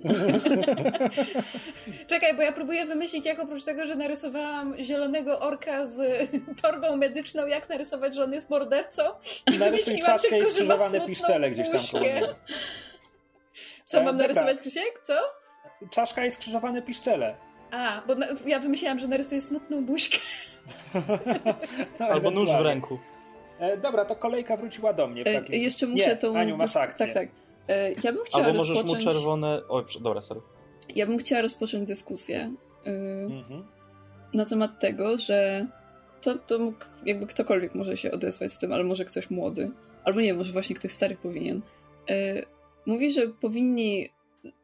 Czekaj, 2.10 2.35
bo 2.36 2.43
ja 2.43 2.52
próbuję 2.52 2.86
wymyślić, 2.86 3.27
jak 3.27 3.40
oprócz 3.40 3.64
tego, 3.64 3.86
że 3.86 3.94
narysowałam 3.97 4.74
zielonego 4.85 5.40
orka 5.40 5.86
z 5.86 5.98
torbą 6.62 6.97
medyczną, 6.97 7.47
jak 7.47 7.68
narysować, 7.68 8.14
że 8.14 8.24
on 8.24 8.32
jest 8.32 8.51
mordercą. 8.51 9.02
I 9.55 9.59
narysuj 9.59 10.01
czaszkę 10.02 10.39
i 10.39 10.47
skrzyżowane 10.47 11.01
piszczele 11.01 11.51
gdzieś 11.51 11.68
tam. 11.70 11.81
Co, 13.85 13.98
E, 13.98 14.05
mam 14.05 14.06
dobra. 14.18 14.23
narysować, 14.28 14.60
Krzysiek? 14.60 15.01
Co? 15.05 15.14
Czaszka 15.90 16.27
i 16.27 16.31
skrzyżowane 16.31 16.82
piszczele. 16.82 17.36
A, 17.71 18.03
bo 18.07 18.15
na, 18.15 18.27
ja 18.47 18.61
wymyślałam, 18.61 18.99
że 18.99 19.09
narysuję 19.09 19.41
smutną 19.41 19.85
buźkę. 19.85 20.19
No, 22.01 22.07
Albo 22.07 22.31
nóż 22.31 22.49
w 22.51 22.61
ręku. 22.61 22.99
E, 23.59 23.77
dobra, 23.77 24.05
to 24.05 24.17
kolejka 24.17 24.57
wróciła 24.57 24.93
do 24.93 25.07
mnie. 25.07 25.25
W 25.25 25.27
E, 25.27 25.35
takim... 25.35 25.63
jeszcze 25.63 25.87
muszę 25.87 26.07
Nie, 26.07 26.17
tą... 26.17 26.39
Aniu, 26.39 26.57
masz 26.57 26.71
dys- 26.71 26.81
akcję. 26.81 27.07
Tak, 27.07 27.15
tak. 27.15 27.29
E, 27.69 27.93
ja 27.93 28.13
bym 28.13 28.25
chciała 28.25 28.45
Albo 28.45 28.57
możesz 28.59 28.77
rozpocząć... 28.77 29.05
mu 29.05 29.13
czerwone... 29.13 29.61
Oj, 29.69 29.85
dobra, 30.01 30.23
sorry. 30.23 30.41
Ja 30.95 31.07
bym 31.07 31.19
chciała 31.19 31.43
rozpocząć 31.43 31.89
dyskusję 31.89 32.53
y, 32.87 32.91
Mhm. 33.31 33.65
na 34.35 34.45
temat 34.47 34.81
tego, 34.81 35.19
że 35.19 35.67
to, 36.21 36.39
to 36.39 36.59
mógł, 36.59 36.85
jakby 37.05 37.27
ktokolwiek 37.27 37.75
może 37.75 37.97
się 37.97 38.11
odezwać 38.13 38.53
z 38.53 38.59
tym, 38.59 38.73
ale 38.73 38.85
może 38.85 39.05
ktoś 39.05 39.31
młody, 39.31 39.71
albo 40.05 40.21
nie, 40.21 40.35
może 40.35 40.53
właśnie 40.53 40.77
ktoś 40.77 40.91
stary 40.91 41.17
powinien. 41.17 41.63
Y, 42.11 42.45
mówi, 42.87 43.13
że 43.13 43.29
powinni 43.29 44.09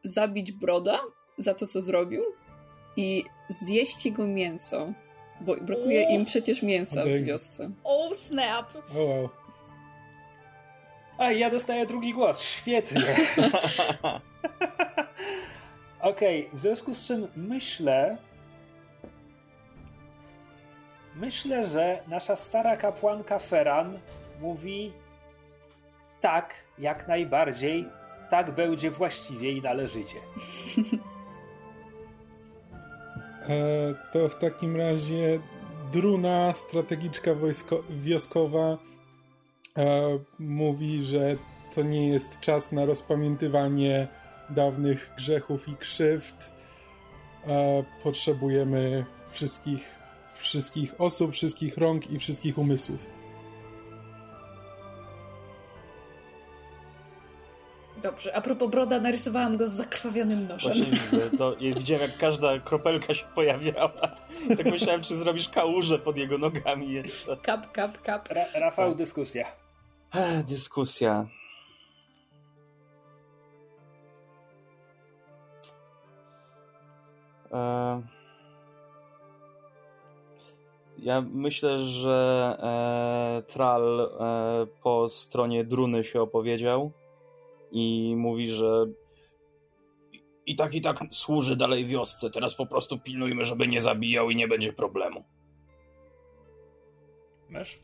zabić 0.03 0.51
Broda 0.51 0.99
za 1.37 1.53
to, 1.53 1.67
co 1.67 1.81
zrobił 1.81 2.21
i 2.97 3.23
zjeść 3.49 4.05
jego 4.05 4.27
mięso, 4.27 4.93
bo 5.41 5.55
brakuje 5.55 6.03
im 6.03 6.25
przecież 6.25 6.61
mięsa 6.61 7.03
w 7.03 7.23
wiosce. 7.23 7.71
Oh 7.83 8.15
snap! 8.15 8.75
O 8.95 9.03
wow. 9.03 9.29
A, 11.17 11.31
ja 11.31 11.49
dostaję 11.49 11.85
drugi 11.85 12.13
głos. 12.13 12.41
Świetnie. 12.41 13.01
Okej, 15.99 16.49
w 16.53 16.59
związku 16.59 16.93
z 16.93 17.01
czym 17.01 17.27
myślę... 17.35 18.17
Myślę, 21.15 21.67
że 21.67 22.03
nasza 22.07 22.35
stara 22.35 22.77
kapłanka 22.77 23.39
Feran 23.39 23.99
mówi 24.41 24.93
tak, 26.21 26.55
jak 26.79 27.07
najbardziej, 27.07 27.87
tak 28.29 28.51
będzie 28.51 28.91
właściwie 28.91 29.51
i 29.51 29.61
należycie. 29.61 30.17
E, 33.49 33.93
to 34.13 34.29
w 34.29 34.35
takim 34.35 34.75
razie 34.75 35.39
Druna, 35.93 36.53
strategiczka 36.53 37.31
wojsko- 37.35 37.83
wioskowa, 37.89 38.77
e, 39.77 40.19
mówi, 40.39 41.03
że 41.03 41.35
to 41.75 41.81
nie 41.83 42.07
jest 42.07 42.39
czas 42.39 42.71
na 42.71 42.85
rozpamiętywanie 42.85 44.07
dawnych 44.49 45.11
grzechów 45.17 45.69
i 45.69 45.75
krzywd. 45.75 46.53
E, 47.47 47.83
potrzebujemy 48.03 49.05
wszystkich, 49.31 49.89
wszystkich 50.35 51.01
osób, 51.01 51.31
wszystkich 51.31 51.77
rąk 51.77 52.11
i 52.11 52.19
wszystkich 52.19 52.57
umysłów. 52.57 53.05
Dobrze, 58.03 58.35
a 58.35 58.41
propos 58.41 58.69
broda, 58.69 58.99
narysowałam 58.99 59.57
go 59.57 59.67
z 59.67 59.71
zakrwawionym 59.71 60.47
nożem. 60.47 60.73
Właśnie 60.73 60.97
widzę. 60.97 61.37
To, 61.37 61.55
ja 61.59 61.75
widziałem, 61.75 62.01
jak 62.01 62.17
każda 62.17 62.59
kropelka 62.59 63.13
się 63.13 63.25
pojawiała. 63.35 63.89
Tak 64.57 64.65
myślałem, 64.65 65.01
czy 65.01 65.15
zrobisz 65.15 65.49
kałużę 65.49 65.99
pod 65.99 66.17
jego 66.17 66.37
nogami 66.37 66.93
jeszcze. 66.93 67.37
Kap, 67.37 67.71
kap, 67.71 68.01
kap. 68.01 68.29
Ra 68.31 68.45
Rafał, 68.53 68.95
dyskusja. 68.95 69.45
Ech, 70.15 70.43
dyskusja. 70.45 71.27
E... 77.51 78.01
Ja 80.97 81.21
myślę, 81.21 81.79
że 81.79 82.57
e, 82.63 83.51
Tral 83.51 84.01
e, 84.01 84.65
po 84.83 85.09
stronie 85.09 85.63
Druny 85.63 86.03
się 86.03 86.21
opowiedział 86.21 86.91
i 87.73 88.15
mówi, 88.15 88.47
że 88.47 88.85
i- 90.45 90.55
tak 90.55 90.73
i 90.73 90.81
tak 90.81 90.97
służy 91.11 91.55
dalej 91.55 91.85
wiosce. 91.85 92.29
Teraz 92.29 92.55
po 92.55 92.65
prostu 92.65 92.99
pilnujmy, 92.99 93.45
żeby 93.45 93.67
nie 93.67 93.81
zabijał 93.81 94.29
i 94.29 94.35
nie 94.35 94.47
będzie 94.47 94.73
problemu. 94.73 95.23
Mysz? 97.49 97.79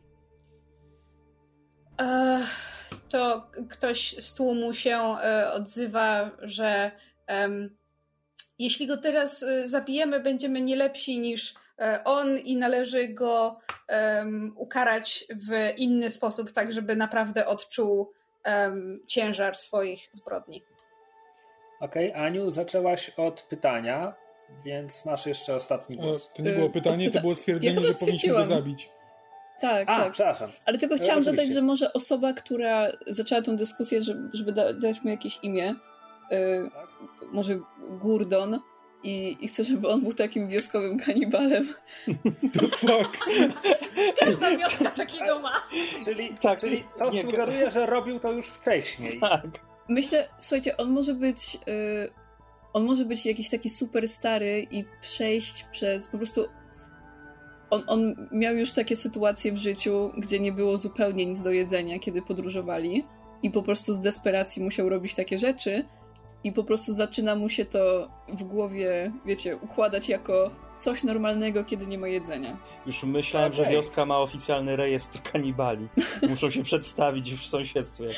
E, 2.01 2.41
to 3.09 3.47
ktoś 3.69 4.15
z 4.17 4.33
tłumu 4.33 4.73
się 4.73 4.97
e, 4.97 5.53
odzywa, 5.53 6.31
że 6.41 6.91
jeśli 8.59 8.87
go 8.87 8.97
teraz 8.97 9.43
e, 9.43 9.67
zabijemy, 9.67 10.19
będziemy 10.19 10.61
nie 10.61 10.75
lepsi 10.75 11.19
niż 11.19 11.53
on 12.05 12.37
i 12.37 12.55
należy 12.57 13.07
go 13.07 13.59
ukarać 14.55 15.25
w 15.47 15.77
inny 15.77 16.09
sposób, 16.09 16.51
tak 16.51 16.73
żeby 16.73 16.95
naprawdę 16.95 17.47
odczuł 17.47 18.11
em, 18.43 18.99
ciężar 19.07 19.55
swoich 19.55 20.09
zbrodni. 20.11 20.63
Okej, 21.79 22.13
Aniu, 22.13 22.51
zaczęłaś 22.51 23.09
od 23.17 23.41
pytania, 23.41 24.13
więc 24.65 25.05
masz 25.05 25.25
jeszcze 25.25 25.55
ostatni 25.55 25.95
głos. 25.97 26.31
to 26.35 26.41
nie 26.43 26.51
było 26.51 26.65
E, 26.65 26.69
pytanie, 26.69 27.11
to 27.11 27.19
było 27.19 27.31
Ja 27.31 27.35
stwierdzenie, 27.37 27.75
chyba 27.75 27.87
że 27.87 27.93
powinniśmy 27.93 28.33
go 28.33 28.45
zabić. 28.45 28.89
Tak, 29.61 29.89
A, 29.89 29.97
tak. 29.99 30.11
przepraszam. 30.13 30.49
Ale 30.65 30.77
tylko 30.77 30.95
E, 30.95 30.97
chciałam 30.97 31.19
dodać, 31.19 31.33
oczywiście. 31.33 31.53
że 31.53 31.61
może 31.61 31.93
osoba, 31.93 32.33
która 32.33 32.87
zaczęła 33.07 33.41
tą 33.41 33.55
dyskusję, 33.55 34.01
żeby, 34.03 34.29
żeby 34.33 34.51
da, 34.51 34.73
dać 34.73 35.01
mu 35.01 35.09
jakieś 35.09 35.39
imię, 35.43 35.75
y, 36.31 36.69
Tak? 36.73 36.89
może 37.31 37.59
Gurdon, 37.89 38.59
i, 39.03 39.37
i 39.41 39.47
chcę, 39.47 39.63
żeby 39.63 39.87
on 39.87 40.01
był 40.01 40.13
takim 40.13 40.47
wioskowym 40.47 40.99
kanibalem. 40.99 41.73
The 42.53 42.67
fuck? 42.67 43.17
Każda 44.19 44.57
wioska 44.57 44.91
takiego 44.91 45.39
ma. 45.39 45.51
Czyli, 46.05 46.37
Tak, 46.41 46.59
czyli 46.59 46.83
to 46.99 47.09
nie- 47.11 47.21
sugeruje, 47.21 47.69
że 47.69 47.85
robił 47.85 48.19
to 48.19 48.31
już 48.31 48.47
wcześniej. 48.47 49.19
Tak. 49.19 49.43
Myślę, 49.89 50.27
słuchajcie, 50.39 50.77
on 50.77 50.89
może 50.91 51.13
być. 51.13 51.57
y, 51.67 52.11
on 52.73 52.85
może 52.85 53.05
być 53.05 53.25
jakiś 53.25 53.49
taki 53.49 53.69
super 53.69 54.07
stary 54.09 54.67
i 54.71 54.85
przejść 55.01 55.63
przez 55.71 56.07
po 56.07 56.17
prostu. 56.17 56.45
On, 57.69 57.83
on 57.87 58.27
miał 58.31 58.55
już 58.55 58.73
takie 58.73 58.95
sytuacje 58.95 59.51
w 59.51 59.57
życiu, 59.57 60.11
gdzie 60.17 60.39
nie 60.39 60.51
było 60.51 60.77
zupełnie 60.77 61.25
nic 61.25 61.41
do 61.41 61.51
jedzenia, 61.51 61.99
kiedy 61.99 62.21
podróżowali, 62.21 63.03
i 63.43 63.51
po 63.51 63.63
prostu 63.63 63.93
z 63.93 64.01
desperacji 64.01 64.63
musiał 64.63 64.89
robić 64.89 65.13
takie 65.13 65.37
rzeczy, 65.37 65.83
i 66.43 66.51
po 66.51 66.63
prostu 66.63 66.93
zaczyna 66.93 67.35
mu 67.35 67.49
się 67.49 67.65
to 67.65 68.09
w 68.27 68.43
głowie, 68.43 69.11
wiecie, 69.25 69.57
układać 69.57 70.09
jako 70.09 70.51
coś 70.77 71.03
normalnego, 71.03 71.63
kiedy 71.63 71.87
nie 71.87 71.97
ma 71.97 72.07
jedzenia. 72.07 72.57
Już 72.85 73.03
myślałem, 73.03 73.53
że 73.53 73.61
Okej. 73.61 73.75
wioska 73.75 74.05
ma 74.05 74.19
oficjalny 74.19 74.75
rejestr 74.75 75.21
kanibali. 75.31 75.87
Muszą 76.29 76.49
się 76.49 76.63
przedstawić 76.63 77.33
w 77.33 77.45
sąsiedztwie. 77.47 78.09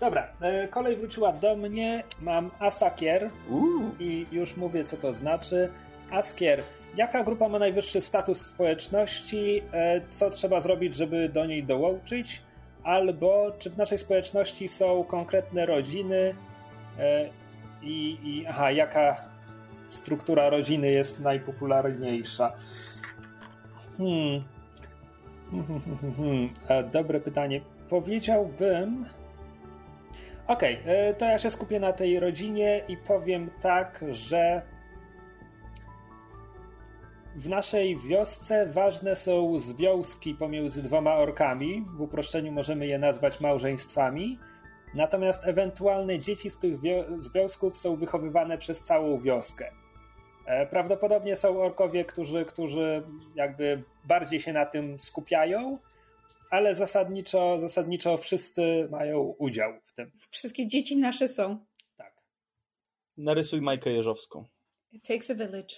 Dobra, 0.00 0.28
e, 0.40 0.68
kolej 0.68 0.96
wróciła 0.96 1.32
do 1.32 1.56
mnie. 1.56 2.04
Mam 2.20 2.50
Asakier 2.58 3.30
i 4.00 4.26
już 4.32 4.56
mówię, 4.56 4.84
co 4.84 4.96
to 4.96 5.12
znaczy. 5.12 5.70
Askier, 6.10 6.62
jaka 6.96 7.24
grupa 7.24 7.48
ma 7.48 7.58
najwyższy 7.58 8.00
status 8.00 8.40
społeczności? 8.46 9.62
E, 9.72 10.00
Co 10.10 10.30
trzeba 10.30 10.60
zrobić, 10.60 10.94
żeby 10.94 11.28
do 11.28 11.46
niej 11.46 11.64
dołączyć? 11.64 12.42
Albo 12.82 13.52
czy 13.58 13.70
w 13.70 13.76
naszej 13.78 13.98
społeczności 13.98 14.68
są 14.68 15.04
konkretne 15.04 15.66
rodziny? 15.66 16.34
I, 17.86 18.18
i 18.24 18.46
aha, 18.46 18.70
jaka 18.70 19.16
struktura 19.90 20.50
rodziny 20.50 20.90
jest 20.90 21.20
najpopularniejsza? 21.20 22.52
Hmm. 23.98 24.42
Hmm, 26.16 26.50
Dobre 26.92 27.20
pytanie. 27.20 27.60
Powiedziałbym. 27.88 29.06
Okej, 30.46 30.78
e, 30.84 31.14
to 31.14 31.24
ja 31.24 31.38
się 31.38 31.50
skupię 31.50 31.80
na 31.80 31.92
tej 31.92 32.20
rodzinie 32.20 32.82
i 32.88 32.96
powiem 32.96 33.50
tak, 33.60 34.04
że 34.10 34.62
w 37.36 37.48
naszej 37.48 37.96
wiosce 37.96 38.66
ważne 38.66 39.16
są 39.16 39.58
związki 39.58 40.34
pomiędzy 40.34 40.82
dwoma 40.82 41.14
orkami. 41.14 41.84
W 41.96 42.00
uproszczeniu 42.00 42.52
możemy 42.52 42.86
je 42.86 42.98
nazwać 42.98 43.40
małżeństwami. 43.40 44.38
Natomiast 44.96 45.46
ewentualne 45.46 46.18
dzieci 46.18 46.50
z 46.50 46.58
tych 46.58 46.74
związków 47.18 47.76
są 47.76 47.96
wychowywane 47.96 48.58
przez 48.58 48.82
całą 48.82 49.20
wioskę. 49.20 49.72
E, 50.46 50.66
Prawdopodobnie 50.66 51.36
są 51.36 51.62
orkowie, 51.62 52.04
którzy, 52.04 52.44
którzy 52.44 53.02
jakby 53.34 53.82
bardziej 54.04 54.40
się 54.40 54.52
na 54.52 54.66
tym 54.66 54.98
skupiają, 54.98 55.78
ale 56.50 56.74
zasadniczo, 56.74 57.58
zasadniczo 57.58 58.16
wszyscy 58.16 58.88
mają 58.90 59.18
udział 59.20 59.72
w 59.84 59.92
tym. 59.92 60.12
Wszystkie 60.30 60.66
dzieci 60.66 60.96
nasze 60.96 61.28
są. 61.28 61.64
Tak. 61.96 62.14
Narysuj 63.16 63.60
Majkę 63.60 63.90
Jeżowską. 63.90 64.44
It 64.92 65.06
takes 65.06 65.30
a 65.30 65.34
village. 65.34 65.74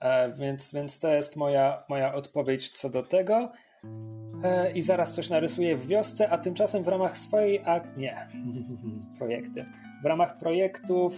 E, 0.00 0.32
więc, 0.32 0.74
więc 0.74 0.98
to 0.98 1.08
jest 1.08 1.36
moja, 1.36 1.84
moja 1.88 2.14
odpowiedź 2.14 2.70
co 2.70 2.90
do 2.90 3.02
tego. 3.02 3.52
E, 4.44 4.72
I 4.72 4.82
zaraz 4.82 5.14
coś 5.14 5.30
narysuję 5.30 5.76
w 5.76 5.86
wiosce, 5.86 6.30
a 6.30 6.38
tymczasem 6.38 6.82
w 6.82 6.88
ramach 6.88 7.18
swojej. 7.18 7.60
A 7.64 7.80
nie. 7.96 8.28
Projekty. 9.18 9.64
W 10.02 10.06
ramach 10.06 10.38
projektów 10.38 11.14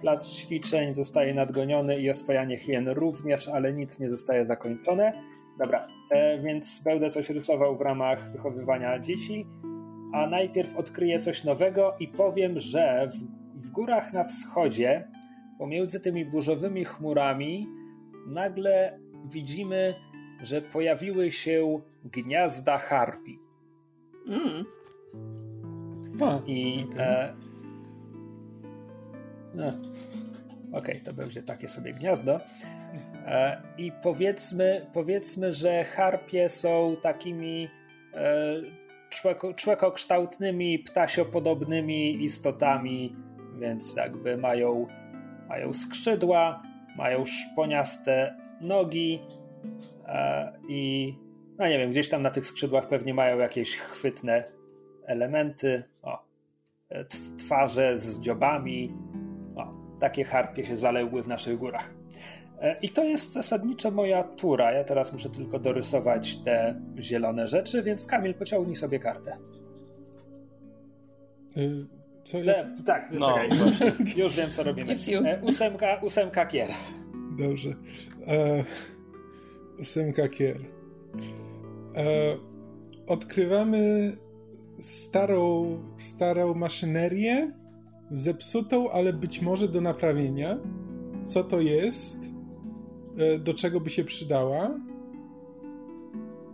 plac 0.00 0.28
ćwiczeń 0.28 0.94
zostaje 0.94 1.34
nadgoniony 1.34 2.00
i 2.00 2.10
oswajanie 2.10 2.58
hien 2.58 2.88
również, 2.88 3.48
ale 3.48 3.72
nic 3.72 4.00
nie 4.00 4.10
zostaje 4.10 4.46
zakończone. 4.46 5.12
Dobra, 5.58 5.86
e, 6.10 6.38
więc 6.38 6.82
będę 6.84 7.10
coś 7.10 7.30
rysował 7.30 7.76
w 7.76 7.80
ramach 7.80 8.32
wychowywania 8.32 8.98
dzieci, 8.98 9.46
a 10.12 10.26
najpierw 10.26 10.76
odkryję 10.76 11.18
coś 11.18 11.44
nowego 11.44 11.94
i 12.00 12.08
powiem, 12.08 12.60
że 12.60 13.08
w, 13.08 13.14
w 13.66 13.70
górach 13.70 14.12
na 14.12 14.24
wschodzie, 14.24 15.08
pomiędzy 15.58 16.00
tymi 16.00 16.24
burzowymi 16.24 16.84
chmurami, 16.84 17.68
nagle 18.26 18.98
widzimy, 19.24 19.94
że 20.42 20.62
pojawiły 20.62 21.32
się 21.32 21.80
gniazda 22.04 22.78
harpi. 22.78 23.38
Mm. 24.28 24.64
I. 26.46 26.84
Okej. 26.84 26.86
E, 26.98 27.34
no, 29.54 29.72
Okej, 30.74 31.00
to 31.00 31.12
będzie 31.12 31.42
takie 31.42 31.68
sobie 31.68 31.92
gniazdo. 31.92 32.40
E, 33.26 33.62
I 33.78 33.92
powiedzmy, 34.02 34.86
powiedzmy, 34.92 35.52
że 35.52 35.84
harpie 35.84 36.48
są 36.48 36.96
takimi 37.02 37.68
e, 38.14 38.54
człeko, 39.10 39.54
człekokształtnymi, 39.54 40.78
ptasiopodobnymi 40.78 42.24
istotami, 42.24 43.16
więc 43.60 43.96
jakby 43.96 44.36
mają, 44.36 44.86
mają 45.48 45.72
skrzydła, 45.72 46.62
mają 46.96 47.24
szponiaste 47.24 48.36
nogi 48.60 49.20
e, 50.06 50.52
i 50.68 51.14
no 51.58 51.68
nie 51.68 51.78
wiem, 51.78 51.90
gdzieś 51.90 52.08
tam 52.08 52.22
na 52.22 52.30
tych 52.30 52.46
skrzydłach 52.46 52.88
pewnie 52.88 53.14
mają 53.14 53.38
jakieś 53.38 53.76
chwytne 53.76 54.44
elementy. 55.06 55.82
O, 56.02 56.24
e, 56.88 57.04
twarze 57.38 57.98
z 57.98 58.20
dziobami. 58.20 58.92
O, 59.56 59.74
takie 60.00 60.24
harpie 60.24 60.64
się 60.66 60.76
zaległy 60.76 61.22
w 61.22 61.28
naszych 61.28 61.58
górach. 61.58 61.90
E, 62.60 62.76
I 62.82 62.88
to 62.88 63.04
jest 63.04 63.32
zasadniczo 63.32 63.90
moja 63.90 64.22
tura. 64.22 64.72
Ja 64.72 64.84
teraz 64.84 65.12
muszę 65.12 65.30
tylko 65.30 65.58
dorysować 65.58 66.36
te 66.42 66.80
zielone 67.00 67.48
rzeczy, 67.48 67.82
więc 67.82 68.06
Kamil, 68.06 68.34
pociągnij 68.34 68.76
sobie 68.76 68.98
kartę. 68.98 69.38
y, 71.56 71.86
co, 72.24 72.38
jak, 72.38 72.56
E, 72.56 72.70
tak, 72.86 73.08
No. 73.12 73.26
czekaj, 73.34 73.48
już, 74.00 74.16
już 74.16 74.36
wiem, 74.36 74.50
co 74.50 74.62
robimy. 74.62 74.96
E, 75.26 75.40
ósemka, 75.42 76.00
ósemka 76.02 76.46
kier. 76.46 76.68
Dobrze. 77.38 77.68
E, 78.26 78.64
ósemka 79.80 80.28
kier. 80.28 80.56
E, 81.96 82.36
odkrywamy 83.06 84.16
starą, 84.80 85.78
starą 85.96 86.54
maszynerię, 86.54 87.52
zepsutą, 88.10 88.90
ale 88.90 89.12
być 89.12 89.42
może 89.42 89.68
do 89.68 89.80
naprawienia. 89.80 90.58
Co 91.24 91.44
to 91.44 91.60
jest? 91.60 92.18
E, 93.18 93.38
do 93.38 93.54
czego 93.54 93.80
by 93.80 93.90
się 93.90 94.04
przydała? 94.04 94.80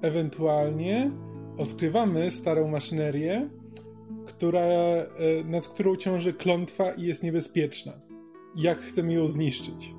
Ewentualnie 0.02 1.10
odkrywamy 1.58 2.30
starą 2.30 2.68
maszynerię, 2.68 3.48
która, 4.26 4.60
e, 4.60 5.08
nad 5.44 5.68
którą 5.68 5.96
ciąży 5.96 6.32
klątwa 6.32 6.92
i 6.92 7.02
jest 7.02 7.22
niebezpieczna. 7.22 7.92
Jak 8.56 8.78
chcemy 8.80 9.12
ją 9.12 9.26
zniszczyć? 9.26 9.94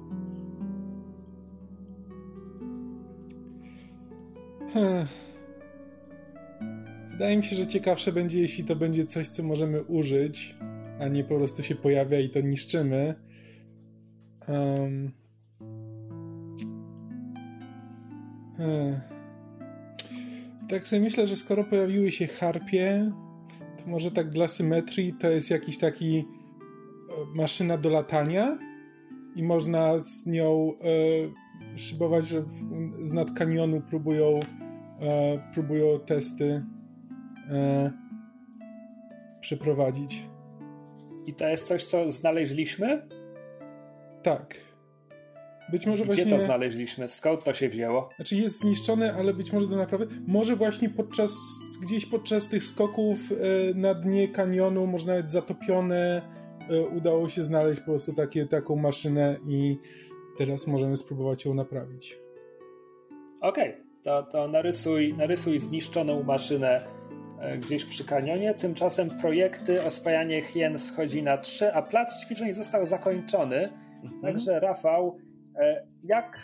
Hmm. 4.74 5.08
Wydaje 7.22 7.38
mi 7.38 7.44
się, 7.44 7.56
że 7.56 7.68
ciekawsze 7.68 8.12
będzie, 8.12 8.40
jeśli 8.40 8.64
to 8.64 8.76
będzie 8.76 9.06
coś, 9.06 9.28
co 9.28 9.44
możemy 9.44 9.84
użyć, 9.84 10.56
a 11.00 11.08
nie 11.08 11.24
po 11.24 11.36
prostu 11.36 11.64
się 11.64 11.76
pojawia 11.76 12.20
i 12.20 12.30
to 12.30 12.42
niszczymy. 12.42 13.16
Um. 14.48 15.12
Tak 20.70 20.88
sobie 20.88 21.02
myślę, 21.02 21.28
że 21.28 21.36
skoro 21.36 21.64
pojawiły 21.64 22.12
się 22.12 22.28
harpie, 22.28 23.12
to 23.78 23.90
może 23.90 24.12
tak 24.12 24.30
dla 24.30 24.48
symetrii 24.48 25.14
to 25.14 25.30
jest 25.30 25.50
jakiś 25.50 25.78
taki 25.78 26.18
e, 26.18 26.24
maszyna 27.36 27.78
do 27.78 27.90
latania 27.90 28.58
i 29.36 29.44
można 29.44 30.00
z 30.00 30.26
nią 30.26 30.74
e, 31.76 31.80
szybować, 31.80 32.28
że 32.28 32.46
z 33.02 33.12
nad 33.14 33.32
kanionu 33.32 33.82
próbują, 33.82 34.40
e, 35.00 35.52
próbują 35.54 36.00
testy 36.00 36.64
e, 37.50 37.92
przeprowadzić. 39.42 40.22
I 41.26 41.34
to 41.34 41.48
jest 41.48 41.68
coś, 41.68 41.84
co 41.84 42.12
znaleźliśmy? 42.12 43.08
Tak. 44.24 44.56
Być 45.72 45.86
może 45.86 46.04
Gdzie 46.06 46.14
właśnie... 46.14 46.32
to 46.32 46.42
znaleźliśmy? 46.42 47.08
Skąd 47.08 47.44
to 47.44 47.54
się 47.54 47.70
wzięło? 47.70 48.10
Znaczy 48.16 48.36
jest 48.36 48.60
zniszczone, 48.60 49.14
ale 49.14 49.34
być 49.34 49.54
może 49.54 49.68
do 49.68 49.76
naprawy. 49.76 50.08
Może 50.28 50.56
właśnie 50.56 50.90
podczas, 50.90 51.32
gdzieś 51.82 52.06
podczas 52.06 52.50
tych 52.50 52.64
skoków 52.64 53.18
e, 53.32 53.36
na 53.74 53.94
dnie 53.94 54.28
kanionu, 54.28 54.88
może 54.88 55.08
nawet 55.08 55.32
zatopione, 55.32 56.22
e, 56.70 56.82
udało 56.82 57.30
się 57.30 57.44
znaleźć 57.44 57.80
po 57.80 57.86
prostu 57.86 58.14
takie, 58.14 58.46
taką 58.46 58.76
maszynę 58.76 59.38
i 59.48 59.78
teraz 60.38 60.68
możemy 60.68 60.98
spróbować 60.98 61.46
ją 61.46 61.54
naprawić. 61.54 62.18
Okej, 63.42 63.78
to, 64.04 64.24
to 64.24 64.48
narysuj, 64.48 65.14
narysuj 65.14 65.60
zniszczoną 65.60 66.24
maszynę 66.24 67.01
gdzieś 67.60 67.86
przy 67.86 68.06
kanionie. 68.06 68.54
Tymczasem 68.54 69.10
projekty 69.10 69.84
oswajanie 69.84 70.42
hien 70.42 70.80
schodzi 70.80 71.24
na 71.24 71.38
trzy, 71.38 71.74
a 71.74 71.82
plac 71.82 72.26
ćwiczeń 72.26 72.54
został 72.54 72.86
zakończony. 72.86 73.70
Mhm. 74.04 74.22
Także 74.22 74.60
Rafał, 74.60 75.18
e, 75.56 75.88
jak 76.04 76.40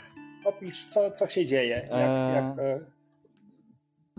opisz, 0.45 0.85
co, 0.85 1.11
co 1.11 1.27
się 1.27 1.45
dzieje? 1.45 1.75
Jak, 1.75 1.91
Eee. 1.91 2.35
jak, 2.35 2.59
e, 2.59 2.79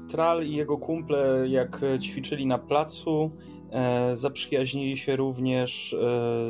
Tral 0.09 0.45
i 0.45 0.55
jego 0.55 0.79
kumple, 0.79 1.49
jak 1.49 1.81
ćwiczyli 2.01 2.47
na 2.47 2.59
placu, 2.59 3.31
e, 3.73 4.17
zaprzyjaźnili 4.17 4.97
się 4.97 5.17
również 5.17 5.95
e, 5.95 5.99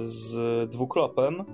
z 0.04 0.70
dwuklopem. 0.70 1.44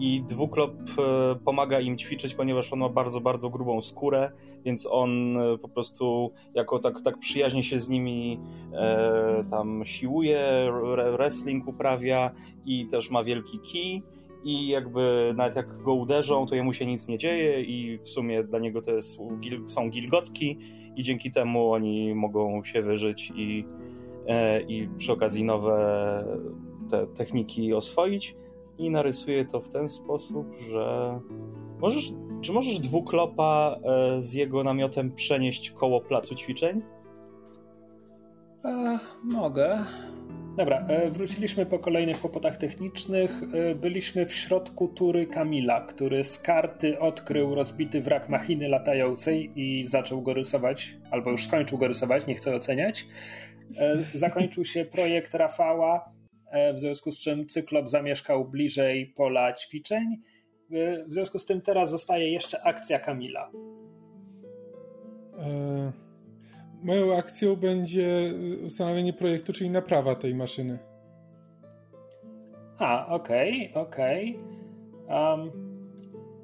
I 0.00 0.22
dwuklop 0.28 0.74
e, 0.98 1.34
pomaga 1.44 1.80
im 1.80 1.98
ćwiczyć, 1.98 2.34
ponieważ 2.34 2.72
on 2.72 2.78
ma 2.78 2.88
bardzo, 2.88 3.20
bardzo 3.20 3.50
grubą 3.50 3.82
skórę, 3.82 4.32
więc 4.64 4.88
on 4.90 5.36
e, 5.36 5.58
po 5.58 5.68
prostu 5.68 6.32
jako 6.54 6.78
tak, 6.78 7.02
tak 7.02 7.18
przyjaźnie 7.18 7.64
się 7.64 7.80
z 7.80 7.88
nimi 7.88 8.40
e, 8.72 9.44
tam 9.50 9.84
siłuje, 9.84 10.40
re- 10.96 11.12
wrestling 11.12 11.68
uprawia 11.68 12.30
i 12.66 12.86
też 12.86 13.10
ma 13.10 13.24
wielki 13.24 13.58
kij. 13.58 14.02
I 14.44 14.68
jakby 14.68 15.32
nawet 15.36 15.56
jak 15.56 15.82
go 15.82 15.94
uderzą, 15.94 16.46
to 16.46 16.54
jemu 16.54 16.72
się 16.72 16.86
nic 16.86 17.08
nie 17.08 17.18
dzieje, 17.18 17.62
i 17.62 17.98
w 17.98 18.08
sumie 18.08 18.44
dla 18.44 18.58
niego 18.58 18.82
to 18.82 18.90
jest, 18.90 19.18
są 19.66 19.90
gilgotki, 19.90 20.58
i 20.96 21.02
dzięki 21.02 21.30
temu 21.30 21.72
oni 21.72 22.14
mogą 22.14 22.64
się 22.64 22.82
wyżyć 22.82 23.32
i, 23.34 23.64
e, 24.26 24.60
i 24.60 24.88
przy 24.96 25.12
okazji 25.12 25.44
nowe 25.44 26.24
te 26.90 27.06
techniki 27.06 27.74
oswoić. 27.74 28.36
I 28.80 28.90
narysuję 28.90 29.44
to 29.44 29.60
w 29.60 29.68
ten 29.68 29.88
sposób, 29.88 30.46
że 30.70 31.18
możesz, 31.80 32.12
czy 32.40 32.52
możesz 32.52 32.78
dwuklopa 32.78 33.76
e, 33.84 34.22
z 34.22 34.34
jego 34.34 34.64
namiotem 34.64 35.12
przenieść 35.12 35.70
koło 35.70 36.00
placu 36.00 36.34
ćwiczeń? 36.34 36.82
E, 38.64 38.98
mogę. 39.24 39.84
Dobra, 40.56 40.86
e, 40.88 41.10
wróciliśmy 41.10 41.66
po 41.66 41.78
kolejnych 41.78 42.20
kłopotach 42.20 42.56
technicznych. 42.56 43.42
E, 43.42 43.74
byliśmy 43.74 44.26
w 44.26 44.34
środku 44.34 44.88
tury 44.88 45.26
Kamila, 45.26 45.80
który 45.80 46.24
z 46.24 46.38
karty 46.38 46.98
odkrył 46.98 47.54
rozbity 47.54 48.00
wrak 48.00 48.28
machiny 48.28 48.68
latającej 48.68 49.52
i 49.56 49.86
zaczął 49.86 50.22
go 50.22 50.34
rysować, 50.34 50.96
albo 51.10 51.30
już 51.30 51.44
skończył 51.44 51.78
go 51.78 51.88
rysować, 51.88 52.26
nie 52.26 52.34
chcę 52.34 52.54
oceniać. 52.54 53.06
Zakończył 54.14 54.64
się 54.64 54.84
projekt 54.84 55.34
Rafała, 55.34 56.04
w 56.74 56.78
związku 56.78 57.10
z 57.10 57.18
czym 57.18 57.46
Cyklop 57.46 57.88
zamieszkał 57.88 58.44
bliżej 58.44 59.06
pola 59.06 59.52
ćwiczeń. 59.52 60.22
E, 60.72 61.04
W 61.04 61.12
związku 61.12 61.38
z 61.38 61.46
tym 61.46 61.60
teraz 61.60 61.90
zostaje 61.90 62.32
jeszcze 62.32 62.62
akcja 62.62 62.98
Kamila. 62.98 63.50
E, 65.38 65.92
moją 66.82 67.16
akcją 67.16 67.56
będzie 67.56 68.32
ustanowienie 68.66 69.12
projektu, 69.12 69.52
czyli 69.52 69.70
naprawa 69.70 70.14
tej 70.14 70.34
maszyny. 70.34 70.78
A, 72.78 73.06
okej, 73.06 73.70
okej. 73.74 74.38
Em, 75.08 75.50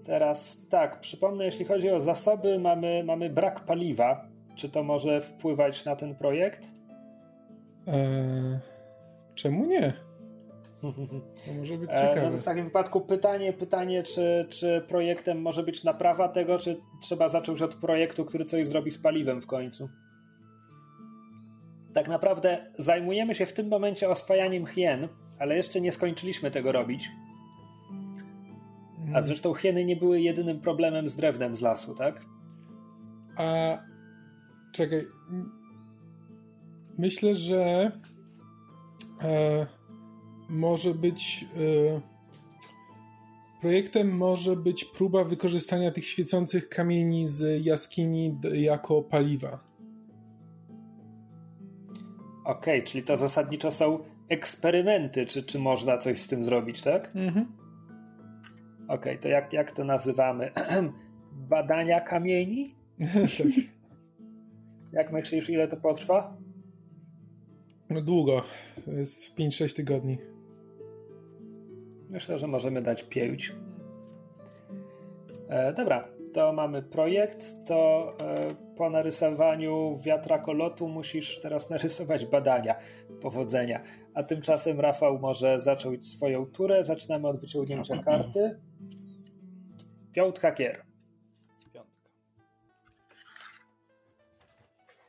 teraz 0.05 0.69
tak, 0.69 1.01
przypomnę, 1.01 1.45
jeśli 1.45 1.65
chodzi 1.65 1.91
o 1.91 2.01
zasoby, 2.01 2.59
mamy, 2.59 3.05
mamy 3.05 3.31
brak 3.31 3.65
paliwa. 3.65 4.29
Czy 4.57 4.69
to 4.69 4.83
może 4.83 5.21
wpływać 5.21 5.85
na 5.85 5.97
ten 5.97 6.15
projekt? 6.15 6.69
E, 7.89 8.61
czemu 9.37 9.67
nie? 9.67 9.93
To 11.47 11.53
może 11.59 11.79
być 11.79 11.91
ciekawe. 11.91 12.23
No 12.25 12.31
to 12.31 12.39
w 12.39 12.45
takim 12.45 12.65
wypadku 12.65 13.01
pytanie, 13.01 13.53
pytanie 13.53 14.03
czy, 14.03 14.47
czy 14.51 14.85
projektem 14.89 15.43
może 15.43 15.63
być 15.63 15.85
naprawa 15.85 16.29
tego, 16.29 16.59
czy 16.59 16.77
trzeba 17.03 17.29
zacząć 17.29 17.63
od 17.63 17.75
projektu, 17.75 18.25
który 18.25 18.45
coś 18.45 18.67
zrobi 18.67 18.91
z 18.91 18.99
paliwem 18.99 19.41
w 19.41 19.47
końcu? 19.47 19.89
Tak 21.95 22.09
naprawdę 22.09 22.73
zajmujemy 22.79 23.35
się 23.35 23.47
w 23.47 23.53
tym 23.53 23.69
momencie 23.69 24.09
oswajaniem 24.09 24.67
hien, 24.67 25.09
ale 25.39 25.57
jeszcze 25.57 25.81
nie 25.81 25.93
skończyliśmy 25.93 26.51
tego 26.51 26.73
robić. 26.73 27.09
A 29.15 29.23
zresztą 29.23 29.55
hieny 29.55 29.85
nie 29.85 29.97
były 29.97 30.21
jedynym 30.21 30.61
problemem 30.61 31.09
z 31.09 31.17
drewnem 31.17 31.57
z 31.57 31.61
lasu, 31.61 31.95
tak? 31.95 32.25
A 33.37 33.79
czekaj. 34.75 35.03
Myślę, 36.99 37.35
że 37.35 37.93
e, 39.23 39.67
może 40.49 40.95
być 40.95 41.45
e, 41.57 42.01
projektem 43.61 44.17
może 44.17 44.57
być 44.57 44.85
próba 44.85 45.25
wykorzystania 45.25 45.91
tych 45.91 46.09
świecących 46.09 46.69
kamieni 46.69 47.29
z 47.29 47.65
jaskini 47.65 48.39
jako 48.53 49.03
paliwa. 49.03 49.67
Okej, 52.45 52.83
czyli 52.83 53.05
to 53.05 53.17
zasadniczo 53.17 53.71
są 53.71 53.99
eksperymenty, 54.29 55.27
czy, 55.27 55.43
czy 55.43 55.59
można 55.59 55.99
coś 55.99 56.21
z 56.21 56.29
tym 56.29 56.45
zrobić, 56.45 56.83
tak? 56.83 57.17
Mhm. 57.17 57.47
Okej, 58.89 59.19
to 59.19 59.29
jak, 59.29 59.53
jak 59.53 59.73
to 59.73 59.85
nazywamy? 59.85 60.51
Badania 61.51 62.01
kamieni? 62.01 62.75
tak. 62.99 63.47
Jak 64.93 65.13
myślisz, 65.13 65.51
ile 65.51 65.69
to 65.69 65.77
potrwa? 65.77 66.37
No 67.91 68.01
długo. 68.01 68.43
Jest 68.87 69.37
5-6 69.37 69.77
tygodni. 69.77 70.19
Myślę, 72.11 72.39
że 72.39 72.47
możemy 72.47 72.83
dać 72.83 73.05
pięć. 73.05 73.53
E, 75.49 75.73
dobra, 75.73 76.09
to 76.35 76.53
mamy 76.53 76.83
projekt. 76.83 77.67
To 77.67 78.13
e, 78.21 78.55
po 78.77 78.91
narysowaniu 78.91 79.99
wiatrakolotu 79.99 80.89
musisz 80.89 81.41
teraz 81.41 81.71
narysować 81.71 82.27
badania. 82.27 82.75
Powodzenia. 83.21 83.83
A 84.15 84.23
tymczasem 84.23 84.81
Rafał 84.81 85.19
może 85.19 85.61
zacząć 85.61 86.07
swoją 86.07 86.47
turę. 86.47 86.85
Zaczynamy 86.85 87.29
od 87.29 87.41
wyciągnięcia 87.41 87.99
karty. 88.05 88.61
Piątka 90.13 90.53
kier. 90.53 90.86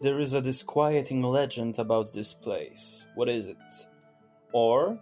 There 0.01 0.21
is 0.21 0.33
a 0.33 0.41
disquieting 0.41 1.23
legend 1.23 1.79
about 1.79 2.11
this 2.13 2.33
place. 2.33 3.07
What 3.15 3.29
is 3.29 3.47
it? 3.47 3.87
Or 4.53 4.97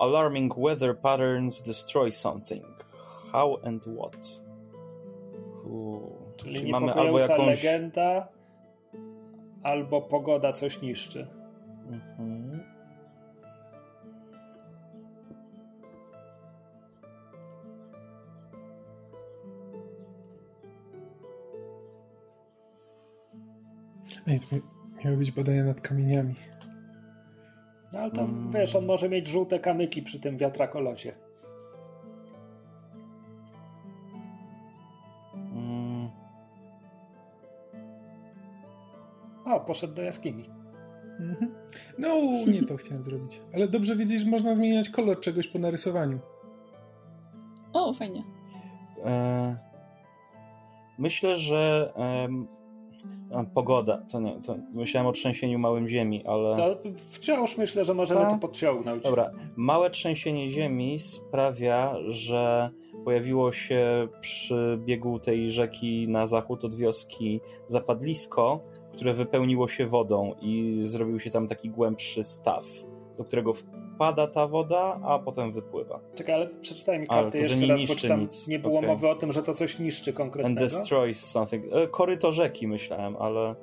alarming 0.00 0.52
weather 0.56 0.94
patterns 0.94 1.62
destroy 1.62 2.10
something. 2.10 2.64
How 3.32 3.58
and 3.64 3.82
what? 3.86 4.40
Uuu, 5.66 6.12
Czyli 6.36 6.70
mamy 6.70 6.92
albo 6.94 7.18
jakąś. 7.18 7.46
legenda, 7.46 8.28
albo 9.62 10.00
pogoda 10.02 10.52
coś 10.52 10.82
niszczy. 10.82 11.26
Mhm. 11.90 12.39
Ej, 24.26 24.40
to 24.40 24.56
mi- 24.56 24.62
miały 25.04 25.16
być 25.16 25.30
badania 25.32 25.64
nad 25.64 25.80
kamieniami. 25.80 26.34
No 27.92 27.98
ale 28.00 28.10
to 28.10 28.20
Mm. 28.22 28.50
wiesz, 28.50 28.76
on 28.76 28.86
może 28.86 29.08
mieć 29.08 29.26
żółte 29.28 29.58
kamyki 29.58 30.02
przy 30.02 30.20
tym 30.20 30.36
wiatrakolocie. 30.38 31.12
Mm, 35.34 36.08
O, 39.44 39.60
poszedł 39.60 39.94
do 39.94 40.02
jaskini. 40.02 40.44
Mhm. 41.20 41.54
No, 41.98 42.08
nie 42.52 42.62
to 42.62 42.76
chciałem 42.76 43.02
zrobić. 43.04 43.40
Ale 43.54 43.68
dobrze 43.68 43.96
wiedzieć, 43.96 44.20
że 44.20 44.30
można 44.30 44.54
zmieniać 44.54 44.88
kolor 44.88 45.20
czegoś 45.20 45.48
po 45.48 45.58
narysowaniu. 45.58 46.18
O, 47.72 47.94
fajnie. 47.94 48.24
e, 49.04 49.56
myślę, 50.98 51.36
że 51.36 51.92
a, 53.34 53.44
pogoda. 53.44 54.02
To 54.12 54.20
nie. 54.20 54.40
To 54.42 54.56
myślałem 54.72 55.06
o 55.06 55.12
trzęsieniu 55.12 55.58
małym 55.58 55.88
ziemi, 55.88 56.24
ale. 56.26 56.56
To 56.56 56.76
wciąż 57.10 57.56
myślę, 57.56 57.84
że 57.84 57.94
możemy 57.94 58.20
Tak. 58.20 58.30
to 58.30 58.38
podciągnąć. 58.38 59.02
Dobra, 59.02 59.30
małe 59.56 59.90
trzęsienie 59.90 60.48
ziemi 60.48 60.98
sprawia, 60.98 61.94
że 62.08 62.70
pojawiło 63.04 63.52
się 63.52 64.08
przy 64.20 64.78
biegu 64.84 65.18
tej 65.18 65.50
rzeki 65.50 66.08
na 66.08 66.26
zachód 66.26 66.64
od 66.64 66.74
wioski 66.74 67.40
zapadlisko, 67.66 68.60
które 68.92 69.12
wypełniło 69.12 69.68
się 69.68 69.86
wodą 69.86 70.34
i 70.40 70.76
zrobił 70.82 71.20
się 71.20 71.30
tam 71.30 71.46
taki 71.46 71.70
głębszy 71.70 72.24
staw, 72.24 72.64
do 73.20 73.24
którego 73.24 73.52
wpada 73.54 74.26
ta 74.26 74.46
woda, 74.46 75.00
a 75.04 75.18
potem 75.18 75.52
wypływa. 75.52 76.00
Czekaj, 76.14 76.34
ale 76.34 76.46
przeczytaj 76.46 76.98
mi 76.98 77.06
kartę 77.06 77.38
jeszcze 77.38 77.56
nie 77.56 77.66
raz, 77.66 77.80
niszczy 77.80 78.16
nic. 78.16 78.48
nie 78.48 78.58
było 78.58 78.78
Okej. 78.78 78.88
mowy 78.90 79.08
o 79.08 79.14
tym, 79.14 79.32
że 79.32 79.42
to 79.42 79.54
coś 79.54 79.78
niszczy 79.78 80.10
And 80.10 80.16
konkretnego. 80.16 80.60
destroys 80.60 81.20
something. 81.24 81.64
E, 81.72 81.88
koryto 81.88 82.32
rzeki 82.32 82.68
myślałem, 82.68 83.16
ale... 83.16 83.54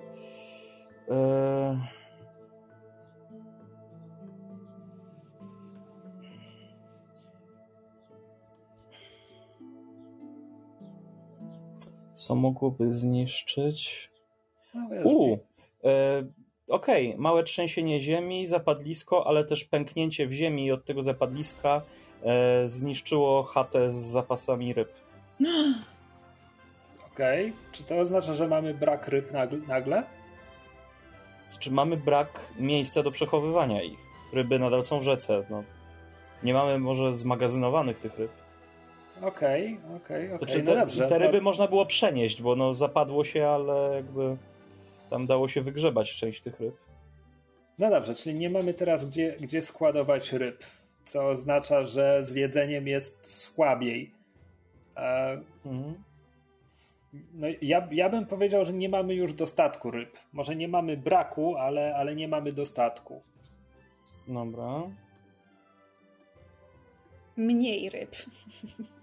E... 1.10 1.80
Co 12.14 12.36
mogłoby 12.36 12.94
zniszczyć? 12.94 14.12
No, 14.74 14.90
wiesz, 14.90 15.06
U, 15.06 15.38
e, 15.84 16.24
Okej, 16.69 17.15
małe 17.18 17.44
trzęsienie 17.44 18.02
ziemi, 18.02 18.48
zapadlisko, 18.48 19.27
ale 19.27 19.44
też 19.45 19.64
pęknięcie 19.65 20.27
w 20.27 20.31
ziemi 20.31 20.65
i 20.65 20.72
od 20.72 20.85
tego 20.85 21.03
zapadliska 21.03 21.81
e, 22.23 22.68
zniszczyło 22.68 23.44
chatę 23.44 23.91
z 23.91 23.95
zapasami 23.95 24.73
ryb. 24.73 24.89
Okej. 27.14 27.53
Czy 27.72 27.84
to 27.84 27.98
oznacza, 27.98 28.34
że 28.34 28.48
mamy 28.48 28.73
brak 28.73 29.07
ryb 29.07 29.31
nag- 29.31 29.68
nagle? 29.68 30.03
Czy 31.60 31.72
mamy 31.72 31.98
brak 31.98 32.39
miejsca 32.60 33.03
do 33.03 33.11
przechowywania 33.11 33.81
ich? 33.84 33.99
Ryby 34.34 34.60
nadal 34.60 34.84
są 34.84 34.99
w 34.99 35.03
rzece. 35.03 35.44
No. 35.49 35.64
Nie 36.44 36.53
mamy 36.53 36.80
może 36.80 37.15
zmagazynowanych 37.15 37.99
tych 37.99 38.18
ryb. 38.19 38.31
Okej, 39.22 39.77
okej, 39.95 40.26
okej. 40.26 40.38
Znaczy, 40.38 40.60
No 40.64 40.72
te, 40.72 40.80
dobrze. 40.80 41.07
te 41.07 41.19
to- 41.19 41.26
ryby 41.26 41.41
można 41.41 41.68
było 41.68 41.85
przenieść, 41.85 42.41
bo 42.41 42.56
no, 42.56 42.73
zapadło 42.73 43.23
się, 43.26 43.48
ale 43.48 43.91
jakby 43.95 44.38
tam 45.10 45.28
dało 45.28 45.48
się 45.48 45.62
wygrzebać 45.62 46.16
część 46.16 46.42
tych 46.42 46.60
ryb. 46.60 46.76
No 47.80 47.90
dobrze, 47.90 48.16
czyli 48.16 48.36
nie 48.36 48.50
mamy 48.50 48.74
teraz 48.74 49.10
gdzie, 49.10 49.38
gdzie 49.40 49.62
składować 49.62 50.34
ryb, 50.34 50.64
co 51.06 51.30
oznacza, 51.30 51.84
że 51.84 52.24
z 52.24 52.36
jedzeniem 52.36 52.88
jest 52.88 53.30
słabiej. 53.30 54.12
E, 54.98 55.42
Mhm. 55.66 56.04
No, 57.34 57.48
ja, 57.62 57.88
ja 57.92 58.10
bym 58.10 58.26
powiedział, 58.26 58.66
że 58.66 58.74
nie 58.74 58.90
mamy 58.90 59.16
już 59.16 59.34
dostatku 59.34 59.92
ryb. 59.92 60.18
Może 60.34 60.56
nie 60.56 60.68
mamy 60.68 60.98
braku, 60.98 61.56
ale, 61.56 61.96
ale 61.96 62.16
nie 62.16 62.28
mamy 62.28 62.52
dostatku. 62.52 63.22
Dobra. 64.28 64.82
Mniej 67.38 67.90
ryb. 67.90 68.16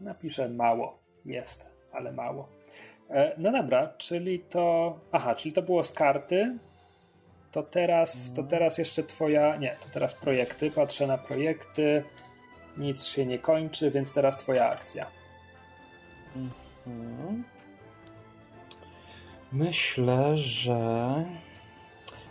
Napiszę 0.00 0.48
mało. 0.48 0.98
Jest, 1.24 1.66
ale 1.92 2.12
mało. 2.12 2.48
E, 3.10 3.34
No 3.38 3.52
dobra, 3.52 3.92
czyli 3.98 4.40
to. 4.40 4.98
Aha, 5.12 5.34
czyli 5.34 5.52
to 5.52 5.62
było 5.62 5.84
z 5.84 5.92
karty. 5.92 6.58
To 7.52 7.62
teraz, 7.62 8.32
to 8.34 8.42
teraz 8.42 8.78
jeszcze 8.78 9.02
twoja. 9.02 9.56
Nie, 9.56 9.70
to 9.70 9.88
teraz 9.92 10.14
projekty. 10.14 10.70
Patrzę 10.70 11.06
na 11.06 11.18
projekty. 11.18 12.04
Nic 12.76 13.04
się 13.06 13.26
nie 13.26 13.38
kończy, 13.38 13.90
więc 13.90 14.12
teraz 14.12 14.36
twoja 14.36 14.70
akcja. 14.70 15.06
Mhm. 16.36 17.44
Myślę, 19.52 20.36
że 20.36 21.24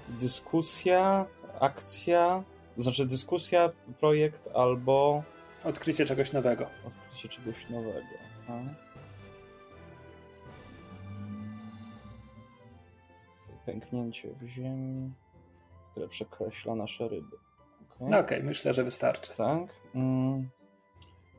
dyskusja, 0.10 1.26
akcja, 1.60 2.44
znaczy 2.78 3.06
dyskusja, 3.06 3.70
projekt 4.00 4.50
albo 4.56 5.24
Odkrycie 5.64 6.06
czegoś 6.06 6.32
nowego. 6.34 6.70
odkrycie 6.88 7.30
czegoś 7.30 7.70
nowego. 7.70 8.08
Tak? 8.48 8.88
Pęknięcie 13.66 14.30
w 14.42 14.48
ziemi, 14.48 15.14
które 15.92 16.08
przekreśla 16.08 16.76
nasze 16.76 17.08
ryby. 17.08 17.38
Okej. 17.96 18.08
No 18.10 18.20
okej, 18.20 18.44
myślę, 18.44 18.74
że 18.74 18.84
wystarczy. 18.84 19.38
Tak. 19.38 19.74
Mm. 19.96 20.50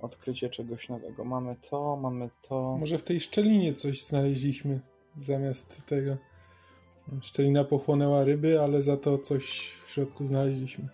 Odkrycie 0.01 0.51
czegoś 0.51 0.89
nowego. 0.89 1.25
Mamy 1.25 1.57
to, 1.71 1.97
mamy 1.97 2.31
to. 2.49 2.77
Może 2.81 2.99
w 2.99 3.03
tej 3.03 3.21
szczelinie 3.21 3.75
coś 3.75 4.05
znaleźliśmy 4.05 4.81
zamiast 5.23 5.87
tego. 5.87 6.17
Szczelina 7.23 7.65
pochłonęła 7.65 8.25
ryby, 8.25 8.61
ale 8.61 8.83
za 8.83 8.97
to 8.97 9.19
coś 9.19 9.73
w 9.87 9.91
środku 9.91 10.25
znaleźliśmy. 10.25 10.89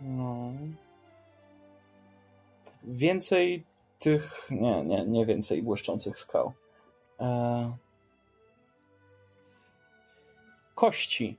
No. 0.00 0.52
Więcej 2.84 3.64
tych. 3.98 4.48
Nie, 4.50 4.84
nie, 4.84 5.06
nie 5.06 5.26
więcej 5.26 5.62
błyszczących 5.62 6.18
skał. 6.18 6.52
E... 7.20 7.76
Kości. 10.74 11.38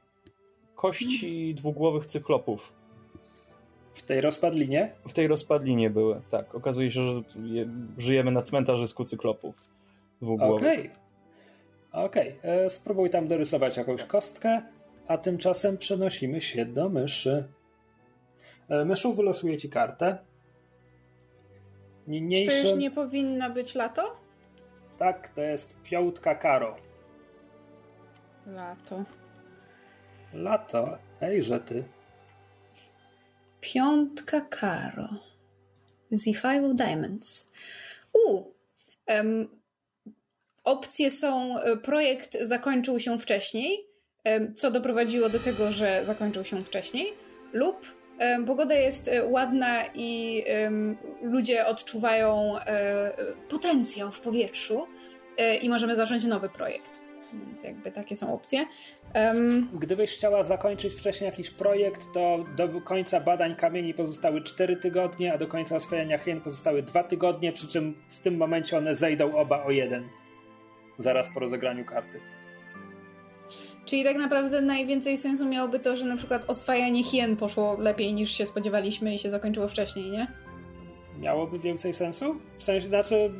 Kości 0.75 1.55
dwugłowych 1.55 2.05
cyklopów. 2.05 2.73
W 3.93 4.01
tej 4.01 4.21
rozpadlinie? 4.21 4.93
W 5.07 5.13
tej 5.13 5.27
rozpadlinie 5.27 5.89
były, 5.89 6.21
tak. 6.29 6.55
Okazuje 6.55 6.91
się, 6.91 7.01
że 7.03 7.21
je, 7.43 7.69
żyjemy 7.97 8.31
na 8.31 8.41
cmentarzysku 8.41 9.03
cyklopów 9.03 9.55
dwugłowych. 10.21 10.61
Okej. 10.61 10.79
Okay. 10.79 11.03
Okej, 12.05 12.35
okay. 12.39 12.69
spróbuj 12.69 13.09
tam 13.09 13.27
dorysować 13.27 13.77
jakąś 13.77 14.03
kostkę, 14.03 14.61
a 15.07 15.17
tymczasem 15.17 15.77
przenosimy 15.77 16.41
się 16.41 16.65
do 16.65 16.89
myszy. 16.89 17.47
E, 18.69 18.85
myszu 18.85 19.13
wylosuje 19.13 19.57
ci 19.57 19.69
kartę. 19.69 20.17
Niniejsze... 22.07 22.51
Czy 22.51 22.63
to 22.63 22.69
już 22.69 22.80
nie 22.80 22.91
powinno 22.91 23.49
być 23.49 23.75
lato? 23.75 24.17
Tak, 24.97 25.30
to 25.30 25.41
jest 25.41 25.81
piątka 25.84 26.35
karo. 26.35 26.75
Lato. 28.47 29.03
Lato? 30.34 30.97
Ejże 31.21 31.59
ty. 31.59 31.84
Piątka 33.61 34.41
karo. 34.41 35.09
The 36.09 36.34
Five 36.34 36.63
of 36.63 36.75
Diamonds. 36.75 37.49
U, 38.13 38.53
um, 39.07 39.61
opcje 40.63 41.11
są, 41.11 41.59
e, 41.59 41.77
projekt 41.77 42.38
zakończył 42.41 42.99
się 42.99 43.19
wcześniej, 43.19 43.88
um, 44.25 44.55
co 44.55 44.71
doprowadziło 44.71 45.30
do 45.30 45.39
tego, 45.39 45.71
że 45.71 46.05
zakończył 46.05 46.45
się 46.45 46.61
wcześniej, 46.61 47.13
lub 47.53 48.02
pogoda 48.48 48.76
jest 48.76 49.07
e, 49.07 49.26
ładna 49.26 49.84
i 49.94 50.44
ludzie 51.22 51.65
odczuwają 51.65 52.53
e, 52.60 53.11
potencjał 53.49 54.11
w 54.11 54.22
powietrzu 54.22 54.88
i 55.61 55.69
możemy 55.69 55.95
zacząć 55.95 56.23
nowy 56.23 56.49
projekt. 56.49 57.03
Więc 57.34 57.64
jakby 57.64 57.91
takie 57.91 58.15
są 58.15 58.34
opcje. 58.34 58.65
Um, 59.15 59.69
Gdybyś 59.73 60.11
chciała 60.11 60.44
zakończyć 60.44 60.94
wcześniej 60.94 61.30
jakiś 61.30 61.49
projekt, 61.49 62.07
to 62.14 62.45
do 62.56 62.81
końca 62.81 63.19
badań 63.19 63.56
kamieni 63.56 63.94
pozostały 63.94 64.41
4 64.41 64.76
tygodnie, 64.76 65.34
a 65.34 65.38
do 65.38 65.48
końca 65.48 65.76
oswajania 65.76 66.18
hien 66.18 66.41
pozostały 66.41 66.84
2 66.84 67.03
tygodnie, 67.03 67.52
przy 67.52 67.68
czym 67.68 68.03
w 68.10 68.19
tym 68.19 68.38
momencie 68.38 68.77
one 68.77 68.95
zejdą 68.95 69.35
oba 69.35 69.64
o 69.64 69.72
jeden. 69.72 70.10
Zaraz 70.98 71.34
po 71.34 71.40
rozegraniu 71.40 71.85
karty. 71.85 72.19
Czyli 73.85 74.03
tak 74.03 74.18
naprawdę 74.18 74.61
najwięcej 74.61 75.18
sensu 75.18 75.45
miałoby 75.45 75.80
to, 75.80 75.95
że 75.95 76.05
na 76.05 76.18
przykład 76.18 76.49
oswajanie 76.49 77.03
hien 77.03 77.38
poszło 77.38 77.77
lepiej 77.80 78.14
niż 78.14 78.31
się 78.31 78.45
spodziewaliśmy 78.45 79.15
i 79.15 79.19
się 79.19 79.30
zakończyło 79.30 79.68
wcześniej, 79.68 80.11
nie? 80.11 80.27
Miałoby 81.19 81.60
więcej 81.60 81.93
sensu? 81.93 82.35
W 82.57 82.64
sensie, 82.64 82.88
znaczy 82.88 83.31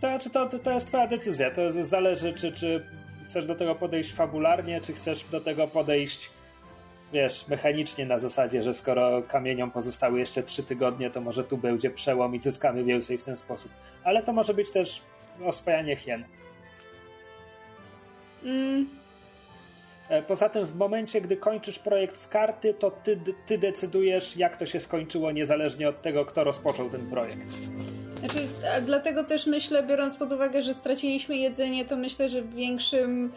to, 0.00 0.08
znaczy, 0.08 0.30
to, 0.30 0.46
to, 0.46 0.58
to 0.58 0.72
jest 0.72 0.86
twoja 0.86 1.06
decyzja. 1.06 1.50
To 1.50 1.84
zależy, 1.84 2.32
czy, 2.32 2.52
czy 2.52 2.86
chcesz 3.26 3.46
do 3.46 3.54
tego 3.54 3.74
podejść 3.74 4.12
fabularnie, 4.12 4.80
czy 4.80 4.92
chcesz 4.92 5.24
do 5.24 5.40
tego 5.40 5.68
podejść 5.68 6.30
wiesz, 7.12 7.48
mechanicznie 7.48 8.06
na 8.06 8.18
zasadzie, 8.18 8.62
że 8.62 8.74
skoro 8.74 9.22
kamieniom 9.22 9.70
pozostały 9.70 10.18
jeszcze 10.18 10.42
trzy 10.42 10.62
tygodnie, 10.62 11.10
to 11.10 11.20
może 11.20 11.44
tu 11.44 11.58
będzie 11.58 11.90
przełom 11.90 12.34
i 12.34 12.38
zyskamy 12.38 12.84
więcej 12.84 13.18
w 13.18 13.22
ten 13.22 13.36
sposób. 13.36 13.72
Ale 14.04 14.22
to 14.22 14.32
może 14.32 14.54
być 14.54 14.70
też 14.70 15.02
oswajanie 15.44 15.96
hien. 15.96 16.24
Mm. 18.44 18.88
E, 20.08 20.22
poza 20.22 20.48
tym, 20.48 20.66
w 20.66 20.76
momencie, 20.76 21.20
gdy 21.20 21.36
kończysz 21.36 21.78
projekt 21.78 22.16
z 22.16 22.28
karty, 22.28 22.74
to 22.74 22.90
ty, 22.90 23.20
ty 23.46 23.58
decydujesz, 23.58 24.36
jak 24.36 24.56
to 24.56 24.66
się 24.66 24.80
skończyło, 24.80 25.32
niezależnie 25.32 25.88
od 25.88 26.02
tego, 26.02 26.24
kto 26.24 26.44
rozpoczął 26.44 26.90
ten 26.90 27.10
projekt. 27.10 27.48
Znaczy, 28.18 28.38
dlatego 28.86 29.24
też 29.24 29.46
myślę, 29.46 29.82
biorąc 29.82 30.16
pod 30.16 30.32
uwagę, 30.32 30.62
że 30.62 30.74
straciliśmy 30.74 31.36
jedzenie, 31.36 31.84
to 31.84 31.96
myślę, 31.96 32.28
że 32.28 32.42
większym 32.42 33.32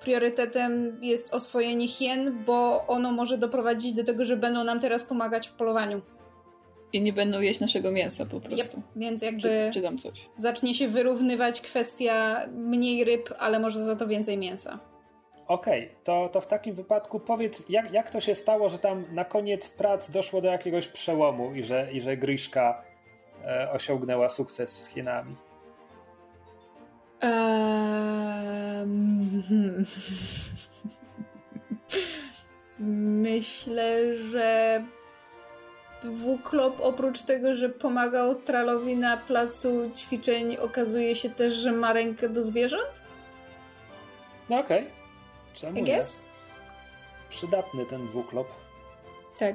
priorytetem 0.00 0.98
jest 1.02 1.34
oswojenie 1.34 1.88
hien, 1.88 2.44
bo 2.44 2.86
ono 2.86 3.12
może 3.12 3.38
doprowadzić 3.38 3.94
do 3.94 4.04
tego, 4.04 4.24
że 4.24 4.36
będą 4.36 4.64
nam 4.64 4.80
teraz 4.80 5.04
pomagać 5.04 5.48
w 5.48 5.52
polowaniu. 5.52 6.00
I 6.92 7.02
nie 7.02 7.12
będą 7.12 7.40
jeść 7.40 7.60
naszego 7.60 7.92
mięsa 7.92 8.26
po 8.26 8.40
prostu. 8.40 8.76
Yep. 8.76 8.86
Więc 8.96 9.22
jakby 9.22 9.40
czy, 9.40 9.70
czy 9.74 9.82
tam 9.82 9.98
coś. 9.98 10.28
zacznie 10.36 10.74
się 10.74 10.88
wyrównywać 10.88 11.60
kwestia 11.60 12.46
mniej 12.52 13.04
ryb, 13.04 13.34
ale 13.38 13.60
może 13.60 13.84
za 13.84 13.96
to 13.96 14.06
więcej 14.06 14.38
mięsa. 14.38 14.78
Okej, 15.48 15.82
okay, 15.82 15.96
to, 16.04 16.28
to 16.32 16.40
w 16.40 16.46
takim 16.46 16.74
wypadku 16.74 17.20
powiedz, 17.20 17.68
jak, 17.68 17.92
jak 17.92 18.10
to 18.10 18.20
się 18.20 18.34
stało, 18.34 18.68
że 18.68 18.78
tam 18.78 19.04
na 19.12 19.24
koniec 19.24 19.68
prac 19.68 20.10
doszło 20.10 20.40
do 20.40 20.48
jakiegoś 20.48 20.88
przełomu 20.88 21.54
i 21.54 21.64
że, 21.64 21.88
i 21.92 22.00
że 22.00 22.16
Griszka 22.16 22.92
E, 23.44 23.70
osiągnęła 23.70 24.28
sukces 24.28 24.82
z 24.82 24.88
Chinami? 24.88 25.36
Um, 27.22 27.84
myślę, 33.22 34.14
że 34.14 34.84
dwuklop 36.02 36.80
oprócz 36.80 37.22
tego, 37.22 37.56
że 37.56 37.68
pomagał 37.68 38.34
Tralowi 38.34 38.96
na 38.96 39.16
placu 39.16 39.90
ćwiczeń, 39.96 40.56
okazuje 40.56 41.16
się 41.16 41.30
też, 41.30 41.54
że 41.54 41.72
ma 41.72 41.92
rękę 41.92 42.28
do 42.28 42.42
zwierząt? 42.42 43.02
No 44.50 44.58
okej. 44.58 44.78
Okay. 44.78 44.90
Czemu 45.54 45.78
I 45.78 45.82
nie? 45.82 46.02
Przydatny 47.28 47.86
ten 47.86 48.06
dwuklop. 48.06 48.46
Tak. 49.38 49.54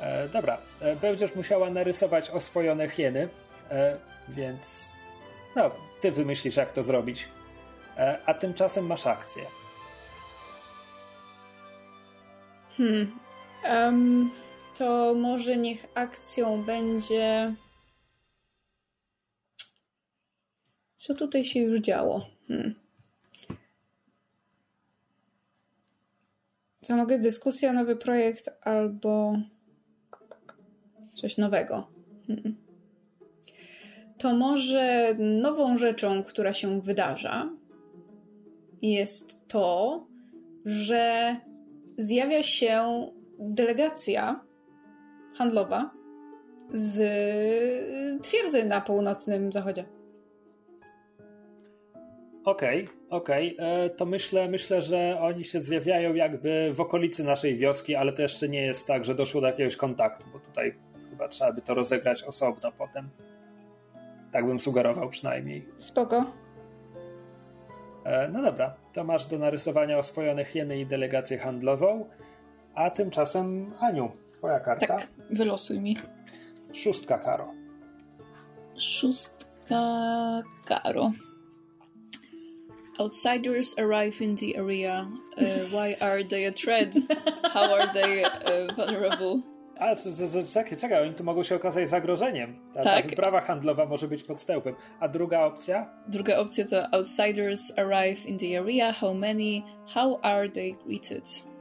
E, 0.00 0.28
dobra, 0.28 0.58
e, 0.80 0.96
będziesz 0.96 1.34
musiała 1.34 1.70
narysować 1.70 2.30
oswojone 2.30 2.88
hieny, 2.88 3.28
e, 3.70 3.96
więc 4.28 4.92
no, 5.56 5.70
ty 6.00 6.12
wymyślisz, 6.12 6.56
jak 6.56 6.72
to 6.72 6.82
zrobić. 6.82 7.28
E, 7.96 8.18
a 8.26 8.34
tymczasem 8.34 8.86
masz 8.86 9.06
akcję. 9.06 9.42
Hmm. 12.76 13.18
Um, 13.70 14.30
to 14.78 15.14
może 15.14 15.56
niech 15.56 15.86
akcją 15.94 16.62
będzie. 16.62 17.54
Co 20.94 21.14
tutaj 21.14 21.44
się 21.44 21.60
już 21.60 21.80
działo? 21.80 22.26
Hmm. 22.48 22.74
Co 26.82 26.96
mogę? 26.96 27.18
Dyskusja, 27.18 27.72
nowy 27.72 27.96
projekt 27.96 28.50
albo 28.60 29.36
coś 31.14 31.38
nowego. 31.38 31.88
To 34.18 34.36
może 34.36 35.14
nową 35.18 35.76
rzeczą, 35.76 36.22
która 36.22 36.54
się 36.54 36.80
wydarza, 36.80 37.50
jest 38.82 39.48
to, 39.48 40.06
że 40.64 41.36
zjawia 41.98 42.42
się 42.42 43.06
delegacja 43.42 44.40
handlowa 45.38 45.90
z 46.70 47.02
twierdzy 48.22 48.64
na 48.64 48.80
północnym 48.80 49.52
zachodzie. 49.52 49.84
Okej, 52.44 52.84
okay, 52.84 52.96
okej. 53.10 53.56
Okay. 53.56 53.66
E, 53.66 53.90
to 53.90 54.06
myślę, 54.06 54.48
myślę, 54.48 54.82
że 54.82 55.18
oni 55.20 55.44
się 55.44 55.60
zjawiają 55.60 56.14
jakby 56.14 56.70
w 56.72 56.80
okolicy 56.80 57.24
naszej 57.24 57.56
wioski, 57.56 57.94
ale 57.94 58.12
to 58.12 58.22
jeszcze 58.22 58.48
nie 58.48 58.66
jest 58.66 58.86
tak, 58.86 59.04
że 59.04 59.14
doszło 59.14 59.40
do 59.40 59.46
jakiegoś 59.46 59.76
kontaktu, 59.76 60.24
bo 60.32 60.38
tutaj 60.38 60.74
Chyba 61.12 61.28
trzeba 61.28 61.52
by 61.52 61.62
to 61.62 61.74
rozegrać 61.74 62.22
osobno 62.22 62.72
potem. 62.72 63.08
Tak 64.32 64.46
bym 64.46 64.60
sugerował 64.60 65.08
przynajmniej. 65.08 65.68
Spoko. 65.78 66.24
E, 68.04 68.28
no 68.28 68.42
dobra, 68.42 68.74
to 68.92 69.04
masz 69.04 69.26
do 69.26 69.38
narysowania 69.38 69.98
oswojone 69.98 70.44
hieny 70.44 70.80
i 70.80 70.86
delegację 70.86 71.38
handlową. 71.38 72.08
A 72.74 72.90
tymczasem, 72.90 73.72
Aniu, 73.80 74.10
twoja 74.32 74.60
karta. 74.60 74.86
Tak, 74.86 75.08
wylosuj 75.30 75.80
mi. 75.80 75.96
Szóstka 76.72 77.18
Karo. 77.18 77.54
Szóstka 78.78 80.42
Karo. 80.64 81.12
Outsiders 82.98 83.78
arrive 83.78 84.24
in 84.24 84.36
the 84.36 84.60
area. 84.60 85.06
Uh, 85.36 85.70
why 85.70 85.96
are 86.00 86.24
they 86.24 86.46
a 86.46 86.52
threat? 86.52 86.94
How 87.52 87.74
are 87.74 87.92
they 87.92 88.24
uh, 88.24 88.76
vulnerable? 88.76 89.42
A, 89.78 89.94
czekaj, 90.54 90.76
czekaj, 90.76 91.02
oni 91.02 91.14
tu 91.14 91.24
mogą 91.24 91.42
się 91.42 91.56
okazać 91.56 91.88
zagrożeniem. 91.88 92.56
Ta, 92.74 92.82
tak. 92.82 93.02
ta 93.04 93.08
wyprawa 93.08 93.40
handlowa 93.40 93.86
może 93.86 94.08
być 94.08 94.22
podstępem. 94.22 94.74
A 95.00 95.08
druga 95.08 95.44
opcja? 95.44 95.90
Druga 96.08 96.38
opcja 96.38 96.64
to 96.64 96.94
outsiders 96.94 97.78
arrive 97.78 98.26
in 98.26 98.38
the 98.38 98.58
area, 98.58 98.92
how 98.92 99.14
many, 99.14 99.62
how 99.94 100.18
are 100.22 100.48
they 100.48 100.76
greeted? 100.86 101.51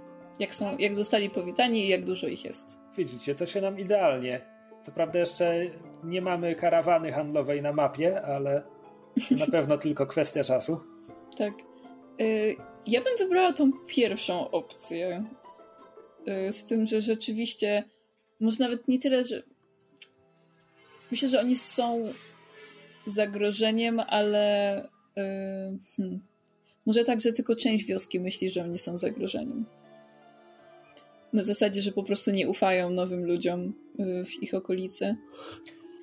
Jak, 0.42 0.56
są, 0.56 0.78
jak 0.78 0.96
zostali 0.96 1.30
powitani 1.30 1.86
i 1.86 1.88
jak 1.90 2.06
dużo 2.06 2.28
ich 2.28 2.46
jest. 2.46 2.80
Widzicie, 2.98 3.36
to 3.36 3.46
się 3.46 3.62
nam 3.62 3.80
idealnie. 3.80 4.42
Co 4.82 4.92
prawda 4.92 5.20
jeszcze 5.20 5.56
nie 6.04 6.22
mamy 6.22 6.56
karawany 6.56 7.12
handlowej 7.12 7.62
na 7.62 7.74
mapie, 7.74 8.22
ale 8.22 8.64
Na 9.40 9.46
pewno 9.58 9.78
tylko 9.78 10.06
kwestia 10.08 10.44
czasu. 10.44 10.80
Tak. 11.38 11.54
Y, 12.22 12.56
Ja 12.88 13.02
bym 13.02 13.18
wybrała 13.18 13.54
tą 13.54 13.72
pierwszą 13.88 14.52
opcję. 14.52 15.24
Y, 16.48 16.54
Z 16.54 16.66
tym, 16.66 16.86
że 16.86 17.02
rzeczywiście, 17.02 17.84
może 18.40 18.64
nawet 18.64 18.88
nie 18.88 19.00
tyle, 19.00 19.24
że. 19.24 19.44
Myślę, 21.12 21.30
że 21.30 21.40
oni 21.40 21.56
są 21.56 22.14
zagrożeniem, 23.06 24.00
ale. 24.00 24.84
y, 25.18 25.22
Hmm. 25.98 26.20
Może 26.86 27.04
tak, 27.04 27.22
że 27.22 27.34
tylko 27.34 27.56
część 27.56 27.86
wioski 27.86 28.20
myśli, 28.20 28.50
że 28.50 28.64
oni 28.64 28.80
są 28.80 28.98
zagrożeniem. 28.98 29.66
Na 31.34 31.44
zasadzie, 31.44 31.82
że 31.82 31.92
po 31.92 32.04
prostu 32.04 32.32
nie 32.32 32.50
ufają 32.50 32.90
nowym 32.90 33.26
ludziom 33.26 33.74
y, 34.00 34.26
w 34.26 34.44
ich 34.44 34.54
okolicy. 34.54 35.16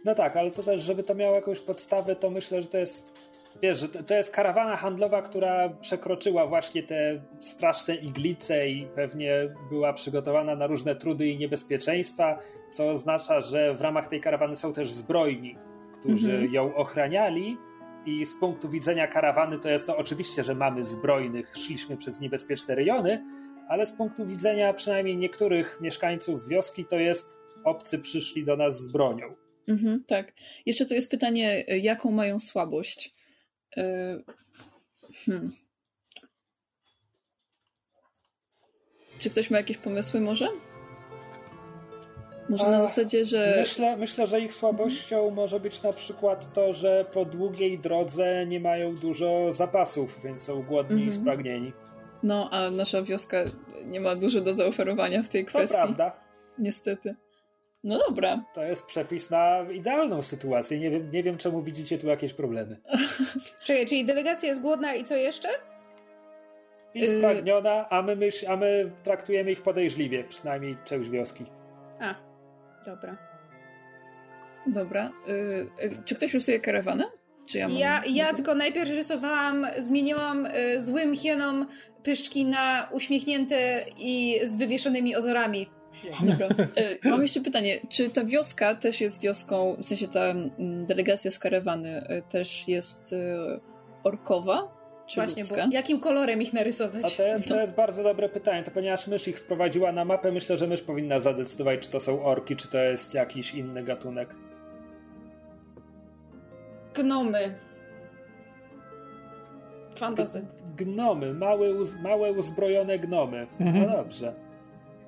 No 0.04 0.14
tak, 0.14 0.36
ale 0.36 0.50
to 0.50 0.62
też, 0.62 0.82
żeby 0.82 1.02
to 1.02 1.14
miało 1.14 1.34
jakąś 1.34 1.60
podstawę, 1.60 2.16
to 2.16 2.30
myślę, 2.30 2.62
że 2.62 2.68
to 2.68 2.78
jest. 2.78 3.12
Wiesz, 3.62 3.78
że 3.78 3.88
to, 3.88 4.14
jest 4.14 4.30
karawana 4.30 4.76
handlowa, 4.76 5.22
która 5.22 5.68
przekroczyła 5.68 6.46
właśnie 6.46 6.82
te 6.82 7.20
straszne 7.40 7.94
iglice 7.94 8.68
i 8.70 8.86
pewnie 8.94 9.54
była 9.70 9.92
przygotowana 9.92 10.56
na 10.56 10.66
różne 10.66 10.96
trudy 10.96 11.26
i 11.28 11.38
niebezpieczeństwa, 11.38 12.38
co 12.70 12.90
oznacza, 12.90 13.40
że 13.40 13.74
w 13.74 13.80
ramach 13.80 14.08
tej 14.08 14.20
karawany 14.20 14.56
są 14.56 14.72
też 14.72 14.90
zbrojni, 14.90 15.56
którzy 16.00 16.32
Mhm. 16.32 16.52
ją 16.52 16.74
ochraniali. 16.74 17.56
I 18.06 18.26
z 18.26 18.34
punktu 18.34 18.68
widzenia 18.68 19.06
karawany 19.06 19.58
to 19.58 19.68
jest 19.68 19.88
no 19.88 19.96
oczywiście, 19.96 20.44
że 20.44 20.54
mamy 20.54 20.84
zbrojnych, 20.84 21.56
szliśmy 21.56 21.96
przez 21.96 22.20
niebezpieczne 22.20 22.74
rejony, 22.74 23.24
ale 23.68 23.86
z 23.86 23.92
punktu 23.92 24.26
widzenia 24.26 24.72
przynajmniej 24.74 25.16
niektórych 25.16 25.78
mieszkańców 25.80 26.48
wioski 26.48 26.84
to 26.84 26.96
jest 26.96 27.36
obcy 27.64 27.98
przyszli 27.98 28.44
do 28.44 28.56
nas 28.56 28.80
z 28.80 28.92
bronią. 28.92 29.34
Mhm, 29.68 30.04
tak. 30.06 30.32
Jeszcze 30.66 30.86
to 30.86 30.94
jest 30.94 31.10
pytanie, 31.10 31.64
jaką 31.68 32.10
mają 32.10 32.40
słabość? 32.40 33.14
Y, 33.78 33.82
Hmm. 35.24 35.52
Czy 39.18 39.30
ktoś 39.30 39.50
ma 39.50 39.56
jakieś 39.56 39.76
pomysły 39.76 40.20
może? 40.20 40.48
Może 42.48 42.70
na 42.70 42.80
zasadzie, 42.80 43.24
że... 43.24 43.54
Myślę, 43.60 43.96
myślę, 43.96 44.26
że 44.26 44.40
ich 44.40 44.54
słabością 44.54 45.30
może 45.30 45.60
być 45.60 45.82
na 45.82 45.92
przykład 45.92 46.52
to, 46.52 46.72
że 46.72 47.04
po 47.12 47.24
długiej 47.24 47.78
drodze 47.78 48.46
nie 48.46 48.60
mają 48.60 48.96
dużo 48.96 49.52
zapasów, 49.52 50.20
więc 50.24 50.42
są 50.42 50.62
głodni 50.62 51.00
i 51.00 51.04
Mhm. 51.04 51.22
spragnieni. 51.22 51.72
No, 52.22 52.48
a 52.52 52.70
nasza 52.70 53.02
wioska 53.02 53.36
nie 53.84 54.00
ma 54.00 54.16
dużo 54.16 54.40
do 54.40 54.54
zaoferowania 54.54 55.22
w 55.22 55.28
tej 55.28 55.44
To 55.44 55.48
kwestii. 55.48 55.76
prawda. 55.78 56.12
Niestety. 56.58 57.14
No 57.84 57.98
dobra. 57.98 58.44
To 58.54 58.62
jest 58.64 58.86
przepis 58.86 59.30
na 59.30 59.62
idealną 59.72 60.22
sytuację. 60.22 60.78
Nie 60.78 60.90
wiem, 60.90 61.10
nie 61.12 61.22
wiem 61.22 61.38
czemu 61.38 61.62
widzicie 61.62 61.98
tu 61.98 62.06
jakieś 62.06 62.32
problemy. 62.32 62.76
Czekaj, 63.64 63.86
czyli 63.86 64.04
delegacja 64.04 64.48
jest 64.48 64.60
głodna 64.60 64.94
i 64.94 65.04
co 65.04 65.16
jeszcze? 65.16 65.48
I 66.94 67.02
Y- 67.02 67.18
spragniona, 67.18 67.88
a 67.88 68.02
my, 68.02 68.16
myśl, 68.16 68.46
a 68.50 68.56
my 68.56 68.90
traktujemy 69.04 69.50
ich 69.52 69.62
podejrzliwie, 69.62 70.24
przynajmniej 70.24 70.76
część 70.84 71.08
wioski. 71.10 71.44
A, 72.00 72.14
dobra. 72.86 73.16
Dobra. 74.66 75.10
Y, 75.28 75.32
y, 75.84 76.02
czy 76.04 76.14
ktoś 76.14 76.34
rysuje 76.34 76.60
karawanę? 76.60 77.04
Czy 77.48 77.58
ja 77.58 77.68
mam... 77.68 77.78
Ja, 77.78 78.02
ja 78.06 78.34
tylko 78.34 78.54
najpierw 78.54 78.90
rysowałam, 78.90 79.66
zmieniłam 79.78 80.46
y, 80.46 80.82
złym 80.82 81.16
hienom 81.16 81.66
pyszczki 82.02 82.44
na 82.44 82.88
uśmiechnięte 82.92 83.84
i 83.96 84.40
z 84.44 84.56
wywieszonymi 84.56 85.16
ozorami. 85.16 85.68
Dobra. 86.22 86.48
Y, 87.04 87.08
mam 87.08 87.22
jeszcze 87.22 87.40
pytanie. 87.40 87.80
Czy 87.88 88.10
ta 88.10 88.24
wioska 88.24 88.74
też 88.74 89.00
jest 89.00 89.22
wioską, 89.22 89.76
w 89.78 89.84
sensie 89.84 90.08
ta 90.08 90.24
mm, 90.24 90.86
delegacja 90.86 91.30
z 91.30 91.38
karawany 91.38 92.10
y, 92.10 92.22
też 92.30 92.68
jest 92.68 93.12
y, 93.12 93.16
orkowa? 94.04 94.78
Czy 95.06 95.20
Właśnie, 95.20 95.42
ludzka? 95.42 95.66
bo 95.66 95.72
jakim 95.72 96.00
kolorem 96.00 96.42
ich 96.42 96.50
A 96.52 96.56
narysować? 96.56 97.16
to 97.16 97.22
jest, 97.22 97.48
to 97.48 97.60
jest 97.60 97.74
bardzo 97.74 98.02
dobre 98.02 98.28
pytanie. 98.28 98.62
To 98.62 98.70
ponieważ 98.70 99.06
mysz 99.06 99.28
ich 99.28 99.38
wprowadziła 99.38 99.92
na 99.92 100.04
mapę, 100.04 100.32
myślę, 100.32 100.56
że 100.56 100.66
mysz 100.66 100.82
powinna 100.82 101.20
zadecydować, 101.20 101.80
czy 101.80 101.90
to 101.90 102.00
są 102.00 102.24
orki, 102.24 102.56
czy 102.56 102.68
to 102.68 102.78
jest 102.78 103.14
jakiś 103.14 103.54
inny 103.54 103.84
gatunek. 103.84 104.34
Gnomy. 107.02 107.54
Fantazy. 109.96 110.46
Gnomy, 110.76 111.34
małe, 111.34 111.74
uz, 111.74 111.94
małe 111.94 112.32
uzbrojone 112.32 112.98
gnomy. 112.98 113.46
Mhm. 113.60 113.86
No 113.86 113.96
dobrze. 113.96 114.34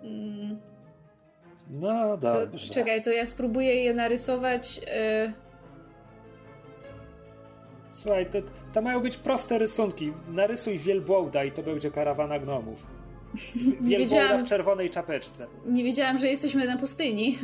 Mm, 0.03 0.59
No 1.71 2.17
to, 2.19 2.47
dobrze. 2.47 2.75
czekaj, 2.75 3.03
to 3.03 3.11
ja 3.11 3.27
spróbuję 3.27 3.75
je 3.85 3.95
narysować. 3.95 4.81
y, 5.29 5.33
Słuchaj, 7.93 8.27
to, 8.27 8.39
to 8.73 8.83
mają 8.83 9.01
być 9.01 9.17
proste 9.17 9.59
rysunki. 9.59 10.13
Narysuj 10.29 10.79
wielbłąda 10.79 11.45
i 11.45 11.53
to 11.53 11.63
będzie 11.63 11.91
karawana 11.91 12.39
gnomów. 12.39 12.87
Wielbłąda 13.81 14.39
w 14.39 14.45
czerwonej 14.45 14.91
czapeczce. 14.91 15.47
nie 15.67 15.85
wiedziałam, 15.85 16.19
że 16.19 16.27
jesteśmy 16.27 16.67
na 16.67 16.77
pustyni. 16.79 17.39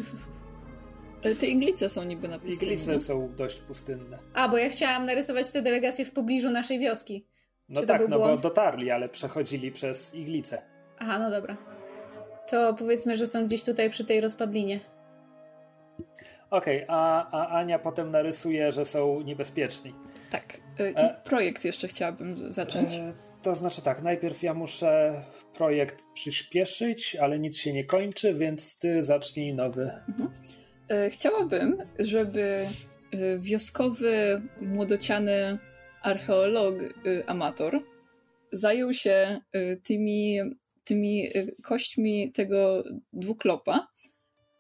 Te 1.35 1.47
iglice 1.47 1.89
są 1.89 2.05
niby 2.05 2.29
na 2.29 2.39
pustyni. 2.39 2.73
Iglice 2.73 2.99
są 2.99 3.35
dość 3.37 3.61
pustynne. 3.61 4.19
A, 4.35 4.49
bo 4.49 4.57
ja 4.59 4.69
chciałam 4.69 5.07
narysować 5.07 5.51
tę 5.53 5.63
delegację 5.63 6.05
w 6.05 6.13
pobliżu 6.13 6.51
naszej 6.51 6.79
wioski. 6.79 7.27
No 7.69 7.81
Czy 7.81 7.87
tak, 7.87 8.09
no 8.09 8.19
błąd? 8.19 8.37
bo 8.43 8.49
dotarli, 8.49 8.91
ale 8.91 9.09
przechodzili 9.09 9.73
przez 9.73 10.15
iglice. 10.15 10.63
Aha, 10.99 11.19
no 11.19 11.31
dobra. 11.31 11.57
To 12.51 12.75
powiedzmy, 12.75 13.17
że 13.17 13.27
są 13.27 13.45
gdzieś 13.45 13.63
tutaj 13.63 13.91
przy 13.91 14.05
tej 14.05 14.21
rozpadlinie. 14.21 14.81
Okej, 16.51 16.85
a, 16.89 17.31
a 17.31 17.49
Ania 17.59 17.79
potem 17.79 18.11
narysuje, 18.11 18.73
że 18.73 18.85
są 18.85 19.21
niebezpieczni. 19.21 19.95
Tak. 20.31 20.61
Y, 20.81 20.95
E. 20.97 21.07
I 21.07 21.29
projekt 21.29 21.65
jeszcze 21.65 21.89
chciałabym 21.89 22.53
zacząć. 22.53 22.93
E, 22.95 23.13
To 23.43 23.55
znaczy 23.55 23.83
tak, 23.83 24.03
najpierw 24.03 24.43
ja 24.43 24.55
muszę 24.55 25.23
projekt 25.55 26.05
przyspieszyć, 26.15 27.17
ale 27.17 27.39
nic 27.39 27.57
się 27.57 27.73
nie 27.73 27.85
kończy, 27.85 28.35
więc 28.35 28.79
ty 28.79 29.03
zacznij 29.03 29.55
nowy. 29.55 29.83
E, 29.85 30.03
Chciałabym, 31.11 31.79
żeby 31.99 32.67
e, 33.13 33.39
wioskowy, 33.39 34.43
młodociany 34.61 35.59
archeolog, 36.03 36.75
e, 36.83 37.31
amator 37.31 37.79
zajął 38.53 38.95
się 38.95 39.41
e, 39.53 39.77
tymi, 39.77 40.39
tymi 40.85 41.27
e, 41.27 41.47
kośćmi 41.63 42.33
tego 42.33 42.85
dwuklopa 43.13 43.89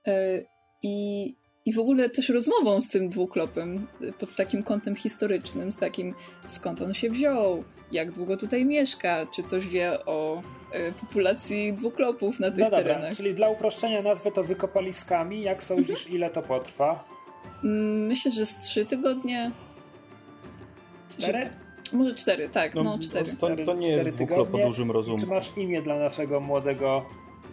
e, 0.07 0.43
i, 0.83 1.35
i 1.65 1.73
w 1.73 1.79
ogóle 1.79 2.11
też 2.11 2.29
rozmową 2.29 2.81
z 2.81 2.89
tym 2.89 3.09
dwuklopem 3.09 3.87
e, 4.01 4.13
pod 4.13 4.35
takim 4.37 4.63
kątem 4.63 4.97
historycznym, 4.97 5.73
z 5.73 5.79
takim 5.79 6.15
skąd 6.47 6.83
on 6.83 6.95
się 6.95 7.11
wziął, 7.11 7.65
jak 7.93 8.13
długo 8.13 8.37
tutaj 8.37 8.65
mieszka, 8.65 9.27
czy 9.35 9.43
coś 9.43 9.67
wie 9.67 10.05
o 10.05 10.39
e, 10.39 10.56
populacji 11.01 11.73
dwuklopów 11.73 12.41
na 12.41 12.51
tych 12.51 12.59
No 12.59 12.65
dobra, 12.65 12.79
terenach. 12.79 13.17
czyli 13.17 13.35
dla 13.35 13.49
uproszczenia 13.49 14.03
nazwę 14.03 14.33
to 14.33 14.45
wykopaliskami. 14.45 15.43
Jak 15.43 15.63
sądzisz, 15.63 16.11
ile 16.11 16.31
to 16.31 16.43
potrwa? 16.43 17.05
Mm, 17.65 18.07
Myślę, 18.07 18.31
że 18.31 18.47
z 18.47 18.59
trzy 18.59 18.85
tygodnie. 18.87 19.51
Cztery? 21.19 21.51
Może 21.93 22.15
cztery, 22.15 22.49
tak, 22.49 22.75
no, 22.75 22.99
cztery. 22.99 23.37
To, 23.41 23.49
to 23.67 23.75
nie 23.75 23.89
jest 23.91 24.01
Cztery 24.03 24.17
dwuklop 24.17 24.41
o 24.41 24.45
tygodnie. 24.45 24.67
dużym 24.67 24.89
Czy 24.89 24.93
rozumu. 24.93 25.27
masz 25.27 25.57
imię 25.57 25.83
dla 25.83 25.99
naszego 25.99 26.41
młodego 26.41 27.05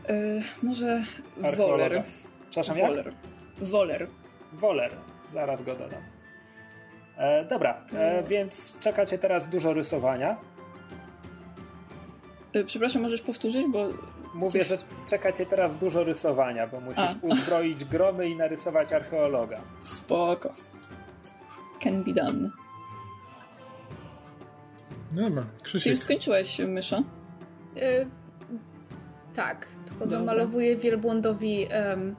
Y, 0.09 0.41
może? 0.63 1.03
Woler. 1.57 2.03
Przepraszam, 2.49 2.77
jak? 2.77 2.87
Woler. 2.89 3.13
Woler. 3.61 4.07
Woler. 4.53 4.91
Zaraz 5.31 5.61
go 5.63 5.75
dodam. 5.75 6.01
E, 7.17 7.45
dobra, 7.45 7.85
e, 7.93 8.23
więc 8.23 8.79
czekacie 8.79 9.17
teraz 9.17 9.47
dużo 9.49 9.73
rysowania. 9.73 10.37
Y, 12.55 12.65
Przepraszam, 12.65 13.01
możesz 13.01 13.21
powtórzyć, 13.21 13.67
bo. 13.71 13.87
Mówię, 14.33 14.59
Coś- 14.59 14.67
że 14.67 14.77
czekacie 15.09 15.45
teraz 15.45 15.75
dużo 15.75 16.03
rysowania, 16.03 16.67
bo 16.67 16.79
musisz 16.79 16.99
A. 16.99 17.15
uzbroić 17.21 17.85
gromy 17.85 18.29
i 18.29 18.35
narysować 18.35 18.93
archeologa. 18.93 19.61
Spoko. 19.81 20.53
Can 21.83 22.03
be 22.03 22.13
done. 22.13 22.49
Dobra, 25.11 25.41
Ty 25.43 25.49
już 25.53 25.63
Krzysiek. 25.63 25.97
skończyłeś, 25.97 26.59
mysza? 26.59 26.97
Y, 27.77 28.07
tak, 29.33 29.67
tylko 29.85 30.03
Dobra. 30.05 30.19
domalowuję 30.19 30.77
wielbłądowi 30.77 31.67
em, 31.69 32.15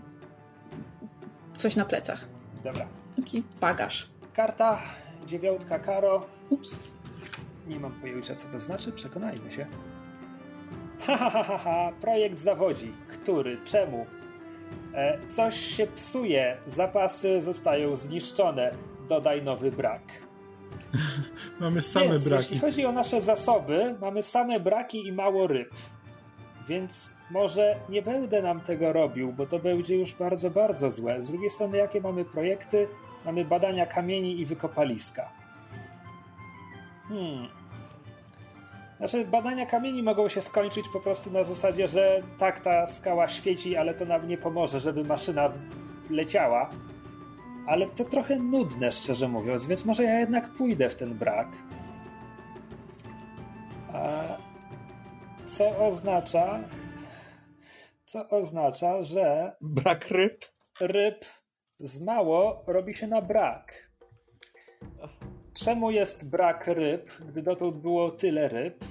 coś 1.56 1.76
na 1.76 1.84
plecach. 1.84 2.24
Dobra. 2.64 2.86
Okej. 3.28 3.42
Bagaż. 3.60 4.08
Karta, 4.34 4.78
dziewiątka 5.26 5.78
karo. 5.78 6.26
Ups. 6.50 6.78
Nie 7.66 7.80
mam 7.80 7.92
pojęcia, 7.92 8.34
co 8.34 8.48
to 8.48 8.60
znaczy, 8.60 8.92
przekonajmy 8.92 9.52
się. 9.52 9.66
Ha, 11.06 11.16
ha, 11.16 11.42
ha, 11.42 11.58
ha, 11.58 11.92
projekt 12.00 12.38
zawodzi. 12.38 12.90
Który? 13.08 13.58
Czemu? 13.64 14.06
E, 14.94 15.18
coś 15.28 15.56
się 15.56 15.86
psuje, 15.86 16.56
zapasy 16.66 17.42
zostają 17.42 17.94
zniszczone. 17.94 18.70
Dodaj 19.08 19.42
nowy 19.42 19.70
brak. 19.70 20.02
Mamy 21.60 21.82
same 21.82 22.06
Więc 22.06 22.28
braki. 22.28 22.42
jeśli 22.42 22.58
chodzi 22.58 22.86
o 22.86 22.92
nasze 22.92 23.22
zasoby, 23.22 23.94
mamy 24.00 24.22
same 24.22 24.60
braki 24.60 25.06
i 25.06 25.12
mało 25.12 25.46
ryb. 25.46 25.70
Więc 26.68 27.14
może 27.30 27.76
nie 27.88 28.02
będę 28.02 28.42
nam 28.42 28.60
tego 28.60 28.92
robił, 28.92 29.32
bo 29.32 29.46
to 29.46 29.58
będzie 29.58 29.96
już 29.96 30.14
bardzo, 30.14 30.50
bardzo 30.50 30.90
złe. 30.90 31.22
Z 31.22 31.28
drugiej 31.28 31.50
strony, 31.50 31.78
jakie 31.78 32.00
mamy 32.00 32.24
projekty? 32.24 32.88
Mamy 33.24 33.44
badania 33.44 33.86
kamieni 33.86 34.40
i 34.40 34.44
wykopaliska. 34.44 35.28
Hmm. 37.08 37.48
Znaczy, 39.04 39.24
badania 39.24 39.66
kamieni 39.66 40.02
mogą 40.02 40.28
się 40.28 40.40
skończyć 40.40 40.88
po 40.92 41.00
prostu 41.00 41.30
na 41.30 41.44
zasadzie, 41.44 41.88
że 41.88 42.22
tak, 42.38 42.60
ta 42.60 42.86
skała 42.86 43.28
świeci, 43.28 43.76
ale 43.76 43.94
to 43.94 44.04
nam 44.04 44.28
nie 44.28 44.38
pomoże, 44.38 44.80
żeby 44.80 45.04
maszyna 45.04 45.52
leciała. 46.10 46.70
Ale 47.66 47.86
to 47.86 48.04
trochę 48.04 48.38
nudne, 48.38 48.92
szczerze 48.92 49.28
mówiąc, 49.28 49.66
więc 49.66 49.84
może 49.84 50.04
ja 50.04 50.20
jednak 50.20 50.50
pójdę 50.50 50.88
w 50.88 50.94
ten 50.94 51.14
brak. 51.14 51.48
Co 55.44 55.78
oznacza, 55.86 56.60
co 58.04 58.28
oznacza, 58.28 59.02
że 59.02 59.52
Brak 59.60 60.10
ryb? 60.10 60.44
ryb 60.80 61.24
z 61.80 62.02
mało 62.02 62.64
robi 62.66 62.96
się 62.96 63.06
na 63.06 63.22
brak. 63.22 63.90
Czemu 65.54 65.90
jest 65.90 66.28
brak 66.28 66.66
ryb, 66.66 67.10
gdy 67.28 67.42
dotąd 67.42 67.76
było 67.76 68.10
tyle 68.10 68.48
ryb? 68.48 68.84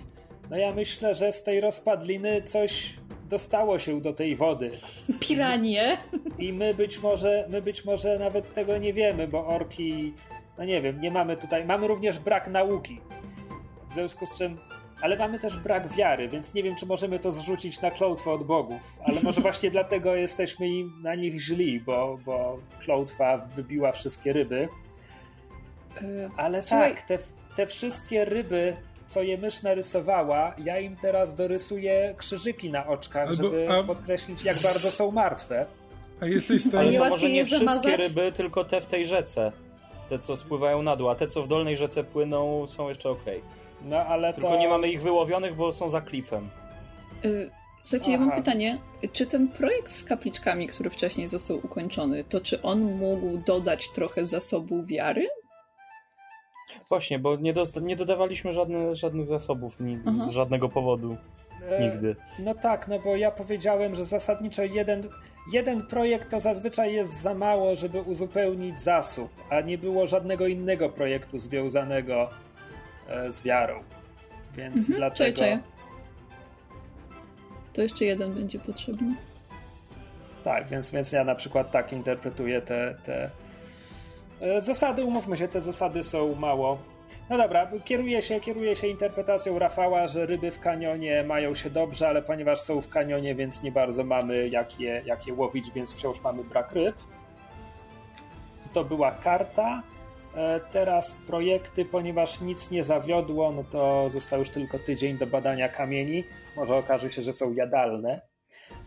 No 0.50 0.58
ja 0.58 0.74
myślę, 0.74 1.14
że 1.16 1.32
z 1.32 1.44
tej 1.44 1.62
rozpadliny 1.62 2.42
coś 2.42 2.94
dostało 3.30 3.80
się 3.80 4.02
do 4.02 4.14
tej 4.14 4.36
wody. 4.36 4.72
Piranie. 5.20 5.98
I 6.40 6.54
my 6.54 6.74
być 6.74 7.00
może, 7.00 7.46
my 7.50 7.62
być 7.62 7.86
może 7.86 8.20
nawet 8.20 8.54
tego 8.54 8.78
nie 8.78 8.94
wiemy, 8.94 9.28
bo 9.28 9.48
orki, 9.48 10.14
no 10.58 10.66
nie 10.66 10.82
wiem, 10.82 11.02
nie 11.02 11.12
mamy 11.12 11.38
tutaj, 11.38 11.66
mamy 11.66 11.88
również 11.88 12.20
brak 12.20 12.48
nauki. 12.48 13.02
W 13.90 13.94
związku 13.94 14.26
z 14.26 14.38
czym, 14.38 14.58
ale 15.02 15.18
mamy 15.18 15.40
też 15.40 15.58
brak 15.58 15.88
wiary, 15.94 16.30
więc 16.30 16.54
nie 16.54 16.64
wiem, 16.64 16.76
czy 16.76 16.86
możemy 16.86 17.20
to 17.20 17.32
zrzucić 17.32 17.82
na 17.82 17.92
klątwę 17.92 18.32
od 18.32 18.44
bogów. 18.44 18.82
Ale 19.06 19.22
może 19.22 19.42
właśnie 19.48 19.72
dlatego 19.72 20.16
jesteśmy 20.16 20.68
im 20.68 21.02
na 21.04 21.16
nich 21.16 21.42
źli, 21.42 21.80
bo, 21.80 22.20
bo 22.26 22.60
klątwa 22.80 23.38
wybiła 23.38 23.92
wszystkie 23.92 24.34
ryby. 24.34 24.70
E, 26.02 26.30
Ale 26.38 26.64
Słuchaj. 26.64 26.92
tak, 26.96 27.02
te, 27.02 27.18
te 27.56 27.68
wszystkie 27.68 28.26
ryby, 28.26 28.76
co 29.14 29.22
je 29.24 29.38
mysz 29.38 29.62
narysowała, 29.62 30.56
ja 30.64 30.80
im 30.80 30.96
teraz 30.96 31.36
dorysuję 31.36 32.16
krzyżyki 32.18 32.70
na 32.72 32.88
oczkach, 32.88 33.28
Albo- 33.30 33.44
żeby 33.44 33.68
a- 33.70 33.84
podkreślić, 33.84 34.44
jak 34.44 34.58
bardzo 34.62 34.92
są 34.92 35.12
martwe. 35.12 35.66
A 36.22 36.26
jesteś 36.26 36.68
w 36.68 36.76
Ale 36.76 36.94
to 36.94 37.10
może 37.10 37.30
nie 37.30 37.46
wszystkie 37.46 37.68
zamazać? 37.68 38.00
ryby, 38.00 38.32
tylko 38.32 38.64
te 38.64 38.82
w 38.82 38.86
tej 38.86 39.06
rzece. 39.06 39.52
Te, 40.10 40.20
co 40.20 40.38
spływają 40.38 40.82
na 40.82 40.96
dół, 40.96 41.10
a 41.10 41.16
te, 41.16 41.28
co 41.28 41.44
w 41.44 41.48
dolnej 41.48 41.78
rzece 41.78 42.04
płyną, 42.04 42.68
są 42.68 42.90
jeszcze 42.90 43.10
ok. 43.10 43.24
No 43.86 43.98
ale 43.98 44.34
Tylko 44.34 44.50
to... 44.50 44.58
nie 44.58 44.70
mamy 44.70 44.90
ich 44.92 45.02
wyłowionych, 45.02 45.56
bo 45.56 45.72
są 45.74 45.90
za 45.90 46.02
klifem. 46.02 46.50
e, 47.26 47.28
Słuchajcie, 47.84 48.12
ja 48.12 48.20
mam 48.20 48.28
Aha. 48.30 48.38
pytanie. 48.38 48.78
Czy 49.14 49.26
ten 49.26 49.48
projekt 49.48 49.92
z 49.92 50.04
kapliczkami, 50.04 50.68
który 50.68 50.90
wcześniej 50.90 51.28
został 51.28 51.58
ukończony, 51.58 52.24
to 52.24 52.42
czy 52.42 52.62
on 52.62 52.82
mógł 52.82 53.38
dodać 53.38 53.90
trochę 53.90 54.26
zasobu 54.26 54.84
wiary? 54.86 55.28
Właśnie, 56.90 57.20
bo 57.20 57.36
nie, 57.36 57.54
dosta- 57.54 57.80
nie 57.82 57.96
dodawaliśmy 57.96 58.54
żadne, 58.54 58.96
żadnych 58.96 59.28
zasobów 59.28 59.80
ni- 59.80 60.00
Aha. 60.06 60.26
z 60.26 60.30
żadnego 60.30 60.70
powodu. 60.70 61.18
E, 61.70 61.80
Nigdy. 61.90 62.16
No 62.40 62.54
tak, 62.56 62.88
no 62.88 63.00
bo 63.00 63.16
ja 63.16 63.32
powiedziałem, 63.32 63.96
że 63.96 64.06
zasadniczo 64.06 64.64
jeden, 64.64 65.10
jeden 65.52 65.88
projekt 65.88 66.30
to 66.32 66.40
zazwyczaj 66.40 66.94
jest 66.94 67.22
za 67.22 67.34
mało, 67.34 67.76
żeby 67.76 68.02
uzupełnić 68.02 68.82
zasób, 68.82 69.30
a 69.50 69.62
nie 69.62 69.78
było 69.78 70.08
żadnego 70.08 70.48
innego 70.48 70.90
projektu 70.90 71.40
związanego 71.40 72.30
e, 73.10 73.32
z 73.32 73.42
wiarą. 73.42 73.80
Więc 74.56 74.76
Mhm, 74.78 74.98
dlatego... 74.98 75.38
czuję, 75.38 75.50
czuję. 75.52 75.60
To 77.74 77.82
jeszcze 77.82 78.06
jeden 78.06 78.34
będzie 78.34 78.60
potrzebny. 78.60 79.16
Tak, 80.44 80.68
więc, 80.68 80.92
więc 80.92 81.12
ja 81.12 81.24
na 81.24 81.36
przykład 81.36 81.72
tak 81.72 81.94
interpretuję 81.94 82.62
te, 82.62 82.96
te 83.04 83.30
zasady. 84.60 85.04
Umówmy 85.04 85.38
się, 85.38 85.48
te 85.48 85.62
zasady 85.62 86.04
są 86.04 86.36
mało. 86.36 86.78
No 87.30 87.38
dobra, 87.38 87.72
kieruję 87.86 88.22
się, 88.22 88.40
kieruję 88.40 88.76
się 88.76 88.88
interpretacją 88.88 89.60
Rafała, 89.60 90.08
że 90.08 90.26
ryby 90.26 90.52
w 90.52 90.60
kanionie 90.60 91.24
mają 91.24 91.56
się 91.56 91.70
dobrze, 91.70 92.08
ale 92.08 92.22
ponieważ 92.22 92.62
są 92.62 92.82
w 92.82 92.90
kanionie, 92.90 93.36
więc 93.36 93.64
nie 93.64 93.72
bardzo 93.72 94.04
mamy 94.04 94.48
jak 94.48 94.80
je, 94.80 95.02
jak 95.06 95.28
je 95.28 95.34
łowić, 95.34 95.72
więc 95.72 95.94
wciąż 95.94 96.22
mamy 96.22 96.44
brak 96.44 96.72
ryb. 96.72 96.96
To 98.74 98.84
była 98.84 99.12
karta. 99.12 99.84
E, 100.36 100.60
Teraz 100.72 101.16
projekty, 101.28 101.86
ponieważ 101.86 102.42
nic 102.42 102.72
nie 102.72 102.84
zawiodło, 102.84 103.52
no 103.52 103.64
to 103.64 104.10
został 104.10 104.40
już 104.40 104.50
tylko 104.50 104.80
tydzień 104.80 105.18
do 105.18 105.28
badania 105.28 105.70
kamieni. 105.70 106.24
Może 106.56 106.76
okaże 106.76 107.12
się, 107.12 107.22
że 107.22 107.34
są 107.34 107.54
jadalne. 107.54 108.22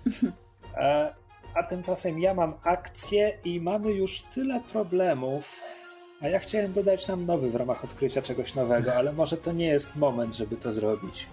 A 1.56 1.62
tymczasem 1.62 2.18
ja 2.20 2.34
mam 2.34 2.54
akcję 2.62 3.38
i 3.44 3.60
mamy 3.60 3.92
już 3.92 4.22
tyle 4.22 4.60
problemów. 4.72 5.60
A 6.20 6.28
ja 6.28 6.38
chciałem 6.38 6.72
dodać 6.72 7.08
nam 7.08 7.26
nowy 7.26 7.50
w 7.50 7.54
ramach 7.54 7.84
odkrycia 7.84 8.22
czegoś 8.22 8.54
nowego, 8.54 8.94
ale 8.94 9.12
może 9.12 9.36
to 9.36 9.52
nie 9.52 9.66
jest 9.66 9.96
moment, 9.96 10.34
żeby 10.36 10.56
to 10.56 10.72
zrobić. 10.72 11.26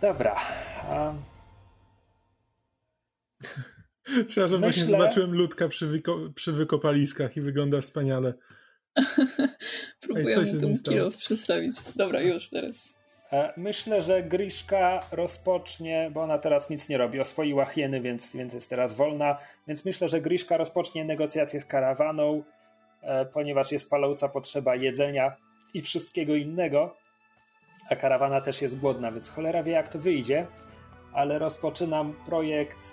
Dobra. 0.00 0.36
A 0.88 1.14
Przepraszam, 4.28 4.60
właśnie 4.60 4.82
Myślę- 4.82 4.86
zobaczyłem 4.98 5.32
ludka 5.34 5.68
przy, 5.68 5.86
wyko- 5.86 6.32
przy 6.34 6.52
wykopaliskach 6.52 7.36
i 7.36 7.40
wygląda 7.40 7.80
wspaniale. 7.80 8.34
Próbuję 10.00 10.34
co 10.34 10.46
się 10.46 10.52
mu 10.52 10.58
z 10.58 10.62
nim 10.62 10.70
ten 10.70 10.76
stało? 10.76 10.96
kilo 10.96 11.10
przedstawić. 11.10 11.76
Dobra, 11.96 12.20
już 12.20 12.50
teraz. 12.50 13.01
E, 13.32 13.52
myślę, 13.56 14.02
że 14.02 14.22
Griszka 14.22 15.00
rozpocznie, 15.12 16.10
bo 16.14 16.22
ona 16.22 16.38
teraz 16.38 16.70
nic 16.70 16.88
nie 16.88 16.98
robi, 16.98 17.20
oswoiła 17.20 17.64
hieny, 17.64 18.00
więc, 18.00 18.36
więc 18.36 18.54
jest 18.54 18.70
teraz 18.70 18.94
wolna, 18.94 19.36
więc 19.68 19.84
myślę, 19.84 20.08
że 20.08 20.20
Griszka 20.20 20.56
rozpocznie 20.56 21.04
negocjacje 21.04 21.60
z 21.60 21.64
karawaną, 21.64 22.42
e, 23.02 23.24
ponieważ 23.26 23.72
jest 23.72 23.90
paląca 23.90 24.28
potrzeba 24.28 24.74
jedzenia 24.76 25.36
i 25.74 25.80
wszystkiego 25.82 26.34
innego, 26.34 26.96
a 27.90 27.96
karawana 27.96 28.40
też 28.40 28.62
jest 28.62 28.80
głodna, 28.80 29.12
więc 29.12 29.30
cholera 29.30 29.62
wie 29.62 29.72
jak 29.72 29.88
to 29.88 29.98
wyjdzie, 29.98 30.46
ale 31.12 31.38
rozpoczynam 31.38 32.14
projekt 32.26 32.92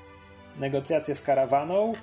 negocjacje 0.60 1.16
z 1.16 1.22
karawaną. 1.22 1.94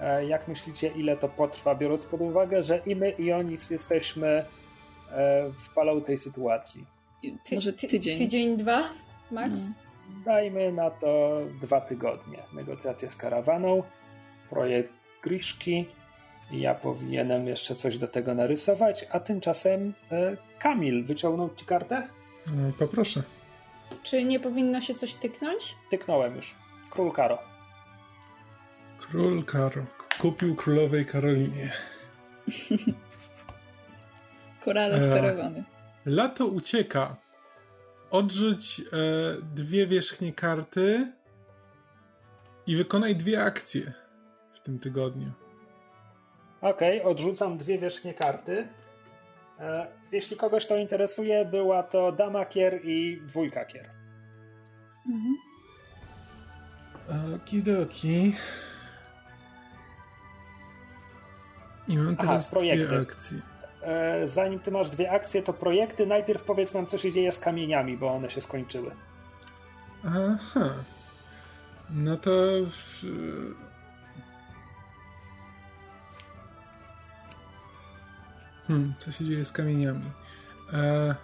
E, 0.00 0.24
Jak 0.24 0.48
myślicie, 0.48 0.88
ile 0.88 1.16
to 1.16 1.28
potrwa, 1.28 1.74
biorąc 1.74 2.06
pod 2.06 2.20
uwagę, 2.20 2.62
że 2.62 2.80
i 2.86 2.96
my, 2.96 3.10
i 3.10 3.32
oni 3.32 3.56
jesteśmy 3.70 4.44
w 5.66 5.74
palącej 5.74 6.20
sytuacji? 6.20 6.93
Ty- 7.44 7.54
Może 7.54 7.72
ty- 7.72 7.88
tydzień. 7.88 8.18
Tydzień, 8.18 8.56
dwa, 8.56 8.82
max? 9.30 9.68
No. 9.68 9.74
Dajmy 10.24 10.72
na 10.72 10.90
to 10.90 11.40
dwa 11.62 11.80
tygodnie. 11.80 12.38
Negocjacje 12.52 13.10
z 13.10 13.16
karawaną, 13.16 13.82
projekt 14.50 14.92
Griszki. 15.22 15.86
Ja 16.52 16.74
powinienem 16.74 17.46
jeszcze 17.46 17.74
coś 17.74 17.98
do 17.98 18.08
tego 18.08 18.34
narysować, 18.34 19.06
a 19.10 19.20
tymczasem 19.20 19.94
e, 20.12 20.36
Kamil 20.58 21.04
wyciągnął 21.04 21.50
ci 21.56 21.64
kartę? 21.64 22.08
No, 22.56 22.72
poproszę. 22.78 23.22
Czy 24.02 24.24
nie 24.24 24.40
powinno 24.40 24.80
się 24.80 24.94
coś 24.94 25.14
tyknąć? 25.14 25.74
Tyknąłem 25.90 26.36
już. 26.36 26.54
Król 26.90 27.12
Karo. 27.12 27.38
Król 28.98 29.44
Karo 29.44 29.82
kupił 30.20 30.56
królowej 30.56 31.06
Karolinie. 31.06 31.72
Korale 34.64 35.00
z 35.00 35.06
E. 35.08 35.14
karawany. 35.14 35.64
Lato 36.06 36.46
ucieka. 36.46 37.16
Odrzuć 38.10 38.80
e, 38.80 38.84
dwie 39.54 39.86
wierzchnie 39.86 40.32
karty 40.32 41.12
i 42.66 42.76
wykonaj 42.76 43.16
dwie 43.16 43.42
akcje 43.44 43.92
w 44.54 44.60
tym 44.60 44.78
tygodniu. 44.78 45.32
Okej, 46.60 47.02
odrzucam 47.02 47.58
dwie 47.58 47.78
wierzchnie 47.78 48.14
karty. 48.14 48.68
E, 49.60 49.86
jeśli 50.12 50.36
kogoś 50.36 50.66
to 50.66 50.76
interesuje, 50.76 51.44
była 51.44 51.82
to 51.82 52.12
dama 52.12 52.44
kier 52.44 52.80
i 52.84 53.20
dwójka 53.26 53.64
kier. 53.64 53.90
Mhm. 55.06 55.34
Okidoki. 57.36 58.36
I 61.88 61.96
mam 61.96 62.14
Aha, 62.18 62.22
teraz 62.22 62.50
dwie 62.50 62.58
projekty. 62.60 62.98
akcje. 62.98 63.53
E, 63.84 64.28
zanim 64.28 64.60
ty 64.60 64.70
masz 64.70 64.90
dwie 64.90 65.10
akcje, 65.10 65.42
to 65.42 65.52
projekty. 65.52 66.06
Najpierw 66.06 66.42
powiedz 66.42 66.74
nam, 66.74 66.86
co 66.86 66.98
się 66.98 67.12
dzieje 67.12 67.32
z 67.32 67.38
kamieniami, 67.38 67.96
bo 67.96 68.14
one 68.14 68.30
się 68.30 68.40
skończyły. 68.40 68.90
Aha. 70.04 70.70
No 71.90 72.16
to. 72.16 72.30
Hmm, 78.66 78.94
co 78.98 79.12
się 79.12 79.24
dzieje 79.24 79.44
z 79.44 79.52
kamieniami? 79.52 80.10
E... 80.72 81.14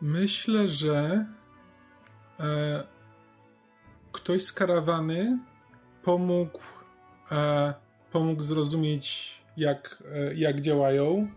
Myślę, 0.00 0.68
że 0.68 1.26
e... 2.40 2.93
ktoś 4.14 4.44
z 4.44 4.52
karawany 4.52 5.38
pomógł, 6.02 6.60
e... 7.32 7.74
pomógł 8.12 8.42
zrozumieć, 8.42 9.38
jak, 9.56 10.02
e... 10.12 10.34
jak 10.34 10.60
działają 10.60 11.28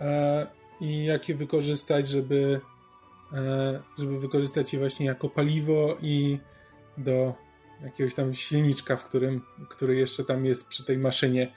e, 0.00 0.46
i 0.80 1.04
jak 1.04 1.28
je 1.28 1.34
wykorzystać, 1.34 2.08
żeby, 2.08 2.60
e, 3.32 3.82
żeby 3.98 4.20
wykorzystać 4.20 4.72
je 4.72 4.78
właśnie 4.78 5.06
jako 5.06 5.28
paliwo 5.28 5.96
i 6.02 6.38
do 6.98 7.34
jakiegoś 7.84 8.14
tam 8.14 8.34
silniczka, 8.34 8.96
w 8.96 9.04
którym, 9.04 9.42
który 9.68 9.96
jeszcze 9.96 10.24
tam 10.24 10.46
jest 10.46 10.66
przy 10.66 10.84
tej 10.84 10.98
maszynie. 10.98 11.52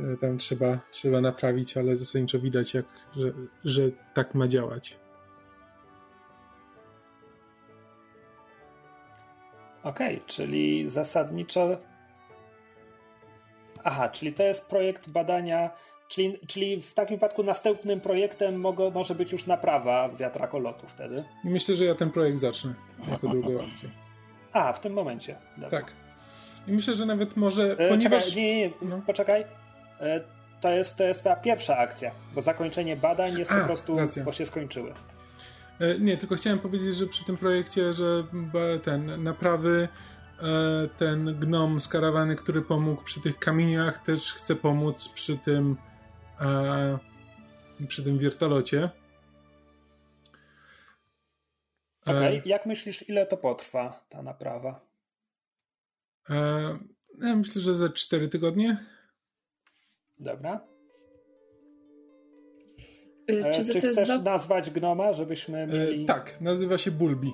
E, 0.00 0.16
Tam 0.16 0.38
trzeba, 0.38 0.78
trzeba 0.90 1.20
naprawić, 1.20 1.76
ale 1.76 1.96
zasadniczo 1.96 2.38
widać, 2.38 2.74
jak, 2.74 2.86
że, 3.16 3.32
że 3.64 3.82
tak 4.14 4.34
ma 4.34 4.48
działać. 4.48 4.98
Okej, 9.86 10.20
czyli 10.26 10.88
zasadniczo. 10.90 11.68
Aha, 13.84 14.08
czyli 14.08 14.32
to 14.32 14.42
jest 14.42 14.68
projekt 14.68 15.10
badania. 15.10 15.70
Czyli, 16.08 16.38
czyli 16.46 16.82
w 16.82 16.94
takim 16.94 17.16
wypadku 17.16 17.42
następnym 17.42 18.00
projektem 18.00 18.60
mogą, 18.60 18.90
może 18.90 19.14
być 19.14 19.32
już 19.32 19.46
naprawa 19.46 20.08
wiatrakolotu 20.08 20.86
wtedy. 20.88 21.24
I 21.44 21.48
myślę, 21.48 21.74
że 21.74 21.84
ja 21.84 21.94
ten 21.94 22.10
projekt 22.10 22.38
zacznę 22.38 22.74
jako 23.10 23.28
drugą 23.28 23.60
opcję. 23.64 23.88
A, 24.52 24.72
w 24.72 24.80
tym 24.80 24.92
momencie. 24.92 25.36
Dobra. 25.56 25.70
Tak. 25.80 25.92
I 26.68 26.72
myślę, 26.72 26.94
że 26.94 27.06
nawet 27.06 27.36
może, 27.36 27.76
E, 27.78 27.88
ponieważ... 27.88 28.24
Czekaj, 28.28 28.42
nie, 28.42 28.56
nie, 28.56 28.66
nie. 28.66 28.72
No. 28.82 29.02
poczekaj. 29.06 29.44
E, 30.00 30.20
to 30.60 30.70
jest, 30.70 30.96
to 30.98 31.04
jest 31.04 31.22
ta 31.24 31.36
pierwsza 31.36 31.78
akcja, 31.78 32.10
bo 32.34 32.42
zakończenie 32.42 32.96
badań 32.96 33.38
jest 33.38 33.52
A, 33.52 33.60
po 33.60 33.66
prostu, 33.66 33.98
racja. 33.98 34.24
bo 34.24 34.32
się 34.32 34.46
skończyły. 34.46 34.94
E, 35.80 35.98
Nie, 35.98 36.16
tylko 36.16 36.34
chciałem 36.34 36.58
powiedzieć, 36.58 36.96
że 36.96 37.06
przy 37.06 37.24
tym 37.24 37.36
projekcie, 37.36 37.94
że 37.94 38.24
ten 38.82 39.22
naprawy, 39.22 39.88
e, 40.42 40.88
ten 40.98 41.38
gnom 41.40 41.80
z 41.80 41.88
karawany, 41.88 42.36
który 42.36 42.62
pomógł 42.62 43.02
przy 43.02 43.20
tych 43.20 43.38
kamieniach, 43.38 43.98
też 43.98 44.32
chce 44.32 44.56
pomóc 44.56 45.08
przy 45.08 45.38
tym 45.38 45.76
e, 46.40 46.98
przy 47.88 48.04
tym 48.04 48.18
wiertolocie. 48.18 48.90
Okej, 52.06 52.42
jak 52.44 52.66
myślisz, 52.66 53.08
ile 53.08 53.26
to 53.26 53.36
potrwa, 53.36 54.04
ta 54.08 54.22
naprawa? 54.22 54.86
ja 57.22 57.36
myślę, 57.36 57.62
że 57.62 57.74
za 57.74 57.88
4 57.88 58.28
tygodnie. 58.28 58.76
Dobra. 60.18 60.75
Y, 63.30 63.44
E, 63.46 63.52
Czy 63.52 63.64
czy 63.72 63.78
chcesz 63.80 64.04
dwa... 64.08 64.18
nazwać 64.18 64.70
gnoma, 64.70 65.12
żebyśmy 65.12 65.66
mieli... 65.66 66.02
E, 66.02 66.06
tak, 66.06 66.40
nazywa 66.40 66.78
się 66.78 66.90
Bulbi. 66.90 67.32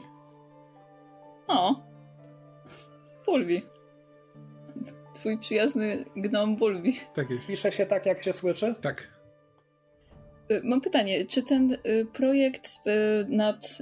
O! 1.48 1.82
Bulbi. 3.26 3.62
Twój 5.14 5.38
przyjazny 5.38 6.04
gnom 6.16 6.56
Bulbi. 6.56 7.00
Tak 7.14 7.30
jest. 7.30 7.46
Pisze 7.46 7.72
się 7.72 7.86
tak, 7.86 8.06
jak 8.06 8.22
się 8.22 8.32
słyszy? 8.32 8.74
Tak. 8.80 9.08
Y, 10.52 10.60
Mam 10.64 10.80
pytanie, 10.80 11.24
czy 11.26 11.42
ten 11.42 11.72
y, 11.72 12.06
projekt 12.12 12.70
nad, 13.28 13.78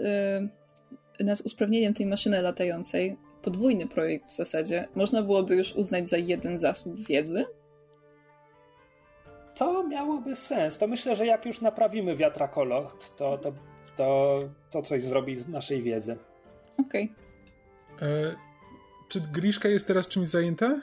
nad 1.20 1.40
usprawnieniem 1.40 1.94
tej 1.94 2.06
maszyny 2.06 2.42
latającej, 2.42 3.16
podwójny 3.42 3.86
projekt 3.88 4.28
w 4.28 4.36
zasadzie, 4.36 4.88
można 4.94 5.22
byłoby 5.22 5.56
już 5.56 5.72
uznać 5.72 6.08
za 6.08 6.16
jeden 6.16 6.58
zasób 6.58 7.00
wiedzy? 7.06 7.44
To 9.54 9.82
miałoby 9.88 10.36
sens. 10.36 10.78
To 10.78 10.86
myślę, 10.86 11.16
że 11.16 11.26
jak 11.26 11.46
już 11.46 11.60
naprawimy 11.60 12.16
wiatrakolot, 12.16 13.16
to, 13.16 13.38
to, 13.38 13.52
to, 13.96 14.40
to 14.70 14.82
coś 14.82 15.04
zrobi 15.04 15.36
z 15.36 15.48
naszej 15.48 15.82
wiedzy. 15.82 16.16
Okej. 16.80 17.12
E, 18.02 18.06
czy 19.08 19.20
Griszka 19.20 19.68
jest 19.68 19.86
teraz 19.86 20.08
czymś 20.08 20.28
zajęta? 20.28 20.80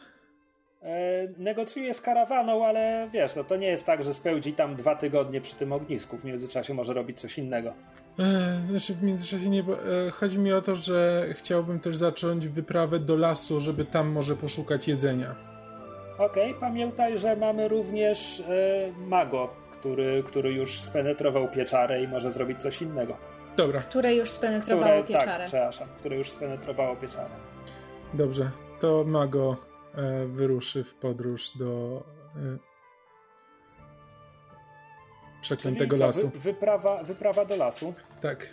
E, 0.84 1.28
negocjuję 1.38 1.94
z 1.94 2.02
karawaną, 2.02 2.66
ale 2.66 3.10
wiesz, 3.14 3.36
no 3.36 3.44
to 3.44 3.56
nie 3.58 3.68
jest 3.68 3.86
tak, 3.86 4.04
że 4.04 4.14
spełdzi 4.14 4.54
tam 4.54 4.76
dwa 4.76 4.96
tygodnie 4.96 5.42
przy 5.42 5.56
tym 5.56 5.74
ognisku. 5.74 6.18
W 6.18 6.24
międzyczasie 6.26 6.74
może 6.74 6.94
robić 6.94 7.20
coś 7.20 7.38
innego. 7.38 7.74
E, 8.20 8.60
Znaczy 8.70 8.94
w 8.96 9.04
międzyczasie 9.04 9.50
nie. 9.50 9.60
e, 9.62 9.66
Chodzi 10.12 10.40
mi 10.40 10.54
o 10.54 10.62
to, 10.62 10.76
że 10.76 11.26
chciałbym 11.34 11.80
też 11.80 11.96
zacząć 11.98 12.48
wyprawę 12.48 13.00
do 13.00 13.16
lasu, 13.16 13.60
żeby 13.60 13.86
tam 13.86 14.12
może 14.12 14.36
poszukać 14.36 14.88
jedzenia. 14.88 15.36
Okej, 16.18 16.54
pamiętaj, 16.54 17.18
że 17.18 17.36
mamy 17.36 17.68
również 17.68 18.40
e, 18.40 18.44
mago, 18.98 19.50
który, 19.72 20.24
który 20.28 20.54
już 20.54 20.80
spenetrował 20.80 21.48
pieczarę 21.48 22.04
i 22.04 22.08
może 22.08 22.32
zrobić 22.32 22.62
coś 22.62 22.82
innego. 22.82 23.18
Dobra, 23.58 23.80
Które 23.80 24.16
już 24.16 24.30
spenetrowało 24.30 25.04
Które, 25.04 25.20
tak, 25.20 25.26
pieczarę. 25.26 25.46
przepraszam, 25.48 25.88
które 25.98 26.16
już 26.16 26.30
spenetrowało 26.30 26.96
pieczarę. 26.96 27.30
dobrze. 28.14 28.52
To 28.80 29.04
Mago 29.08 29.58
e, 29.96 30.26
wyruszy 30.26 30.84
w 30.84 30.96
podróż 30.96 31.52
do 31.58 32.04
e, 32.36 32.58
przeklętego 35.42 35.98
co, 35.98 36.06
lasu. 36.08 36.30
Wy, 36.30 36.40
wyprawa, 36.40 37.04
wyprawa 37.04 37.46
do 37.46 37.56
lasu. 37.58 37.94
Tak. 38.22 38.48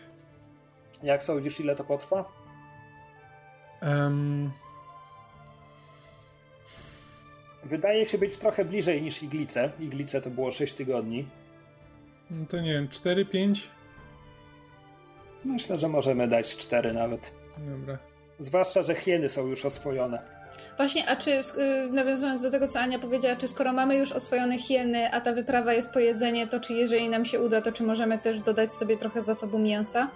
Jak 1.03 1.23
sądzisz, 1.23 1.61
ile 1.61 1.77
to 1.77 1.85
potrwa? 1.85 2.25
Em, 3.81 4.51
Wydaje 7.65 8.09
się 8.09 8.19
być 8.19 8.37
trochę 8.37 8.65
bliżej 8.65 9.03
niż 9.03 9.23
Iglice. 9.23 9.71
Iglice 9.81 10.21
to 10.21 10.31
było 10.31 10.51
6 10.51 10.75
tygodni. 10.75 11.27
no 12.31 12.47
to 12.47 12.61
nie 12.61 12.73
wiem, 12.73 12.89
4, 12.89 13.25
5? 13.25 13.71
Myślę, 15.45 15.79
że 15.79 15.89
możemy 15.89 16.29
dać 16.29 16.57
4 16.57 16.93
nawet. 16.93 17.31
Dobra. 17.59 17.99
Zwłaszcza, 18.39 18.83
że 18.83 18.95
hieny 18.95 19.29
są 19.29 19.47
już 19.47 19.65
oswojone. 19.65 20.23
Właśnie, 20.77 21.09
a 21.09 21.17
czy 21.17 21.31
y, 21.31 21.43
nawiązując 21.93 22.43
do 22.43 22.51
tego, 22.51 22.69
co 22.69 22.81
Ania 22.81 22.99
powiedziała, 22.99 23.37
czy 23.37 23.49
skoro 23.49 23.73
mamy 23.73 23.97
już 23.97 24.13
oswojone 24.13 24.59
hieny, 24.59 25.11
a 25.13 25.21
ta 25.21 25.33
wyprawa 25.33 25.73
jest 25.73 25.91
po 25.91 25.99
jedzenie, 25.99 26.47
to 26.47 26.61
czy 26.61 26.75
jeżeli 26.75 27.09
nam 27.09 27.25
się 27.25 27.41
uda, 27.41 27.61
to 27.63 27.73
czy 27.73 27.83
możemy 27.83 28.19
też 28.19 28.41
dodać 28.41 28.75
sobie 28.75 28.97
trochę 28.97 29.23
zasobu 29.23 29.59
mięsa? 29.59 30.11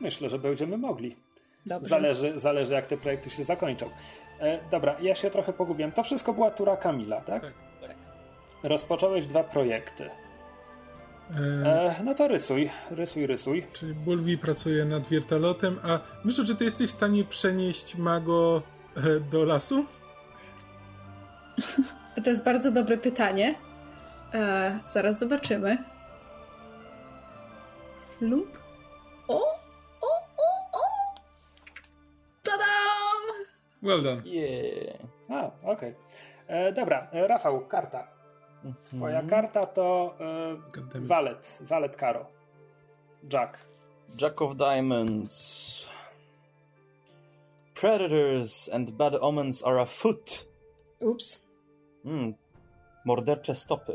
Myślę, 0.00 0.28
że 0.28 0.38
będziemy 0.38 0.78
mogli. 0.78 1.16
Dobrze. 1.66 1.88
Zależy, 1.88 2.32
zależy 2.36 2.72
jak 2.72 2.86
te 2.86 2.96
projekty 2.96 3.30
się 3.30 3.44
zakończą. 3.44 3.90
E, 4.40 4.58
dobra, 4.70 4.96
ja 5.00 5.14
się 5.14 5.30
trochę 5.30 5.52
pogubiłem. 5.52 5.92
To 5.92 6.02
wszystko 6.02 6.32
była 6.32 6.50
tura 6.50 6.76
Kamila, 6.76 7.20
tak? 7.20 7.42
Tak, 7.42 7.52
tak. 7.86 7.96
Rozpocząłeś 8.62 9.26
dwa 9.26 9.44
projekty. 9.44 10.04
E, 10.04 10.14
E, 11.66 11.94
no 12.04 12.14
to 12.14 12.28
rysuj, 12.28 12.70
rysuj, 12.90 13.26
rysuj. 13.26 13.66
Czyli 13.72 13.94
Bulbi 13.94 14.38
pracuje 14.38 14.84
nad 14.84 15.06
wiertolotem, 15.06 15.78
a 15.82 15.98
myślę, 16.24 16.46
że 16.46 16.54
ty 16.54 16.64
jesteś 16.64 16.90
w 16.90 16.94
stanie 16.94 17.24
przenieść 17.24 17.94
Mago 17.94 18.62
e, 18.96 19.20
do 19.20 19.44
lasu? 19.44 19.84
To 22.24 22.30
jest 22.30 22.44
bardzo 22.44 22.70
dobre 22.70 22.96
pytanie. 22.96 23.54
E, 24.34 24.78
zaraz 24.86 25.18
zobaczymy. 25.18 25.78
Lub? 28.20 28.58
O, 29.28 29.42
Well 33.84 34.02
done. 34.02 34.22
Yeah. 34.24 34.96
A, 35.30 35.50
okej. 35.62 35.94
E, 36.48 36.72
Dobra, 36.72 37.08
e, 37.12 37.26
Rafał, 37.28 37.60
karta. 37.68 38.08
Twoja 38.84 39.18
Mhm. 39.22 39.28
karta 39.30 39.66
to 39.66 40.14
e, 40.20 40.56
walet, 41.08 41.58
walet 41.70 41.96
Karo. 41.96 42.26
Jack. 43.28 43.58
Jack 44.16 44.42
of 44.42 44.56
Diamonds. 44.56 45.88
Predators 47.74 48.68
and 48.72 48.90
bad 48.96 49.14
omens 49.20 49.62
are 49.62 49.80
afoot. 49.80 50.46
Ups. 51.02 51.42
Mm, 52.04 52.34
mordercze 53.04 53.54
stopy. 53.54 53.92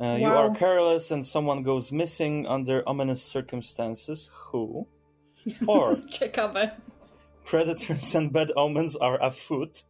Uh, 0.00 0.16
You 0.20 0.28
Wow. 0.28 0.36
are 0.36 0.54
careless 0.54 1.12
and 1.12 1.24
someone 1.26 1.62
goes 1.62 1.92
missing 1.92 2.46
under 2.46 2.82
ominous 2.86 3.22
circumstances. 3.22 4.30
Who? 4.52 4.86
Or 5.68 5.96
Ciekawe. 5.96 6.70
Predators 7.50 8.14
and 8.16 8.32
bad 8.32 8.52
omens 8.56 8.96
are 8.96 9.18
afoot. 9.22 9.84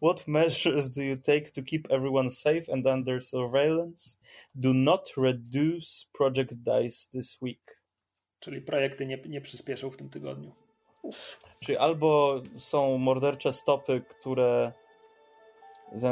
What 0.00 0.26
measures 0.26 0.90
do 0.90 1.02
you 1.02 1.16
take 1.16 1.50
to 1.52 1.62
keep 1.62 1.86
everyone 1.90 2.30
safe 2.30 2.68
and 2.72 2.86
under 2.86 3.20
surveillance? 3.20 4.16
Do 4.54 4.72
not 4.72 5.10
reduce 5.16 6.06
project 6.12 6.54
dice 6.62 7.08
this 7.12 7.42
week. 7.42 7.82
Czyli 8.40 8.60
projekty 8.60 9.06
nie, 9.06 9.18
nie 9.28 9.40
przyspieszą 9.40 9.90
w 9.90 9.96
tym 9.96 10.10
tygodniu. 10.10 10.52
Czyli 11.60 11.78
albo 11.78 12.42
są 12.56 12.98
mordercze 12.98 13.52
stopy, 13.52 14.02
które 14.08 14.72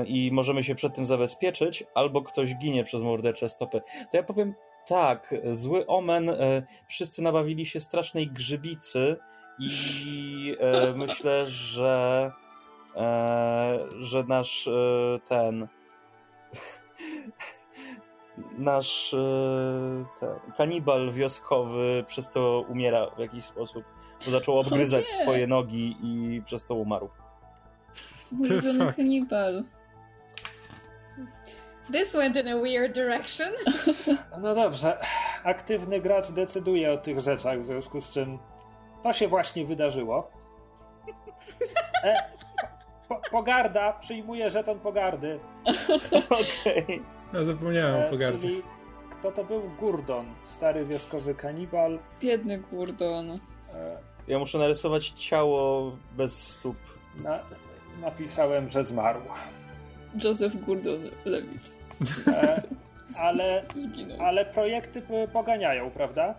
i 0.06 0.30
możemy 0.32 0.64
się 0.64 0.74
przed 0.74 0.94
tym 0.94 1.06
zabezpieczyć, 1.06 1.84
albo 1.94 2.22
ktoś 2.22 2.54
ginie 2.54 2.84
przez 2.84 3.02
mordercze 3.02 3.48
stopy. 3.48 3.80
To 4.10 4.16
ja 4.16 4.22
powiem 4.22 4.54
tak, 4.86 5.34
zły 5.52 5.86
omen, 5.86 6.30
e, 6.30 6.62
wszyscy 6.88 7.22
nabawili 7.22 7.66
się 7.66 7.80
strasznej 7.80 8.28
grzybicy 8.28 9.16
i 9.58 10.56
e, 10.60 10.92
myślę, 10.92 11.50
że 11.50 12.32
e, 12.96 13.78
że 13.98 14.24
nasz 14.24 14.68
e, 14.68 15.18
ten 15.28 15.68
nasz 18.58 19.14
e, 19.14 20.04
ten, 20.20 20.52
kanibal 20.56 21.12
wioskowy 21.12 22.04
przez 22.06 22.30
to 22.30 22.64
umiera 22.68 23.10
w 23.10 23.18
jakiś 23.18 23.44
sposób, 23.44 23.84
bo 24.24 24.30
zaczął 24.30 24.58
obgryzać 24.58 25.06
nie. 25.12 25.22
swoje 25.22 25.46
nogi 25.46 25.96
i 26.02 26.42
przez 26.44 26.64
to 26.64 26.74
umarł. 26.74 27.08
Ulubiony 28.40 28.92
kanibal. 28.92 29.64
This 31.92 32.12
went 32.12 32.36
in 32.36 32.48
a 32.48 32.56
weird 32.56 32.94
direction. 32.94 33.48
No 34.40 34.54
dobrze, 34.54 34.98
aktywny 35.44 36.00
gracz 36.00 36.30
decyduje 36.30 36.92
o 36.92 36.96
tych 36.96 37.20
rzeczach, 37.20 37.62
w 37.62 37.66
związku 37.66 38.00
z 38.00 38.10
czym 38.10 38.38
to 39.04 39.12
się 39.12 39.28
właśnie 39.28 39.64
wydarzyło. 39.64 40.30
E, 42.04 42.14
po, 43.08 43.20
pogarda 43.30 43.92
przyjmuje 43.92 44.50
żeton 44.50 44.80
pogardy. 44.80 45.38
Okej. 46.30 47.02
Ja 47.34 47.44
zapomniałem 47.44 47.94
o 47.94 47.98
E, 48.06 48.10
pogardzie. 48.10 48.40
czyli 48.48 48.62
kto 49.10 49.32
to 49.32 49.44
był? 49.44 49.62
Gurdon, 49.80 50.26
stary 50.42 50.84
wioskowy 50.84 51.34
kanibal. 51.34 51.98
Biedny 52.20 52.58
Gurdon. 52.58 53.30
E, 53.30 53.38
Ja 54.28 54.38
muszę 54.38 54.58
narysować 54.58 55.08
ciało 55.08 55.92
bez 56.16 56.48
stóp. 56.48 56.76
na, 57.16 57.40
napisałem, 58.00 58.70
że 58.70 58.84
zmarł. 58.84 59.20
Joseph 60.24 60.56
Gurdon 60.56 61.10
Lewitt 61.24 61.72
E, 62.28 62.62
ale, 63.18 63.62
zginął. 63.74 64.22
ale 64.22 64.44
projekty 64.44 65.02
poganiają, 65.32 65.90
prawda? 65.90 66.34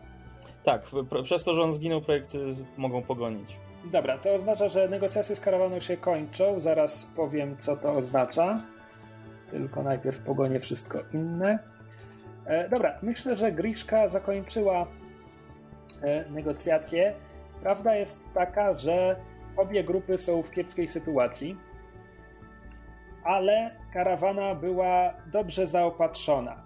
Tak, 0.65 0.85
pr- 0.85 1.23
przez 1.23 1.43
to, 1.43 1.53
że 1.53 1.61
on 1.61 1.73
zginął, 1.73 2.01
projekty 2.01 2.39
mogą 2.77 3.01
pogonić. 3.01 3.57
Dobra, 3.91 4.17
to 4.17 4.33
oznacza, 4.33 4.67
że 4.67 4.87
negocjacje 4.87 5.35
z 5.35 5.39
karawaną 5.39 5.79
się 5.79 5.97
kończą. 5.97 6.59
Zaraz 6.59 7.05
powiem, 7.15 7.57
co 7.57 7.77
to 7.77 7.93
oznacza. 7.93 8.61
Tylko 9.51 9.83
najpierw 9.83 10.19
pogonię 10.19 10.59
wszystko 10.59 10.99
inne. 11.13 11.59
E, 12.45 12.69
dobra, 12.69 12.99
myślę, 13.01 13.37
że 13.37 13.51
Griszka 13.51 14.09
zakończyła 14.09 14.87
e, 16.01 16.29
negocjacje. 16.29 17.13
Prawda 17.61 17.95
jest 17.95 18.23
taka, 18.33 18.75
że 18.77 19.15
obie 19.57 19.83
grupy 19.83 20.17
są 20.17 20.43
w 20.43 20.51
kiepskiej 20.51 20.91
sytuacji, 20.91 21.57
ale 23.23 23.71
karawana 23.93 24.55
była 24.55 25.13
dobrze 25.31 25.67
zaopatrzona. 25.67 26.63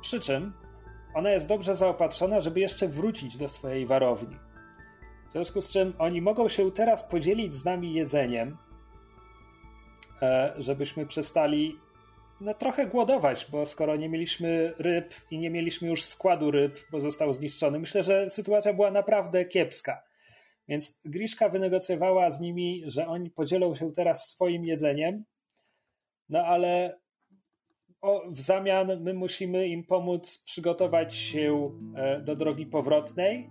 Przy 0.00 0.20
czym 0.20 0.52
ona 1.14 1.30
jest 1.30 1.48
dobrze 1.48 1.74
zaopatrzona, 1.74 2.40
żeby 2.40 2.60
jeszcze 2.60 2.88
wrócić 2.88 3.36
do 3.36 3.48
swojej 3.48 3.86
warowni. 3.86 4.36
W 5.28 5.32
związku 5.32 5.62
z 5.62 5.68
czym 5.68 5.94
oni 5.98 6.22
mogą 6.22 6.48
się 6.48 6.72
teraz 6.72 7.02
podzielić 7.08 7.54
z 7.54 7.64
nami 7.64 7.94
jedzeniem, 7.94 8.56
e, 10.22 10.54
żebyśmy 10.58 11.06
przestali 11.06 11.78
no, 12.40 12.54
trochę 12.54 12.86
głodować, 12.86 13.46
bo 13.50 13.66
skoro 13.66 13.96
nie 13.96 14.08
mieliśmy 14.08 14.74
ryb 14.78 15.14
i 15.30 15.38
nie 15.38 15.50
mieliśmy 15.50 15.88
już 15.88 16.02
składu 16.02 16.50
ryb, 16.50 16.78
bo 16.90 17.00
został 17.00 17.32
zniszczony, 17.32 17.78
myślę, 17.78 18.02
że 18.02 18.30
sytuacja 18.30 18.72
była 18.72 18.90
naprawdę 18.90 19.44
kiepska. 19.44 20.02
Więc 20.68 21.00
Griszka 21.04 21.48
wynegocjowała 21.48 22.30
z 22.30 22.40
nimi, 22.40 22.82
że 22.86 23.06
oni 23.06 23.30
podzielą 23.30 23.74
się 23.74 23.92
teraz 23.92 24.28
swoim 24.28 24.64
jedzeniem, 24.64 25.24
no 26.28 26.38
ale 26.38 26.98
o, 28.04 28.22
w 28.30 28.40
zamian 28.40 29.02
my 29.02 29.14
musimy 29.14 29.68
im 29.68 29.84
pomóc 29.84 30.42
przygotować 30.46 31.14
się 31.14 31.70
e, 31.96 32.20
do 32.20 32.36
drogi 32.36 32.66
powrotnej, 32.66 33.50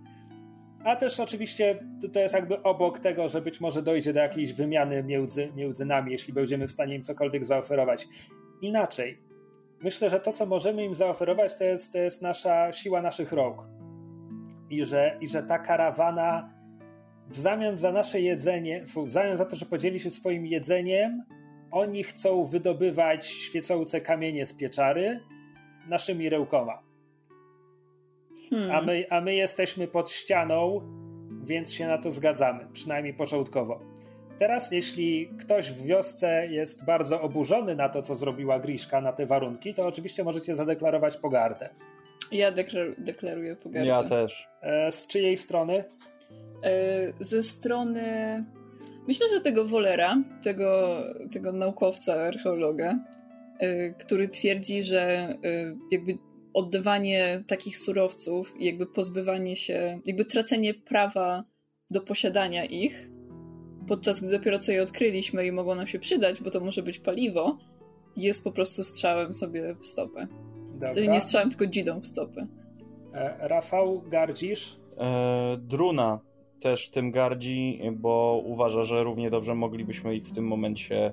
a 0.84 0.96
też 0.96 1.20
oczywiście 1.20 1.78
to, 2.12 2.20
jest 2.20 2.34
jakby 2.34 2.62
obok 2.62 2.98
tego, 2.98 3.28
że 3.28 3.40
być 3.40 3.60
może 3.60 3.82
dojdzie 3.82 4.12
do 4.12 4.20
jakiejś 4.20 4.52
wymiany 4.52 5.02
między, 5.02 5.52
między 5.56 5.84
nami, 5.84 6.12
jeśli 6.12 6.32
będziemy 6.32 6.66
w 6.66 6.70
stanie 6.70 6.94
im 6.94 7.02
cokolwiek 7.02 7.44
zaoferować. 7.44 8.06
Inaczej, 8.62 9.18
myślę, 9.82 10.10
że 10.10 10.20
to, 10.20 10.32
co 10.32 10.46
możemy 10.46 10.84
im 10.84 10.94
zaoferować, 10.94 11.56
to 11.56 11.64
jest, 11.64 11.92
to 11.92 11.98
jest 11.98 12.22
nasza 12.22 12.72
siła 12.72 13.02
naszych 13.02 13.32
rąk. 13.32 13.62
I 14.70 14.84
że, 14.84 15.18
I 15.20 15.28
że 15.28 15.42
ta 15.42 15.58
karawana 15.58 16.54
w 17.28 17.38
zamian 17.38 17.78
za 17.78 17.92
nasze 17.92 18.20
jedzenie, 18.20 18.84
w 18.84 19.10
zamian 19.10 19.36
za 19.36 19.44
to, 19.44 19.56
że 19.56 19.66
podzieli 19.66 20.00
się 20.00 20.10
swoim 20.10 20.46
jedzeniem, 20.46 21.22
oni 21.74 22.02
chcą 22.04 22.44
wydobywać 22.44 23.26
świecące 23.26 24.00
kamienie 24.00 24.46
z 24.46 24.52
pieczary 24.52 25.20
naszymi 25.88 26.28
rełkoma. 26.28 26.82
Hmm. 28.50 28.70
A 28.70 28.82
my, 28.82 29.06
a 29.10 29.20
my 29.20 29.34
jesteśmy 29.34 29.88
pod 29.88 30.10
ścianą, 30.10 30.80
więc 31.44 31.72
się 31.72 31.86
na 31.86 31.98
to 31.98 32.10
zgadzamy, 32.10 32.66
przynajmniej 32.72 33.14
początkowo. 33.14 33.80
Teraz, 34.38 34.72
jeśli 34.72 35.28
ktoś 35.40 35.70
w 35.72 35.82
wiosce 35.86 36.46
jest 36.46 36.84
bardzo 36.84 37.22
oburzony 37.22 37.76
na 37.76 37.88
to, 37.88 38.02
co 38.02 38.14
zrobiła 38.14 38.58
Griszka, 38.58 39.00
na 39.00 39.12
te 39.12 39.26
warunki, 39.26 39.74
to 39.74 39.86
oczywiście 39.86 40.24
możecie 40.24 40.54
zadeklarować 40.54 41.16
pogardę. 41.16 41.68
Ja 42.32 42.52
deklar- 42.52 42.94
deklaruję 42.98 43.56
pogardę. 43.56 43.88
Ja 43.88 44.02
też. 44.02 44.48
E, 44.62 44.92
z 44.92 45.06
czyjej 45.06 45.36
strony? 45.36 45.84
E, 46.62 47.24
Ze 47.24 47.42
strony. 47.42 48.44
Myślę, 49.08 49.26
że 49.34 49.40
tego 49.40 49.64
Wolera, 49.64 50.22
tego, 50.42 50.98
tego 51.32 51.52
naukowca, 51.52 52.14
archeologa, 52.14 52.98
e, 53.58 53.90
który 53.90 54.28
twierdzi, 54.28 54.82
że 54.82 55.02
e, 55.02 55.36
jakby 55.90 56.18
oddawanie 56.54 57.44
takich 57.46 57.78
surowców 57.78 58.54
i 58.58 58.64
jakby 58.66 58.86
pozbywanie 58.86 59.56
się, 59.56 60.00
jakby 60.04 60.24
tracenie 60.24 60.74
prawa 60.74 61.44
do 61.90 62.00
posiadania 62.00 62.64
ich, 62.64 63.10
podczas 63.88 64.20
gdy 64.20 64.30
dopiero 64.30 64.58
co 64.58 64.72
je 64.72 64.82
odkryliśmy 64.82 65.46
i 65.46 65.52
mogło 65.52 65.74
nam 65.74 65.86
się 65.86 65.98
przydać, 65.98 66.42
bo 66.42 66.50
to 66.50 66.60
może 66.60 66.82
być 66.82 66.98
paliwo, 66.98 67.58
jest 68.16 68.44
po 68.44 68.52
prostu 68.52 68.84
strzałem 68.84 69.32
sobie 69.32 69.74
w 69.74 69.86
stopę. 69.86 70.26
Dobra. 70.72 70.92
Czyli 70.92 71.08
nie 71.08 71.20
strzałem, 71.20 71.48
tylko 71.48 71.66
dzidą 71.66 72.00
w 72.00 72.06
stopę. 72.06 72.46
E, 73.14 73.48
Rafał, 73.48 74.02
gardzisz? 74.08 74.76
E, 74.98 75.56
Druna 75.58 76.20
też 76.64 76.88
tym 76.90 77.10
gardzi, 77.10 77.80
bo 77.92 78.42
uważa, 78.44 78.84
że 78.84 79.02
równie 79.04 79.30
dobrze 79.30 79.54
moglibyśmy 79.54 80.14
ich 80.14 80.22
w 80.24 80.32
tym 80.32 80.46
momencie 80.46 81.12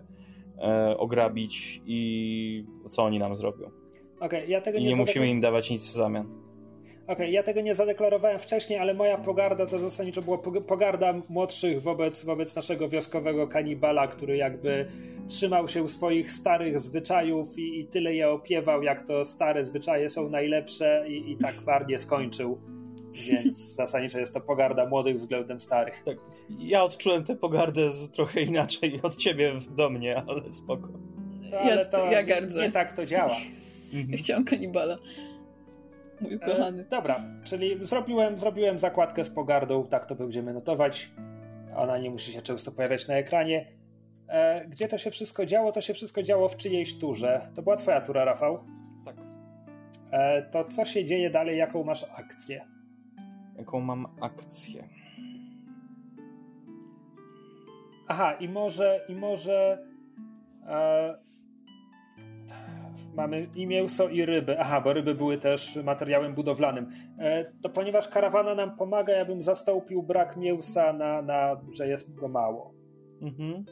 e, 0.58 0.98
ograbić 0.98 1.82
i 1.86 2.66
co 2.90 3.04
oni 3.04 3.20
nam 3.20 3.36
zrobią. 3.36 3.70
Okej, 4.20 4.50
ja 4.50 4.62
tego 4.62 4.78
I 4.78 4.82
nie, 4.82 4.88
nie 4.90 4.96
zadek- 4.96 5.00
musimy 5.00 5.28
im 5.30 5.40
dawać 5.42 5.70
nic 5.70 5.86
w 5.86 5.92
zamian. 5.92 6.42
Okej, 7.08 7.32
ja 7.34 7.44
tego 7.44 7.62
nie 7.62 7.76
zadeklarowałem 7.76 8.40
wcześniej, 8.40 8.80
ale 8.80 8.94
moja 8.94 9.18
pogarda 9.18 9.66
to 9.66 9.78
zasadniczo 9.78 10.22
była 10.22 10.38
pog- 10.38 10.62
pogarda 10.62 11.14
młodszych 11.30 11.82
wobec, 11.82 12.26
wobec 12.26 12.56
naszego 12.56 12.90
wioskowego 12.90 13.48
kanibala, 13.48 14.08
który 14.08 14.38
jakby 14.38 14.86
trzymał 15.28 15.68
się 15.68 15.88
swoich 15.88 16.32
starych 16.32 16.80
zwyczajów 16.80 17.58
i, 17.60 17.80
i 17.80 17.86
tyle 17.86 18.16
je 18.16 18.30
opiewał, 18.30 18.84
jak 18.84 19.08
to 19.08 19.24
stare 19.24 19.66
zwyczaje 19.66 20.10
są 20.10 20.30
najlepsze 20.30 21.06
i, 21.08 21.32
i 21.32 21.38
tak 21.38 21.56
bardziej 21.66 22.00
skończył. 22.00 22.58
Więc 23.32 23.58
zasadniczo 23.76 24.20
jest 24.20 24.34
to 24.34 24.42
pogarda 24.42 24.86
młodych 24.86 25.16
względem 25.18 25.60
starych. 25.60 26.04
Tak. 26.06 26.18
Ja 26.60 26.84
odczułem 26.84 27.24
tę 27.24 27.36
pogardę 27.36 27.82
trochę 28.14 28.42
inaczej 28.42 29.00
od 29.04 29.16
ciebie 29.16 29.54
do 29.70 29.90
mnie, 29.90 30.24
ale 30.28 30.52
spoko. 30.52 30.90
No, 31.52 31.58
Ja- 31.58 31.62
ale 31.62 31.86
to 31.86 32.06
ja 32.06 32.24
gardzę. 32.24 32.62
nie 32.62 32.72
tak 32.72 32.92
to 32.92 33.06
działa. 33.06 33.36
Ja 34.10 34.18
chciałam 34.18 34.46
kanibala. 34.46 34.98
Mój 36.22 36.36
ukochany. 36.36 36.82
E, 36.82 36.86
dobra, 36.86 37.24
czyli 37.44 37.86
zrobiłem, 37.86 38.38
zrobiłem 38.38 38.80
zakładkę 38.80 39.24
z 39.24 39.30
pogardą, 39.30 39.88
tak 39.88 40.06
to 40.06 40.16
będziemy 40.16 40.54
notować. 40.54 41.12
Ona 41.76 41.98
nie 41.98 42.10
musi 42.10 42.32
się 42.32 42.42
często 42.42 42.72
pojawiać 42.72 43.08
na 43.08 43.16
ekranie. 43.16 43.68
E, 44.30 44.66
gdzie 44.68 44.88
to 44.88 44.98
się 44.98 45.12
wszystko 45.12 45.46
działo? 45.46 45.72
To 45.72 45.82
się 45.82 45.94
wszystko 45.94 46.24
działo 46.24 46.48
w 46.48 46.58
czyjejś 46.58 47.00
turze. 47.00 47.50
To 47.56 47.62
była 47.62 47.76
twoja 47.76 48.02
tura, 48.02 48.26
Rafał. 48.26 48.60
Tak. 49.06 49.16
E, 50.12 50.42
to 50.52 50.64
co 50.66 50.86
się 50.86 51.06
dzieje 51.06 51.30
dalej? 51.30 51.58
Jaką 51.58 51.84
masz 51.84 52.06
akcję? 52.16 52.66
Jaką 53.62 53.80
mam 53.80 54.08
akcję? 54.22 54.90
Aha, 58.08 58.34
i 58.34 58.50
może, 58.50 59.06
i 59.10 59.16
może 59.16 59.86
e, 60.68 61.18
mamy 63.14 63.48
i 63.56 63.68
mięso, 63.68 64.10
i 64.10 64.26
ryby. 64.26 64.60
Aha, 64.60 64.82
bo 64.82 64.94
ryby 64.94 65.16
były 65.16 65.38
też 65.38 65.76
materiałem 65.84 66.34
budowlanym. 66.34 66.90
E, 67.20 67.46
to 67.62 67.70
ponieważ 67.70 68.08
karawana 68.08 68.56
nam 68.56 68.78
pomaga, 68.78 69.14
ja 69.14 69.26
bym 69.26 69.42
zastąpił 69.42 70.04
brak 70.04 70.38
mięsa 70.38 70.94
na, 70.94 71.22
na 71.22 71.62
że 71.72 71.88
jest 71.88 72.16
go 72.16 72.28
mało. 72.28 72.74
Mhm. 73.22 73.66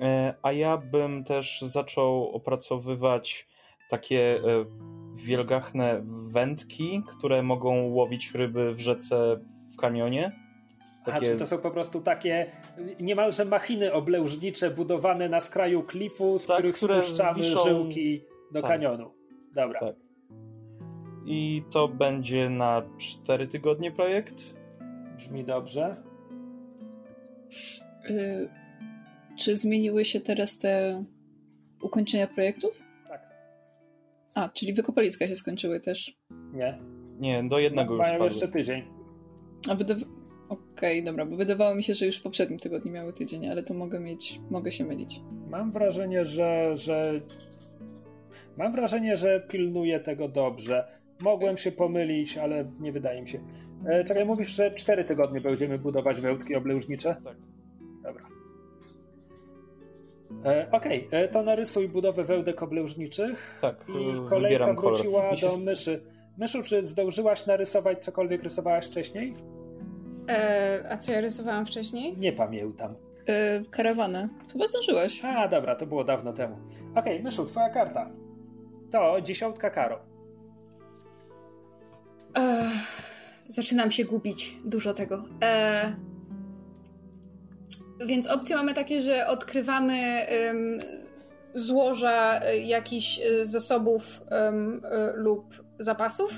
E, 0.00 0.34
A 0.42 0.52
ja 0.52 0.78
bym 0.78 1.24
też 1.24 1.62
zaczął 1.62 2.28
opracowywać 2.28 3.48
takie 3.90 4.36
e, 4.36 4.64
wielgachne 5.14 6.02
wędki, 6.28 7.02
które 7.06 7.42
mogą 7.42 7.82
łowić 7.88 8.32
ryby 8.34 8.74
w 8.74 8.80
rzece 8.80 9.40
w 9.74 9.76
kanionie. 9.76 10.32
Aha, 11.02 11.12
Takie- 11.12 11.26
czyli 11.26 11.38
to 11.38 11.46
są 11.46 11.58
po 11.58 11.70
prostu 11.70 12.00
takie 12.00 12.50
niemalże 13.00 13.44
machiny 13.44 13.92
oblężnicze 13.92 14.70
budowane 14.70 15.28
na 15.28 15.40
skraju 15.40 15.82
klifu, 15.82 16.38
z 16.38 16.46
Tak, 16.46 16.56
których 16.56 16.76
które 16.76 17.02
spuszczamy 17.02 17.38
wiszą- 17.42 17.64
żyłki 17.68 18.20
do 18.52 18.60
Tak. 18.60 18.70
kanionu. 18.70 19.10
Dobra. 19.54 19.80
Tak. 19.80 19.94
I 21.26 21.62
to 21.70 21.88
będzie 21.88 22.50
na 22.50 22.82
4 22.98 23.46
tygodnie 23.46 23.92
projekt. 23.92 24.34
Brzmi 25.16 25.44
dobrze. 25.44 25.96
Y, 28.10 28.48
czy 29.38 29.56
zmieniły 29.56 30.04
się 30.04 30.20
teraz 30.20 30.58
te 30.58 31.04
ukończenia 31.82 32.26
projektów? 32.26 32.83
Tak. 34.34 34.44
A, 34.44 34.48
czyli 34.48 34.72
wykopaliska 34.72 35.28
się 35.28 35.36
skończyły 35.36 35.80
też. 35.80 36.18
Nie. 36.52 36.78
Nie, 37.18 37.44
do 37.48 37.58
jednego 37.58 37.94
już 37.94 38.06
Mają 38.06 38.24
jeszcze 38.24 38.48
tydzień. 38.48 38.82
A 39.70 39.74
wydawa... 39.74 40.06
Okej, 40.48 41.04
dobra, 41.04 41.26
bo 41.26 41.36
wydawało 41.36 41.74
mi 41.74 41.84
się, 41.84 41.94
że 41.94 42.06
już 42.06 42.18
w 42.18 42.22
poprzednim 42.22 42.58
tygodniu 42.58 42.92
miały 42.92 43.12
tydzień, 43.12 43.48
ale 43.48 43.62
to 43.62 43.74
mogę 43.74 44.00
mieć, 44.00 44.40
mogę 44.50 44.72
się 44.72 44.84
mylić. 44.84 45.20
Mam 45.50 45.72
wrażenie, 45.72 46.24
że, 46.24 46.76
że. 46.76 47.20
Mam 48.56 48.72
wrażenie, 48.72 49.16
że 49.16 49.46
pilnuję 49.48 50.00
tego 50.00 50.28
dobrze. 50.28 50.88
Mogłem 51.20 51.56
się 51.56 51.72
pomylić, 51.72 52.38
ale 52.38 52.70
nie 52.80 52.92
wydaje 52.92 53.22
mi 53.22 53.28
się. 53.28 53.40
E, 53.86 54.04
czekaj, 54.04 54.24
mówisz, 54.24 54.50
że 54.50 54.70
cztery 54.70 55.04
tygodnie 55.04 55.40
będziemy 55.40 55.78
budować 55.78 56.20
wełtki 56.20 56.54
obleżnicze? 56.54 57.16
Tak. 57.24 57.36
Dobra. 58.02 58.33
E, 60.44 60.66
Okej, 60.72 61.08
e, 61.10 61.28
to 61.28 61.42
narysuj 61.42 61.88
budowę 61.88 62.24
wełdek 62.24 62.62
obleżniczych. 62.62 63.58
Tak, 63.60 63.76
I 63.88 64.10
e, 64.26 64.28
kolejka 64.28 64.74
kolor. 64.74 64.94
wróciła 64.94 65.36
się 65.36 65.46
do 65.46 65.52
s- 65.52 65.64
myszy. 65.64 66.00
Myszu, 66.38 66.62
czy 66.62 66.84
zdążyłaś 66.84 67.46
narysować 67.46 68.04
cokolwiek 68.04 68.42
rysowałaś 68.42 68.86
wcześniej? 68.86 69.34
E, 70.28 70.84
a 70.90 70.96
co 70.96 71.12
ja 71.12 71.20
rysowałam 71.20 71.66
wcześniej? 71.66 72.16
Nie 72.18 72.32
pamiętam. 72.32 72.94
E, 73.26 73.64
karawanę. 73.70 74.28
Chyba 74.52 74.66
zdążyłaś. 74.66 75.20
A, 75.24 75.48
dobra, 75.48 75.74
to 75.76 75.86
było 75.86 76.04
dawno 76.04 76.32
temu. 76.32 76.56
Okej, 76.94 77.22
Myszu, 77.22 77.44
twoja 77.44 77.70
karta. 77.70 78.10
To 78.90 79.20
dziesiątka 79.20 79.70
karo. 79.70 79.98
E, 82.38 82.70
zaczynam 83.48 83.90
się 83.90 84.04
gubić. 84.04 84.56
Dużo 84.64 84.94
tego. 84.94 85.22
E, 85.42 85.94
więc 88.06 88.26
opcje 88.26 88.56
mamy 88.56 88.74
takie, 88.74 89.02
że 89.02 89.26
odkrywamy 89.26 90.26
złoża 91.54 92.40
e, 92.40 92.58
jakichś 92.58 93.20
e, 93.20 93.46
zasobów 93.46 94.22
e, 94.30 94.52
lub 95.14 95.64
zapasów 95.78 96.32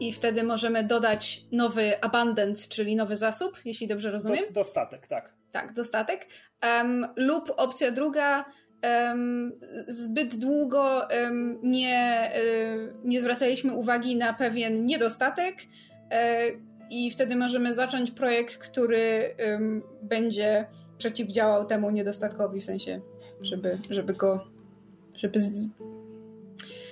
i 0.00 0.12
wtedy 0.12 0.42
możemy 0.42 0.84
dodać 0.84 1.44
nowy 1.52 2.00
abundance, 2.02 2.68
czyli 2.68 2.96
nowy 2.96 3.16
zasób, 3.16 3.58
jeśli 3.64 3.86
dobrze 3.86 4.10
rozumiem. 4.10 4.38
Dos- 4.38 4.52
dostatek, 4.52 5.06
tak. 5.06 5.34
Tak, 5.52 5.72
dostatek. 5.72 6.26
Em, 6.60 7.06
lub 7.16 7.52
opcja 7.56 7.90
druga, 7.90 8.44
em, 8.82 9.52
zbyt 9.88 10.36
długo 10.36 11.10
em, 11.10 11.58
nie, 11.62 12.30
nie 13.04 13.20
zwracaliśmy 13.20 13.72
uwagi 13.74 14.16
na 14.16 14.34
pewien 14.34 14.86
niedostatek 14.86 15.56
i 16.90 17.10
wtedy 17.10 17.36
możemy 17.36 17.74
zacząć 17.74 18.10
projekt, 18.10 18.58
który 18.58 19.34
em, 19.38 19.82
będzie 20.02 20.66
przeciwdziałał 20.98 21.64
temu 21.64 21.90
niedostatkowi, 21.90 22.60
w 22.60 22.64
sensie, 22.64 23.00
żeby, 23.40 23.78
żeby 23.90 24.14
go. 24.14 24.44
żeby. 25.16 25.40
Z... 25.40 25.68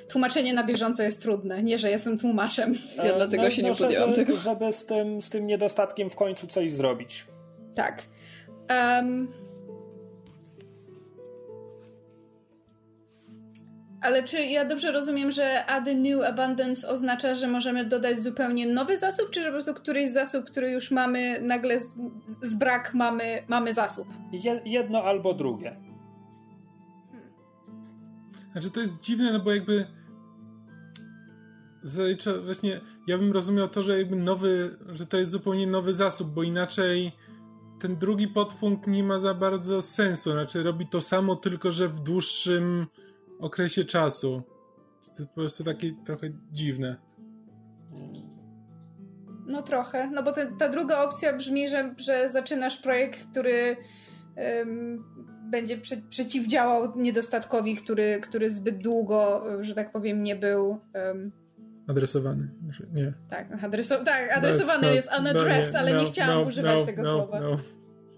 Tłumaczenie 0.08 0.54
na 0.54 0.64
bieżąco 0.64 1.02
jest 1.02 1.22
trudne. 1.22 1.62
Nie, 1.62 1.78
że 1.78 1.90
jestem 1.90 2.18
tłumaczem. 2.18 2.74
Ja 2.96 3.02
E, 3.02 3.16
dlatego 3.16 3.50
się 3.50 3.62
nie 3.62 3.74
żeby, 3.74 3.84
podjęłam 3.84 4.12
tego. 4.12 4.36
Żeby 4.36 4.72
z 4.72 4.86
tym, 4.86 5.22
z 5.22 5.30
tym 5.30 5.46
niedostatkiem 5.46 6.10
w 6.10 6.16
końcu 6.16 6.46
coś 6.46 6.72
zrobić. 6.72 7.26
Tak. 7.74 8.02
Em, 8.68 9.28
ale 14.00 14.22
czy 14.22 14.42
ja 14.42 14.64
dobrze 14.64 14.92
rozumiem, 14.92 15.30
że 15.30 15.66
add 15.66 15.88
a 15.88 15.94
new 15.94 16.24
abundance 16.24 16.88
oznacza, 16.88 17.34
że 17.34 17.48
możemy 17.48 17.84
dodać 17.84 18.18
zupełnie 18.18 18.66
nowy 18.66 18.98
zasób, 18.98 19.30
czy 19.30 19.40
że 19.40 19.46
po 19.46 19.52
prostu 19.52 19.74
któryś 19.74 20.10
zasób, 20.10 20.44
który 20.44 20.70
już 20.70 20.90
mamy, 20.90 21.40
nagle 21.40 21.80
z, 21.80 21.96
z 22.42 22.54
brak 22.54 22.94
mamy, 22.94 23.42
mamy 23.48 23.74
zasób? 23.74 24.08
Je, 24.32 24.60
jedno 24.64 25.02
albo 25.02 25.34
drugie. 25.34 25.76
Znaczy 28.52 28.70
to 28.70 28.80
jest 28.80 28.92
dziwne, 29.00 29.32
no 29.32 29.40
bo 29.40 29.54
jakby 29.54 29.86
zalicza, 31.82 32.30
właśnie 32.44 32.80
ja 33.06 33.18
bym 33.18 33.32
rozumiał 33.32 33.68
to, 33.68 33.82
że 33.82 33.98
jakby 33.98 34.16
nowy, 34.16 34.76
że 34.88 35.06
to 35.06 35.16
jest 35.16 35.32
zupełnie 35.32 35.66
nowy 35.66 35.94
zasób, 35.94 36.30
bo 36.30 36.42
inaczej 36.42 37.12
ten 37.80 37.96
drugi 37.96 38.28
podpunkt 38.28 38.86
nie 38.86 39.04
ma 39.04 39.20
za 39.20 39.34
bardzo 39.34 39.82
sensu. 39.82 40.32
Znaczy 40.32 40.62
robi 40.62 40.86
to 40.86 41.00
samo, 41.00 41.36
tylko 41.36 41.72
że 41.72 41.88
w 41.88 42.00
dłuższym 42.00 42.86
okresie 43.40 43.84
czasu. 43.84 44.42
To 45.06 45.22
jest 45.22 45.28
po 45.28 45.40
prostu 45.40 45.64
takie 45.64 45.94
trochę 46.04 46.30
dziwne. 46.52 46.96
No 49.46 49.62
trochę, 49.62 50.10
no 50.10 50.22
bo 50.22 50.32
te, 50.32 50.52
ta 50.58 50.68
druga 50.68 51.04
opcja 51.04 51.36
brzmi, 51.36 51.68
że, 51.68 51.94
że 51.96 52.30
zaczynasz 52.30 52.78
projekt, 52.78 53.26
który 53.30 53.76
em, 54.36 55.04
będzie 55.50 55.78
prze, 55.78 55.96
przeciwdziałał 55.96 56.92
niedostatkowi, 56.96 57.76
który, 57.76 58.20
który 58.20 58.50
zbyt 58.50 58.78
długo, 58.78 59.44
że 59.60 59.74
tak 59.74 59.92
powiem, 59.92 60.22
nie 60.22 60.36
był 60.36 60.80
em, 60.92 61.32
Adresowany. 61.88 62.48
Nie. 62.92 63.12
Tak, 63.28 63.62
adreso- 63.62 64.04
tak 64.04 64.36
adresowany 64.36 64.86
No, 64.86 64.92
jest 64.92 65.10
no, 65.12 65.18
unaddressed, 65.18 65.72
no, 65.72 65.78
ale 65.78 65.94
no, 65.94 66.00
nie 66.00 66.06
chciałam 66.06 66.40
no, 66.40 66.48
używać 66.48 66.78
no, 66.80 66.86
tego 66.86 67.02
no, 67.02 67.10
słowa. 67.10 67.40
No. 67.40 67.58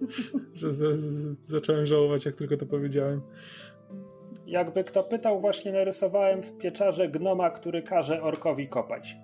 Że 0.55 0.73
z, 0.73 1.01
z, 1.01 1.37
zacząłem 1.47 1.87
żałować, 1.87 2.25
jak 2.25 2.37
tylko 2.37 2.57
to 2.57 2.67
powiedziałem. 2.67 3.21
Jakby 4.51 4.85
kto 4.85 5.05
pytał, 5.05 5.41
właśnie 5.41 5.73
narysowałem 5.73 6.43
w 6.43 6.59
pieczarze 6.59 7.09
gnoma, 7.09 7.51
który 7.51 7.83
każe 7.83 8.23
orkowi 8.23 8.69
kopać. 8.69 9.17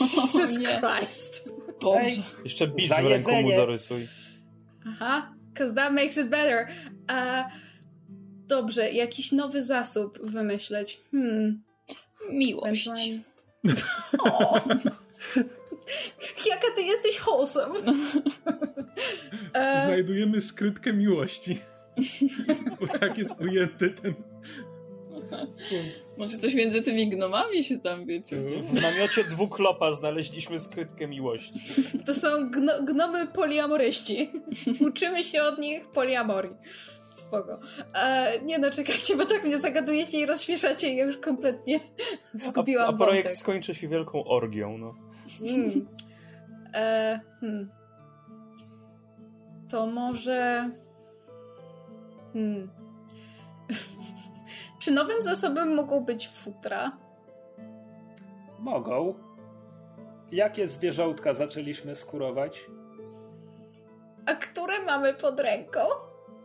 Jesus. 0.00 0.58
Christ. 0.58 1.48
Boże. 1.80 2.00
Ej, 2.00 2.22
Jeszcze 2.44 2.66
bicz 2.66 2.92
w 2.92 3.06
ręku 3.06 3.32
mu 3.32 3.50
dorysuj. 3.50 4.08
Aha, 4.86 5.34
because 5.52 5.74
that 5.74 5.92
makes 5.92 6.16
it 6.16 6.28
better. 6.28 6.68
A, 7.06 7.48
dobrze, 8.46 8.92
jakiś 8.92 9.32
nowy 9.32 9.62
zasób 9.62 10.18
wymyśleć. 10.22 11.00
Hmm. 11.10 11.62
Miłość. 12.30 12.90
O. 14.24 14.60
Jaka 16.50 16.66
ty 16.76 16.82
jesteś 16.82 17.18
wholesome. 17.18 17.78
e, 19.54 19.84
Znajdujemy 19.86 20.40
skrytkę 20.40 20.92
miłości. 20.92 21.58
Bo 22.80 22.86
tak 22.86 23.18
jest 23.18 23.40
ujęty 23.40 23.90
ten. 23.90 24.14
Może 26.18 26.38
coś 26.38 26.54
między 26.54 26.82
tymi 26.82 27.08
gnomami 27.08 27.64
się 27.64 27.78
tam, 27.78 28.06
wiecie. 28.06 28.36
W 28.62 28.82
namiocie 28.82 29.24
dwuklopa 29.24 29.92
znaleźliśmy 29.92 30.58
skrytkę 30.58 31.08
miłości. 31.08 31.60
to 32.06 32.14
są 32.14 32.50
gno, 32.50 32.72
gnomy 32.82 33.26
poliamoryści. 33.26 34.30
Uczymy 34.88 35.22
się 35.22 35.42
od 35.42 35.58
nich 35.58 35.86
poliamorii. 35.86 36.54
Spoko. 37.14 37.58
E, 37.94 38.40
nie 38.42 38.58
no, 38.58 38.70
czekajcie, 38.70 39.16
bo 39.16 39.24
tak 39.24 39.44
mnie 39.44 39.58
zagadujecie 39.58 40.20
i 40.20 40.26
rozśmieszacie 40.26 40.92
i 40.92 40.96
ja 40.96 41.04
już 41.04 41.16
kompletnie 41.16 41.80
A, 42.34 42.38
zgubiłam 42.38 42.94
a 42.94 42.98
projekt 42.98 43.28
wątek. 43.28 43.40
skończy 43.40 43.74
się 43.74 43.88
wielką 43.88 44.24
orgią, 44.24 44.78
no. 44.78 44.94
Mm. 45.40 45.88
E, 46.74 47.20
hmm. 47.40 47.70
To 49.70 49.86
może. 49.86 50.70
Hmm. 52.32 52.77
Czy 54.78 54.90
nowym 54.90 55.22
zasobem 55.22 55.74
mogą 55.74 56.04
być 56.04 56.28
futra? 56.28 56.92
Mogą. 58.58 59.14
Jakie 60.32 60.68
zwierzątka 60.68 61.34
zaczęliśmy 61.34 61.94
skurować? 61.94 62.66
A 64.26 64.34
które 64.34 64.84
mamy 64.86 65.14
pod 65.14 65.40
ręką? 65.40 65.80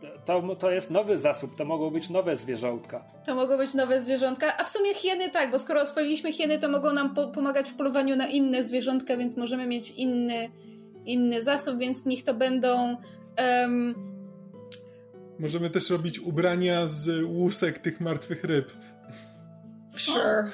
To, 0.00 0.40
to, 0.40 0.56
to 0.56 0.70
jest 0.70 0.90
nowy 0.90 1.18
zasób, 1.18 1.56
to 1.56 1.64
mogą 1.64 1.90
być 1.90 2.10
nowe 2.10 2.36
zwierzątka. 2.36 3.04
To 3.26 3.34
mogą 3.34 3.56
być 3.56 3.74
nowe 3.74 4.02
zwierzątka. 4.02 4.56
A 4.58 4.64
w 4.64 4.68
sumie 4.68 4.94
hieny 4.94 5.30
tak, 5.30 5.50
bo 5.50 5.58
skoro 5.58 5.80
oswoiliśmy 5.80 6.32
hieny, 6.32 6.58
to 6.58 6.68
mogą 6.68 6.92
nam 6.92 7.14
po 7.14 7.28
pomagać 7.28 7.70
w 7.70 7.74
polowaniu 7.74 8.16
na 8.16 8.26
inne 8.26 8.64
zwierzątka, 8.64 9.16
więc 9.16 9.36
możemy 9.36 9.66
mieć 9.66 9.90
inny, 9.90 10.50
inny 11.04 11.42
zasób, 11.42 11.78
więc 11.78 12.04
niech 12.04 12.24
to 12.24 12.34
będą. 12.34 12.96
em, 13.36 14.13
Możemy 15.38 15.70
też 15.70 15.90
robić 15.90 16.18
ubrania 16.20 16.86
z 16.88 17.24
łusek 17.24 17.78
tych 17.78 18.00
martwych 18.00 18.44
ryb. 18.44 18.72
sure. 19.96 20.50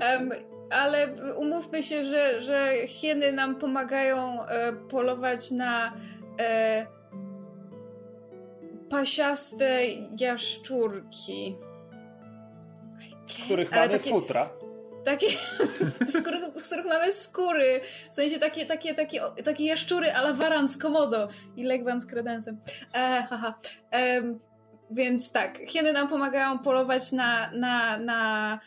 Em, 0.00 0.30
ale 0.70 1.14
umówmy 1.36 1.82
się, 1.82 2.04
że, 2.04 2.42
że 2.42 2.72
hieny 2.86 3.32
nam 3.32 3.56
pomagają 3.56 4.46
e, 4.46 4.72
polować 4.72 5.50
na 5.50 5.92
e, 6.40 6.86
pasiaste 8.90 9.80
jaszczurki. 10.20 11.54
Z 13.26 13.38
których 13.38 13.72
Ale 13.72 13.80
mamy 13.86 13.98
takie- 13.98 14.10
futra. 14.10 14.50
Takie, 15.04 15.26
z, 16.12 16.20
których, 16.20 16.42
z 16.56 16.66
których 16.66 16.86
mamy 16.86 17.12
skóry. 17.12 17.80
W 18.10 18.14
sensie 18.14 18.38
takie, 18.38 18.66
takie, 18.66 18.94
takie, 18.94 19.20
takie 19.44 19.64
jaszczury 19.64 20.12
ala 20.12 20.32
waran 20.32 20.68
z 20.68 20.76
komodo 20.76 21.28
i 21.56 21.64
legwan 21.64 22.00
z 22.00 22.06
kredensem. 22.06 22.60
E, 22.94 23.26
haha. 23.30 23.54
Em, 23.90 24.40
więc 24.90 25.32
tak, 25.32 25.58
hieny 25.68 25.92
nam 25.92 26.08
pomagają 26.08 26.58
polować 26.58 27.12
na, 27.12 27.50
na, 27.50 27.98
na 27.98 28.60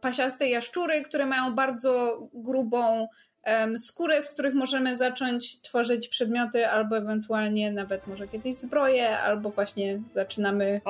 pasiaste 0.00 0.48
jaszczury, 0.48 1.02
które 1.02 1.26
mają 1.26 1.54
bardzo 1.54 2.20
grubą 2.34 3.08
em, 3.42 3.78
skórę, 3.78 4.22
z 4.22 4.30
których 4.30 4.54
możemy 4.54 4.96
zacząć 4.96 5.60
tworzyć 5.60 6.08
przedmioty, 6.08 6.68
albo 6.68 6.96
ewentualnie 6.96 7.72
nawet 7.72 8.06
może 8.06 8.28
kiedyś 8.28 8.54
zbroje, 8.54 9.18
albo 9.18 9.50
właśnie 9.50 10.00
zaczynamy. 10.14 10.80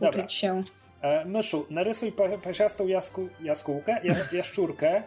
Dobra. 0.00 0.20
uczyć 0.20 0.32
się. 0.32 0.62
E, 1.06 1.24
Myszu, 1.24 1.66
narysuj 1.70 2.12
pa- 2.12 2.38
pasiastą 2.38 2.86
jasku, 2.86 3.28
jaskółkę, 3.40 4.00
ja, 4.04 4.14
jaszczurkę. 4.32 5.02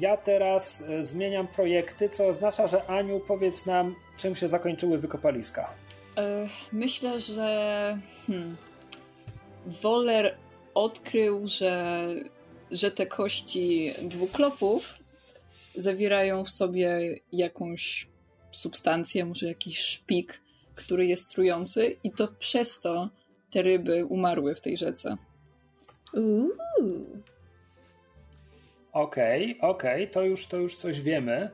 Ja 0.00 0.16
teraz 0.16 0.82
e, 0.82 1.04
zmieniam 1.04 1.48
projekty, 1.48 2.08
co 2.08 2.26
oznacza, 2.26 2.66
że 2.68 2.86
Aniu, 2.86 3.20
powiedz 3.20 3.66
nam, 3.66 3.94
czym 4.16 4.36
się 4.36 4.48
zakończyły 4.48 4.98
wykopaliska. 4.98 5.74
E, 6.16 6.48
Myślę, 6.72 7.20
że 7.20 7.98
hmm, 8.26 8.56
Woler 9.66 10.34
odkrył, 10.74 11.46
że, 11.46 12.04
że 12.70 12.90
te 12.90 13.06
kości 13.06 13.94
dwuklopów 14.02 14.98
zawierają 15.76 16.44
w 16.44 16.50
sobie 16.50 17.18
jakąś 17.32 18.06
substancję, 18.52 19.24
może 19.24 19.46
jakiś 19.46 19.78
szpik, 19.78 20.40
który 20.74 21.06
jest 21.06 21.30
trujący 21.30 21.96
i 22.04 22.12
to 22.12 22.28
przez 22.28 22.80
to 22.80 23.08
te 23.50 23.62
ryby 23.62 24.04
umarły 24.04 24.54
w 24.54 24.60
tej 24.60 24.76
rzece. 24.76 25.16
Uuu. 26.14 26.50
Okej, 28.92 29.56
okay, 29.58 29.70
okej, 29.70 30.02
okay. 30.02 30.06
to, 30.06 30.22
już, 30.22 30.46
to 30.46 30.56
już 30.56 30.76
coś 30.76 31.00
wiemy. 31.00 31.50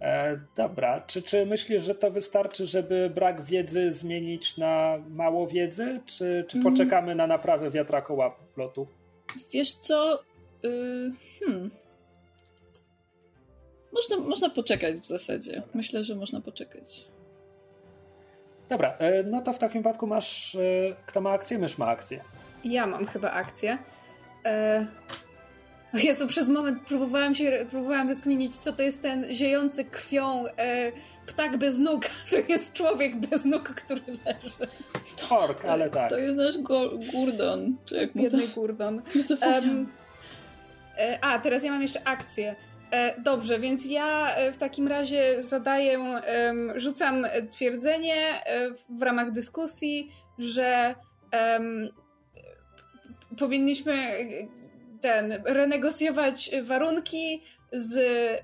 E, 0.00 0.40
dobra, 0.56 1.00
czy, 1.00 1.22
czy 1.22 1.46
myślisz, 1.46 1.82
że 1.82 1.94
to 1.94 2.10
wystarczy, 2.10 2.66
żeby 2.66 3.10
brak 3.14 3.42
wiedzy 3.42 3.92
zmienić 3.92 4.56
na 4.56 4.98
mało 5.08 5.46
wiedzy, 5.46 6.00
czy, 6.06 6.44
czy 6.48 6.56
Mhm. 6.58 6.74
poczekamy 6.74 7.14
na 7.14 7.26
naprawę 7.26 7.70
wiatrakoła 7.70 8.36
lotu? 8.56 8.86
Wiesz 9.52 9.74
co? 9.74 10.18
Yy, 10.62 11.12
hmm. 11.40 11.70
Można, 13.92 14.16
można 14.16 14.50
poczekać 14.50 14.96
w 14.96 15.06
zasadzie. 15.06 15.62
Myślę, 15.74 16.04
że 16.04 16.14
można 16.14 16.40
poczekać. 16.40 17.04
Dobra, 18.68 18.96
e, 18.98 19.22
no 19.22 19.40
to 19.42 19.52
w 19.52 19.58
takim 19.58 19.82
wypadku 19.82 20.06
masz. 20.06 20.54
e, 20.54 20.96
Kto 21.06 21.20
ma 21.20 21.30
akcję? 21.30 21.58
Mysz 21.58 21.78
ma 21.78 21.86
akcję. 21.86 22.24
Ja 22.64 22.86
mam 22.86 23.06
chyba 23.06 23.30
akcję. 23.30 23.78
E... 24.46 24.86
O 25.94 25.98
Jezu, 25.98 26.26
przez 26.26 26.48
moment 26.48 26.82
próbowałam 26.82 27.34
się, 27.34 27.66
próbowałam 27.70 28.08
rozkminić, 28.08 28.56
co 28.56 28.72
to 28.72 28.82
jest 28.82 29.02
ten 29.02 29.34
ziejący 29.34 29.84
krwią 29.84 30.46
e, 30.46 30.92
ptak 31.26 31.56
bez 31.56 31.78
nóg. 31.78 32.04
To 32.30 32.36
jest 32.48 32.72
człowiek 32.72 33.16
bez 33.16 33.44
nóg, 33.44 33.68
który 33.68 34.02
leży. 34.26 34.72
Tork, 35.28 35.64
ale 35.64 35.90
tak. 35.90 36.10
To 36.10 36.18
jest 36.18 36.36
nasz 36.36 36.58
go- 36.58 36.90
Gurdon. 37.12 37.76
Czy 37.84 37.94
jak 37.94 38.12
to... 38.12 38.18
Biedny 38.18 38.48
Gurdon. 38.48 39.02
E, 40.98 41.18
a, 41.20 41.38
teraz 41.38 41.64
ja 41.64 41.72
mam 41.72 41.82
jeszcze 41.82 42.06
akcję. 42.08 42.56
E, 42.90 43.20
dobrze, 43.20 43.58
więc 43.58 43.86
ja 43.86 44.34
e, 44.34 44.52
w 44.52 44.56
takim 44.56 44.88
razie 44.88 45.42
zadaję, 45.42 46.20
rzucam 46.76 47.26
twierdzenie 47.50 48.44
e, 48.46 48.70
w 48.88 49.02
ramach 49.02 49.32
dyskusji, 49.32 50.12
że 50.38 50.94
powinniśmy 53.38 53.92
e, 53.92 54.26
ten, 55.00 55.42
renegocjować 55.44 56.50
warunki 56.62 57.42
z 57.72 57.96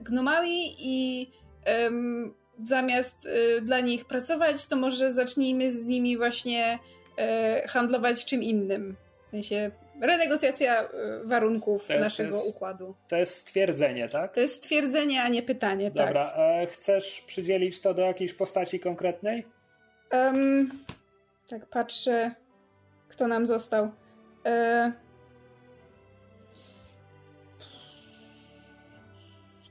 gnomami 0.03 0.75
i 0.79 1.31
em, 1.65 2.35
zamiast 2.65 3.27
e, 3.27 3.61
dla 3.61 3.81
nich 3.81 4.05
pracować, 4.05 4.67
to 4.67 4.77
może 4.77 5.13
zacznijmy 5.13 5.73
z 5.73 5.87
nimi 5.87 6.17
właśnie 6.17 6.79
e, 7.19 7.69
handlować 7.69 8.25
czym 8.25 8.43
innym. 8.43 8.97
W 9.25 9.29
sensie 9.29 9.71
renegocjacja 10.01 10.89
warunków 11.25 11.89
jest- 11.89 12.01
naszego 12.01 12.37
jest- 12.37 12.57
układu. 12.57 12.95
To 13.09 13.17
jest 13.17 13.35
stwierdzenie, 13.35 14.09
tak? 14.09 14.35
To 14.35 14.41
jest 14.41 14.55
stwierdzenie, 14.55 15.23
a 15.23 15.29
nie 15.29 15.43
pytanie, 15.43 15.91
tak. 15.91 16.07
Dobra, 16.07 16.33
e, 16.37 16.67
chcesz 16.67 17.21
przydzielić 17.27 17.81
to 17.81 17.95
do 17.95 18.03
jakiejś 18.03 18.33
postaci 18.35 18.81
konkretnej? 18.81 19.47
Em, 20.11 20.71
tak, 21.49 21.67
patrzę, 21.67 22.35
kto 23.09 23.29
nam 23.29 23.47
został. 23.47 23.91
E... 24.47 24.93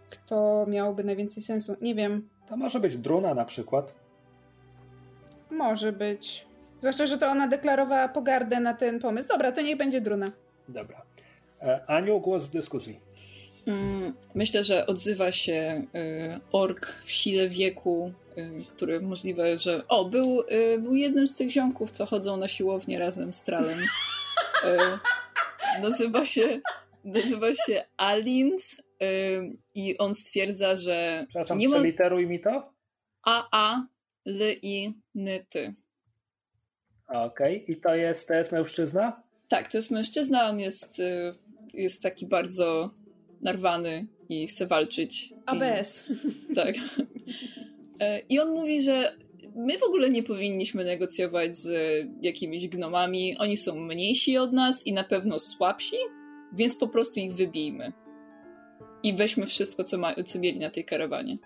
Kto 0.10 0.66
miałby 0.70 1.04
najwięcej 1.04 1.44
sensu? 1.44 1.76
Nie 1.82 1.96
wiem. 1.96 2.30
To 2.50 2.58
może 2.58 2.80
być 2.80 2.98
Druna 2.98 3.34
na 3.34 3.46
przykład. 3.46 3.94
Może 5.52 5.92
być. 5.92 6.46
Zwłaszcza, 6.80 7.06
że 7.06 7.18
to 7.18 7.28
ona 7.28 7.48
deklarowała 7.48 8.08
pogardę 8.08 8.60
na 8.60 8.74
ten 8.74 9.00
pomysł. 9.00 9.30
Dobra, 9.30 9.52
to 9.52 9.62
niech 9.62 9.78
będzie 9.78 10.02
Druna. 10.02 10.32
Dobra. 10.70 11.02
E, 11.62 11.86
Aniu, 11.88 12.20
głos 12.20 12.46
w 12.46 12.50
dyskusji. 12.50 13.00
Mm, 13.68 14.14
Myślę, 14.36 14.64
że 14.64 14.88
odzywa 14.88 15.32
się 15.32 15.86
y, 15.96 16.40
ork 16.52 16.94
w 17.04 17.12
sile 17.12 17.50
wieku, 17.50 18.12
który 18.72 19.02
możliwe, 19.02 19.58
że. 19.58 19.88
O, 19.88 20.06
był, 20.06 20.44
był 20.80 20.96
jednym 20.96 21.28
z 21.28 21.36
tych 21.36 21.52
ziomków, 21.52 21.92
co 21.92 22.06
chodzą 22.06 22.38
na 22.38 22.48
siłownię 22.48 23.00
razem 23.00 23.34
z 23.34 23.44
Tralem. 23.44 23.80
Y, 24.66 25.82
nazywa 25.82 26.26
się. 26.26 26.62
Nazywa 27.04 27.54
się 27.54 27.86
Alint 27.98 28.62
y, 28.62 29.58
i 29.76 29.98
on 29.98 30.16
stwierdza, 30.16 30.76
że 30.76 31.26
Przepraszam, 31.30 31.58
nie 31.58 31.70
ma 31.70 31.76
przeliteruj 31.76 32.28
mi 32.28 32.40
to. 32.40 32.74
AA, 33.24 33.88
L 34.26 34.42
i 34.62 34.94
Nyty. 35.16 35.74
Okej, 37.08 37.72
i 37.72 37.76
to 37.82 37.96
jest, 37.96 38.28
to 38.28 38.34
jest 38.34 38.52
mężczyzna? 38.52 39.24
Tak, 39.48 39.72
to 39.72 39.78
jest 39.78 39.92
mężczyzna, 39.92 40.50
on 40.50 40.60
jest, 40.60 41.00
y, 41.00 41.36
jest 41.74 42.04
taki 42.04 42.26
bardzo 42.28 42.92
narwany 43.42 44.08
i 44.30 44.48
chce 44.48 44.68
walczyć. 44.68 45.32
I- 45.32 45.36
ABS. 45.46 46.04
Tak. 46.56 46.76
E, 48.00 48.20
I 48.20 48.40
on 48.40 48.50
mówi, 48.52 48.84
że 48.84 49.18
my 49.56 49.78
w 49.80 49.84
ogóle 49.84 50.10
nie 50.10 50.24
powinniśmy 50.24 50.84
negocjować 50.84 51.58
z 51.58 51.70
jakimiś 52.22 52.68
gnomami. 52.68 53.38
Oni 53.38 53.58
są 53.58 53.76
mniejsi 53.76 54.38
od 54.38 54.54
nas 54.54 54.88
i 54.88 54.94
na 54.94 55.04
pewno 55.04 55.40
słabsi, 55.40 55.98
więc 56.54 56.76
po 56.78 56.88
prostu 56.88 57.20
ich 57.20 57.34
wybijmy. 57.34 57.94
I 59.04 59.16
weźmy 59.16 59.48
wszystko, 59.48 59.84
co, 59.84 59.98
ma, 59.98 60.16
co 60.26 60.40
mieli 60.40 60.60
na 60.60 60.70
tej 60.70 60.86
karawanie. 60.86 61.38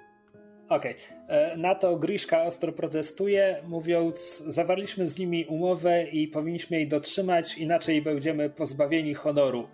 Okej. 0.69 0.95
E, 1.27 1.57
Na 1.57 1.75
to 1.75 1.97
Griszka 1.97 2.43
ostro 2.43 2.71
protestuje, 2.71 3.61
mówiąc, 3.67 4.43
zawarliśmy 4.47 5.07
z 5.07 5.19
nimi 5.19 5.45
umowę 5.45 6.03
i 6.03 6.27
powinniśmy 6.27 6.77
jej 6.77 6.87
dotrzymać, 6.87 7.57
inaczej 7.57 8.01
będziemy 8.01 8.49
pozbawieni 8.49 9.13
honoru. 9.13 9.67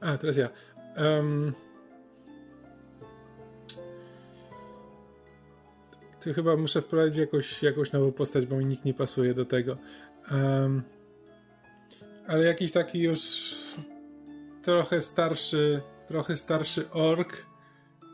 A, 0.00 0.18
teraz 0.18 0.36
ja. 0.36 0.48
Um, 0.96 1.52
to 6.24 6.34
chyba 6.34 6.56
muszę 6.56 6.82
wprowadzić 6.82 7.16
jakąś, 7.16 7.62
jakąś 7.62 7.92
nową 7.92 8.12
postać, 8.12 8.46
bo 8.46 8.56
mi 8.56 8.66
nikt 8.66 8.84
nie 8.84 8.94
pasuje 8.94 9.34
do 9.34 9.44
tego. 9.44 9.76
Um, 10.30 10.82
ale 12.26 12.44
jakiś 12.44 12.72
taki 12.72 13.00
już 13.00 13.20
trochę 14.62 15.02
starszy, 15.02 15.82
trochę 16.06 16.36
starszy 16.36 16.90
ork 16.90 17.46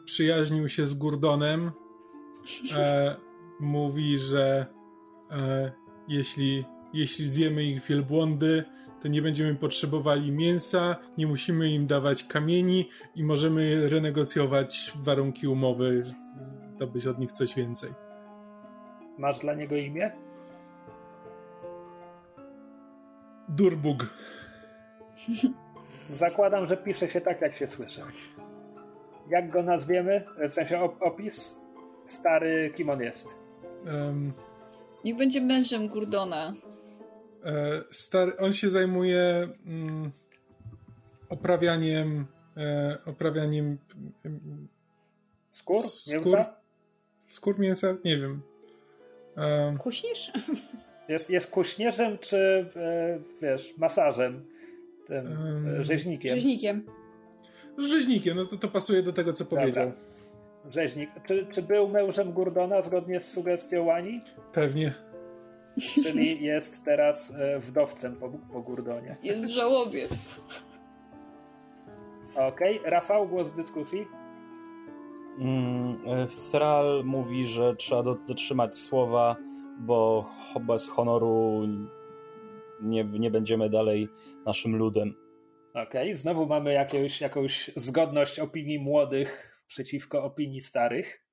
przyjaźnił 0.05 0.69
się 0.69 0.87
z 0.87 0.95
Gurdonem. 0.95 1.71
E, 2.77 3.17
mówi, 3.61 4.19
że 4.19 4.67
e, 5.31 5.73
jeśli, 6.09 6.65
jeśli 6.95 7.27
zjemy 7.27 7.65
ich 7.65 7.83
wielbłądy, 7.83 8.65
to 9.03 9.09
nie 9.09 9.23
będziemy 9.23 9.55
potrzebowali 9.55 10.33
mięsa, 10.33 10.97
nie 11.19 11.27
musimy 11.27 11.71
im 11.71 11.87
dawać 11.87 12.25
kamieni 12.25 12.89
i 13.17 13.25
możemy 13.25 13.89
renegocjować 13.89 14.93
warunki 15.03 15.49
umowy, 15.49 16.03
zdobyć 16.81 17.07
od 17.07 17.19
nich 17.19 17.33
coś 17.33 17.55
więcej. 17.55 17.91
Masz 19.19 19.39
dla 19.39 19.55
niego 19.55 19.77
imię? 19.77 20.13
Durbug. 23.49 24.07
Zakładam, 26.15 26.67
że 26.67 26.77
pisze 26.77 27.09
się 27.09 27.21
tak, 27.21 27.41
jak 27.41 27.55
się 27.57 27.71
słyszy. 27.71 28.03
Jak 29.29 29.51
go 29.51 29.63
nazwiemy? 29.63 30.25
W 30.51 30.55
sensie 30.55 30.77
op- 30.79 30.97
opis? 31.01 31.61
Stary, 32.05 32.73
kim 32.77 32.91
on 32.91 33.01
jest? 33.01 33.29
Em, 33.87 34.33
Niech 35.05 35.17
będzie 35.17 35.41
mężem 35.41 35.89
Gurdona. 35.89 36.53
e, 37.45 37.83
stary, 37.91 38.37
on 38.37 38.53
się 38.53 38.71
zajmuje 38.71 39.49
mm, 39.67 40.11
oprawianiem 41.29 42.27
e, 42.57 42.99
oprawianiem 43.07 43.79
em, 44.25 44.69
Skór? 45.51 45.83
Skór? 45.83 46.39
Skór 47.31 47.59
mięsa? 47.59 47.97
Nie 48.05 48.19
wiem. 48.19 48.43
Em, 49.37 49.79
Kuśnisz? 49.79 50.33
Jest, 51.09 51.31
jest 51.31 51.51
kuśnierzem, 51.51 52.19
czy 52.19 52.67
e, 52.77 53.19
wiesz, 53.43 53.75
masażem? 53.79 54.45
Tym 55.07 55.27
e, 55.79 55.85
rzeźnikiem? 55.85 56.35
Rzeźnikiem. 56.35 56.87
rzeźnikiem, 57.79 58.37
no 58.37 58.45
to, 58.45 58.57
to 58.57 58.69
pasuje 58.69 59.03
do 59.03 59.13
tego, 59.13 59.33
co 59.33 59.45
powiedział. 59.45 59.93
Rzeźnik. 60.71 61.11
Czy, 61.25 61.47
czy 61.47 61.63
był 61.63 61.89
mężem 61.89 62.33
Gurdona 62.33 62.83
zgodnie 62.83 63.23
z 63.23 63.33
sugestią 63.33 63.85
Łani? 63.85 64.21
Pewnie. 64.53 64.95
Czyli 66.03 66.45
jest 66.45 66.85
teraz 66.85 67.35
e, 67.39 67.59
wdowcem 67.59 68.17
po, 68.17 68.29
po 68.29 68.61
Gurdonie. 68.61 69.17
Jest 69.23 69.47
w 69.47 69.51
żałobie. 69.51 70.09
Okej, 72.35 72.81
Rafał, 72.85 73.29
głos 73.29 73.49
w 73.49 73.57
dyskusji. 73.57 74.07
Mm, 75.41 75.99
e, 76.07 76.27
Thrall 76.27 77.03
mówi, 77.05 77.47
że 77.47 77.77
trzeba 77.77 78.03
do, 78.03 78.15
dotrzymać 78.15 78.77
słowa, 78.77 79.37
bo 79.79 80.31
bez 80.61 80.89
honoru 80.89 81.67
nie, 82.83 83.05
nie 83.05 83.31
będziemy 83.31 83.71
dalej 83.71 84.09
naszym 84.47 84.77
ludem. 84.77 85.15
Okej, 85.75 86.15
znowu 86.15 86.47
mamy 86.47 86.73
jakąś 87.21 87.71
zgodność 87.77 88.39
opinii 88.39 88.79
młodych 88.79 89.63
przeciwko 89.67 90.25
opinii 90.25 90.61
starych. 90.61 91.30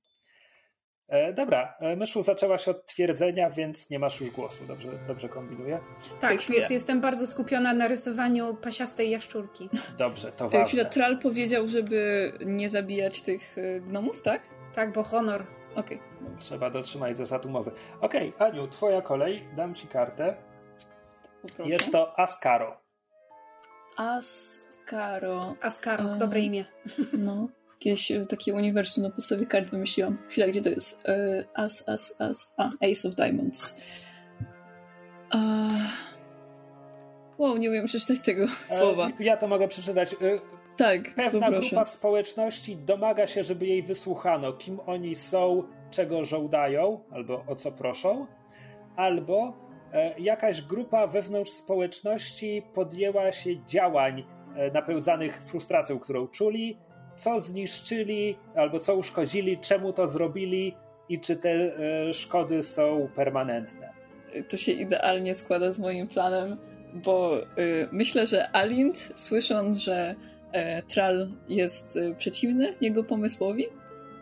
E, 1.07 1.33
dobra, 1.33 1.75
e, 1.79 1.95
Myszu 1.95 2.21
zaczęła 2.21 2.57
się 2.57 2.71
od 2.71 2.85
twierdzenia, 2.85 3.49
więc 3.49 3.89
nie 3.89 3.99
masz 3.99 4.21
już 4.21 4.29
głosu. 4.29 4.65
Dobrze, 4.67 4.89
dobrze 5.07 5.29
kombinuję? 5.29 5.79
Tak, 6.19 6.41
więc 6.41 6.69
jestem 6.69 7.01
bardzo 7.01 7.27
skupiona 7.27 7.73
na 7.73 7.87
rysowaniu 7.87 8.55
pasiastej 8.55 9.09
jaszczurki. 9.09 9.69
Dobrze, 9.97 10.31
to 10.31 10.47
Chwilę, 10.47 10.63
ważne. 10.63 10.85
Tral 10.85 11.19
powiedział, 11.19 11.67
żeby 11.67 12.31
nie 12.45 12.69
zabijać 12.69 13.21
tych 13.21 13.57
e, 13.57 13.79
gnomów, 13.79 14.21
tak? 14.21 14.41
Tak, 14.75 14.93
bo 14.93 15.03
honor. 15.03 15.45
Okej. 15.75 15.99
Trzeba 16.39 16.69
dotrzymać 16.69 17.17
zasad 17.17 17.45
umowy. 17.45 17.71
Okej, 18.01 18.33
Aniu, 18.39 18.67
twoja 18.67 19.01
kolej. 19.01 19.47
Dam 19.55 19.75
ci 19.75 19.87
kartę. 19.87 20.35
poproszę. 21.41 21.69
Jest 21.71 21.91
to 21.91 22.19
Ascaro. 22.19 22.77
Ascaro. 23.97 25.55
Askarok, 25.61 26.07
E, 26.15 26.17
dobre 26.17 26.39
imię. 26.39 26.65
No, 27.13 27.47
jakieś 27.79 28.11
e, 28.11 28.25
takie 28.25 28.53
uniwersum 28.53 29.03
na 29.03 29.09
podstawie 29.09 29.45
kart 29.45 29.69
wymyśliłam. 29.69 30.17
Chwila, 30.29 30.47
gdzie 30.47 30.61
to 30.61 30.69
jest? 30.69 30.99
E, 31.09 31.43
As, 31.53 31.83
as, 31.89 32.15
as. 32.19 32.53
A, 32.57 32.69
Ace 32.81 33.09
of 33.09 33.15
Diamonds. 33.15 33.77
A... 35.29 35.37
Wow, 37.37 37.57
nie 37.57 37.69
umiem 37.69 37.85
przeczytać 37.85 38.19
tego 38.25 38.47
słowa. 38.67 39.07
E, 39.07 39.23
Ja 39.23 39.37
to 39.37 39.47
mogę 39.47 39.67
przeczytać. 39.67 40.13
E, 40.13 40.17
Tak, 40.77 41.01
Pewna 41.15 41.41
poproszę. 41.47 41.69
grupa 41.69 41.85
w 41.85 41.89
społeczności 41.91 42.77
domaga 42.77 43.27
się, 43.27 43.43
żeby 43.43 43.65
jej 43.65 43.83
wysłuchano, 43.83 44.53
kim 44.53 44.79
oni 44.85 45.15
są, 45.15 45.63
czego 45.91 46.25
żądają, 46.25 46.99
albo 47.11 47.43
o 47.47 47.55
co 47.55 47.71
proszą, 47.71 48.27
albo 48.95 49.53
e, 49.93 50.19
jakaś 50.19 50.61
grupa 50.61 51.07
wewnątrz 51.07 51.51
społeczności 51.51 52.61
podjęła 52.73 53.31
się 53.31 53.65
działań 53.65 54.23
e, 54.55 54.71
napełdzanych 54.71 55.43
frustracją, 55.43 55.99
którą 55.99 56.27
czuli, 56.27 56.77
co 57.17 57.39
zniszczyli, 57.39 58.37
albo 58.55 58.79
co 58.79 58.95
uszkodzili, 58.95 59.57
czemu 59.57 59.93
to 59.93 60.07
zrobili 60.07 60.73
i 61.09 61.19
czy 61.19 61.35
te 61.35 61.49
e, 61.51 62.13
szkody 62.13 62.63
są 62.63 63.09
permanentne. 63.15 63.93
To 64.49 64.57
się 64.57 64.71
idealnie 64.71 65.35
składa 65.35 65.71
z 65.73 65.79
moim 65.79 66.07
planem, 66.07 66.57
bo 66.93 67.39
y, 67.39 67.43
myślę, 67.91 68.27
że 68.27 68.51
Alint, 68.51 69.11
słysząc, 69.15 69.77
że 69.77 70.15
e, 70.51 70.83
Tral 70.83 71.27
jest 71.49 71.95
y, 71.95 72.15
przeciwny 72.17 72.73
jego 72.81 73.03
pomysłowi, 73.03 73.65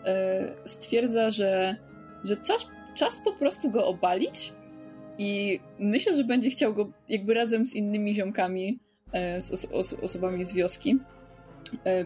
e, 0.06 0.54
stwierdza, 0.66 1.30
że, 1.30 1.76
że 2.24 2.38
czas, 2.38 2.68
czas 2.96 3.22
po 3.24 3.34
prostu 3.34 3.72
go 3.72 3.88
obalić 3.88 4.54
i 5.18 5.60
myślę, 5.80 6.16
że 6.16 6.24
będzie 6.24 6.50
chciał 6.50 6.74
go 6.74 6.92
jakby 7.10 7.34
razem 7.34 7.68
z 7.68 7.76
innymi 7.76 8.14
ziomkami, 8.14 8.80
z 9.40 9.52
os- 9.52 9.72
os- 9.72 10.04
osobami 10.04 10.46
z 10.46 10.54
wioski, 10.54 11.00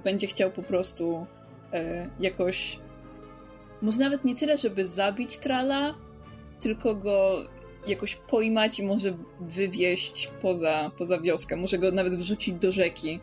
będzie 0.03 0.27
chciał 0.27 0.51
po 0.51 0.63
prostu 0.63 1.25
e, 1.73 2.09
jakoś 2.19 2.79
może 3.81 3.99
nawet 3.99 4.25
nie 4.25 4.35
tyle, 4.35 4.57
żeby 4.57 4.87
zabić 4.87 5.37
Trala, 5.37 5.95
tylko 6.59 6.95
go 6.95 7.43
jakoś 7.87 8.15
pojmać 8.15 8.79
i 8.79 8.83
może 8.83 9.17
wywieźć 9.39 10.29
poza, 10.41 10.91
poza 10.97 11.21
wioskę. 11.21 11.55
Może 11.55 11.77
go 11.77 11.91
nawet 11.91 12.15
wrzucić 12.15 12.55
do 12.55 12.71
rzeki 12.71 13.19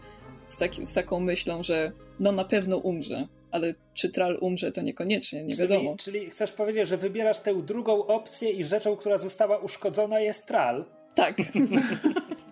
z, 0.48 0.56
taki, 0.56 0.86
z 0.86 0.92
taką 0.92 1.20
myślą, 1.20 1.62
że 1.62 1.92
no 2.20 2.32
na 2.32 2.44
pewno 2.44 2.76
umrze. 2.76 3.28
Ale 3.50 3.74
czy 3.94 4.08
Tral 4.08 4.38
umrze, 4.40 4.72
to 4.72 4.82
niekoniecznie, 4.82 5.44
nie 5.44 5.56
wiadomo. 5.56 5.96
Czyli, 5.98 6.18
czyli 6.18 6.30
chcesz 6.30 6.52
powiedzieć, 6.52 6.88
że 6.88 6.96
wybierasz 6.96 7.38
tę 7.38 7.62
drugą 7.62 8.06
opcję 8.06 8.50
i 8.50 8.64
rzeczą, 8.64 8.96
która 8.96 9.18
została 9.18 9.58
uszkodzona 9.58 10.20
jest 10.20 10.46
tral? 10.46 10.84
Tak. 11.14 11.36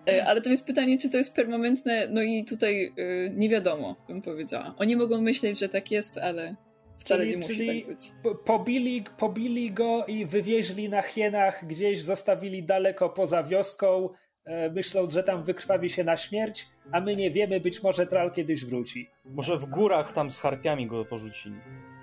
E, 0.07 0.25
Ale 0.25 0.41
to 0.41 0.49
jest 0.49 0.65
pytanie, 0.65 0.97
czy 0.97 1.09
to 1.09 1.17
jest 1.17 1.35
permanentne, 1.35 2.07
no 2.09 2.21
i 2.21 2.45
tutaj 2.45 2.93
y, 2.99 3.31
nie 3.35 3.49
wiadomo, 3.49 3.95
bym 4.07 4.21
powiedziała. 4.21 4.75
Oni 4.77 4.95
mogą 4.95 5.21
myśleć, 5.21 5.59
że 5.59 5.69
tak 5.69 5.91
jest, 5.91 6.17
ale 6.17 6.55
wcale 6.99 7.21
Czyli- 7.21 7.31
nie 7.31 7.37
musi 7.37 7.55
czyli- 7.55 7.81
tak 7.81 7.89
być. 7.95 8.11
Po- 8.23 8.35
Pobili, 8.35 9.03
pobili 9.17 9.71
go 9.71 10.05
i 10.05 10.25
wywieźli 10.25 10.89
na 10.89 11.01
hienach, 11.01 11.67
gdzieś 11.67 12.01
zostawili 12.01 12.63
daleko 12.63 13.09
poza 13.09 13.43
wioską, 13.43 14.09
e, 14.45 14.69
myśląc, 14.69 15.13
że 15.13 15.23
tam 15.23 15.43
wykrwawi 15.43 15.89
się 15.89 16.03
na 16.03 16.17
śmierć, 16.17 16.65
a 16.91 17.01
my 17.01 17.15
nie 17.15 17.31
wiemy, 17.31 17.59
być 17.59 17.83
może 17.83 18.07
Tral 18.07 18.31
kiedyś 18.31 18.65
wróci. 18.65 19.09
Może 19.25 19.57
w 19.57 19.65
górach 19.65 20.11
tam 20.11 20.31
z 20.31 20.39
harpiami 20.39 20.87
go 20.87 21.05
porzucili. 21.05 21.55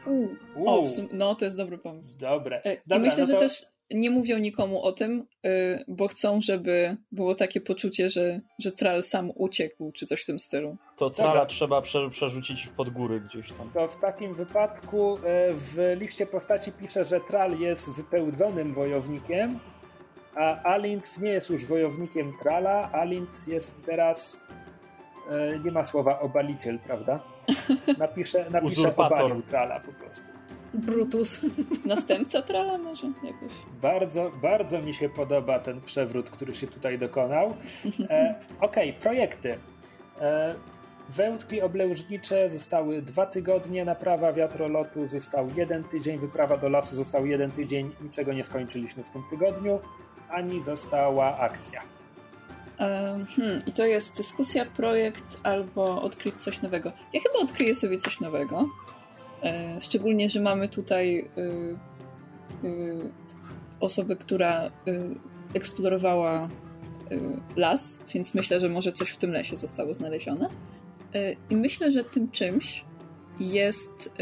U. 0.07 0.11
Uuu, 0.11 0.69
O, 0.69 0.83
w 0.83 0.91
sum- 0.93 1.09
no 1.13 1.35
to 1.35 1.45
jest 1.45 1.57
dobry 1.57 1.79
pomysł. 1.79 2.19
dobre. 2.19 2.63
E, 2.65 2.77
Dobra, 2.87 2.97
I 2.97 3.01
myślę, 3.01 3.21
no 3.21 3.27
że 3.27 3.33
to- 3.33 3.39
też 3.39 3.65
nie 3.95 4.11
mówią 4.11 4.39
nikomu 4.39 4.83
o 4.83 4.93
tym, 4.93 5.27
y, 5.47 5.85
bo 5.89 6.09
chcą, 6.09 6.41
żeby 6.41 6.97
było 7.13 7.35
takie 7.35 7.61
poczucie, 7.61 8.11
że, 8.11 8.41
że 8.59 8.73
Tral 8.73 9.03
sam 9.03 9.31
uciekł, 9.35 9.93
czy 9.93 10.07
coś 10.07 10.23
w 10.23 10.27
tym 10.27 10.39
stylu. 10.39 10.77
To 10.97 11.11
Dobra. 11.11 11.25
trala 11.25 11.47
trzeba 11.47 11.81
prze, 11.83 12.11
przerzucić 12.11 12.67
pod 12.77 12.91
góry 12.91 13.21
gdzieś 13.21 13.53
tam. 13.53 13.71
To 13.75 13.89
w 13.89 13.97
takim 14.01 14.35
wypadku 14.35 15.17
e, 15.17 15.19
w 15.55 15.97
liście 16.01 16.27
postaci 16.27 16.73
pisze, 16.73 17.05
że 17.05 17.21
Tral 17.21 17.59
jest 17.61 17.91
wypełdzonym 17.91 18.75
wojownikiem, 18.75 19.59
a 20.37 20.63
Alint 20.63 21.19
nie 21.19 21.31
jest 21.31 21.51
już 21.51 21.65
wojownikiem 21.67 22.33
Trala. 22.43 22.93
Alint 22.93 23.49
jest 23.49 23.85
teraz. 23.87 24.41
e, 25.31 25.59
Nie 25.59 25.71
ma 25.73 25.87
słowa 25.87 26.21
obaliciel, 26.21 26.79
prawda? 26.79 27.21
Napiszę, 27.99 28.47
napiszę 28.51 28.81
Uzurpator. 28.81 29.19
obalił 29.23 29.43
Trala 29.43 29.81
po 29.81 29.93
prostu. 29.93 30.25
Brutus. 30.75 31.41
Następca 31.85 32.43
Trala 32.43 32.79
może 32.79 33.07
jakoś? 33.07 33.53
Bardzo, 33.83 34.31
bardzo 34.43 34.83
mi 34.83 34.95
się 34.95 35.09
podoba 35.09 35.59
ten 35.59 35.81
przewrót, 35.81 36.31
który 36.31 36.55
się 36.55 36.67
tutaj 36.67 36.99
dokonał. 36.99 37.57
E, 38.11 38.35
Okej, 38.61 38.93
projekty. 38.93 39.59
E, 40.21 40.55
wędki 41.09 41.63
oblężnicze 41.63 42.51
zostały 42.51 43.03
dwa 43.03 43.27
tygodnie, 43.27 43.85
naprawa 43.85 44.33
wiatrolotu 44.33 45.09
został 45.09 45.49
jeden 45.57 45.85
tydzień, 45.85 46.19
wyprawa 46.19 46.57
do 46.57 46.69
lasu 46.69 46.97
został 46.97 47.27
jeden 47.27 47.51
tydzień, 47.51 47.91
niczego 48.01 48.33
nie 48.33 48.45
skończyliśmy 48.45 49.05
w 49.05 49.11
tym 49.11 49.23
tygodniu, 49.31 49.81
ani 50.31 50.65
została 50.65 51.39
akcja. 51.39 51.81
E, 52.81 53.19
hmm, 53.37 53.63
I 53.67 53.73
to 53.73 53.87
jest 53.87 54.17
dyskusja, 54.17 54.65
projekt 54.65 55.25
albo 55.43 56.03
odkryć 56.03 56.35
coś 56.35 56.63
nowego. 56.63 56.93
Ja 57.13 57.21
chyba 57.21 57.45
odkryję 57.45 57.75
sobie 57.75 57.99
coś 57.99 58.21
nowego. 58.21 58.69
E, 59.43 59.81
szczególnie, 59.81 60.31
że 60.31 60.41
mamy 60.41 60.69
tutaj 60.69 61.31
y, 61.39 62.67
y, 62.67 63.13
osobę, 63.81 64.17
która 64.17 64.71
eksplorowała 65.55 66.49
las, 67.57 68.01
więc 68.15 68.35
myślę, 68.35 68.61
że 68.61 68.69
może 68.69 68.93
coś 68.93 69.11
w 69.11 69.17
tym 69.17 69.33
lesie 69.33 69.57
zostało 69.57 69.95
znalezione. 69.95 70.49
I 71.51 71.57
myślę, 71.57 71.93
że 71.93 72.05
tym 72.05 72.31
czymś 72.31 72.85
jest 73.41 74.13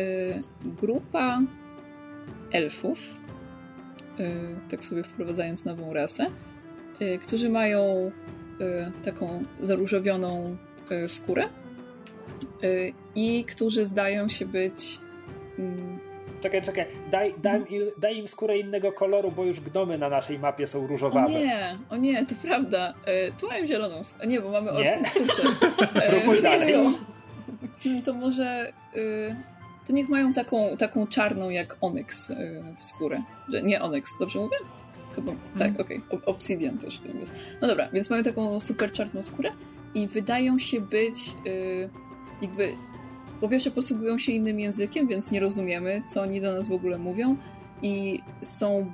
grupa 0.64 1.40
elfów, 2.52 3.20
tak 4.70 4.84
sobie 4.84 5.02
wprowadzając 5.02 5.64
nową 5.64 5.92
rasę, 5.92 6.26
którzy 7.22 7.48
mają 7.48 8.10
taką 9.02 9.42
zaróżowioną 9.60 10.56
skórę 11.08 11.48
i 13.14 13.44
którzy 13.44 13.86
zdają 13.86 14.28
się 14.28 14.46
być 14.46 14.98
Czekaj, 16.40 16.62
czekaj, 16.62 16.86
daj, 17.10 17.34
daj, 17.42 17.58
im, 17.70 17.82
daj 17.98 18.16
im 18.18 18.28
skórę 18.28 18.58
innego 18.58 18.92
koloru, 18.92 19.30
bo 19.32 19.44
już 19.44 19.60
gnomy 19.60 19.98
na 19.98 20.08
naszej 20.08 20.38
mapie 20.38 20.66
są 20.66 20.84
o 20.84 20.86
różowawe. 20.86 21.30
nie, 21.30 21.76
o 21.90 21.96
nie, 21.96 22.26
to 22.26 22.34
prawda. 22.42 22.94
Y, 23.28 23.32
tu 23.40 23.48
mają 23.48 23.66
zieloną 23.66 24.04
skórę. 24.04 24.26
Nie, 24.26 24.40
bo 24.40 24.50
mamy 24.50 24.72
Nie? 24.72 24.98
orków. 24.98 25.40
Próbuj 26.10 26.38
Y, 26.38 26.42
dalej. 26.42 26.74
Hmm, 27.82 28.02
To 28.02 28.14
może 28.14 28.72
y, 28.96 29.36
to 29.86 29.92
niech 29.92 30.08
mają 30.08 30.32
taką, 30.32 30.76
taką 30.78 31.06
czarną 31.06 31.50
jak 31.50 31.76
Onyx 31.80 32.30
y, 32.30 32.62
skórę. 32.78 33.22
Że, 33.48 33.62
nie 33.62 33.82
Onyx, 33.82 34.10
dobrze 34.20 34.38
mówię? 34.38 34.56
Chyba, 35.16 35.32
tak, 35.58 35.80
okej. 35.80 36.00
O- 36.10 36.30
Obsidian 36.30 36.78
też 36.78 36.98
w 36.98 37.00
tym 37.00 37.20
jest. 37.20 37.34
No 37.60 37.68
dobra, 37.68 37.88
więc 37.92 38.10
mają 38.10 38.22
taką 38.22 38.60
super 38.60 38.92
czarną 38.92 39.22
skórę 39.22 39.50
i 39.94 40.08
wydają 40.08 40.58
się 40.58 40.80
być 40.80 41.34
y, 41.46 41.90
jakby 42.42 42.68
po 43.40 43.48
pierwsze 43.48 43.70
posługują 43.70 44.18
się 44.18 44.32
innym 44.32 44.60
językiem, 44.60 45.08
więc 45.08 45.30
nie 45.30 45.40
rozumiemy, 45.40 46.02
co 46.08 46.22
oni 46.22 46.40
do 46.40 46.52
nas 46.52 46.68
w 46.68 46.72
ogóle 46.72 46.98
mówią 46.98 47.36
i 47.82 48.20
są 48.42 48.92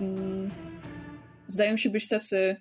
mm, 0.00 0.50
zdają 1.46 1.76
się 1.76 1.90
być 1.90 2.08
tacy 2.08 2.56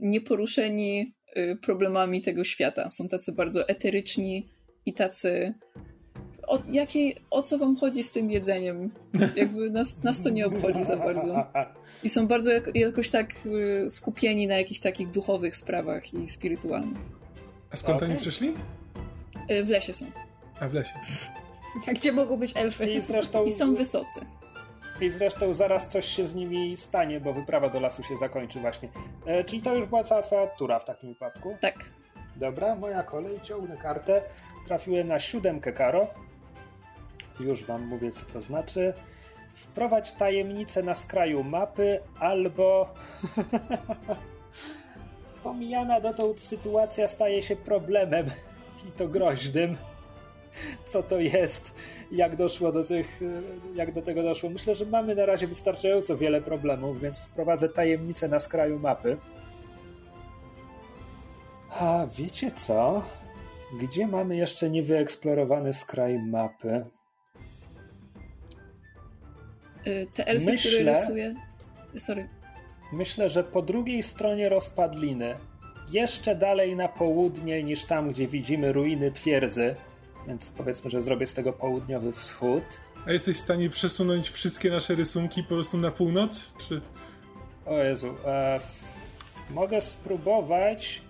nieporuszeni 0.00 1.14
y, 1.36 1.56
problemami 1.62 2.20
tego 2.22 2.44
świata. 2.44 2.90
Są 2.90 3.08
tacy 3.08 3.32
bardzo 3.32 3.68
eteryczni 3.68 4.48
i 4.86 4.92
tacy 4.92 5.54
o, 6.48 6.62
jakiej, 6.70 7.16
o 7.30 7.42
co 7.42 7.58
wam 7.58 7.76
chodzi 7.76 8.02
z 8.02 8.10
tym 8.10 8.30
jedzeniem? 8.30 8.90
Jakby 9.36 9.70
nas, 9.70 10.02
nas 10.02 10.22
to 10.22 10.28
nie 10.28 10.46
obchodzi 10.46 10.84
za 10.84 10.96
bardzo. 10.96 11.46
I 12.02 12.08
są 12.08 12.26
bardzo 12.26 12.50
jak, 12.50 12.76
jakoś 12.76 13.08
tak 13.08 13.34
y, 13.46 13.90
skupieni 13.90 14.46
na 14.46 14.58
jakichś 14.58 14.80
takich 14.80 15.10
duchowych 15.10 15.56
sprawach 15.56 16.14
i 16.14 16.28
spirytualnych. 16.28 16.98
A 17.70 17.76
skąd 17.76 17.96
Okej. 17.96 18.08
oni 18.08 18.18
przyszli? 18.18 18.54
Y, 19.50 19.64
w 19.64 19.68
lesie 19.68 19.94
są. 19.94 20.27
A 20.60 20.68
w 20.68 20.74
lesie. 20.74 20.94
A 21.88 21.92
gdzie 21.92 22.12
mogą 22.12 22.36
być 22.36 22.52
elfy? 22.56 22.90
I 22.90 23.00
zresztą, 23.00 23.44
I 23.44 23.52
są 23.52 23.74
wysocy. 23.74 24.20
I 25.00 25.10
zresztą 25.10 25.54
zaraz 25.54 25.88
coś 25.88 26.04
się 26.04 26.26
z 26.26 26.34
nimi 26.34 26.76
stanie, 26.76 27.20
bo 27.20 27.32
wyprawa 27.32 27.68
do 27.68 27.80
lasu 27.80 28.02
się 28.02 28.16
zakończy 28.16 28.60
właśnie. 28.60 28.88
E, 29.26 29.44
czyli 29.44 29.62
to 29.62 29.74
już 29.74 29.86
była 29.86 30.04
cała 30.04 30.22
twoja 30.22 30.46
tura 30.46 30.78
w 30.78 30.84
takim 30.84 31.08
wypadku. 31.08 31.56
Tak. 31.60 31.74
Dobra, 32.36 32.74
moja 32.74 33.02
kolej, 33.02 33.40
ciągnę 33.40 33.76
kartę. 33.76 34.22
Trafiłem 34.66 35.08
na 35.08 35.18
siódemkę 35.20 35.72
karo. 35.72 36.06
Już 37.40 37.64
wam 37.64 37.86
mówię, 37.86 38.12
co 38.12 38.24
to 38.32 38.40
znaczy. 38.40 38.94
wprowadź 39.54 40.12
tajemnicę 40.12 40.82
na 40.82 40.94
skraju 40.94 41.44
mapy, 41.44 42.00
albo 42.20 42.94
pomijana 45.44 46.00
dotąd 46.00 46.40
sytuacja 46.40 47.08
staje 47.08 47.42
się 47.42 47.56
problemem 47.56 48.26
i 48.88 48.92
to 48.92 49.08
groźnym. 49.08 49.76
Co 50.84 51.02
to 51.02 51.20
jest? 51.20 51.74
Jak 52.12 52.36
doszło 52.36 52.72
do 52.72 52.84
tych, 52.84 53.20
jak 53.74 53.92
do 53.92 54.02
tego 54.02 54.22
doszło? 54.22 54.50
Myślę, 54.50 54.74
że 54.74 54.86
mamy 54.86 55.14
na 55.14 55.26
razie 55.26 55.46
wystarczająco 55.46 56.16
wiele 56.16 56.40
problemów, 56.42 57.00
więc 57.00 57.18
wprowadzę 57.20 57.68
tajemnicę 57.68 58.28
na 58.28 58.38
skraju 58.38 58.78
mapy. 58.78 59.16
A 61.70 62.06
wiecie 62.18 62.50
co? 62.56 63.02
Gdzie 63.80 64.06
mamy 64.06 64.36
jeszcze 64.36 64.70
niewyeksplorowany 64.70 65.72
skraj 65.72 66.18
mapy? 66.18 66.84
Y, 69.86 70.06
Te 70.14 70.26
elfy, 70.26 70.50
Myślę- 70.50 70.70
które 70.80 70.92
rysuje... 70.92 71.34
Sorry. 71.98 72.28
Myślę, 72.92 73.28
że 73.28 73.44
po 73.44 73.62
drugiej 73.62 74.02
stronie 74.02 74.48
rozpadliny, 74.48 75.34
jeszcze 75.90 76.34
dalej 76.34 76.76
na 76.76 76.88
południe 76.88 77.62
niż 77.62 77.84
tam, 77.84 78.10
gdzie 78.10 78.26
widzimy 78.26 78.72
ruiny 78.72 79.10
twierdzy, 79.12 79.74
więc 80.28 80.50
powiedzmy, 80.50 80.90
że 80.90 81.00
zrobię 81.00 81.26
z 81.26 81.32
tego 81.32 81.52
południowy 81.52 82.12
wschód. 82.12 82.64
A 83.06 83.12
jesteś 83.12 83.36
w 83.36 83.40
stanie 83.40 83.70
przesunąć 83.70 84.30
wszystkie 84.30 84.70
nasze 84.70 84.94
rysunki 84.94 85.42
po 85.42 85.48
prostu 85.48 85.76
na 85.76 85.90
północ? 85.90 86.52
Czy... 86.68 86.80
O 87.66 87.76
Jezu, 87.76 88.14
e, 88.26 88.60
mogę 89.50 89.80
spróbować. 89.80 91.02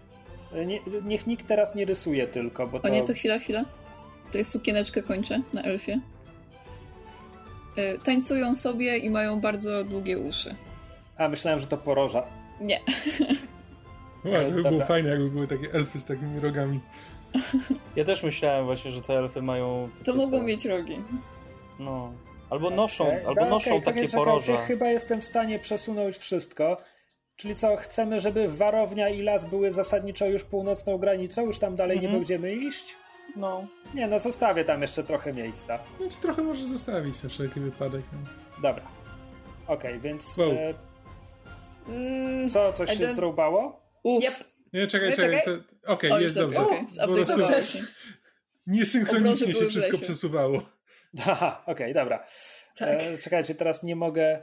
E, 0.53 0.66
Nie, 0.66 0.81
niech 1.05 1.27
nikt 1.27 1.47
teraz 1.47 1.74
nie 1.74 1.85
rysuje 1.85 2.27
tylko, 2.27 2.66
bo 2.66 2.81
to... 2.81 2.89
O 2.89 2.90
nie, 2.93 3.03
to 3.03 3.15
chwila, 3.15 3.39
chwila. 3.39 3.65
To 4.32 4.39
jest 4.39 4.51
sukieneczkę 4.51 5.03
kończę 5.03 5.43
na 5.53 5.62
elfie. 5.62 6.01
Y, 7.78 7.99
Tańcują 8.05 8.55
sobie 8.55 8.99
i 8.99 9.11
mają 9.11 9.40
bardzo 9.40 9.85
długie 9.85 10.19
uszy. 10.19 10.55
A, 11.16 11.28
myślałem, 11.28 11.61
że 11.61 11.66
to 11.66 11.77
poroża. 11.77 12.23
Nie. 12.61 12.81
Wow, 14.24 14.45
to 14.49 14.51
by 14.51 14.62
było 14.62 14.81
fajne, 14.86 15.11
jakby 15.11 15.31
były 15.31 15.49
takie 15.49 15.73
elfy 15.73 16.01
z 16.01 16.05
takimi 16.05 16.40
rogami. 16.40 16.81
Ja 17.97 18.05
też 18.05 18.23
myślałem 18.23 18.65
właśnie, 18.67 18.91
że 18.91 19.01
te 19.01 19.19
elfy 19.19 19.43
mają... 19.43 19.89
To 20.05 20.15
mogą 20.15 20.43
mieć 20.43 20.65
rogi. 20.65 20.97
No. 21.79 22.13
Albo 22.51 22.71
noszą, 22.71 23.05
Okej, 23.07 23.25
albo 23.27 23.41
no, 23.41 23.51
noszą 23.51 23.71
okej, 23.77 23.83
takie 23.95 24.09
poroża. 24.09 24.57
Chyba 24.57 24.89
jestem 24.91 25.21
w 25.21 25.25
stanie 25.25 25.59
przesunąć 25.59 26.17
wszystko. 26.17 26.77
Czyli 27.37 27.55
co, 27.55 27.77
chcemy, 27.77 28.21
żeby 28.21 28.49
warownia 28.49 29.09
i 29.09 29.23
las 29.23 29.45
były 29.45 29.73
zasadniczo 29.73 30.27
już 30.27 30.45
północną 30.45 30.99
granicą? 30.99 31.47
Już 31.47 31.59
tam 31.59 31.77
dalej 31.77 31.97
nie 32.01 32.05
Mhm. 32.05 32.19
będziemy 32.21 32.53
iść? 32.55 32.95
No. 33.37 33.67
Nie, 33.95 34.07
no 34.07 34.19
zostawię 34.19 34.65
tam 34.65 34.83
jeszcze 34.83 35.05
trochę 35.05 35.33
miejsca. 35.33 35.79
Znaczy 35.99 36.17
trochę 36.23 36.43
możesz 36.43 36.65
zostawić 36.65 37.23
na 37.23 37.29
wszelki 37.29 37.61
wypadek. 37.61 38.03
No. 38.13 38.19
Dobra. 38.63 38.85
Okej, 39.67 40.01
więc 40.01 40.39
Wow. 40.39 40.51
e, 40.53 40.75
Mm, 41.89 42.49
co, 42.51 42.73
coś 42.73 42.97
się 42.99 43.13
zrąbało? 43.13 43.81
Uff. 44.03 44.25
Yep. 44.25 44.49
Nie, 44.73 44.86
czekaj, 44.86 45.09
Nie, 45.11 45.16
czekaj. 45.16 45.39
czekaj. 45.39 45.62
to- 45.85 45.93
Okej, 45.93 46.11
O, 46.12 46.15
już 46.15 46.23
jest 46.24 46.36
dobrze, 46.36 46.59
Zupdate'owało 46.61 47.15
prostu 47.15 47.78
się. 47.78 47.85
niesynchronicznie 48.66 49.55
się 49.55 49.66
wszystko 49.66 49.93
lesie. 49.93 50.05
przesuwało. 50.05 50.62
Aha, 51.27 51.62
okej, 51.66 51.95
dobra. 51.95 52.27
Tak. 52.77 53.03
E, 53.03 53.19
czekajcie, 53.19 53.55
teraz 53.55 53.82
nie 53.82 53.97
mogę. 53.97 54.43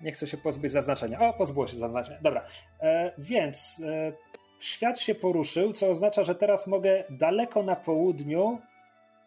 Nie 0.00 0.12
chcę 0.12 0.26
się 0.26 0.36
pozbyć 0.36 0.72
zaznaczenia. 0.72 1.20
O, 1.20 1.32
pozbyło 1.32 1.66
się 1.68 1.76
zaznaczenia. 1.76 2.18
Dobra. 2.22 2.44
E, 2.80 3.12
więc 3.18 3.82
e, 3.86 4.12
świat 4.60 5.00
się 5.00 5.14
poruszył, 5.14 5.72
co 5.72 5.88
oznacza, 5.90 6.22
że 6.22 6.34
teraz 6.34 6.66
mogę 6.66 7.04
daleko 7.10 7.62
na 7.62 7.76
południu 7.76 8.60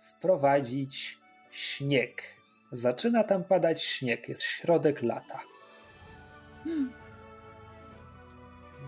wprowadzić 0.01 1.17
śnieg. 1.51 2.23
Zaczyna 2.71 3.23
tam 3.23 3.43
padać 3.43 3.83
śnieg. 3.83 4.29
Jest 4.29 4.43
środek 4.43 5.01
lata. 5.03 5.39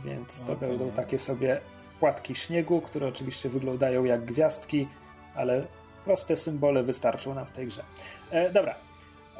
Więc 0.05 0.41
to 0.41 0.53
Okej. 0.53 0.69
będą 0.69 0.91
takie 0.91 1.19
sobie 1.19 1.61
płatki 1.99 2.35
śniegu, 2.35 2.81
które 2.81 3.07
oczywiście 3.07 3.49
wyglądają 3.49 4.03
jak 4.03 4.25
gwiazdki, 4.25 4.87
ale 5.35 5.63
proste 6.05 6.35
symbole 6.35 6.83
wystarczą 6.83 7.35
nam 7.35 7.45
w 7.45 7.51
tej 7.51 7.67
grze. 7.67 7.83
E, 8.31 8.49
dobra, 8.51 8.75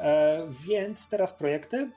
e, 0.00 0.42
więc 0.68 1.08
teraz 1.10 1.32
projekty. 1.32 1.90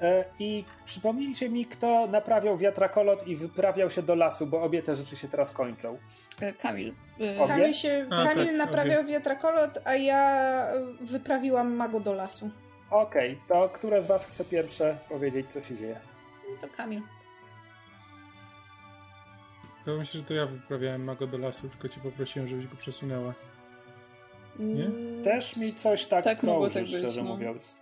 E, 0.00 0.24
I 0.38 0.64
przypomnijcie 0.84 1.48
mi, 1.48 1.66
kto 1.66 2.06
naprawiał 2.06 2.56
wiatrakolot 2.56 3.26
i 3.26 3.36
wyprawiał 3.36 3.90
się 3.90 4.02
do 4.02 4.14
lasu, 4.14 4.46
bo 4.46 4.62
obie 4.62 4.82
te 4.82 4.94
rzeczy 4.94 5.16
się 5.16 5.28
teraz 5.28 5.52
kończą. 5.52 5.98
E, 6.40 6.52
Kamil. 6.52 6.94
e, 7.20 7.38
Obie? 7.40 7.48
Kamil, 7.54 7.72
się, 7.74 8.06
A, 8.10 8.24
Kamil 8.24 8.46
tak, 8.46 8.56
naprawiał 8.56 9.04
wiatrakolot, 9.04 9.78
a 9.84 9.94
ja 9.94 10.66
y, 11.02 11.06
wyprawiłam 11.06 11.74
mago 11.74 12.00
do 12.00 12.12
lasu. 12.14 12.50
Okej, 12.90 13.38
to 13.48 13.68
które 13.68 14.02
z 14.02 14.06
Was 14.06 14.26
chce 14.26 14.44
pierwsze 14.44 14.96
powiedzieć, 15.08 15.46
co 15.50 15.62
się 15.64 15.76
dzieje? 15.76 16.00
To 16.60 16.68
Kamil. 16.76 17.02
To 19.84 19.96
myślę, 19.96 20.20
że 20.20 20.26
to 20.26 20.34
ja 20.34 20.46
wyprawiałem 20.46 21.04
mago 21.04 21.26
do 21.26 21.38
lasu, 21.38 21.68
tylko 21.68 21.88
cię 21.88 22.00
poprosiłem, 22.00 22.48
żebyś 22.48 22.66
go 22.66 22.76
przesunęła. 22.76 23.34
Nie? 24.58 24.84
Mm, 24.84 25.24
Też 25.24 25.56
mi 25.56 25.74
coś 25.74 26.04
tak, 26.06 26.24
Tak 26.24 26.38
krąży, 26.40 26.74
tak 26.74 26.86
szczerze 26.86 27.22
no. 27.22 27.28
mówiąc. 27.28 27.76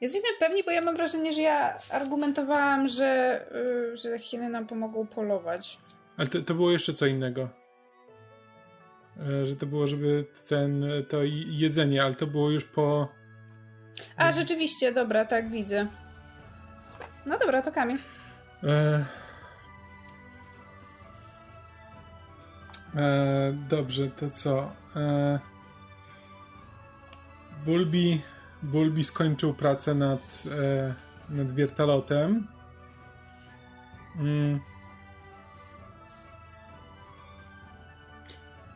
Jesteśmy 0.00 0.28
pewni, 0.40 0.64
bo 0.64 0.70
ja 0.70 0.80
mam 0.80 0.96
wrażenie, 0.96 1.32
że 1.32 1.42
ja 1.42 1.78
argumentowałam, 1.90 2.88
że, 2.88 3.40
y, 3.92 3.96
że 3.96 4.18
hieny 4.18 4.48
nam 4.48 4.66
pomogą 4.66 5.06
polować. 5.06 5.78
Ale 6.16 6.28
to, 6.28 6.42
to 6.42 6.54
było 6.54 6.70
jeszcze 6.70 6.92
co 6.94 7.06
innego. 7.06 7.48
E, 9.42 9.46
Że 9.46 9.56
to 9.56 9.66
było, 9.66 9.86
żeby 9.86 10.24
ten, 10.48 10.84
to 11.08 11.18
jedzenie, 11.46 12.02
ale 12.02 12.14
to 12.14 12.26
było 12.26 12.50
już 12.50 12.64
po... 12.64 13.08
A, 14.16 14.32
rzeczywiście, 14.32 14.92
dobra, 14.92 15.24
tak 15.24 15.50
widzę. 15.50 15.86
No 17.28 17.38
dobra, 17.38 17.62
to 17.62 17.72
Kamil. 17.72 17.98
E, 18.64 19.04
e, 22.96 23.52
dobrze, 23.68 24.10
to 24.10 24.30
co? 24.30 24.72
E, 24.96 25.38
Bulbi, 27.64 28.22
Bulbi 28.62 29.04
skończył 29.04 29.54
pracę 29.54 29.94
nad, 29.94 30.42
e, 30.50 30.94
nad 31.34 31.52
wiertalotem. 31.52 32.46
Mm. 34.16 34.60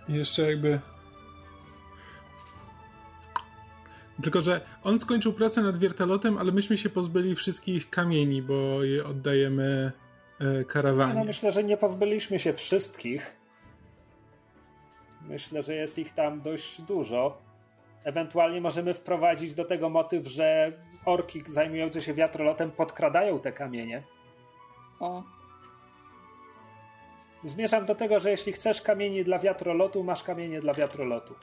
Jeszcze 0.08 0.42
jakby. 0.42 0.80
Tylko, 4.22 4.40
że 4.42 4.60
on 4.84 5.00
skończył 5.00 5.32
pracę 5.32 5.62
nad 5.62 5.78
wiertalotem, 5.78 6.38
ale 6.38 6.52
myśmy 6.52 6.78
się 6.78 6.90
pozbyli 6.90 7.34
wszystkich 7.34 7.90
kamieni, 7.90 8.42
bo 8.42 8.84
je 8.84 9.04
oddajemy 9.06 9.92
e, 10.40 10.44
No, 10.44 10.64
karawanie. 10.68 11.24
myślę, 11.24 11.52
że 11.52 11.64
nie 11.64 11.76
pozbyliśmy 11.76 12.38
się 12.38 12.52
wszystkich. 12.52 13.36
Myślę, 15.28 15.62
że 15.62 15.74
jest 15.74 15.98
ich 15.98 16.12
tam 16.12 16.40
dość 16.40 16.82
dużo. 16.82 17.38
Ewentualnie 18.04 18.60
możemy 18.60 18.94
wprowadzić 18.94 19.54
do 19.54 19.64
tego 19.64 19.88
motyw, 19.90 20.26
że 20.26 20.72
orki 21.04 21.42
zajmujące 21.48 22.02
się 22.02 22.14
wiatrolotem 22.14 22.70
podkradają 22.70 23.40
te 23.40 23.52
kamienie. 23.52 24.02
O, 25.00 25.22
Zmierzam 27.44 27.86
do 27.86 27.94
tego, 27.94 28.20
że 28.20 28.30
jeśli 28.30 28.52
chcesz 28.52 28.82
kamieni 28.82 29.24
dla 29.24 29.38
wiatrolotu, 29.38 30.04
masz 30.04 30.22
kamienie 30.22 30.60
dla 30.60 30.74
wiatrolotu. 30.74 31.34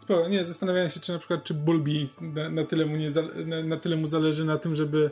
Spoko, 0.00 0.28
nie, 0.28 0.44
zastanawiałem 0.44 0.90
się, 0.90 1.00
czy 1.00 1.12
na 1.12 1.18
przykład, 1.18 1.44
czy 1.44 1.54
Bulbi 1.54 2.12
na, 2.20 2.48
na, 2.48 2.64
tyle, 2.64 2.86
mu 2.86 2.96
nie 2.96 3.08
na, 3.46 3.62
na 3.62 3.76
tyle 3.76 3.96
mu 3.96 4.06
zależy 4.06 4.44
na 4.44 4.58
tym, 4.58 4.76
żeby 4.76 5.10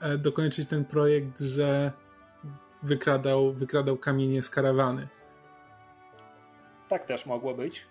e, 0.00 0.18
dokończyć 0.18 0.68
ten 0.68 0.84
projekt, 0.84 1.40
że 1.40 1.92
wykradał, 2.82 3.52
wykradał 3.52 3.96
kamienie 3.96 4.42
z 4.42 4.50
karawany. 4.50 5.08
Tak 6.88 7.04
też 7.04 7.26
mogło 7.26 7.54
być. 7.54 7.86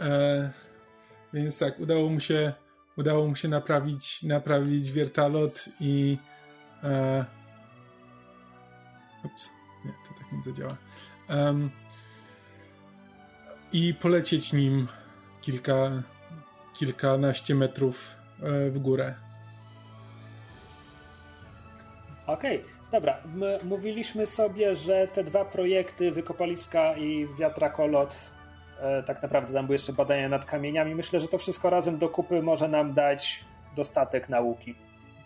E, 0.00 0.50
więc 1.32 1.58
tak, 1.58 1.80
udało 1.80 2.08
mu 2.08 2.20
się, 2.20 2.52
udało 2.96 3.28
mu 3.28 3.36
się 3.36 3.48
naprawić, 3.48 4.22
naprawić 4.22 4.92
wiertalot 4.92 5.64
i. 5.80 6.18
E, 6.82 7.24
ups, 9.24 9.50
nie, 9.84 9.92
to 9.92 10.14
tak 10.18 10.32
nie 10.32 10.42
zadziała. 10.42 10.76
Em, 11.28 11.70
I 13.72 13.94
polecieć 13.94 14.52
nim 14.52 14.88
kilka, 15.44 16.02
kilkanaście 16.74 17.54
metrów 17.54 18.14
e, 18.42 18.70
w 18.70 18.78
górę. 18.78 19.14
Okej, 22.26 22.64
dobra. 22.92 23.18
My 23.34 23.58
mówiliśmy 23.64 24.26
sobie, 24.26 24.76
że 24.76 25.08
te 25.08 25.24
dwa 25.24 25.44
projekty, 25.44 26.10
Wykopaliska 26.10 26.96
i 26.96 27.26
Wiatrakolot, 27.38 28.30
e, 28.80 29.02
tak 29.02 29.22
naprawdę 29.22 29.52
tam 29.52 29.66
były 29.66 29.74
jeszcze 29.74 29.92
badania 29.92 30.28
nad 30.28 30.44
kamieniami. 30.44 30.94
Myślę, 30.94 31.20
że 31.20 31.28
to 31.28 31.38
wszystko 31.38 31.70
razem 31.70 31.98
do 31.98 32.08
kupy 32.08 32.42
może 32.42 32.68
nam 32.68 32.94
dać 32.94 33.44
dostatek 33.76 34.28
nauki. 34.28 34.74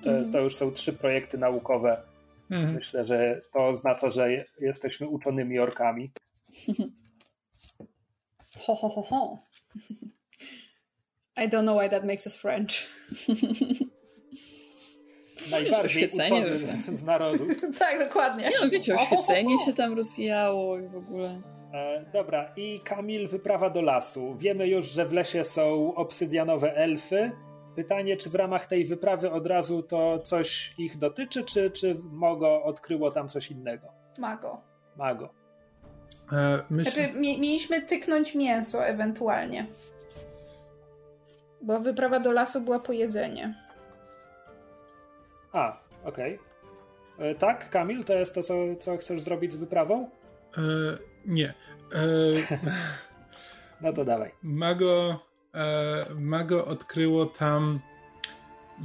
To, 0.05 0.11
Mhm. 0.11 0.33
to 0.33 0.41
już 0.41 0.57
są 0.57 0.71
trzy 0.71 0.93
projekty 0.93 1.39
naukowe. 1.39 2.03
Mhm. 2.51 2.75
Myślę, 2.75 3.07
że 3.07 3.41
to 3.53 3.67
oznacza, 3.67 4.11
że 4.11 4.29
jesteśmy 4.61 5.09
uczonymi 5.09 5.59
orkami. 5.59 6.11
Ho, 8.67 8.75
ho, 8.77 8.89
ho, 8.89 9.03
ho. 9.03 9.39
I 11.37 11.49
don't 11.49 11.63
know 11.63 11.77
why 11.77 11.89
that 11.89 12.05
makes 12.05 12.27
us 12.27 12.37
French. 12.37 12.73
Najbardziej 15.51 15.87
oświecenie 15.87 16.43
uczony 16.43 16.59
we 16.59 16.93
z 16.93 17.05
narodów. 17.13 17.49
tak, 17.79 17.99
dokładnie. 17.99 18.45
Nie 18.45 18.57
no, 18.65 18.71
wiecie, 18.71 18.95
oświecenie 18.95 19.59
się 19.59 19.73
tam 19.73 19.95
rozwijało 19.97 20.79
i 20.79 20.89
w 20.89 20.97
ogóle. 20.97 21.43
E, 21.75 22.05
dobra, 22.13 22.53
i 22.57 22.81
Kamil 22.81 23.29
wyprawa 23.29 23.71
do 23.71 23.83
lasu. 23.83 24.37
Wiemy 24.37 24.69
już, 24.69 24.87
że 24.87 25.07
w 25.07 25.13
lesie 25.13 25.45
są 25.45 25.95
obsydianowe 25.95 26.77
elfy. 26.77 27.31
Pytanie, 27.77 28.17
czy 28.17 28.31
w 28.31 28.35
ramach 28.35 28.67
tej 28.67 28.85
wyprawy 28.85 29.31
od 29.31 29.47
razu 29.47 29.83
to 29.83 30.19
coś 30.19 30.75
ich 30.79 30.99
dotyczy, 30.99 31.45
czy, 31.45 31.71
czy 31.71 31.97
Mogo 32.03 32.63
odkryło 32.63 33.11
tam 33.11 33.29
coś 33.29 33.51
innego? 33.51 33.89
Mago. 34.19 34.61
Mago. 34.97 35.38
E, 36.33 36.63
myśl... 36.71 36.91
Znaczy, 36.91 37.13
mi, 37.13 37.41
mieliśmy 37.41 37.83
tyknąć 37.83 38.35
mięso 38.35 38.87
ewentualnie. 38.87 39.67
Bo 41.63 41.81
wyprawa 41.81 42.21
do 42.21 42.33
lasu 42.33 42.61
była 42.61 42.79
po 42.81 42.93
jedzenie. 42.93 43.55
A, 45.53 45.81
okej. 46.05 46.39
E, 47.19 47.35
Tak, 47.35 47.71
Kamil, 47.71 48.05
to 48.05 48.15
jest 48.15 48.35
to, 48.35 48.43
co, 48.43 48.55
co 48.81 48.97
chcesz 48.97 49.23
zrobić 49.23 49.53
z 49.53 49.57
wyprawą? 49.57 50.11
E, 50.59 50.61
nie. 51.27 51.49
E, 51.49 51.55
No 53.81 53.93
to 53.93 54.05
dawaj. 54.05 54.31
Mago, 54.43 55.21
e, 55.55 56.07
Mago 56.15 56.65
odkryło 56.65 57.27
tam 57.27 57.81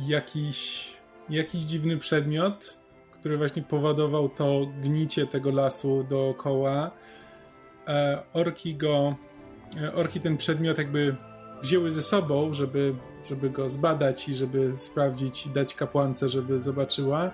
jakiś, 0.07 0.89
jakiś 1.29 1.61
dziwny 1.61 1.97
przedmiot, 1.97 2.77
który 3.11 3.37
właśnie 3.37 3.61
powodował 3.61 4.29
to 4.29 4.61
gnicie 4.81 5.27
tego 5.27 5.51
lasu 5.51 6.03
dookoła. 6.03 6.91
E, 7.87 8.23
orki 8.33 8.75
go, 8.75 9.15
e, 9.81 9.93
orki 9.93 10.19
ten 10.19 10.37
przedmiot 10.37 10.77
jakby 10.77 11.15
wzięły 11.61 11.91
ze 11.91 12.01
sobą, 12.01 12.53
żeby, 12.53 12.95
żeby 13.29 13.49
go 13.49 13.69
zbadać 13.69 14.29
i 14.29 14.35
żeby 14.35 14.77
sprawdzić 14.77 15.45
i 15.45 15.49
dać 15.49 15.75
kapłance, 15.75 16.29
żeby 16.29 16.61
zobaczyła. 16.61 17.23
E, 17.25 17.31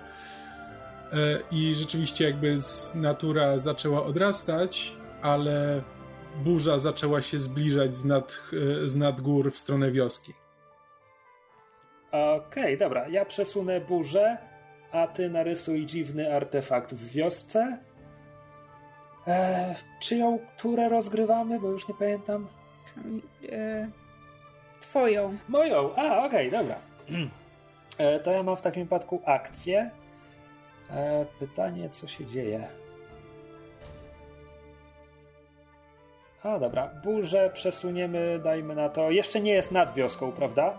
I 1.50 1.74
rzeczywiście 1.76 2.24
jakby 2.24 2.58
natura 2.94 3.58
zaczęła 3.58 4.04
odrastać, 4.04 4.96
ale 5.22 5.82
burza 6.44 6.78
zaczęła 6.78 7.22
się 7.22 7.38
zbliżać 7.38 7.96
z 7.96 8.04
nad, 8.04 8.38
z 8.84 8.96
nad 8.96 9.20
gór 9.20 9.52
w 9.52 9.58
stronę 9.58 9.90
wioski. 9.90 10.32
Okej, 12.12 12.78
dobra. 12.78 13.08
Ja 13.08 13.24
przesunę 13.24 13.80
burzę, 13.80 14.38
a 14.92 15.06
ty 15.06 15.30
narysuj 15.30 15.86
dziwny 15.86 16.34
artefakt 16.34 16.94
w 16.94 17.12
wiosce. 17.12 17.78
E, 19.26 19.74
czyją 20.00 20.38
turę 20.58 20.88
rozgrywamy, 20.88 21.60
bo 21.60 21.68
już 21.68 21.88
nie 21.88 21.94
pamiętam. 21.94 22.46
E, 23.52 23.88
twoją. 24.80 25.36
Moją. 25.48 25.94
A, 25.96 26.24
okej, 26.26 26.50
dobra. 26.50 26.76
E, 27.98 28.20
to 28.20 28.30
ja 28.30 28.42
mam 28.42 28.56
w 28.56 28.60
takim 28.60 28.82
wypadku 28.82 29.22
akcję. 29.24 29.90
E, 30.90 31.26
pytanie, 31.38 31.88
co 31.88 32.08
się 32.08 32.26
dzieje? 32.26 32.68
A, 36.42 36.58
dobra. 36.58 36.90
Burzę 37.04 37.50
przesuniemy, 37.54 38.40
dajmy 38.44 38.74
na 38.74 38.88
to. 38.88 39.10
Jeszcze 39.10 39.40
nie 39.40 39.52
jest 39.52 39.72
nad 39.72 39.94
wioską, 39.94 40.32
prawda? 40.32 40.76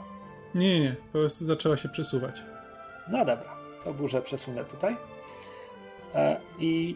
Nie, 0.55 0.79
nie, 0.79 0.79
nie, 0.79 0.95
po 1.13 1.19
prostu 1.19 1.45
zaczęła 1.45 1.77
się 1.77 1.89
przesuwać. 1.89 2.43
No 3.07 3.17
dobra, 3.17 3.55
to 3.83 3.93
burzę 3.93 4.21
przesunę 4.21 4.65
tutaj. 4.65 4.95
E, 6.15 6.37
I 6.59 6.95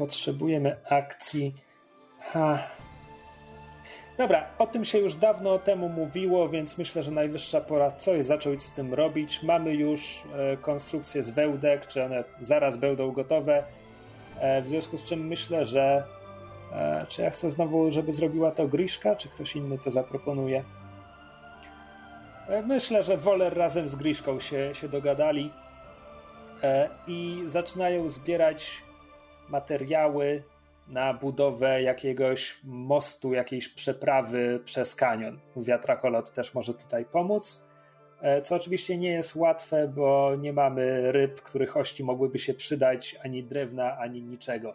potrzebujemy 0.00 0.76
akcji. 0.90 1.54
Ha. 2.20 2.58
Dobra, 4.18 4.46
o 4.58 4.66
tym 4.66 4.84
się 4.84 4.98
już 4.98 5.14
dawno 5.14 5.58
temu 5.58 5.88
mówiło, 5.88 6.48
więc 6.48 6.78
myślę, 6.78 7.02
że 7.02 7.10
najwyższa 7.10 7.60
pora 7.60 7.90
coś 7.90 8.24
zacząć 8.24 8.62
z 8.62 8.74
tym 8.74 8.94
robić. 8.94 9.42
Mamy 9.42 9.74
już 9.74 10.22
e, 10.34 10.56
konstrukcje 10.56 11.22
z 11.22 11.30
wełdek, 11.30 11.86
czy 11.86 12.04
one 12.04 12.24
zaraz 12.40 12.76
będą 12.76 13.12
gotowe. 13.12 13.64
E, 14.38 14.62
w 14.62 14.68
związku 14.68 14.98
z 14.98 15.04
czym 15.04 15.26
myślę, 15.26 15.64
że. 15.64 16.04
E, 16.72 17.06
czy 17.08 17.22
ja 17.22 17.30
chcę 17.30 17.50
znowu, 17.50 17.90
żeby 17.90 18.12
zrobiła 18.12 18.50
to 18.50 18.68
Griszka, 18.68 19.16
czy 19.16 19.28
ktoś 19.28 19.56
inny 19.56 19.78
to 19.78 19.90
zaproponuje? 19.90 20.64
Myślę, 22.66 23.02
że 23.02 23.16
Woler 23.16 23.56
razem 23.56 23.88
z 23.88 23.94
Griszką 23.94 24.40
się, 24.40 24.74
się 24.74 24.88
dogadali 24.88 25.50
i 27.06 27.42
zaczynają 27.46 28.08
zbierać 28.08 28.82
materiały 29.50 30.42
na 30.88 31.14
budowę 31.14 31.82
jakiegoś 31.82 32.58
mostu, 32.64 33.32
jakiejś 33.32 33.68
przeprawy 33.68 34.60
przez 34.64 34.94
kanion. 34.94 35.38
Wiatrakolot 35.56 36.30
też 36.30 36.54
może 36.54 36.74
tutaj 36.74 37.04
pomóc, 37.04 37.64
e, 38.20 38.42
co 38.42 38.56
oczywiście 38.56 38.96
nie 38.96 39.10
jest 39.10 39.36
łatwe, 39.36 39.88
bo 39.88 40.36
nie 40.36 40.52
mamy 40.52 41.12
ryb, 41.12 41.40
których 41.40 41.76
ości 41.76 42.04
mogłyby 42.04 42.38
się 42.38 42.54
przydać, 42.54 43.16
ani 43.24 43.42
drewna, 43.42 43.98
ani 43.98 44.22
niczego. 44.22 44.74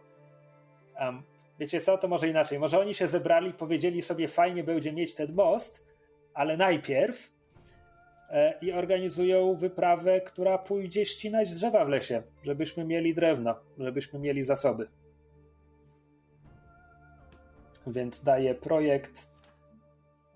Em, 0.96 1.24
wiecie 1.60 1.82
co, 1.82 1.98
to 1.98 2.08
może 2.08 2.28
inaczej. 2.28 2.60
Może 2.60 2.80
oni 2.80 2.94
się 2.94 3.08
zebrali, 3.08 3.54
powiedzieli 3.54 4.02
sobie, 4.02 4.28
fajnie 4.28 4.64
będzie 4.64 4.94
mieć 4.94 5.14
ten 5.14 5.34
most, 5.34 5.86
ale 6.34 6.58
najpierw 6.58 7.35
i 8.62 8.72
organizują 8.72 9.56
wyprawę, 9.56 10.22
która 10.22 10.58
pójdzie 10.58 11.06
ścinać 11.06 11.54
drzewa 11.54 11.86
w 11.86 11.90
lesie, 11.90 12.24
żebyśmy 12.44 12.86
mieli 12.86 13.14
drewno, 13.14 13.56
żebyśmy 13.78 14.20
mieli 14.20 14.44
zasoby. 14.44 14.88
Więc 17.88 18.24
daję 18.24 18.56
projekt 18.56 19.28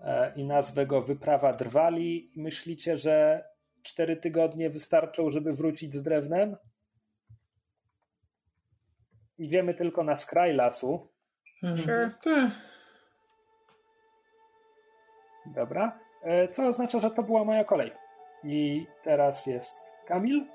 e, 0.02 0.34
i 0.36 0.44
nazwę 0.44 0.86
go 0.86 1.02
Wyprawa 1.02 1.54
Drwali. 1.54 2.38
I 2.38 2.42
myślicie, 2.42 2.98
że 2.98 3.44
cztery 3.84 4.18
tygodnie 4.18 4.70
wystarczą, 4.70 5.32
żeby 5.32 5.54
wrócić 5.54 5.98
z 5.98 6.04
drewnem? 6.04 6.56
Idziemy 9.38 9.74
tylko 9.74 10.04
na 10.04 10.18
skraj 10.18 10.54
lasu. 10.54 11.08
Sure. 11.62 12.12
Te, 12.22 12.52
Dobra. 15.46 16.00
E, 16.24 16.48
Co 16.48 16.68
oznacza, 16.68 17.00
że 17.00 17.12
to 17.12 17.24
była 17.24 17.44
moja 17.44 17.64
kolej. 17.64 17.92
I 18.44 18.88
teraz 19.04 19.46
jest 19.46 19.80
Kamil. 20.08 20.46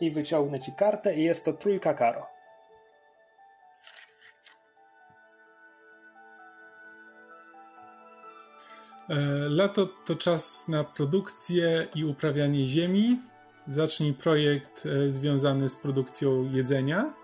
I 0.00 0.10
wyciągnę 0.10 0.60
ci 0.60 0.72
kartę 0.72 1.14
i 1.14 1.22
jest 1.22 1.44
to 1.44 1.52
trójka 1.52 1.94
karo. 1.94 2.26
e, 9.10 9.48
lato 9.48 9.86
to 9.86 10.14
czas 10.14 10.68
na 10.68 10.84
produkcję 10.84 11.86
i 11.94 12.04
uprawianie 12.04 12.66
ziemi. 12.66 13.18
Zacznij 13.68 14.14
projekt 14.14 14.86
e, 14.86 15.10
związany 15.10 15.68
z 15.68 15.76
produkcją 15.76 16.50
jedzenia. 16.52 17.14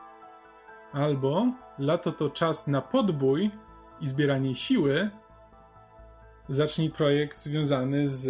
Albo 0.92 1.46
lato 1.78 2.12
to 2.12 2.30
czas 2.30 2.66
na 2.66 2.82
podbój 2.82 3.50
i 4.00 4.08
zbieranie 4.08 4.54
siły. 4.54 5.10
Zacznij 6.48 6.90
projekt 6.90 7.38
związany 7.38 8.08
z 8.08 8.28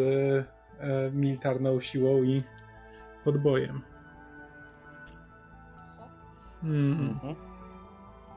e, 0.79 1.11
militarną 1.11 1.81
siłą 1.81 2.23
i 2.23 2.43
podbojem. 3.25 3.83
Hmm. 6.61 7.19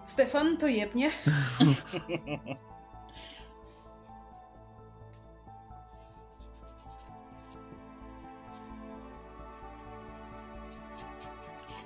Stefan, 0.06 0.58
to 0.58 0.67
jebnie. 0.67 1.11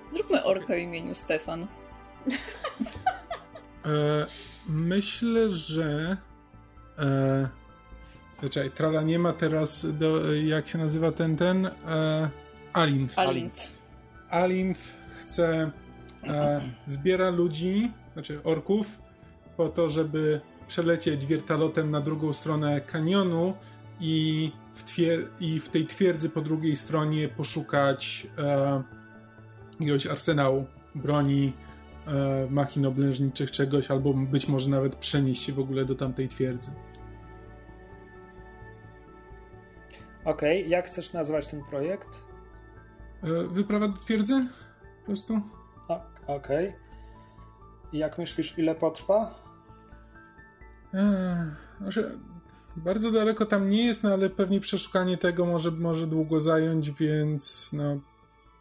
Zróbmy 0.09 0.43
orka 0.43 0.73
o 0.73 0.77
imieniu 0.77 1.15
Stefan. 1.15 1.67
E, 3.85 4.27
myślę, 4.67 5.49
że. 5.49 6.17
E, 6.99 7.62
czekaj, 8.49 8.71
Trala 8.71 9.01
nie 9.01 9.19
ma 9.19 9.33
teraz. 9.33 9.85
Do, 9.99 10.33
jak 10.33 10.67
się 10.67 10.77
nazywa 10.77 11.11
ten 11.11 11.37
ten? 11.37 11.65
E, 11.65 12.29
Alinf. 12.73 13.19
Alint. 13.19 13.73
Alinf 14.29 14.77
chce. 15.19 15.71
E, 16.23 16.61
zbiera 16.85 17.29
ludzi, 17.29 17.91
znaczy 18.13 18.43
orków, 18.43 19.01
po 19.57 19.69
to, 19.69 19.89
żeby 19.89 20.41
przelecieć 20.67 21.25
wiertalotem 21.25 21.91
na 21.91 22.01
drugą 22.01 22.33
stronę 22.33 22.81
kanionu 22.81 23.53
i 23.99 24.51
w, 24.73 24.83
twier- 24.83 25.27
i 25.39 25.59
w 25.59 25.69
tej 25.69 25.87
twierdzy 25.87 26.29
po 26.29 26.41
drugiej 26.41 26.75
stronie 26.75 27.27
poszukać 27.27 28.27
e, 28.37 28.83
jakiegoś 29.79 30.07
arsenału 30.07 30.65
broni, 30.95 31.53
e, 32.07 32.47
machin 32.49 32.85
oblężniczych, 32.85 33.51
czegoś, 33.51 33.91
albo 33.91 34.13
być 34.13 34.47
może 34.47 34.69
nawet 34.69 34.95
przenieść 34.95 35.43
się 35.43 35.53
w 35.53 35.59
ogóle 35.59 35.85
do 35.85 35.95
tamtej 35.95 36.27
twierdzy. 36.27 36.71
Okej, 40.25 40.69
jak 40.69 40.85
chcesz 40.87 41.13
nazwać 41.13 41.47
ten 41.47 41.63
projekt? 41.63 42.23
E, 43.23 43.47
wyprawa 43.47 43.87
do 43.87 43.97
twierdzy? 43.97 44.33
Po 44.99 45.05
prostu? 45.05 45.41
Okej. 46.27 46.73
I 47.93 47.97
jak 47.97 48.17
myślisz, 48.17 48.57
ile 48.57 48.75
potrwa? 48.75 49.43
E, 50.93 51.45
znaczy, 51.81 52.19
bardzo 52.75 53.11
daleko 53.11 53.45
tam 53.45 53.69
nie 53.69 53.85
jest, 53.85 54.03
no 54.03 54.13
ale 54.13 54.29
pewnie 54.29 54.59
przeszukanie 54.59 55.17
tego 55.17 55.45
może, 55.45 55.71
może 55.71 56.07
długo 56.07 56.39
zająć, 56.39 56.91
więc 56.91 57.69
no 57.73 57.99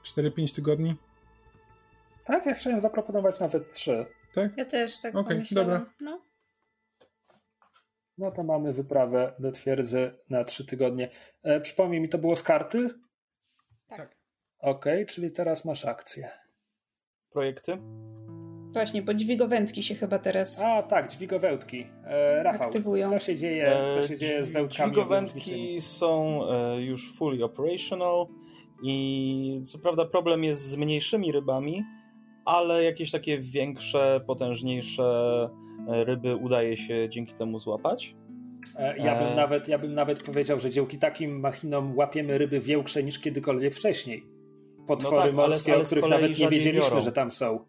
4-5 0.05 0.55
tygodni. 0.55 0.97
Tak, 2.24 2.47
ja 2.47 2.55
chciałem 2.55 2.82
zaproponować 2.82 3.41
nawet 3.41 3.70
trzy. 3.70 4.07
Tak? 4.34 4.57
Ja 4.57 4.65
też 4.65 5.00
tak 5.00 5.15
Okej, 5.16 5.36
pomyślałam. 5.36 5.70
dobra. 5.70 5.86
No. 6.00 6.20
No 8.23 8.31
to 8.31 8.42
mamy 8.42 8.73
wyprawę 8.73 9.33
do 9.39 9.52
twierdzy 9.52 10.15
na 10.31 10.44
trzy 10.44 10.67
tygodnie. 10.67 11.10
E, 11.42 11.60
przypomnij 11.60 12.01
mi, 12.01 12.09
to 12.09 12.18
było 12.18 12.36
z 12.36 12.42
karty? 12.42 12.89
Tak. 13.89 14.17
Okej, 14.59 15.07
czyli 15.07 15.31
teraz 15.31 15.65
masz 15.65 15.84
akcję. 15.84 16.31
Projekty? 17.31 17.78
Właśnie, 18.73 19.02
bo 19.02 19.15
dźwigowędki 19.15 19.83
się 19.83 19.94
chyba 19.94 20.18
teraz... 20.18 20.60
A 20.62 20.83
tak, 20.83 21.10
dźwigowełtki. 21.10 21.86
E, 22.05 22.42
Rafał, 22.42 22.67
Aktywują. 22.67 23.10
co 23.10 23.18
się 23.18 23.36
dzieje, 23.36 23.73
co 23.92 24.01
E, 24.01 24.09
się 24.09 24.17
dzieje 24.17 24.44
z 24.44 24.51
wełtkami? 24.51 24.91
Dźwigowędki 24.92 25.81
są 25.81 26.41
e, 26.51 26.83
już 26.83 27.17
fully 27.17 27.44
operational 27.44 28.26
i 28.84 29.62
co 29.67 29.78
prawda 29.78 30.05
problem 30.05 30.44
jest 30.44 30.62
z 30.62 30.76
mniejszymi 30.76 31.33
rybami, 31.33 31.83
ale 32.44 32.84
jakieś 32.84 33.10
takie 33.10 33.38
większe, 33.38 34.20
potężniejsze 34.26 35.04
e, 35.88 36.04
ryby 36.04 36.36
udaje 36.36 36.76
się 36.76 37.08
dzięki 37.08 37.34
temu 37.34 37.58
złapać. 37.58 38.16
E, 38.76 38.98
Ja 38.98 39.18
bym, 39.18 39.28
E. 39.32 39.36
nawet, 39.36 39.68
ja 39.68 39.78
bym 39.78 39.94
nawet 39.94 40.22
powiedział, 40.22 40.60
że 40.60 40.70
dzięki 40.70 40.98
takim 40.98 41.40
machinom 41.40 41.96
łapiemy 41.96 42.38
ryby 42.38 42.60
większe 42.60 43.02
niż 43.02 43.18
kiedykolwiek 43.18 43.74
wcześniej. 43.74 44.26
Potwory 44.86 45.16
No 45.16 45.22
tak, 45.22 45.22
ale- 45.24 45.32
morskie, 45.32 45.72
ale 45.72 45.82
o 45.82 45.84
z 45.84 45.86
których 45.88 46.08
nawet 46.08 46.38
nie 46.38 46.48
wiedzieliśmy, 46.48 46.90
biorą. 46.90 47.00
że 47.00 47.12
tam 47.12 47.30
są. 47.30 47.64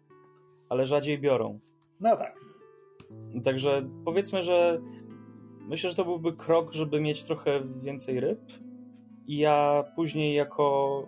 Ale 0.68 0.86
rzadziej 0.86 1.18
biorą. 1.18 1.58
No 2.00 2.16
tak. 2.16 2.34
Także 3.44 3.88
powiedzmy, 4.04 4.42
że 4.42 4.80
myślę, 5.60 5.90
że 5.90 5.96
to 5.96 6.04
byłby 6.04 6.32
krok, 6.32 6.72
żeby 6.72 7.00
mieć 7.00 7.24
trochę 7.24 7.60
więcej 7.82 8.20
ryb. 8.20 8.40
I 9.26 9.36
ja 9.38 9.84
później 9.96 10.34
jako. 10.34 11.06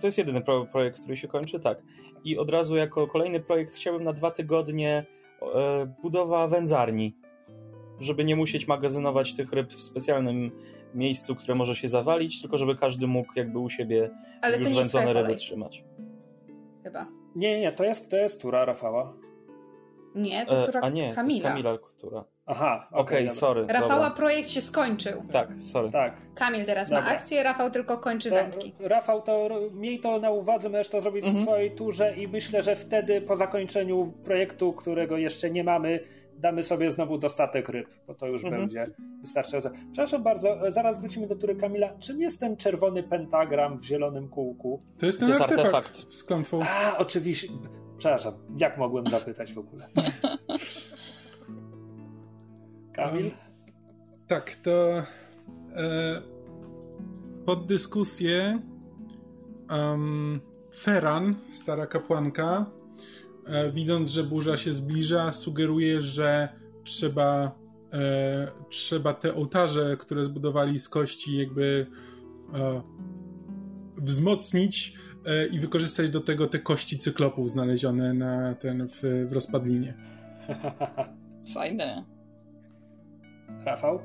To 0.00 0.06
jest 0.06 0.18
jedyny 0.18 0.40
pro 0.40 0.66
projekt, 0.66 0.98
który 1.00 1.16
się 1.16 1.28
kończy, 1.28 1.60
tak. 1.60 1.82
I 2.24 2.38
od 2.38 2.50
razu 2.50 2.76
jako 2.76 3.06
kolejny 3.06 3.40
projekt 3.40 3.74
chciałbym 3.74 4.04
na 4.04 4.12
dwa 4.12 4.30
tygodnie 4.30 5.04
e, 5.54 5.86
budowa 6.02 6.48
wędzarni. 6.48 7.16
Żeby 8.00 8.24
nie 8.24 8.36
musieć 8.36 8.68
magazynować 8.68 9.34
tych 9.34 9.52
ryb 9.52 9.72
w 9.72 9.82
specjalnym 9.82 10.50
miejscu, 10.94 11.36
które 11.36 11.54
może 11.54 11.74
się 11.76 11.88
zawalić, 11.88 12.40
tylko 12.40 12.58
żeby 12.58 12.76
każdy 12.76 13.06
mógł 13.06 13.32
jakby 13.36 13.58
u 13.58 13.70
siebie 13.70 14.10
Ale 14.40 14.58
już 14.58 14.72
wędzone 14.72 15.06
ryby 15.06 15.22
kolej, 15.22 15.36
trzymać. 15.36 15.84
chyba. 16.82 17.06
Nie, 17.36 17.60
nie, 17.60 17.72
to 17.72 17.84
jest, 17.84 18.10
to 18.10 18.16
jest 18.16 18.42
tura 18.42 18.64
Rafała. 18.64 19.14
Nie, 20.14 20.46
to 20.46 20.60
jest 20.60 20.74
E, 20.76 20.80
a 20.82 20.88
nie, 20.88 21.08
to 21.10 21.16
Kamila. 21.16 21.34
jest 21.36 21.46
Kamila, 21.48 21.78
która. 21.96 22.24
Aha, 22.46 22.88
Okej, 22.92 23.24
dobra. 23.24 23.40
sorry. 23.40 23.66
Rafała 23.66 23.94
dobra. 23.94 24.10
projekt 24.10 24.48
się 24.48 24.60
skończył. 24.60 25.22
Tak, 25.32 25.48
sorry. 25.72 25.90
Tak. 25.90 26.16
Kamil 26.34 26.64
teraz 26.64 26.88
Dobra. 26.90 27.04
ma 27.04 27.10
akcję, 27.10 27.42
Rafał 27.42 27.70
tylko 27.70 27.98
kończy 27.98 28.28
To, 28.30 28.34
wędki. 28.36 28.72
Rafał, 28.80 29.22
to 29.22 29.48
miej 29.74 30.00
to 30.00 30.18
na 30.20 30.30
uwadze, 30.30 30.68
możesz 30.68 30.88
to 30.88 31.00
zrobić 31.00 31.24
w 31.24 31.28
Mhm. 31.28 31.44
swojej 31.46 31.70
turze 31.70 32.14
i 32.16 32.28
myślę, 32.28 32.62
że 32.62 32.76
wtedy 32.76 33.20
po 33.20 33.36
zakończeniu 33.36 34.12
projektu, 34.24 34.72
którego 34.72 35.16
jeszcze 35.16 35.50
nie 35.50 35.64
mamy, 35.64 36.00
damy 36.38 36.62
sobie 36.62 36.90
znowu 36.90 37.18
dostatek 37.18 37.68
ryb, 37.68 37.86
bo 38.06 38.14
to 38.14 38.26
już 38.26 38.44
Mhm. 38.44 38.62
będzie 38.62 38.86
wystarczające. 39.20 39.70
Przepraszam 39.92 40.22
bardzo, 40.22 40.66
e, 40.66 40.72
zaraz 40.72 41.00
wrócimy 41.00 41.26
do 41.26 41.36
tury 41.36 41.56
Kamila. 41.56 41.88
Czym 41.98 42.20
jest 42.20 42.40
ten 42.40 42.56
czerwony 42.56 43.02
pentagram 43.02 43.78
w 43.78 43.84
zielonym 43.84 44.28
kółku? 44.28 44.80
To 44.98 45.06
jest 45.06 45.18
To 45.18 45.24
ten 45.24 45.28
jest 45.28 45.40
artefakt, 45.42 45.74
artefakt. 45.74 46.14
z 46.14 46.24
klątwą. 46.24 46.60
A, 46.62 46.98
oczywiście. 46.98 47.48
Przepraszam, 48.02 48.34
jak 48.58 48.78
mogłem 48.78 49.06
zapytać 49.06 49.52
w 49.52 49.58
ogóle? 49.58 49.88
Kamil? 52.96 53.30
Tak, 54.26 54.56
to 54.56 55.02
e, 55.76 56.22
pod 57.46 57.66
dyskusję 57.66 58.60
em, 59.68 60.40
Ferran, 60.74 61.34
stara 61.50 61.86
kapłanka, 61.86 62.66
e, 63.46 63.72
widząc, 63.72 64.10
że 64.10 64.24
burza 64.24 64.56
się 64.56 64.72
zbliża, 64.72 65.32
sugeruje, 65.32 66.00
że 66.00 66.48
trzeba, 66.84 67.52
e, 67.92 68.48
trzeba 68.68 69.14
te 69.14 69.34
ołtarze, 69.34 69.96
które 69.96 70.24
zbudowali 70.24 70.80
z 70.80 70.88
kości, 70.88 71.36
jakby 71.36 71.86
e, 72.54 72.82
wzmocnić 73.96 75.01
i 75.52 75.58
wykorzystać 75.58 76.10
do 76.10 76.20
tego 76.20 76.46
te 76.46 76.58
kości 76.58 76.98
cyklopów 76.98 77.50
znalezione 77.50 78.14
na 78.14 78.54
ten 78.54 78.88
w, 78.88 79.02
w 79.28 79.32
rozpadlinie. 79.32 79.94
Fajne. 81.54 82.04
Rafał? 83.64 84.00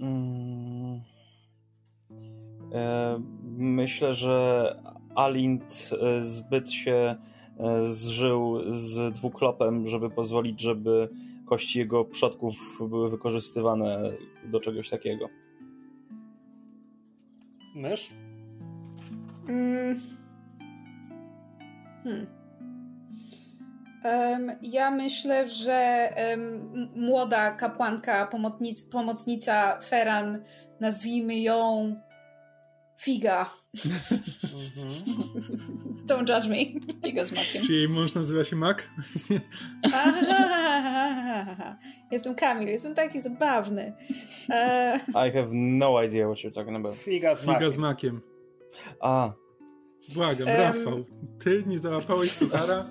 Mm. 0.00 1.00
E, 2.72 3.20
Myślę, 3.56 4.14
że 4.14 4.76
Alint 5.14 5.90
e, 6.00 6.22
zbyt 6.22 6.70
się 6.70 7.16
e, 7.58 7.84
zżył 7.92 8.60
z 8.66 9.14
dwuklopem, 9.14 9.86
żeby 9.86 10.10
pozwolić, 10.10 10.60
żeby 10.60 11.08
kości 11.46 11.78
jego 11.78 12.04
przodków 12.04 12.78
były 12.88 13.10
wykorzystywane 13.10 14.10
do 14.44 14.60
czegoś 14.60 14.90
takiego. 14.90 15.28
Mysz? 17.74 18.14
Mm. 19.48 20.00
Hmm. 22.04 22.26
Em, 24.04 24.52
ja 24.62 24.90
myślę, 24.90 25.48
że 25.48 25.74
em, 26.16 26.40
m- 26.74 26.88
młoda 26.96 27.50
kapłanka, 27.50 28.26
pomocnic, 28.26 28.84
pomocnica 28.84 29.80
Ferran, 29.80 30.38
nazwijmy 30.80 31.40
ją 31.40 31.94
Figa. 33.00 33.50
Don't 36.06 36.28
judge 36.36 36.48
me. 36.48 36.56
Figa 37.04 37.24
z 37.24 37.32
makiem. 37.32 37.62
Czy 37.62 37.72
jej 37.72 37.88
mąż 37.88 38.14
nazywa 38.14 38.44
się 38.44 38.56
Mac? 38.56 38.78
jestem 42.12 42.34
Kamil, 42.34 42.68
jestem 42.68 42.94
taki 42.94 43.20
zabawny. 43.20 43.92
E, 44.50 45.00
I 45.08 45.32
have 45.32 45.46
no 45.52 46.02
idea 46.02 46.26
what 46.26 46.38
you're 46.38 46.54
talking 46.54 46.76
about. 46.76 46.94
Figa 46.96 47.34
z 47.34 47.40
Figa 47.40 47.52
makiem. 47.52 47.70
z 47.72 47.76
makiem. 47.76 48.20
A, 49.00 49.32
Błagam, 50.14 50.48
Em. 50.48 50.60
Rafał. 50.60 51.04
Ty 51.44 51.64
nie 51.66 51.78
załapałeś 51.78 52.30
suchara? 52.30 52.90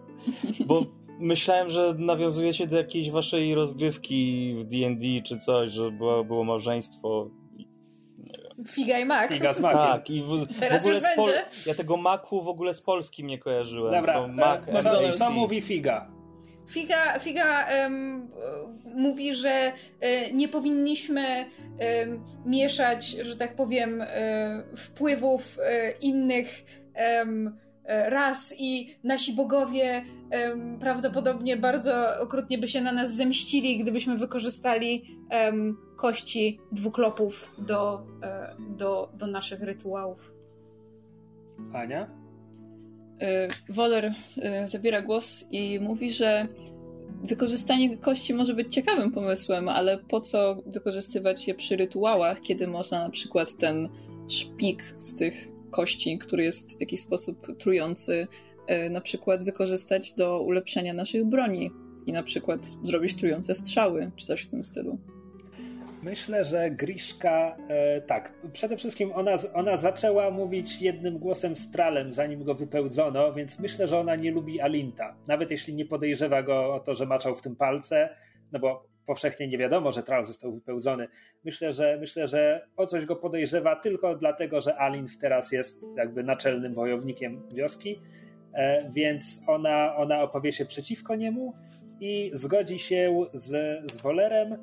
bo 0.66 0.82
myślałem, 1.20 1.70
że 1.70 1.94
nawiązujecie 1.98 2.66
do 2.66 2.76
jakiejś 2.76 3.10
waszej 3.10 3.54
rozgrywki 3.54 4.54
w 4.58 4.64
D&D 4.64 5.06
czy 5.24 5.36
coś, 5.36 5.72
że 5.72 5.90
było, 5.90 6.24
było 6.24 6.44
małżeństwo. 6.44 7.30
Figa 8.68 8.98
i 8.98 9.04
Mak. 9.04 9.32
Figa 9.32 9.54
z 9.54 9.60
makiem. 9.60 9.80
Tak, 9.80 10.10
i 10.10 10.22
w, 10.22 10.58
Teraz 10.60 10.78
w 10.78 10.86
ogóle 10.86 10.94
już 10.94 11.04
z 11.04 11.16
Pol- 11.16 11.24
będzie. 11.26 11.42
ja 11.66 11.74
tego 11.74 11.96
maku 11.96 12.42
w 12.42 12.48
ogóle 12.48 12.74
z 12.74 12.80
polskim 12.80 13.26
nie 13.26 13.38
kojarzyłem. 13.38 13.92
Dobra, 13.92 14.14
to 14.14 14.28
Mac 14.28 14.60
e, 14.68 14.72
co, 14.82 14.90
McDonald's. 14.90 15.12
co 15.12 15.30
mówi 15.30 15.60
Figa? 15.60 16.10
Figa, 16.66 17.18
Figa 17.18 17.68
e, 17.68 17.90
mówi, 18.94 19.34
że 19.34 19.72
e, 20.00 20.32
nie 20.32 20.48
powinniśmy 20.48 21.22
em, 21.78 22.24
mieszać, 22.46 23.08
że 23.10 23.36
tak 23.36 23.56
powiem, 23.56 24.02
e, 24.02 24.62
wpływów 24.76 25.58
e, 25.58 25.90
innych 25.90 26.46
ras 27.86 28.54
i 28.58 28.96
nasi 29.04 29.32
bogowie 29.32 30.04
prawdopodobnie 30.80 31.56
bardzo 31.56 32.20
okrutnie 32.20 32.58
by 32.58 32.68
się 32.68 32.80
na 32.80 32.92
nas 32.92 33.14
zemścili, 33.14 33.78
gdybyśmy 33.78 34.16
wykorzystali 34.16 35.04
kości 35.96 36.60
dwuklopów 36.72 37.50
do, 37.58 38.06
do, 38.58 39.12
do 39.14 39.26
naszych 39.26 39.62
rytuałów. 39.62 40.32
Ania? 41.74 42.21
Y, 43.22 43.72
Woler 43.72 44.04
y, 44.04 44.68
zabiera 44.68 45.02
głos 45.02 45.44
i 45.50 45.80
mówi, 45.80 46.12
że 46.12 46.48
wykorzystanie 47.24 47.96
kości 47.96 48.34
może 48.34 48.54
być 48.54 48.74
ciekawym 48.74 49.10
pomysłem, 49.10 49.68
ale 49.68 49.98
po 49.98 50.20
co 50.20 50.62
wykorzystywać 50.66 51.48
je 51.48 51.54
przy 51.54 51.76
rytuałach, 51.76 52.40
kiedy 52.40 52.66
można 52.66 52.98
na 52.98 53.10
przykład 53.10 53.56
ten 53.56 53.88
szpik 54.28 54.82
z 54.98 55.16
tych 55.16 55.48
kości, 55.70 56.18
który 56.18 56.44
jest 56.44 56.76
w 56.76 56.80
jakiś 56.80 57.00
sposób 57.00 57.56
trujący, 57.58 58.26
y, 58.86 58.90
na 58.90 59.00
przykład 59.00 59.44
wykorzystać 59.44 60.14
do 60.14 60.42
ulepszenia 60.42 60.92
naszych 60.92 61.24
broni 61.24 61.70
i 62.06 62.12
na 62.12 62.22
przykład 62.22 62.66
zrobić 62.84 63.14
trujące 63.14 63.54
strzały, 63.54 64.10
czy 64.16 64.26
coś 64.26 64.42
w 64.42 64.48
tym 64.48 64.64
stylu. 64.64 64.98
Myślę, 66.02 66.44
że 66.44 66.70
Griszka, 66.70 67.56
e, 67.68 68.00
tak, 68.00 68.32
przede 68.52 68.76
wszystkim 68.76 69.12
ona, 69.12 69.34
ona 69.54 69.76
zaczęła 69.76 70.30
mówić 70.30 70.82
jednym 70.82 71.18
głosem 71.18 71.56
stralem, 71.56 72.12
zanim 72.12 72.44
go 72.44 72.54
wypełdzono, 72.54 73.32
więc 73.32 73.60
myślę, 73.60 73.86
że 73.86 73.98
ona 73.98 74.16
nie 74.16 74.30
lubi 74.30 74.60
Alinta. 74.60 75.16
Nawet 75.28 75.50
jeśli 75.50 75.74
nie 75.74 75.84
podejrzewa 75.84 76.42
go 76.42 76.74
o 76.74 76.80
to, 76.80 76.94
że 76.94 77.06
maczał 77.06 77.34
w 77.34 77.42
tym 77.42 77.56
palce, 77.56 78.08
no 78.52 78.58
bo 78.58 78.86
powszechnie 79.06 79.48
nie 79.48 79.58
wiadomo, 79.58 79.92
że 79.92 80.02
Tral 80.02 80.24
został 80.24 80.52
wypełdzony. 80.52 81.08
Myślę, 81.44 81.72
że 81.72 81.96
myślę, 82.00 82.26
że 82.26 82.68
o 82.76 82.86
coś 82.86 83.04
go 83.04 83.16
podejrzewa 83.16 83.76
tylko 83.76 84.16
dlatego, 84.16 84.60
że 84.60 84.76
Alint 84.76 85.18
teraz 85.18 85.52
jest 85.52 85.84
jakby 85.96 86.22
naczelnym 86.24 86.74
wojownikiem 86.74 87.48
wioski, 87.54 88.00
e, 88.54 88.90
więc 88.90 89.44
ona, 89.46 89.96
ona 89.96 90.22
opowie 90.22 90.52
się 90.52 90.66
przeciwko 90.66 91.14
niemu 91.14 91.54
i 92.00 92.30
zgodzi 92.32 92.78
się 92.78 93.26
z, 93.32 93.80
z 93.92 93.96
Wolerem, 93.96 94.56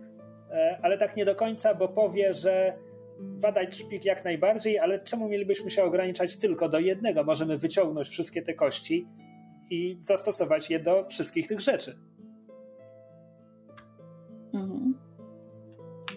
ale 0.81 0.97
tak 0.97 1.15
nie 1.15 1.25
do 1.25 1.35
końca, 1.35 1.75
bo 1.75 1.87
powie, 1.87 2.33
że 2.33 2.77
badać 3.19 3.75
szpik 3.75 4.05
jak 4.05 4.25
najbardziej, 4.25 4.79
ale 4.79 4.99
czemu 4.99 5.29
mielibyśmy 5.29 5.71
się 5.71 5.83
ograniczać 5.83 6.35
tylko 6.35 6.69
do 6.69 6.79
jednego? 6.79 7.23
Możemy 7.23 7.57
wyciągnąć 7.57 8.07
wszystkie 8.09 8.41
te 8.41 8.53
kości 8.53 9.07
i 9.69 9.97
zastosować 10.01 10.69
je 10.69 10.79
do 10.79 11.05
wszystkich 11.09 11.47
tych 11.47 11.59
rzeczy. 11.59 11.97
Mhm. 14.53 14.93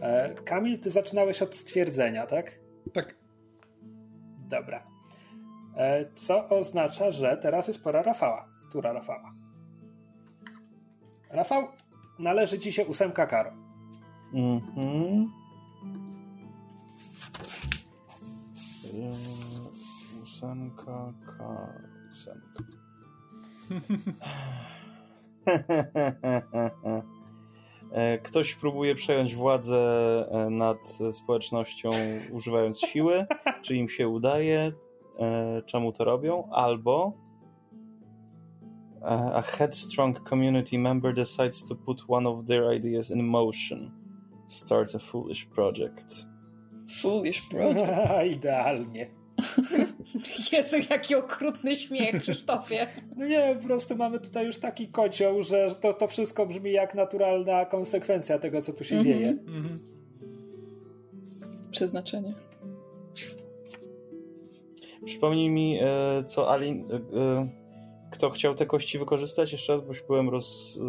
E, 0.02 0.34
Kamil, 0.34 0.78
ty 0.78 0.90
zaczynałeś 0.90 1.42
od 1.42 1.56
stwierdzenia, 1.56 2.26
tak? 2.26 2.58
Tak. 2.92 3.14
Dobra. 4.48 4.86
E, 5.76 6.06
Co 6.14 6.48
oznacza, 6.48 7.10
że 7.10 7.36
teraz 7.36 7.68
jest 7.68 7.84
pora 7.84 8.02
Rafała. 8.02 8.48
Tura 8.72 8.92
Rafała. 8.92 9.34
Rafał, 11.30 11.68
należy 12.18 12.58
ci 12.58 12.72
się 12.72 12.86
ósemka 12.86 13.26
karo. 13.26 13.61
Mhm. 14.34 15.30
Eee, 18.94 19.12
Ósemka, 20.22 21.12
K, 21.26 21.68
ósemka. 22.12 22.62
Ktoś 28.22 28.54
próbuje 28.54 28.94
przejąć 28.94 29.34
władzę 29.34 29.78
e, 30.30 30.50
nad 30.50 30.78
społecznością 31.12 31.90
używając 32.32 32.80
siły. 32.80 33.26
Czy 33.62 33.76
im 33.76 33.88
się 33.88 34.08
udaje? 34.08 34.72
E, 35.18 35.62
Czemu 35.66 35.92
to 35.92 36.04
robią? 36.04 36.48
Albo 36.52 37.12
e, 39.02 39.04
a 39.34 39.42
headstrong 39.42 40.28
community 40.28 40.78
member 40.78 41.14
decides 41.14 41.64
to 41.64 41.76
put 41.76 42.04
one 42.08 42.28
of 42.28 42.46
their 42.46 42.74
ideas 42.76 43.10
in 43.10 43.22
motion. 43.26 44.01
Start 44.52 44.94
a 44.94 44.98
foolish 44.98 45.44
project. 45.44 46.26
Foolish 47.02 47.42
project. 47.50 47.90
Idealnie. 48.36 49.10
Jezu, 50.52 50.76
jaki 50.90 51.14
okrutny 51.14 51.76
śmiech, 51.76 52.22
Krzysztofie. 52.22 52.86
No 53.16 53.26
nie, 53.26 53.56
po 53.60 53.66
prostu 53.66 53.96
mamy 53.96 54.20
tutaj 54.20 54.46
już 54.46 54.58
taki 54.58 54.88
kocioł, 54.88 55.42
że 55.42 55.74
to, 55.80 55.92
to 55.92 56.06
wszystko 56.08 56.46
brzmi 56.46 56.72
jak 56.72 56.94
naturalna 56.94 57.64
konsekwencja 57.64 58.38
tego, 58.38 58.62
co 58.62 58.72
tu 58.72 58.84
się 58.84 58.96
Mhm. 58.96 59.14
dzieje. 59.18 59.28
Mhm. 59.30 59.78
Przeznaczenie. 61.70 62.34
Przypomnij 65.04 65.50
mi, 65.50 65.78
e, 65.82 66.24
co 66.24 66.50
Alin. 66.50 66.88
e, 66.92 66.94
e, 67.20 67.48
Kto 68.10 68.30
chciał 68.30 68.54
te 68.54 68.66
kości 68.66 68.98
wykorzystać? 68.98 69.52
Jeszcze 69.52 69.72
raz, 69.72 69.80
bo 69.80 69.86
już 69.88 70.02
byłem 70.02 70.28
roz. 70.28 70.80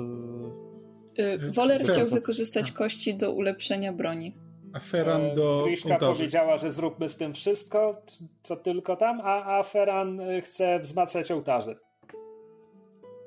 E, 1.18 1.34
Y, 1.34 1.52
Woler 1.52 1.82
chciał 1.82 2.06
wykorzystać 2.06 2.72
kości 2.72 3.16
do 3.16 3.32
ulepszenia 3.32 3.94
broni. 3.94 4.36
A 4.74 4.80
Feran 4.80 5.22
E, 5.22 5.36
do 5.36 5.64
Griszka 5.66 5.98
powiedziała, 5.98 6.58
że 6.58 6.72
zróbmy 6.72 7.10
z 7.10 7.18
tym 7.18 7.34
wszystko, 7.34 8.02
co 8.44 8.56
tylko 8.56 8.96
tam, 8.96 9.22
a, 9.24 9.58
a 9.58 9.64
Feran 9.64 10.20
y, 10.20 10.42
chce 10.42 10.80
wzmacniać 10.80 11.32
ołtarze. 11.32 11.76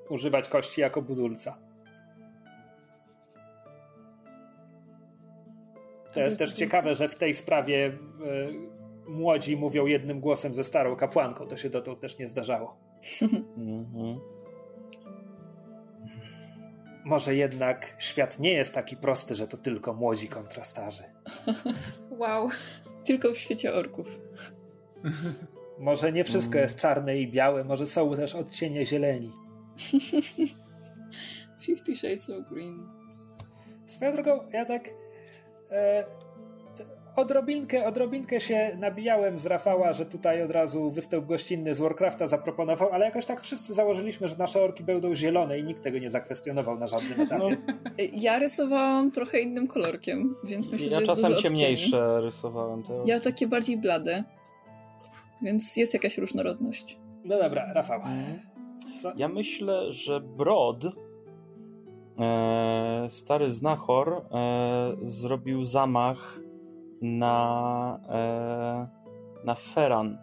Używać 0.08 0.48
kości 0.48 0.80
jako 0.80 1.02
budulca. 1.02 1.58
To 6.14 6.20
jest 6.20 6.38
też 6.38 6.52
ciekawe, 6.52 6.94
że 6.94 7.08
w 7.08 7.16
tej 7.16 7.34
sprawie 7.34 7.86
y, 7.86 9.10
młodzi 9.10 9.56
mówią 9.56 9.86
jednym 9.86 10.20
głosem 10.20 10.54
ze 10.54 10.64
starą 10.64 10.96
kapłanką. 10.96 11.46
To 11.46 11.56
się 11.56 11.70
dotąd 11.70 12.00
też 12.00 12.18
nie 12.18 12.28
zdarzało. 12.28 12.76
mhm. 13.22 14.35
Może 17.06 17.34
jednak 17.34 17.96
świat 17.98 18.38
nie 18.38 18.52
jest 18.52 18.74
taki 18.74 18.96
prosty, 18.96 19.34
że 19.34 19.48
to 19.48 19.56
tylko 19.56 19.94
młodzi 19.94 20.28
kontra 20.28 20.64
starzy. 20.64 21.02
Wow. 22.10 22.48
Tylko 23.04 23.32
w 23.32 23.38
świecie 23.38 23.74
orków. 23.74 24.20
Może 25.78 26.12
nie 26.12 26.24
wszystko 26.24 26.52
Mm. 26.52 26.62
jest 26.62 26.78
czarne 26.78 27.18
i 27.18 27.28
białe, 27.28 27.64
może 27.64 27.86
są 27.86 28.14
też 28.16 28.34
odcienie 28.34 28.86
zieleni. 28.86 29.32
Fifty 31.62 31.96
Shades 31.96 32.30
of 32.30 32.48
Green. 32.48 32.88
Swoją 33.86 34.12
drogą, 34.12 34.50
ja 34.52 34.64
tak 34.64 34.88
e, 35.70 36.04
odrobinkę, 37.16 37.86
odrobinkę 37.86 38.40
się 38.40 38.76
nabijałem 38.78 39.38
z 39.38 39.46
Rafała, 39.46 39.92
że 39.92 40.06
tutaj 40.06 40.42
od 40.42 40.50
razu 40.50 40.90
występ 40.90 41.26
gościnny 41.26 41.74
z 41.74 41.80
Warcrafta 41.80 42.26
zaproponował, 42.26 42.92
ale 42.92 43.04
jakoś 43.04 43.26
tak 43.26 43.40
wszyscy 43.40 43.74
założyliśmy, 43.74 44.28
że 44.28 44.36
nasze 44.36 44.62
orki 44.62 44.84
będą 44.84 45.14
zielone 45.14 45.58
i 45.58 45.64
nikt 45.64 45.82
tego 45.82 45.98
nie 45.98 46.10
zakwestionował 46.10 46.78
na 46.78 46.86
żadnym 46.86 47.20
etapie. 47.20 47.56
Y, 48.00 48.10
Ja 48.12 48.38
rysowałam 48.38 49.10
trochę 49.10 49.40
innym 49.40 49.66
kolorkiem, 49.68 50.36
więc 50.44 50.70
myślę, 50.72 50.88
że 50.88 50.94
Ja 50.94 51.00
jest 51.00 51.06
czasem 51.10 51.24
dużo 51.24 51.36
odcieni. 51.36 51.56
ciemniejsze 51.58 52.20
rysowałem. 52.20 52.82
To... 52.82 53.02
Ja 53.06 53.20
takie 53.20 53.46
bardziej 53.46 53.78
blade. 53.78 54.24
Więc 55.42 55.76
jest 55.76 55.94
jakaś 55.94 56.18
różnorodność. 56.18 56.98
No 57.24 57.38
dobra, 57.38 57.72
Rafał. 57.72 58.00
Co? 58.98 59.12
Ja 59.16 59.28
myślę, 59.28 59.92
że 59.92 60.20
Brod, 60.20 60.84
e, 62.20 63.06
stary 63.08 63.50
znachor, 63.50 64.12
e, 64.12 64.96
zrobił 65.02 65.64
zamach 65.64 66.40
na, 67.06 67.98
e, 68.08 68.86
na 69.44 69.54
Feran. 69.54 70.18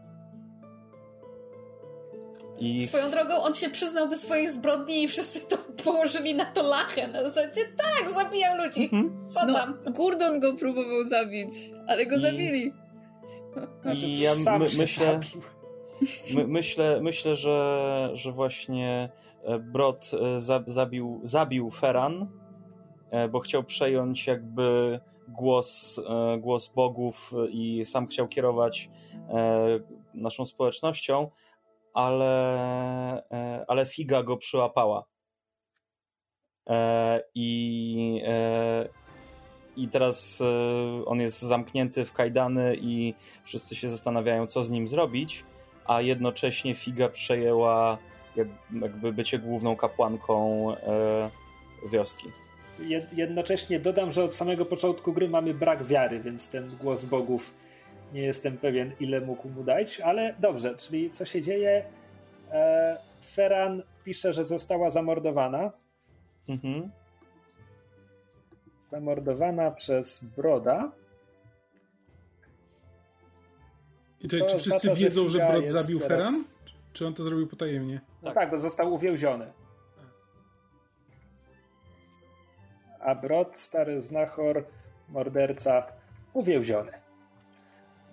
I 2.60 2.88
Swoją 2.88 3.12
drogą 3.12 3.44
on 3.44 3.54
się 3.54 3.70
przyznał 3.70 4.10
do 4.10 4.18
swoich 4.18 4.50
zbrodni 4.52 5.04
i 5.04 5.08
wszyscy 5.08 5.40
to 5.40 5.58
położyli 5.84 6.36
na 6.36 6.46
to 6.46 6.64
lachę. 6.64 7.08
Na 7.08 7.24
zasadzie 7.30 7.62
tak, 7.78 8.10
zabijał 8.10 8.58
ludzi. 8.58 8.84
Mhm. 8.84 9.30
Co 9.30 9.46
No, 9.48 9.54
tam? 9.54 9.94
Gurdon 9.94 10.40
go 10.40 10.54
próbował 10.58 11.04
zabić, 11.04 11.50
ale 11.88 12.06
go 12.06 12.16
I- 12.16 12.20
zabili. 12.20 12.74
Znaczy, 13.82 14.06
I 14.06 14.20
ja 14.20 14.36
sam 14.36 14.60
my- 14.60 14.66
myślę-. 14.78 15.20
My, 16.36 16.48
myślę, 16.48 17.00
myślę 17.02 17.36
że, 17.36 18.10
że 18.14 18.32
właśnie 18.32 19.10
e, 19.44 19.60
Brod 19.60 20.12
e, 20.36 20.40
za, 20.40 20.64
zabił, 20.68 21.22
zabił 21.24 21.72
Feran, 21.72 22.28
bo 23.32 23.40
chciał 23.40 23.64
przejąć 23.64 24.28
jakby 24.28 25.00
głos, 25.28 26.00
e, 26.10 26.38
głos 26.38 26.68
bogów 26.68 27.32
i 27.50 27.86
sam 27.86 28.08
chciał 28.08 28.28
kierować 28.28 28.90
e, 29.30 29.80
naszą 30.14 30.46
społecznością, 30.46 31.30
ale, 31.94 33.30
e, 33.32 33.66
ale 33.68 33.86
figa 33.86 34.24
go 34.24 34.38
przyłapała. 34.38 35.06
I, 37.36 38.22
I 39.76 39.88
teraz 39.88 40.44
on 41.06 41.20
jest 41.22 41.42
zamknięty 41.42 42.06
w 42.06 42.14
kajdany 42.14 42.76
i 42.82 43.14
wszyscy 43.44 43.76
się 43.76 43.90
zastanawiają, 43.90 44.48
co 44.48 44.64
z 44.64 44.72
nim 44.72 44.88
zrobić, 44.88 45.46
a 45.86 46.02
jednocześnie 46.02 46.76
Figa 46.76 47.10
przejęła 47.10 47.98
jak- 48.36 48.48
jakby 48.82 49.14
bycie 49.14 49.40
główną 49.40 49.76
kapłanką 49.76 50.68
wioski. 51.92 52.28
Jed- 52.84 53.18
Jednocześnie 53.18 53.80
dodam, 53.80 54.12
że 54.12 54.24
od 54.24 54.36
samego 54.36 54.66
początku 54.66 55.14
gry 55.14 55.30
mamy 55.30 55.54
brak 55.54 55.84
wiary, 55.84 56.20
więc 56.20 56.50
ten 56.50 56.78
głos 56.78 57.06
bogów 57.06 57.54
nie 58.14 58.22
jestem 58.22 58.58
pewien, 58.58 58.92
ile 59.00 59.22
mógł 59.22 59.50
mu 59.50 59.64
dać, 59.64 60.00
ale 60.00 60.36
dobrze, 60.40 60.76
czyli 60.76 61.10
co 61.10 61.26
się 61.26 61.42
dzieje? 61.42 61.86
E, 62.52 62.98
Feran 63.34 63.84
pisze, 64.04 64.34
że 64.34 64.46
została 64.46 64.90
zamordowana. 64.90 65.72
Mhm. 66.50 66.92
Zamordowana 68.86 69.72
przez 69.72 70.24
Broda. 70.24 70.92
I 74.22 74.28
czy, 74.28 74.38
wszyscy 74.38 74.76
oznacza, 74.76 74.96
wiedzą, 74.96 75.30
że 75.30 75.48
Brod 75.52 75.70
zabił 75.70 76.00
teraz- 76.00 76.28
Feran? 76.28 76.44
Czy 76.94 77.08
on 77.08 77.14
to 77.14 77.24
zrobił 77.24 77.48
potajemnie? 77.48 78.02
No 78.22 78.28
Tak. 78.28 78.36
tak, 78.36 78.52
bo 78.52 78.60
został 78.60 78.94
uwięziony. 78.94 79.54
A 83.04 83.16
Brod, 83.16 83.60
stary 83.60 84.02
znachor, 84.02 84.66
morderca, 85.10 85.88
uwięziony. 86.34 86.92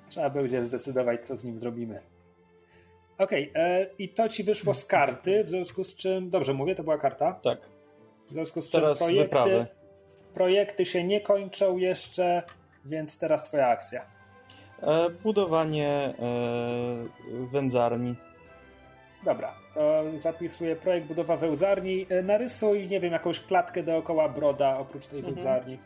Trzeba 0.06 0.30
będzie 0.30 0.66
zdecydować, 0.66 1.26
co 1.26 1.36
z 1.36 1.44
nim 1.44 1.60
zrobimy. 1.60 2.00
Okej, 3.18 3.52
e, 3.54 3.86
i 3.98 4.08
to 4.08 4.28
ci 4.28 4.44
wyszło 4.44 4.74
z 4.74 4.84
karty, 4.84 5.44
w 5.44 5.48
związku 5.48 5.84
z 5.84 5.94
czym, 5.94 6.30
dobrze 6.30 6.54
mówię, 6.54 6.74
to 6.74 6.82
była 6.82 6.98
karta? 6.98 7.32
Tak. 7.32 7.58
W 8.28 8.32
związku 8.32 8.62
z 8.62 8.70
czym 8.70 8.80
Teraz 8.80 8.98
projekty, 8.98 9.22
wyprawy. 9.24 9.66
projekty 10.34 10.86
się 10.86 11.04
nie 11.04 11.20
kończą 11.20 11.76
jeszcze, 11.76 12.42
więc 12.84 13.18
teraz 13.18 13.44
twoja 13.44 13.68
akcja. 13.68 14.04
E, 14.82 15.10
budowanie 15.10 15.88
e, 15.88 16.14
wędzarni. 17.52 18.14
Dobra, 19.24 19.54
to 19.74 20.04
zapisuję 20.20 20.76
projekt 20.76 21.06
budowa 21.06 21.36
wełdzarni. 21.36 22.06
E, 22.08 22.22
Narysuj, 22.22 22.88
nie 22.88 23.00
wiem, 23.00 23.12
jakąś 23.12 23.40
klatkę 23.40 23.82
dookoła 23.82 24.28
broda 24.28 24.78
oprócz 24.78 25.06
tej 25.06 25.18
Mhm. 25.18 25.34
wełdzarni. 25.34 25.78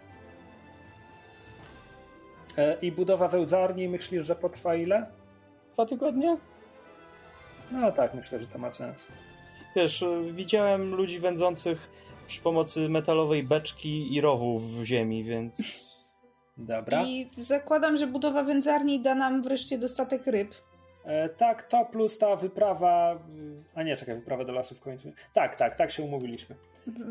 E, 2.58 2.76
I 2.82 2.92
budowa 2.92 3.28
wełdzarni 3.28 3.88
myślisz, 3.88 4.26
że 4.26 4.36
potrwa 4.36 4.74
ile? 4.74 5.06
Dwa 5.72 5.86
tygodnie? 5.86 6.36
No 7.72 7.92
tak, 7.92 8.14
myślę, 8.14 8.40
że 8.40 8.46
to 8.46 8.58
ma 8.58 8.70
sens. 8.70 9.06
Wiesz, 9.76 10.02
e, 10.02 10.22
widziałem 10.32 10.94
ludzi 10.94 11.18
wędzących 11.18 11.90
przy 12.26 12.40
pomocy 12.40 12.88
metalowej 12.88 13.42
beczki 13.42 14.14
i 14.14 14.20
rowów 14.20 14.62
w 14.72 14.84
ziemi, 14.84 15.24
więc... 15.24 15.84
Dobra. 16.56 17.02
I 17.04 17.30
zakładam, 17.38 17.96
że 17.96 18.06
budowa 18.06 18.42
wędzarni 18.42 19.00
da 19.00 19.14
nam 19.14 19.42
wreszcie 19.42 19.78
dostatek 19.78 20.26
ryb. 20.26 20.54
E, 21.04 21.28
tak, 21.28 21.62
to 21.62 21.84
plus 21.84 22.18
ta 22.18 22.36
wyprawa. 22.36 23.18
A 23.74 23.82
nie, 23.82 23.96
czekaj, 23.96 24.14
wyprawa 24.14 24.44
do 24.44 24.52
lasu 24.52 24.74
w 24.74 24.80
końcu. 24.80 25.12
Tak, 25.32 25.56
tak, 25.56 25.74
tak 25.74 25.90
się 25.90 26.02
umówiliśmy. 26.02 26.56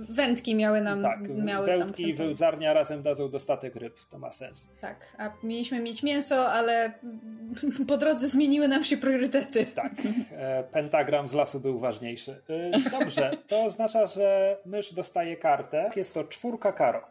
Wędki 0.10 0.56
miały 0.56 0.82
nam 0.82 1.02
tak, 1.02 1.20
miały 1.30 1.68
tam 1.68 1.78
w 1.78 1.80
wełtki 1.80 2.04
tym 2.04 2.12
i 2.12 2.14
wełdzarnia 2.14 2.74
razem 2.74 3.04
dadzą 3.04 3.30
dostatek 3.30 3.76
ryb. 3.76 4.00
To 4.12 4.20
ma 4.20 4.32
sens. 4.32 4.70
Tak, 4.82 5.16
a 5.18 5.32
mieliśmy 5.44 5.80
mieć 5.80 6.04
mięso, 6.04 6.52
ale 6.52 6.92
po 7.88 7.98
drodze 7.98 8.28
zmieniły 8.28 8.68
nam 8.68 8.84
się 8.84 8.98
priorytety. 8.98 9.66
Tak, 9.66 9.92
e, 10.32 10.64
pentagram 10.64 11.28
z 11.28 11.34
lasu 11.34 11.60
był 11.60 11.80
ważniejszy. 11.80 12.42
E, 12.50 12.90
dobrze, 12.90 13.32
to 13.48 13.64
oznacza, 13.64 14.06
że 14.06 14.58
mysz 14.66 14.94
dostaje 14.94 15.38
kartę. 15.38 15.92
Jest 15.96 16.14
to 16.14 16.24
czwórka 16.24 16.72
karo. 16.72 17.08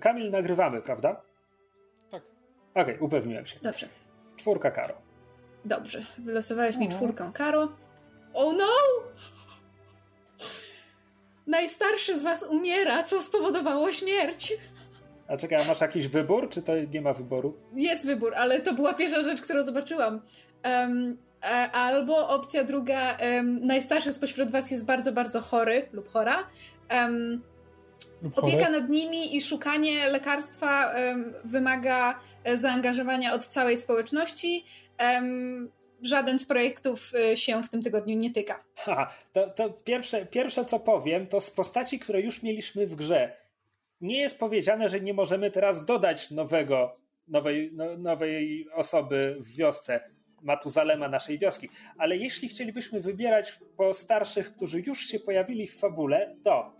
Kamil, 0.00 0.30
nagrywamy, 0.30 0.82
prawda? 0.82 1.20
Tak. 2.10 2.22
Okej, 2.74 2.98
upewniłem 2.98 3.46
się. 3.46 3.58
Dobrze, 3.62 3.88
Czwórka 4.36 4.70
karo. 4.70 5.11
Dobrze. 5.64 6.04
Wylosowałeś 6.18 6.76
mi 6.76 6.88
czwórkę 6.88 7.30
karo. 7.34 7.68
Oh 8.34 8.54
no! 8.58 8.66
Najstarszy 11.46 12.18
z 12.18 12.22
was 12.22 12.42
umiera, 12.42 13.02
co 13.02 13.22
spowodowało 13.22 13.92
śmierć. 13.92 14.52
A 15.28 15.36
czekaj, 15.36 15.62
a 15.62 15.64
masz 15.64 15.80
jakiś 15.80 16.08
wybór, 16.08 16.48
czy 16.48 16.62
to 16.62 16.72
nie 16.92 17.00
ma 17.00 17.12
wyboru? 17.12 17.54
Jest 17.74 18.06
wybór, 18.06 18.34
ale 18.34 18.60
to 18.60 18.74
była 18.74 18.94
pierwsza 18.94 19.22
rzecz, 19.22 19.40
którą 19.40 19.64
zobaczyłam. 19.64 20.20
E, 20.64 21.70
albo 21.72 22.28
opcja 22.28 22.64
druga, 22.64 23.16
em, 23.16 23.66
najstarszy 23.66 24.12
spośród 24.12 24.50
was 24.50 24.70
jest 24.70 24.84
bardzo, 24.84 25.12
bardzo 25.12 25.40
chory 25.40 25.88
lub 25.92 26.08
chora. 26.08 26.46
Em, 26.88 27.42
Lub 28.22 28.38
Opieka 28.38 28.66
chore. 28.66 28.80
nad 28.80 28.90
nimi 28.90 29.36
i 29.36 29.42
szukanie 29.42 30.08
lekarstwa 30.08 30.94
wymaga 31.44 32.20
e, 32.44 32.58
zaangażowania 32.58 33.34
od 33.34 33.46
całej 33.46 33.78
społeczności. 33.78 34.64
Żaden 36.02 36.38
z 36.38 36.44
projektów 36.44 37.12
e, 37.14 37.36
się 37.36 37.62
w 37.62 37.68
tym 37.68 37.82
tygodniu 37.82 38.16
nie 38.16 38.30
tyka. 38.30 38.64
Haha, 38.74 39.14
to, 39.32 39.50
to 39.50 39.70
pierwsze, 39.70 40.26
pierwsze 40.26 40.64
co 40.64 40.80
powiem, 40.80 41.26
to 41.26 41.40
z 41.40 41.50
postaci, 41.50 41.98
które 41.98 42.20
już 42.20 42.42
mieliśmy 42.42 42.86
w 42.86 42.94
grze. 42.94 43.36
Nie 44.00 44.20
jest 44.20 44.38
powiedziane, 44.38 44.88
że 44.88 45.00
nie 45.00 45.14
możemy 45.14 45.50
teraz 45.50 45.84
dodać 45.84 46.30
nowego, 46.30 46.96
nowej, 47.28 47.70
no, 47.72 47.98
nowej 47.98 48.66
osoby 48.74 49.36
w 49.40 49.56
wiosce, 49.56 50.00
Matuzalema 50.42 51.08
naszej 51.08 51.38
wioski. 51.38 51.68
Ale 51.98 52.16
jeśli 52.16 52.48
chcielibyśmy 52.48 53.00
wybierać 53.00 53.58
po 53.76 53.94
starszych, 53.94 54.56
którzy 54.56 54.80
już 54.80 55.06
się 55.06 55.20
pojawili 55.20 55.66
w 55.66 55.78
fabule, 55.78 56.36
to 56.44 56.76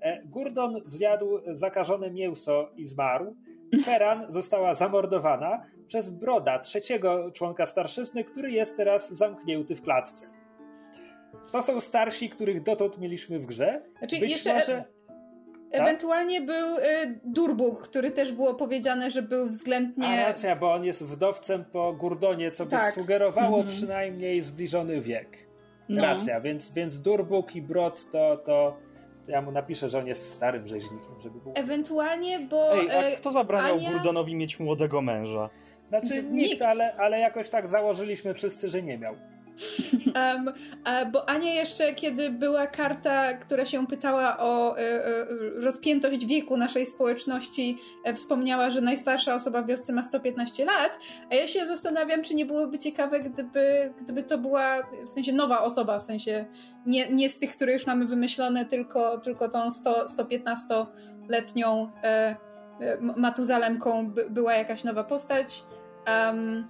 e, 0.00 0.22
Gurdon 0.24 0.82
zjadł 0.84 1.40
zakażone 1.46 2.10
mięso 2.10 2.70
i 2.76 2.86
zmarł. 2.86 3.36
Feran 3.84 4.24
została 4.28 4.74
zamordowana 4.74 5.62
przez 5.86 6.10
Broda, 6.10 6.58
trzeciego 6.58 7.30
członka 7.30 7.66
starszyzny, 7.66 8.24
który 8.24 8.50
jest 8.50 8.76
teraz 8.76 9.12
zamknięty 9.12 9.74
w 9.76 9.82
klatce. 9.82 10.26
To 11.52 11.62
są 11.62 11.80
starsi, 11.80 12.30
których 12.30 12.62
dotąd 12.62 12.98
mieliśmy 12.98 13.38
w 13.38 13.46
grze. 13.46 13.82
Znaczy, 13.98 14.20
Być 14.20 14.30
jeszcze 14.30 14.54
może... 14.54 14.84
ewentualnie 15.70 16.40
był 16.40 16.76
e, 16.78 17.14
Durbuch, 17.24 17.82
który 17.82 18.10
też 18.10 18.32
było 18.32 18.54
powiedziane, 18.54 19.10
że 19.10 19.22
był 19.22 19.44
A 19.44 19.48
względnie... 19.48 20.16
racja, 20.26 20.56
bo 20.56 20.72
on 20.72 20.84
jest 20.84 21.04
wdowcem 21.04 21.64
po 21.64 21.92
Gurdonie, 21.92 22.50
co 22.50 22.64
by 22.64 22.70
Tak. 22.70 22.94
sugerowało 22.94 23.56
Mhm. 23.58 23.76
przynajmniej 23.76 24.42
zbliżony 24.42 25.00
wiek. 25.00 25.46
No. 25.88 26.02
Racja, 26.02 26.40
więc, 26.40 26.72
więc 26.72 27.00
Durbuk 27.00 27.56
i 27.56 27.62
Brod 27.62 28.10
to, 28.10 28.36
to 28.36 28.76
ja 29.28 29.42
mu 29.42 29.50
napiszę, 29.52 29.88
że 29.88 29.98
on 29.98 30.06
jest 30.06 30.30
starym 30.30 30.66
rzeźnikiem, 30.66 31.20
żeby 31.22 31.40
było. 31.40 31.54
Ewentualnie, 31.54 32.38
bo... 32.38 32.72
Ej, 32.78 32.88
e, 32.88 33.14
a 33.14 33.16
kto 33.16 33.30
zabraniał 33.30 33.76
Ania- 33.78 33.92
Gurdonowi 33.92 34.34
mieć 34.34 34.60
młodego 34.60 35.02
męża? 35.02 35.50
Znaczy 35.88 36.14
Nikt. 36.22 36.30
nikt, 36.30 36.62
ale, 36.62 36.94
ale 36.96 37.18
jakoś 37.20 37.50
tak 37.50 37.70
założyliśmy 37.70 38.34
wszyscy, 38.34 38.68
że 38.68 38.82
nie 38.82 38.98
miał. 38.98 39.14
Um, 40.16 40.52
bo 41.12 41.28
Ania 41.28 41.54
jeszcze, 41.54 41.94
kiedy 41.94 42.30
była 42.30 42.66
karta, 42.66 43.34
która 43.34 43.64
się 43.64 43.86
pytała 43.86 44.38
o 44.38 44.78
e, 44.78 44.80
e, 44.80 45.26
rozpiętość 45.54 46.26
wieku 46.26 46.56
naszej 46.56 46.86
społeczności, 46.86 47.78
wspomniała, 48.14 48.70
że 48.70 48.80
najstarsza 48.80 49.34
osoba 49.34 49.62
w 49.62 49.66
wiosce 49.66 49.92
ma 49.92 50.02
115 50.02 50.64
lat, 50.64 50.98
a 51.30 51.34
ja 51.34 51.46
się 51.46 51.66
zastanawiam, 51.66 52.22
czy 52.22 52.34
nie 52.34 52.46
byłoby 52.46 52.78
ciekawe, 52.78 53.20
gdyby, 53.20 53.94
gdyby 54.00 54.22
to 54.22 54.38
była 54.38 54.82
w 55.08 55.12
sensie 55.12 55.32
nowa 55.32 55.62
osoba, 55.62 55.98
w 55.98 56.02
sensie 56.02 56.46
nie, 56.86 57.10
nie 57.10 57.28
z 57.28 57.38
tych, 57.38 57.52
które 57.52 57.72
już 57.72 57.86
mamy 57.86 58.06
wymyślone, 58.06 58.64
tylko, 58.64 59.18
tylko 59.18 59.48
tą 59.48 59.70
100, 59.70 60.04
115-letnią 60.04 61.90
e, 62.02 62.36
e, 62.80 62.98
Matuzalemką 63.00 64.10
by, 64.10 64.30
była 64.30 64.54
jakaś 64.54 64.84
nowa 64.84 65.04
postać. 65.04 65.64
Um, 66.06 66.68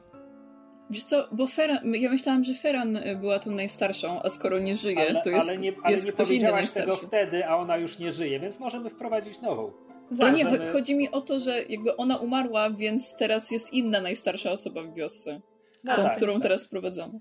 Wiesz 0.90 1.04
co, 1.04 1.28
bo 1.32 1.46
Feran, 1.46 1.94
ja 1.94 2.10
myślałam, 2.10 2.44
że 2.44 2.54
Feran 2.54 2.96
y, 2.96 3.16
była 3.16 3.38
tą 3.38 3.50
najstarszą, 3.50 4.22
a 4.22 4.30
skoro 4.30 4.58
nie 4.58 4.76
żyje, 4.76 4.98
Ale, 5.10 5.22
to 5.22 5.30
jest, 5.30 5.48
ale 5.48 5.58
nie, 5.58 5.72
ale 5.82 5.92
jest 5.92 6.06
nie 6.06 6.12
ktoś 6.12 6.28
inny 6.28 6.38
powiedziałaś 6.38 6.70
tego 6.72 6.86
najstarszy. 6.86 7.06
wtedy, 7.06 7.46
a 7.46 7.56
ona 7.56 7.76
już 7.76 7.98
nie 7.98 8.12
żyje, 8.12 8.40
więc 8.40 8.58
możemy 8.58 8.90
wprowadzić 8.90 9.40
nową. 9.40 9.72
Ale 10.20 10.32
nie, 10.32 10.44
Możemy- 10.44 10.64
cho- 10.66 10.72
chodzi 10.72 10.94
mi 10.94 11.10
o 11.10 11.20
to, 11.20 11.40
że 11.40 11.62
jakby 11.62 11.96
ona 11.96 12.16
umarła, 12.16 12.70
więc 12.70 13.16
teraz 13.16 13.50
jest 13.50 13.72
inna 13.72 14.00
najstarsza 14.00 14.50
osoba 14.50 14.82
w 14.82 14.94
wiosce. 14.94 15.40
No 15.84 15.96
tą, 15.96 16.02
tak, 16.02 16.16
którą 16.16 16.32
tak. 16.32 16.42
teraz 16.42 16.66
wprowadzamy. 16.66 17.20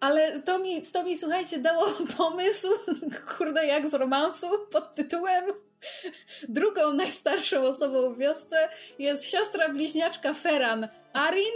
Ale 0.00 0.42
to 0.42 0.58
mi, 0.58 0.82
to 0.82 1.02
mi, 1.04 1.16
słuchajcie, 1.18 1.58
dało 1.58 1.86
pomysł, 2.18 2.68
kurde, 3.38 3.66
jak 3.66 3.88
z 3.88 3.94
romansu, 3.94 4.46
pod 4.72 4.94
tytułem 4.94 5.44
Drugą 6.48 6.92
najstarszą 6.92 7.62
osobą 7.62 8.14
w 8.14 8.18
wiosce 8.18 8.68
jest 8.98 9.24
siostra 9.24 9.68
bliźniaczka 9.68 10.34
Feran, 10.34 10.88
Arin, 11.12 11.54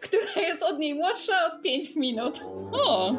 która 0.00 0.42
jest 0.48 0.62
od 0.62 0.78
niej 0.78 0.94
młodsza 0.94 1.32
od 1.46 1.62
5 1.62 1.96
minut. 1.96 2.40
O! 2.72 3.14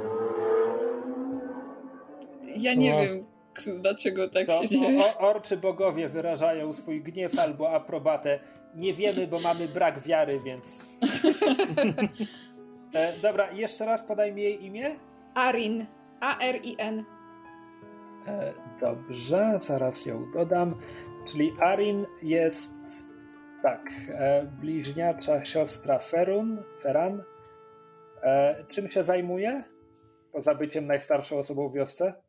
Ja 2.58 2.74
nie 2.74 2.94
Wow. 2.94 3.02
wiem, 3.02 3.26
dlaczego 3.82 4.30
tak 4.30 4.46
To 4.46 4.62
się 4.62 4.68
dzieje. 4.70 5.18
orczy 5.18 5.58
bogowie 5.58 6.10
wyrażają 6.10 6.74
swój 6.74 7.02
gniew 7.04 7.40
albo 7.40 7.72
aprobatę. 7.72 8.40
Nie 8.76 8.94
wiemy, 8.94 9.28
bo 9.28 9.40
mamy 9.40 9.68
brak 9.68 10.00
wiary, 10.00 10.40
więc. 10.40 10.86
E, 12.94 13.14
dobra, 13.22 13.52
jeszcze 13.52 13.86
raz 13.86 14.04
podaj 14.04 14.34
mi 14.34 14.42
jej 14.42 14.66
imię. 14.66 14.96
Arin. 15.34 15.86
A-R-I-N. 16.20 17.04
E, 18.28 18.54
dobrze, 18.82 19.60
zaraz 19.62 20.06
ją 20.06 20.32
dodam. 20.32 20.76
Czyli 21.28 21.54
Arin 21.60 22.06
jest. 22.24 22.74
Tak, 23.66 23.90
e, 24.10 24.44
bliźniacza 24.62 25.46
siostra 25.46 26.00
Ferun, 26.00 26.64
Feran. 26.82 27.24
E, 28.24 28.66
czym 28.70 28.90
się 28.90 29.04
zajmuje? 29.04 29.64
Poza 30.32 30.56
byciem 30.56 30.88
najstarszą 30.88 31.40
osobą 31.40 31.70
w 31.70 31.74
wiosce? 31.74 32.14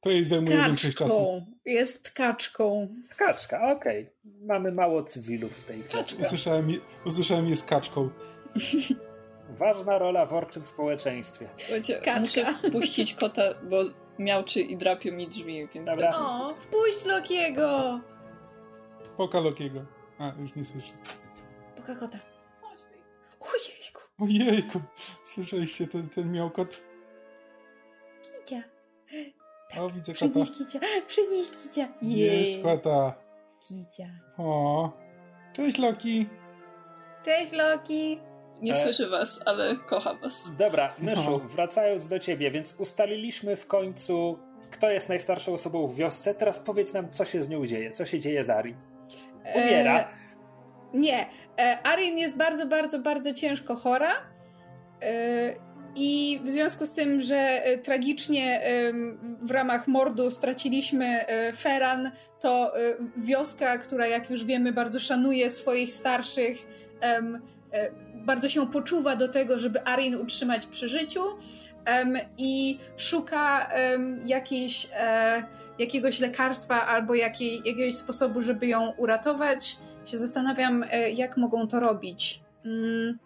To 0.00 0.10
jej 0.10 0.24
zajmuje 0.24 0.56
większość 0.56 0.96
czasu. 0.96 1.14
Kaczką. 1.16 1.46
Jest 1.64 2.10
kaczką. 2.10 2.88
Kaczka, 3.16 3.72
okej. 3.72 4.10
Mamy 4.24 4.72
mało 4.72 5.02
cywilów 5.02 5.52
w 5.52 5.64
tej 5.64 5.82
kaczce. 5.82 6.16
Usłyszałem, 6.16 6.68
usłyszałem 7.06 7.46
jest 7.46 7.68
kaczką. 7.68 8.10
Ważna 9.58 9.98
rola 9.98 10.26
w 10.26 10.34
orczym 10.34 10.66
społeczeństwie. 10.66 11.48
Słuchajcie, 11.56 11.94
Kaczka. 11.94 12.20
muszę 12.20 12.44
wpuścić 12.68 13.14
kota, 13.14 13.42
bo 13.70 13.76
miałczy 14.18 14.60
i 14.60 14.76
drapie 14.76 15.12
mi 15.12 15.28
drzwi, 15.28 15.68
więc 15.74 15.86
Dobra. 15.86 16.10
dajcie- 16.10 16.18
O, 16.18 16.54
wpuść 16.60 17.04
Lokiego! 17.04 18.00
Poka 19.16 19.40
Lokiego. 19.40 19.80
A, 20.18 20.32
już 20.40 20.54
nie 20.54 20.64
słyszę. 20.64 20.92
Poka 21.76 21.94
kota. 21.96 22.18
Ojejku, 23.40 24.00
Ojejku, 24.18 24.80
słyszeliście 25.24 25.86
ten, 25.86 26.08
ten 26.08 26.32
miałkot? 26.32 26.82
kicia. 28.22 28.62
O, 29.80 29.90
widzę 29.90 30.12
kota. 30.14 30.28
Przynieś 30.28 30.50
kicia, 30.50 30.80
przynieś 31.06 31.50
kicia. 31.50 31.88
Jest 32.02 32.62
kota. 32.62 33.14
Kicia. 33.68 34.06
O, 34.38 34.92
cześć 35.52 35.78
Loki. 35.78 36.26
Cześć 37.24 37.52
Loki. 37.52 38.20
Nie 38.62 38.70
E. 38.70 38.74
słyszę 38.74 39.08
was, 39.08 39.40
ale 39.46 39.76
kocham 39.76 40.20
was. 40.20 40.50
Dobra, 40.58 40.92
Myszu, 40.98 41.30
No. 41.30 41.38
wracając 41.38 42.08
do 42.08 42.18
ciebie, 42.18 42.50
więc 42.50 42.74
ustaliliśmy 42.78 43.56
w 43.56 43.66
końcu, 43.66 44.38
kto 44.70 44.90
jest 44.90 45.08
najstarszą 45.08 45.52
osobą 45.54 45.86
w 45.86 45.94
wiosce. 45.96 46.34
Teraz 46.34 46.58
powiedz 46.58 46.92
nam, 46.92 47.10
co 47.10 47.24
się 47.24 47.42
z 47.42 47.48
nią 47.48 47.66
dzieje. 47.66 47.90
Co 47.90 48.06
się 48.06 48.20
dzieje 48.20 48.44
z 48.44 48.50
Ari? 48.50 48.76
Umiera. 49.54 50.00
E, 50.00 50.06
nie. 50.94 51.26
E, 51.58 51.78
Arin 51.82 52.18
jest 52.18 52.36
bardzo, 52.36 52.66
bardzo, 52.66 52.98
bardzo 52.98 53.32
ciężko 53.32 53.76
chora. 53.76 54.14
E, 55.02 55.66
I 55.96 56.40
w 56.44 56.48
związku 56.48 56.86
z 56.86 56.92
tym, 56.92 57.20
że 57.20 57.36
e, 57.36 57.78
tragicznie 57.78 58.60
w 59.42 59.50
ramach 59.50 59.88
mordu 59.88 60.30
straciliśmy 60.30 61.26
e, 61.26 61.52
Feran, 61.52 62.10
to 62.40 62.78
e, 62.78 62.96
wioska, 63.16 63.78
która 63.78 64.06
jak 64.06 64.30
już 64.30 64.44
wiemy 64.44 64.72
bardzo 64.72 65.00
szanuje 65.00 65.50
swoich 65.50 65.92
starszych, 65.92 66.66
bardzo 68.14 68.48
się 68.48 68.66
poczuwa 68.66 69.16
do 69.16 69.28
tego, 69.28 69.58
żeby 69.58 69.84
Arin 69.84 70.14
utrzymać 70.14 70.66
przy 70.66 70.88
życiu. 70.88 71.20
Em, 71.86 72.18
i 72.38 72.78
szuka 72.96 73.68
em, 73.68 74.20
jakiejś, 74.26 74.88
e, 74.94 75.42
jakiegoś 75.78 76.20
lekarstwa 76.20 76.86
albo 76.86 77.14
jakiej, 77.14 77.62
jakiegoś 77.64 77.94
sposobu, 77.94 78.42
żeby 78.42 78.66
ją 78.66 78.90
uratować. 78.90 79.76
Się 80.06 80.18
zastanawiam, 80.18 80.84
e, 80.90 81.10
jak 81.10 81.36
mogą 81.36 81.68
to 81.68 81.80
robić. 81.80 82.40
Mm, 82.64 83.18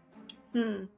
hmm. 0.52 0.88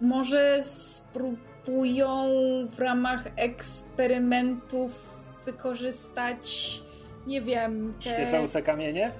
Może 0.00 0.62
spróbują 0.62 2.28
w 2.66 2.78
ramach 2.78 3.24
eksperymentów 3.36 5.20
wykorzystać, 5.44 6.80
nie 7.26 7.42
wiem, 7.42 7.94
te... 8.04 8.10
Świecące 8.10 8.62
kamienie? 8.62 9.12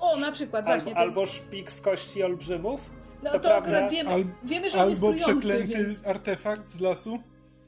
O, 0.00 0.16
na 0.16 0.32
przykład, 0.32 0.66
Albo, 0.66 0.70
właśnie. 0.70 0.94
to 0.94 1.00
jest- 1.00 1.16
albo 1.16 1.26
szpik 1.26 1.72
z 1.72 1.80
kości 1.80 2.22
olbrzymów? 2.22 2.90
No 3.22 3.30
co 3.30 3.38
to 3.40 3.48
prawda- 3.48 3.56
akurat 3.68 3.92
wiemy, 3.92 4.10
Al- 4.10 4.24
wiemy 4.44 4.70
że 4.70 4.78
on 4.78 4.90
jest 4.90 5.02
Albo 5.02 5.18
trujący, 5.18 5.40
przeklęty 5.48 5.84
więc... 5.86 6.06
artefakt 6.06 6.70
z 6.70 6.80
lasu. 6.80 7.18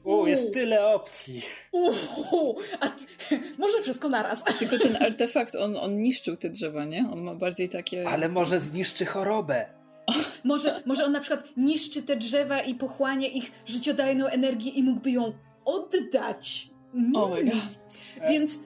U, 0.03 0.27
jest 0.27 0.53
tyle 0.53 0.87
opcji. 0.87 1.41
Uhu, 1.71 2.55
a 2.79 2.87
t- 2.89 3.05
może 3.59 3.81
wszystko 3.81 4.09
naraz. 4.09 4.43
Tylko 4.59 4.79
ten 4.79 4.95
artefakt, 5.03 5.55
on, 5.55 5.77
on 5.77 6.01
niszczył 6.01 6.37
te 6.37 6.49
drzewa, 6.49 6.85
nie? 6.85 7.09
On 7.13 7.21
ma 7.21 7.35
bardziej 7.35 7.69
takie... 7.69 8.07
Ale 8.09 8.29
może 8.29 8.59
zniszczy 8.59 9.05
chorobę. 9.05 9.65
Może, 10.43 10.83
może 10.85 11.05
on 11.05 11.11
na 11.11 11.19
przykład 11.19 11.49
niszczy 11.57 12.01
te 12.03 12.15
drzewa 12.15 12.61
i 12.61 12.75
pochłania 12.75 13.27
ich 13.27 13.51
życiodajną 13.65 14.25
energię 14.25 14.71
i 14.71 14.83
mógłby 14.83 15.11
ją 15.11 15.33
oddać. 15.65 16.69
Mm. 16.93 17.15
Oh 17.15 17.35
my 17.35 17.43
god. 17.43 17.79
Więc 18.29 18.57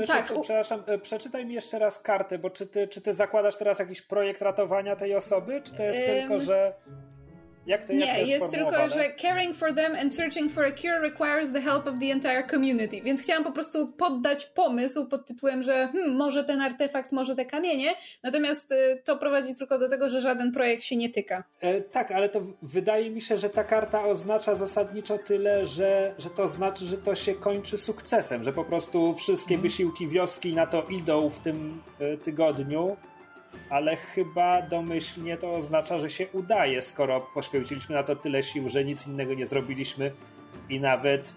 Myszu, 0.00 0.12
Tak, 0.12 0.30
u- 0.36 0.42
przepraszam, 0.42 0.82
e, 0.86 0.98
przeczytaj 0.98 1.46
mi 1.46 1.54
jeszcze 1.54 1.78
raz 1.78 1.98
kartę, 1.98 2.38
bo 2.38 2.50
czy 2.50 2.66
ty, 2.66 2.88
czy 2.88 3.00
ty 3.00 3.14
zakładasz 3.14 3.56
teraz 3.56 3.78
jakiś 3.78 4.02
projekt 4.02 4.42
ratowania 4.42 4.96
tej 4.96 5.14
osoby, 5.14 5.62
czy 5.64 5.74
to 5.76 5.82
jest 5.82 6.00
Ym, 6.00 6.06
tylko, 6.06 6.40
że... 6.40 6.72
Jak 7.66 7.84
to, 7.84 7.92
jak 7.92 8.02
nie, 8.02 8.14
to 8.14 8.20
jest, 8.20 8.32
jest 8.32 8.50
tylko, 8.50 8.88
że 8.88 9.14
caring 9.22 9.56
for 9.56 9.74
them 9.74 9.94
and 10.00 10.14
searching 10.14 10.52
for 10.52 10.64
a 10.64 10.72
cure 10.72 11.00
requires 11.00 11.52
the 11.52 11.60
help 11.60 11.86
of 11.86 11.94
the 12.00 12.06
entire 12.12 12.44
community. 12.50 13.02
Więc 13.02 13.22
chciałam 13.22 13.44
po 13.44 13.52
prostu 13.52 13.92
poddać 13.92 14.46
pomysł 14.46 15.06
pod 15.06 15.26
tytułem, 15.26 15.62
że 15.62 15.88
hmm, 15.92 16.16
może 16.16 16.44
ten 16.44 16.60
artefakt, 16.60 17.12
może 17.12 17.36
te 17.36 17.44
kamienie, 17.44 17.94
natomiast 18.22 18.72
y, 18.72 19.02
to 19.04 19.16
prowadzi 19.16 19.54
tylko 19.54 19.78
do 19.78 19.88
tego, 19.88 20.10
że 20.10 20.20
żaden 20.20 20.52
projekt 20.52 20.82
się 20.82 20.96
nie 20.96 21.10
tyka. 21.10 21.44
E, 21.60 21.80
tak, 21.80 22.10
ale 22.10 22.28
to 22.28 22.40
wydaje 22.62 23.10
mi 23.10 23.22
się, 23.22 23.36
że 23.36 23.50
ta 23.50 23.64
karta 23.64 24.04
oznacza 24.04 24.54
zasadniczo 24.54 25.18
tyle, 25.18 25.66
że, 25.66 26.14
że 26.18 26.30
to 26.30 26.48
znaczy, 26.48 26.84
że 26.84 26.98
to 26.98 27.14
się 27.14 27.34
kończy 27.34 27.78
sukcesem, 27.78 28.44
że 28.44 28.52
po 28.52 28.64
prostu 28.64 29.14
wszystkie 29.14 29.54
Mhm. 29.54 29.62
wysiłki 29.62 30.08
wioski 30.08 30.54
na 30.54 30.66
to 30.66 30.82
idą 30.82 31.30
w 31.30 31.38
tym 31.38 31.82
e, 32.00 32.16
tygodniu, 32.16 32.96
ale 33.70 33.96
chyba 33.96 34.62
domyślnie 34.62 35.36
to 35.36 35.54
oznacza, 35.54 35.98
że 35.98 36.10
się 36.10 36.26
udaje, 36.32 36.82
skoro 36.82 37.20
poświęciliśmy 37.20 37.94
na 37.94 38.02
to 38.02 38.16
tyle 38.16 38.42
sił, 38.42 38.68
że 38.68 38.84
nic 38.84 39.06
innego 39.06 39.34
nie 39.34 39.46
zrobiliśmy 39.46 40.12
i 40.68 40.80
nawet 40.80 41.34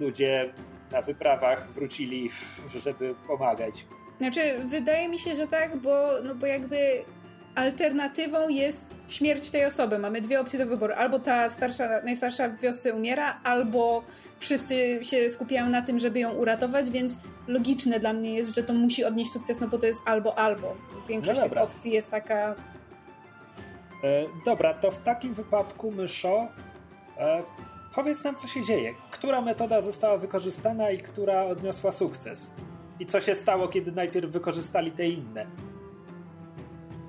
ludzie 0.00 0.52
na 0.92 1.02
wyprawach 1.02 1.72
wrócili, 1.72 2.30
żeby 2.74 3.14
pomagać. 3.26 3.86
Znaczy, 4.18 4.40
wydaje 4.66 5.08
mi 5.08 5.18
się, 5.18 5.36
że 5.36 5.46
tak, 5.48 5.76
bo, 5.76 6.08
no 6.24 6.34
bo 6.34 6.46
jakby 6.46 7.04
alternatywą 7.54 8.48
jest 8.48 8.86
śmierć 9.08 9.50
tej 9.50 9.64
osoby. 9.64 9.98
Mamy 9.98 10.20
dwie 10.20 10.40
opcje 10.40 10.58
do 10.58 10.66
wyboru. 10.66 10.92
Albo 10.96 11.18
ta 11.18 11.50
starsza, 11.50 12.00
najstarsza 12.04 12.48
w 12.48 12.60
wiosce 12.60 12.94
umiera, 12.94 13.40
albo 13.44 14.02
wszyscy 14.38 14.98
się 15.02 15.30
skupiają 15.30 15.68
na 15.68 15.82
tym, 15.82 15.98
żeby 15.98 16.20
ją 16.20 16.32
uratować, 16.32 16.90
więc 16.90 17.18
logiczne 17.48 18.00
dla 18.00 18.12
mnie 18.12 18.34
jest, 18.34 18.54
że 18.54 18.62
to 18.62 18.72
musi 18.72 19.04
odnieść 19.04 19.32
sukces, 19.32 19.60
no 19.60 19.68
bo 19.68 19.78
to 19.78 19.86
jest 19.86 20.00
albo, 20.06 20.38
albo. 20.38 20.76
Większość 21.08 21.40
No 21.40 21.48
tych 21.48 21.58
opcji 21.58 21.92
jest 21.92 22.10
taka... 22.10 22.54
E, 24.04 24.24
dobra, 24.44 24.74
to 24.74 24.90
w 24.90 24.98
takim 24.98 25.34
wypadku, 25.34 25.90
Myszo, 25.90 26.48
e, 27.18 27.42
powiedz 27.94 28.24
nam, 28.24 28.36
co 28.36 28.48
się 28.48 28.62
dzieje. 28.62 28.94
Która 29.10 29.40
metoda 29.40 29.82
została 29.82 30.16
wykorzystana 30.16 30.90
i 30.90 30.98
która 30.98 31.44
odniosła 31.44 31.92
sukces? 31.92 32.54
I 33.00 33.06
co 33.06 33.20
się 33.20 33.34
stało, 33.34 33.68
kiedy 33.68 33.92
najpierw 33.92 34.30
wykorzystali 34.30 34.92
te 34.92 35.08
inne? 35.08 35.46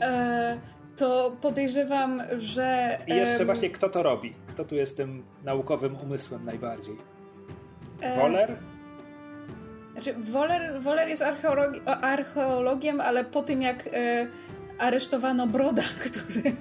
E, 0.01 0.59
to 0.95 1.37
podejrzewam, 1.41 2.21
że... 2.37 2.97
I 3.07 3.15
jeszcze 3.15 3.39
em, 3.39 3.45
właśnie, 3.45 3.69
kto 3.69 3.89
to 3.89 4.03
robi? 4.03 4.33
Kto 4.47 4.65
tu 4.65 4.75
jest 4.75 4.97
tym 4.97 5.23
naukowym 5.43 5.95
umysłem 5.95 6.45
najbardziej? 6.45 6.95
e, 8.01 8.17
Woler? 8.17 8.55
Znaczy, 9.91 10.13
Woler, 10.13 10.81
Woler 10.81 11.07
jest 11.09 11.21
archeolog, 11.21 11.73
archeologiem, 11.85 13.01
ale 13.01 13.25
po 13.25 13.41
tym 13.43 13.61
jak 13.61 13.87
e, 13.93 14.27
aresztowano 14.79 15.47
Broda, 15.47 15.83
który 16.05 16.55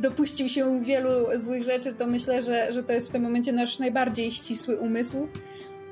dopuścił 0.00 0.48
się 0.48 0.82
wielu 0.82 1.10
złych 1.40 1.64
rzeczy, 1.64 1.92
to 1.92 2.06
myślę, 2.06 2.42
że, 2.42 2.72
że 2.72 2.82
to 2.82 2.92
jest 2.92 3.08
w 3.08 3.12
tym 3.12 3.22
momencie 3.22 3.52
nasz 3.52 3.78
najbardziej 3.78 4.30
ścisły 4.30 4.78
umysł. 4.78 5.28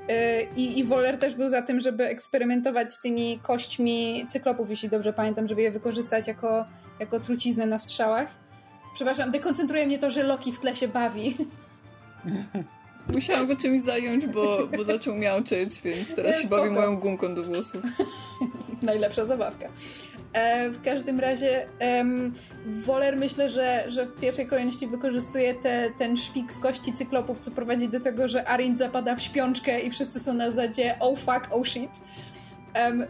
E, 0.08 0.42
I, 0.42 0.78
I 0.78 0.84
Woler 0.84 1.18
też 1.18 1.34
był 1.34 1.48
za 1.48 1.62
tym, 1.62 1.80
żeby 1.80 2.04
eksperymentować 2.04 2.94
z 2.94 3.00
tymi 3.00 3.38
kośćmi 3.42 4.26
cyklopów, 4.28 4.70
jeśli 4.70 4.88
dobrze 4.88 5.12
pamiętam, 5.12 5.48
żeby 5.48 5.62
je 5.62 5.70
wykorzystać 5.70 6.26
jako, 6.26 6.64
jako 7.00 7.20
truciznę 7.20 7.66
na 7.66 7.78
strzałach. 7.78 8.28
Przepraszam, 8.94 9.30
dekoncentruje 9.30 9.86
mnie 9.86 9.98
to, 9.98 10.10
że 10.10 10.22
Loki 10.22 10.52
w 10.52 10.60
tle 10.60 10.76
się 10.76 10.88
bawi. 10.88 11.36
Musiałam 13.14 13.46
go 13.46 13.56
czymś 13.56 13.80
zająć, 13.80 14.26
bo, 14.26 14.66
bo 14.76 14.84
zaczął 14.84 15.14
miauczeć, 15.14 15.82
więc 15.82 16.14
teraz 16.14 16.42
się 16.42 16.48
bawi 16.56 16.70
moją 16.70 16.96
gumką 16.96 17.34
do 17.34 17.44
włosów. 17.44 17.82
najlepsza 18.82 19.24
zabawka. 19.24 19.68
E, 20.32 20.70
w 20.70 20.82
każdym 20.82 21.20
razie 21.20 21.66
em, 21.78 22.34
Woler 22.66 23.16
myślę, 23.16 23.50
że, 23.50 23.84
że 23.88 24.06
w 24.06 24.20
pierwszej 24.20 24.46
kolejności 24.46 24.86
wykorzystuje 24.86 25.54
te, 25.54 25.90
ten 25.98 26.16
szpik 26.16 26.52
z 26.52 26.58
kości 26.58 26.92
cyklopów, 26.92 27.38
co 27.38 27.50
prowadzi 27.50 27.88
do 27.88 28.00
tego, 28.00 28.28
że 28.28 28.48
Arin 28.48 28.76
zapada 28.76 29.16
w 29.16 29.22
śpiączkę 29.22 29.80
i 29.80 29.90
wszyscy 29.90 30.20
są 30.20 30.34
na 30.34 30.50
zasadzie 30.50 30.96
oh 31.00 31.20
fuck, 31.20 31.48
oh 31.52 31.64
shit. 31.64 31.90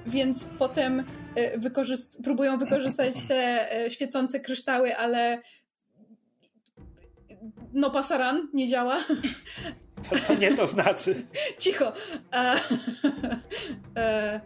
Więc 0.06 0.46
potem 0.58 1.04
e, 1.34 1.58
wykorzyst- 1.58 2.22
próbują 2.24 2.58
wykorzystać 2.58 3.14
te 3.28 3.72
e, 3.72 3.90
świecące 3.90 4.40
kryształy, 4.40 4.96
ale 4.96 5.42
no 7.72 7.90
pasaran 7.90 8.48
nie 8.54 8.68
działa. 8.68 9.04
To, 10.10 10.16
to 10.26 10.34
nie 10.34 10.54
to 10.54 10.66
znaczy. 10.66 11.26
Cicho. 11.58 11.92
E, 12.32 12.54
e, 13.96 14.40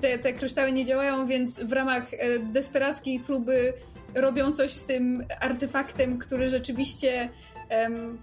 te, 0.00 0.18
te 0.18 0.32
kryształy 0.32 0.72
nie 0.72 0.84
działają, 0.84 1.26
więc 1.26 1.60
w 1.60 1.72
ramach 1.72 2.14
e, 2.14 2.38
desperackiej 2.38 3.20
próby 3.20 3.72
robią 4.14 4.52
coś 4.52 4.70
z 4.72 4.84
tym 4.84 5.24
artefaktem, 5.40 6.18
który 6.18 6.48
rzeczywiście 6.48 7.28
em, 7.68 8.22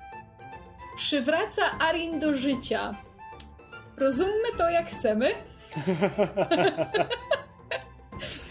przywraca 0.97 1.61
Arin 1.79 2.19
do 2.19 2.33
życia. 2.33 2.95
Rozummy 3.97 4.49
to 4.57 4.69
jak 4.69 4.89
chcemy. 4.89 5.31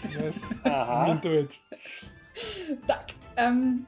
Yes. 0.05 0.39
Aha. 0.63 1.05
Into 1.09 1.33
it. 1.33 1.51
Tak. 2.87 3.03
em, 3.35 3.85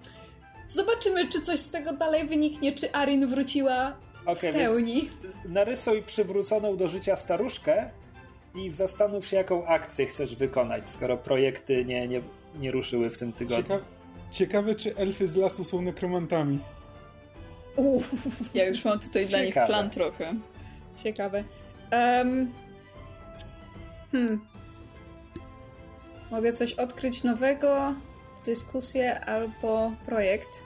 zobaczymy, 0.70 1.28
czy 1.28 1.42
coś 1.42 1.60
z 1.60 1.70
tego 1.70 1.94
dalej 1.94 2.28
wyniknie, 2.28 2.72
czy 2.72 2.94
Arin 2.94 3.28
wróciła 3.28 3.98
w 4.24 4.28
Okej, 4.28 4.54
więc 4.54 4.74
pełni. 4.74 5.10
narysuj 5.46 6.04
przywróconą 6.04 6.78
do 6.78 6.88
życia 6.88 7.16
staruszkę 7.16 7.90
i 8.56 8.72
zastanów 8.72 9.28
się, 9.28 9.38
jaką 9.38 9.66
akcję 9.66 10.06
chcesz 10.06 10.36
wykonać, 10.36 10.90
skoro 10.90 11.18
projekty 11.18 11.86
nie, 11.86 12.08
nie, 12.08 12.22
nie 12.60 12.72
ruszyły 12.72 13.10
w 13.10 13.18
tym 13.18 13.34
tygodniu. 13.34 13.64
Ciekawe, 13.64 13.86
ciekawe, 14.32 14.76
czy 14.76 14.96
elfy 14.96 15.28
z 15.28 15.36
lasu 15.36 15.64
są 15.64 15.82
nekromantami. 15.82 16.60
Uff. 17.76 18.12
Ja 18.54 18.66
już 18.66 18.86
mam 18.86 19.00
tutaj 19.00 19.26
dla 19.26 19.44
nich 19.44 19.54
plan 19.54 19.90
trochę. 19.90 20.34
Ciekawe. 21.04 21.44
Um, 21.92 22.54
hmm. 24.12 24.42
Mogę 26.32 26.54
coś 26.54 26.74
odkryć 26.74 27.24
nowego, 27.24 27.96
dyskusję 28.46 29.26
albo 29.26 29.92
projekt. 30.06 30.64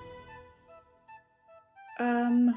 Um, 2.00 2.54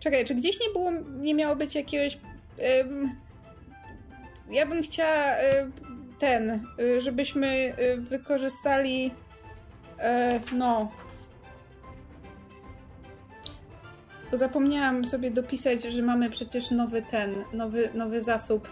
czekaj, 0.00 0.24
czy 0.24 0.34
gdzieś 0.34 0.60
nie 0.60 0.70
było, 0.72 0.90
nie 1.20 1.34
miało 1.34 1.56
być 1.56 1.74
jakiegoś. 1.74 2.18
em, 2.58 3.25
ja 4.50 4.66
bym 4.66 4.82
chciała 4.82 5.24
em, 5.36 5.72
ten, 6.18 6.66
y, 6.80 7.00
żebyśmy 7.00 7.74
y, 7.78 7.96
wykorzystali. 7.96 9.14
no, 10.52 10.90
zapomniałam 14.32 15.04
sobie 15.04 15.30
dopisać, 15.30 15.82
że 15.84 16.02
mamy 16.02 16.30
przecież 16.30 16.70
nowy 16.70 17.02
ten, 17.02 17.34
nowy, 17.52 17.90
nowy 17.94 18.20
zasób. 18.20 18.68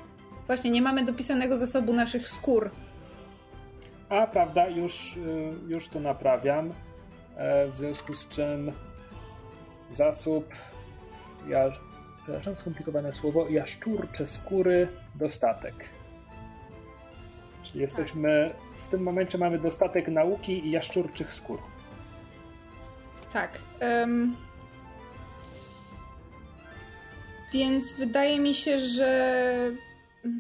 Właśnie, 0.47 0.71
nie 0.71 0.83
mamy 0.83 1.05
dopisanego 1.05 1.57
zasobu 1.57 1.93
naszych 1.93 2.29
skór. 2.29 2.71
A, 4.09 4.27
prawda, 4.27 4.69
już, 4.69 5.17
y, 5.17 5.21
już 5.69 5.89
to 5.89 6.01
naprawiam. 6.01 6.73
E, 7.37 7.67
W 7.69 7.77
związku 7.77 8.15
z 8.15 8.29
czym 8.29 8.73
zasób, 9.93 10.45
ja, 11.49 11.71
przepraszam, 12.25 12.57
skomplikowane 12.57 13.13
słowo, 13.13 13.49
jaszczurcze 13.49 14.29
skóry, 14.29 14.89
dostatek. 15.15 15.75
Czyli 17.63 17.81
jesteśmy, 17.81 18.55
w 18.87 18.89
tym 18.89 19.03
momencie 19.03 19.39
mamy 19.39 19.59
dostatek 19.59 20.09
nauki 20.09 20.67
i 20.67 20.71
jaszczurczych 20.71 21.35
skór. 21.35 21.59
Tak. 23.33 23.51
em, 23.81 24.37
więc 27.53 27.93
wydaje 27.93 28.41
mi 28.41 28.55
się, 28.55 28.79
że 28.79 29.71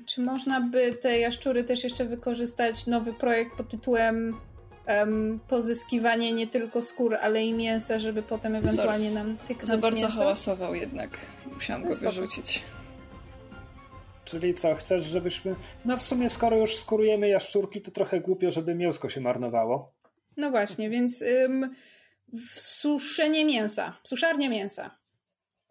czy 0.06 0.20
można 0.20 0.60
by 0.60 0.92
te 0.92 1.18
jaszczury 1.18 1.64
też 1.64 1.84
jeszcze 1.84 2.04
wykorzystać 2.04 2.86
nowy 2.86 3.12
projekt 3.12 3.56
pod 3.56 3.68
tytułem 3.68 4.36
em, 4.86 5.40
pozyskiwanie 5.48 6.32
nie 6.32 6.46
tylko 6.46 6.82
skór, 6.82 7.14
ale 7.14 7.44
i 7.44 7.52
mięsa, 7.52 7.98
żeby 7.98 8.22
potem 8.22 8.54
ewentualnie 8.54 9.10
nam 9.10 9.36
tyknąć 9.38 9.68
Za 9.68 9.78
bardzo 9.78 10.00
mięso? 10.06 10.18
hałasował 10.18 10.74
jednak. 10.74 11.18
Musiałam 11.54 11.82
No 11.82 11.88
go 11.88 11.94
spoko. 11.96 12.10
wyrzucić. 12.10 12.62
Czyli 14.24 14.54
co, 14.54 14.74
chcesz, 14.74 15.04
żebyśmy... 15.04 15.54
No 15.84 15.96
w 15.96 16.02
sumie 16.02 16.28
skoro 16.30 16.56
już 16.56 16.76
skórujemy 16.76 17.28
jaszczurki, 17.28 17.80
to 17.82 17.90
trochę 17.90 18.20
głupio, 18.20 18.50
żeby 18.50 18.74
mięsko 18.74 19.08
się 19.08 19.20
marnowało. 19.20 19.92
No 20.36 20.50
właśnie, 20.50 20.90
więc 20.90 21.22
ym, 21.22 21.74
suszenie 22.54 23.44
mięsa, 23.44 23.96
suszarnia 24.02 24.48
mięsa. 24.48 24.98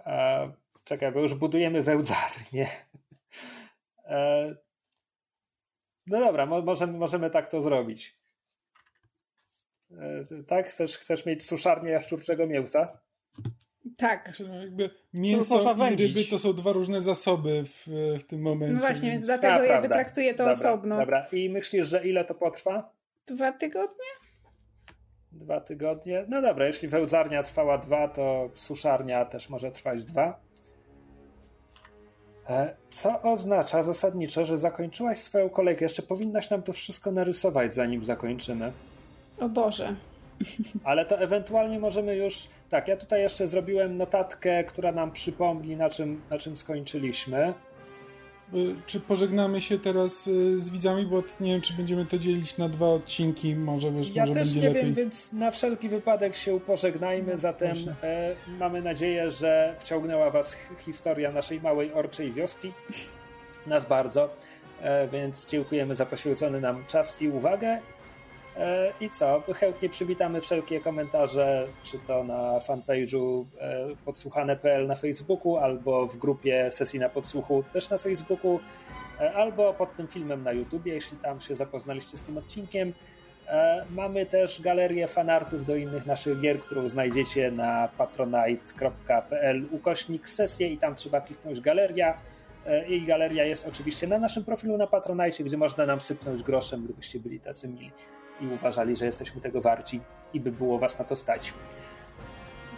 E, 0.06 0.52
czekaj, 0.84 1.12
bo 1.12 1.20
już 1.20 1.34
budujemy 1.34 1.82
wełdzarnię. 1.84 2.68
E, 4.06 4.56
no 6.08 6.20
dobra, 6.20 6.46
mo, 6.46 6.62
możemy, 6.62 6.98
możemy 6.98 7.30
tak 7.30 7.48
to 7.48 7.62
zrobić. 7.62 8.18
E, 10.00 10.44
tak? 10.44 10.68
Chcesz, 10.68 10.98
chcesz 10.98 11.26
mieć 11.26 11.44
suszarnię 11.46 11.92
jaszczurczego 11.92 12.48
mięsa? 12.48 12.98
Tak. 13.98 14.24
Znaczy, 14.26 14.48
no 14.48 14.56
jakby 14.56 14.90
To 14.90 14.96
mięso 15.14 15.76
i 15.92 15.96
ryby 15.96 16.26
to 16.30 16.40
są 16.40 16.54
dwa 16.54 16.72
różne 16.72 17.02
zasoby 17.02 17.64
w, 17.66 17.84
w 18.20 18.24
tym 18.24 18.42
momencie. 18.42 18.74
No 18.74 18.80
właśnie, 18.80 19.10
więc 19.12 19.22
więc- 19.22 19.26
dlatego 19.26 19.54
A, 19.54 19.58
ja 19.58 19.68
prawda. 19.68 19.82
wytraktuję 19.82 20.32
to 20.34 20.38
dobra, 20.38 20.52
osobno. 20.52 20.98
Dobra, 20.98 21.26
i 21.32 21.50
myślisz, 21.50 21.88
że 21.88 22.08
ile 22.08 22.26
to 22.26 22.36
potrwa? 22.36 22.92
Dwa 23.28 23.52
tygodnie? 23.52 24.06
Dwa 25.32 25.62
tygodnie? 25.62 26.26
No 26.30 26.42
dobra, 26.42 26.66
jeśli 26.68 26.88
wełdzarnia 26.88 27.44
trwała 27.44 27.78
dwa, 27.78 28.08
to 28.08 28.50
suszarnia 28.56 29.26
też 29.26 29.50
może 29.50 29.72
trwać 29.72 30.06
dwa. 30.06 30.40
E, 32.50 32.76
Co 32.90 33.22
oznacza 33.22 33.84
zasadniczo, 33.84 34.46
że 34.46 34.58
zakończyłaś 34.58 35.20
swoją 35.20 35.50
kolejkę. 35.50 35.86
Jeszcze 35.86 36.02
powinnaś 36.02 36.50
nam 36.50 36.64
to 36.64 36.74
wszystko 36.74 37.12
narysować, 37.12 37.76
zanim 37.76 38.04
zakończymy. 38.04 38.72
O 39.44 39.50
Boże. 39.50 39.96
Ale 40.84 41.06
to 41.06 41.20
ewentualnie 41.20 41.80
możemy 41.80 42.16
już. 42.16 42.48
Tak, 42.70 42.88
ja 42.88 42.98
tutaj 42.98 43.22
jeszcze 43.22 43.48
zrobiłem 43.48 43.98
notatkę, 43.98 44.64
która 44.64 44.92
nam 44.92 45.12
przypomni, 45.12 45.76
na 45.76 45.90
czym, 45.90 46.22
na 46.30 46.38
czym 46.38 46.58
skończyliśmy. 46.58 47.54
Y, 48.54 48.76
Czy 48.88 49.00
pożegnamy 49.00 49.62
się 49.62 49.80
teraz 49.80 50.28
y, 50.28 50.60
z 50.60 50.70
widzami, 50.70 51.06
bo 51.06 51.24
nie 51.40 51.52
wiem, 51.52 51.62
czy 51.62 51.74
będziemy 51.74 52.06
to 52.06 52.18
dzielić 52.18 52.58
na 52.58 52.70
dwa 52.70 52.88
odcinki, 52.88 53.56
może 53.56 53.92
wiesz, 53.92 54.16
Ja 54.16 54.26
może 54.26 54.40
też 54.40 54.56
nie 54.56 54.62
lepiej. 54.62 54.84
wiem, 54.84 54.94
więc 54.94 55.34
na 55.34 55.52
wszelki 55.52 55.90
wypadek 55.90 56.36
się 56.36 56.60
pożegnajmy. 56.60 57.38
Zatem 57.38 57.76
proszę. 57.76 57.96
e, 58.04 58.36
mamy 58.60 58.82
nadzieję, 58.82 59.32
że 59.32 59.76
wciągnęła 59.80 60.30
Was 60.30 60.56
historia 60.86 61.32
naszej 61.32 61.62
małej 61.62 61.94
orczej 61.94 62.32
wioski. 62.34 62.72
Nas 63.68 63.86
bardzo. 63.86 64.30
E, 64.82 65.08
więc 65.08 65.48
dziękujemy 65.48 65.96
za 65.96 66.06
poświęcony 66.06 66.62
nam 66.62 66.84
czas 66.88 67.22
i 67.22 67.30
uwagę. 67.30 67.80
E, 68.58 68.94
I 69.02 69.10
co? 69.10 69.44
Chętnie 69.54 69.90
przywitamy 69.90 70.42
wszelkie 70.42 70.80
komentarze, 70.80 71.68
czy 71.84 72.00
to 72.00 72.24
na 72.24 72.60
fanpage'u 72.60 73.46
e, 73.62 73.88
podsłuchane.pl 74.06 74.88
na 74.88 74.96
Facebooku, 74.96 75.58
albo 75.58 76.08
w 76.08 76.18
grupie 76.18 76.72
sesji 76.72 77.00
na 77.00 77.10
podsłuchu 77.10 77.64
też 77.74 77.90
na 77.90 77.98
Facebooku, 77.98 78.60
e, 79.20 79.34
albo 79.34 79.74
pod 79.74 79.96
tym 79.96 80.08
filmem 80.08 80.44
na 80.44 80.52
YouTubie, 80.52 80.94
jeśli 80.94 81.18
tam 81.18 81.42
się 81.42 81.56
zapoznaliście 81.56 82.18
z 82.18 82.24
tym 82.24 82.38
odcinkiem. 82.38 82.94
Mamy 83.90 84.26
też 84.26 84.62
galerię 84.62 85.08
fanartów 85.08 85.66
do 85.66 85.76
innych 85.76 86.06
naszych 86.06 86.40
gier, 86.40 86.60
którą 86.60 86.90
znajdziecie 86.90 87.52
na 87.52 87.90
patronite.pl 87.98 89.66
ukośnik 89.72 90.30
sesję 90.30 90.68
i 90.68 90.78
tam 90.78 90.96
trzeba 90.96 91.22
kliknąć 91.22 91.62
galeria. 91.62 92.18
Jej 92.88 93.02
galeria 93.02 93.46
jest 93.46 93.68
oczywiście 93.68 94.08
na 94.08 94.20
naszym 94.20 94.44
profilu 94.44 94.78
na 94.78 94.88
Patronite, 94.88 95.44
gdzie 95.44 95.58
można 95.58 95.86
nam 95.86 96.02
sypnąć 96.02 96.44
groszem, 96.44 96.84
gdybyście 96.84 97.20
byli 97.20 97.40
tacy 97.40 97.68
mili 97.68 97.92
i 98.42 98.48
uważali, 98.48 98.96
że 98.96 99.06
jesteśmy 99.06 99.42
tego 99.42 99.62
warci 99.62 100.02
i 100.34 100.40
by 100.40 100.52
było 100.52 100.80
was 100.80 101.00
na 101.00 101.06
to 101.06 101.16
stać. 101.16 101.54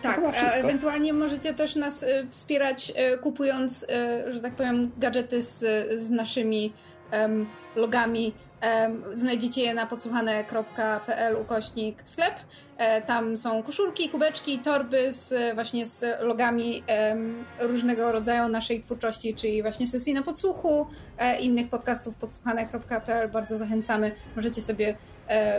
Tak, 0.02 0.20
a 0.44 0.54
ewentualnie 0.54 1.14
możecie 1.14 1.54
też 1.54 1.76
nas 1.76 2.04
y, 2.04 2.28
wspierać 2.30 2.94
y, 3.14 3.18
kupując, 3.18 3.84
y, 3.84 4.34
że 4.34 4.42
tak 4.42 4.54
powiem, 4.54 4.92
gadżety 4.98 5.42
z, 5.42 5.60
z 6.02 6.12
naszymi 6.12 6.74
em, 7.12 7.48
logami. 7.76 8.34
Em, 8.62 9.04
znajdziecie 9.16 9.62
je 9.62 9.74
na 9.74 9.86
podsłuchane.pl 9.86 11.36
ukośnik 11.36 12.02
sklep. 12.04 12.34
E, 12.78 13.02
tam 13.02 13.38
są 13.38 13.64
koszulki, 13.64 14.10
kubeczki, 14.10 14.60
torby 14.60 15.14
z, 15.14 15.56
właśnie 15.56 15.86
z 15.86 16.22
logami 16.22 16.84
em, 16.88 17.46
różnego 17.60 18.12
rodzaju 18.12 18.48
naszej 18.48 18.84
twórczości, 18.84 19.36
czyli 19.36 19.62
właśnie 19.62 19.88
sesji 19.88 20.14
na 20.14 20.24
podsłuchu, 20.24 20.88
e, 21.18 21.40
innych 21.40 21.70
podcastów 21.70 22.16
podsłuchane.pl. 22.16 23.30
Bardzo 23.30 23.58
zachęcamy. 23.58 24.12
Możecie 24.36 24.62
sobie 24.62 24.90
e, 24.90 24.96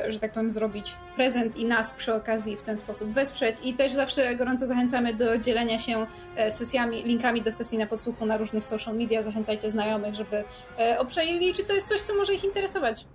że 0.09 0.21
tak 0.21 0.33
powiem, 0.33 0.51
zrobić 0.51 0.97
prezent 1.17 1.57
i 1.57 1.65
nas 1.65 1.93
przy 1.93 2.15
okazji 2.15 2.57
w 2.57 2.63
ten 2.63 2.79
sposób 2.79 3.09
wesprzeć. 3.09 3.57
I 3.65 3.75
też 3.75 3.93
zawsze 3.93 4.37
gorąco 4.37 4.67
zachęcamy 4.67 5.15
do 5.15 5.39
dzielenia 5.39 5.79
się 5.79 6.07
e, 6.37 6.53
sesjami, 6.53 7.03
linkami 7.03 7.43
do 7.43 7.53
sesji 7.53 7.79
na 7.79 7.87
podsłuchu 7.87 8.27
na 8.27 8.37
różnych 8.37 8.65
social 8.65 8.97
media. 8.97 9.23
Zachęcajcie 9.23 9.71
znajomych, 9.71 10.15
żeby 10.15 10.45
e, 10.79 10.99
obczajili, 10.99 11.55
czy 11.55 11.65
to 11.65 11.73
jest 11.73 11.89
coś, 11.89 12.01
co 12.01 12.15
może 12.15 12.35
ich 12.35 12.45
interesować. 12.45 13.07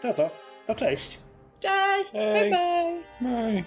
To 0.00 0.12
co? 0.12 0.30
To 0.66 0.74
cześć! 0.74 1.18
Cześć! 1.60 2.12
Bye 2.12 2.50
bye! 2.50 3.02
Bye. 3.20 3.62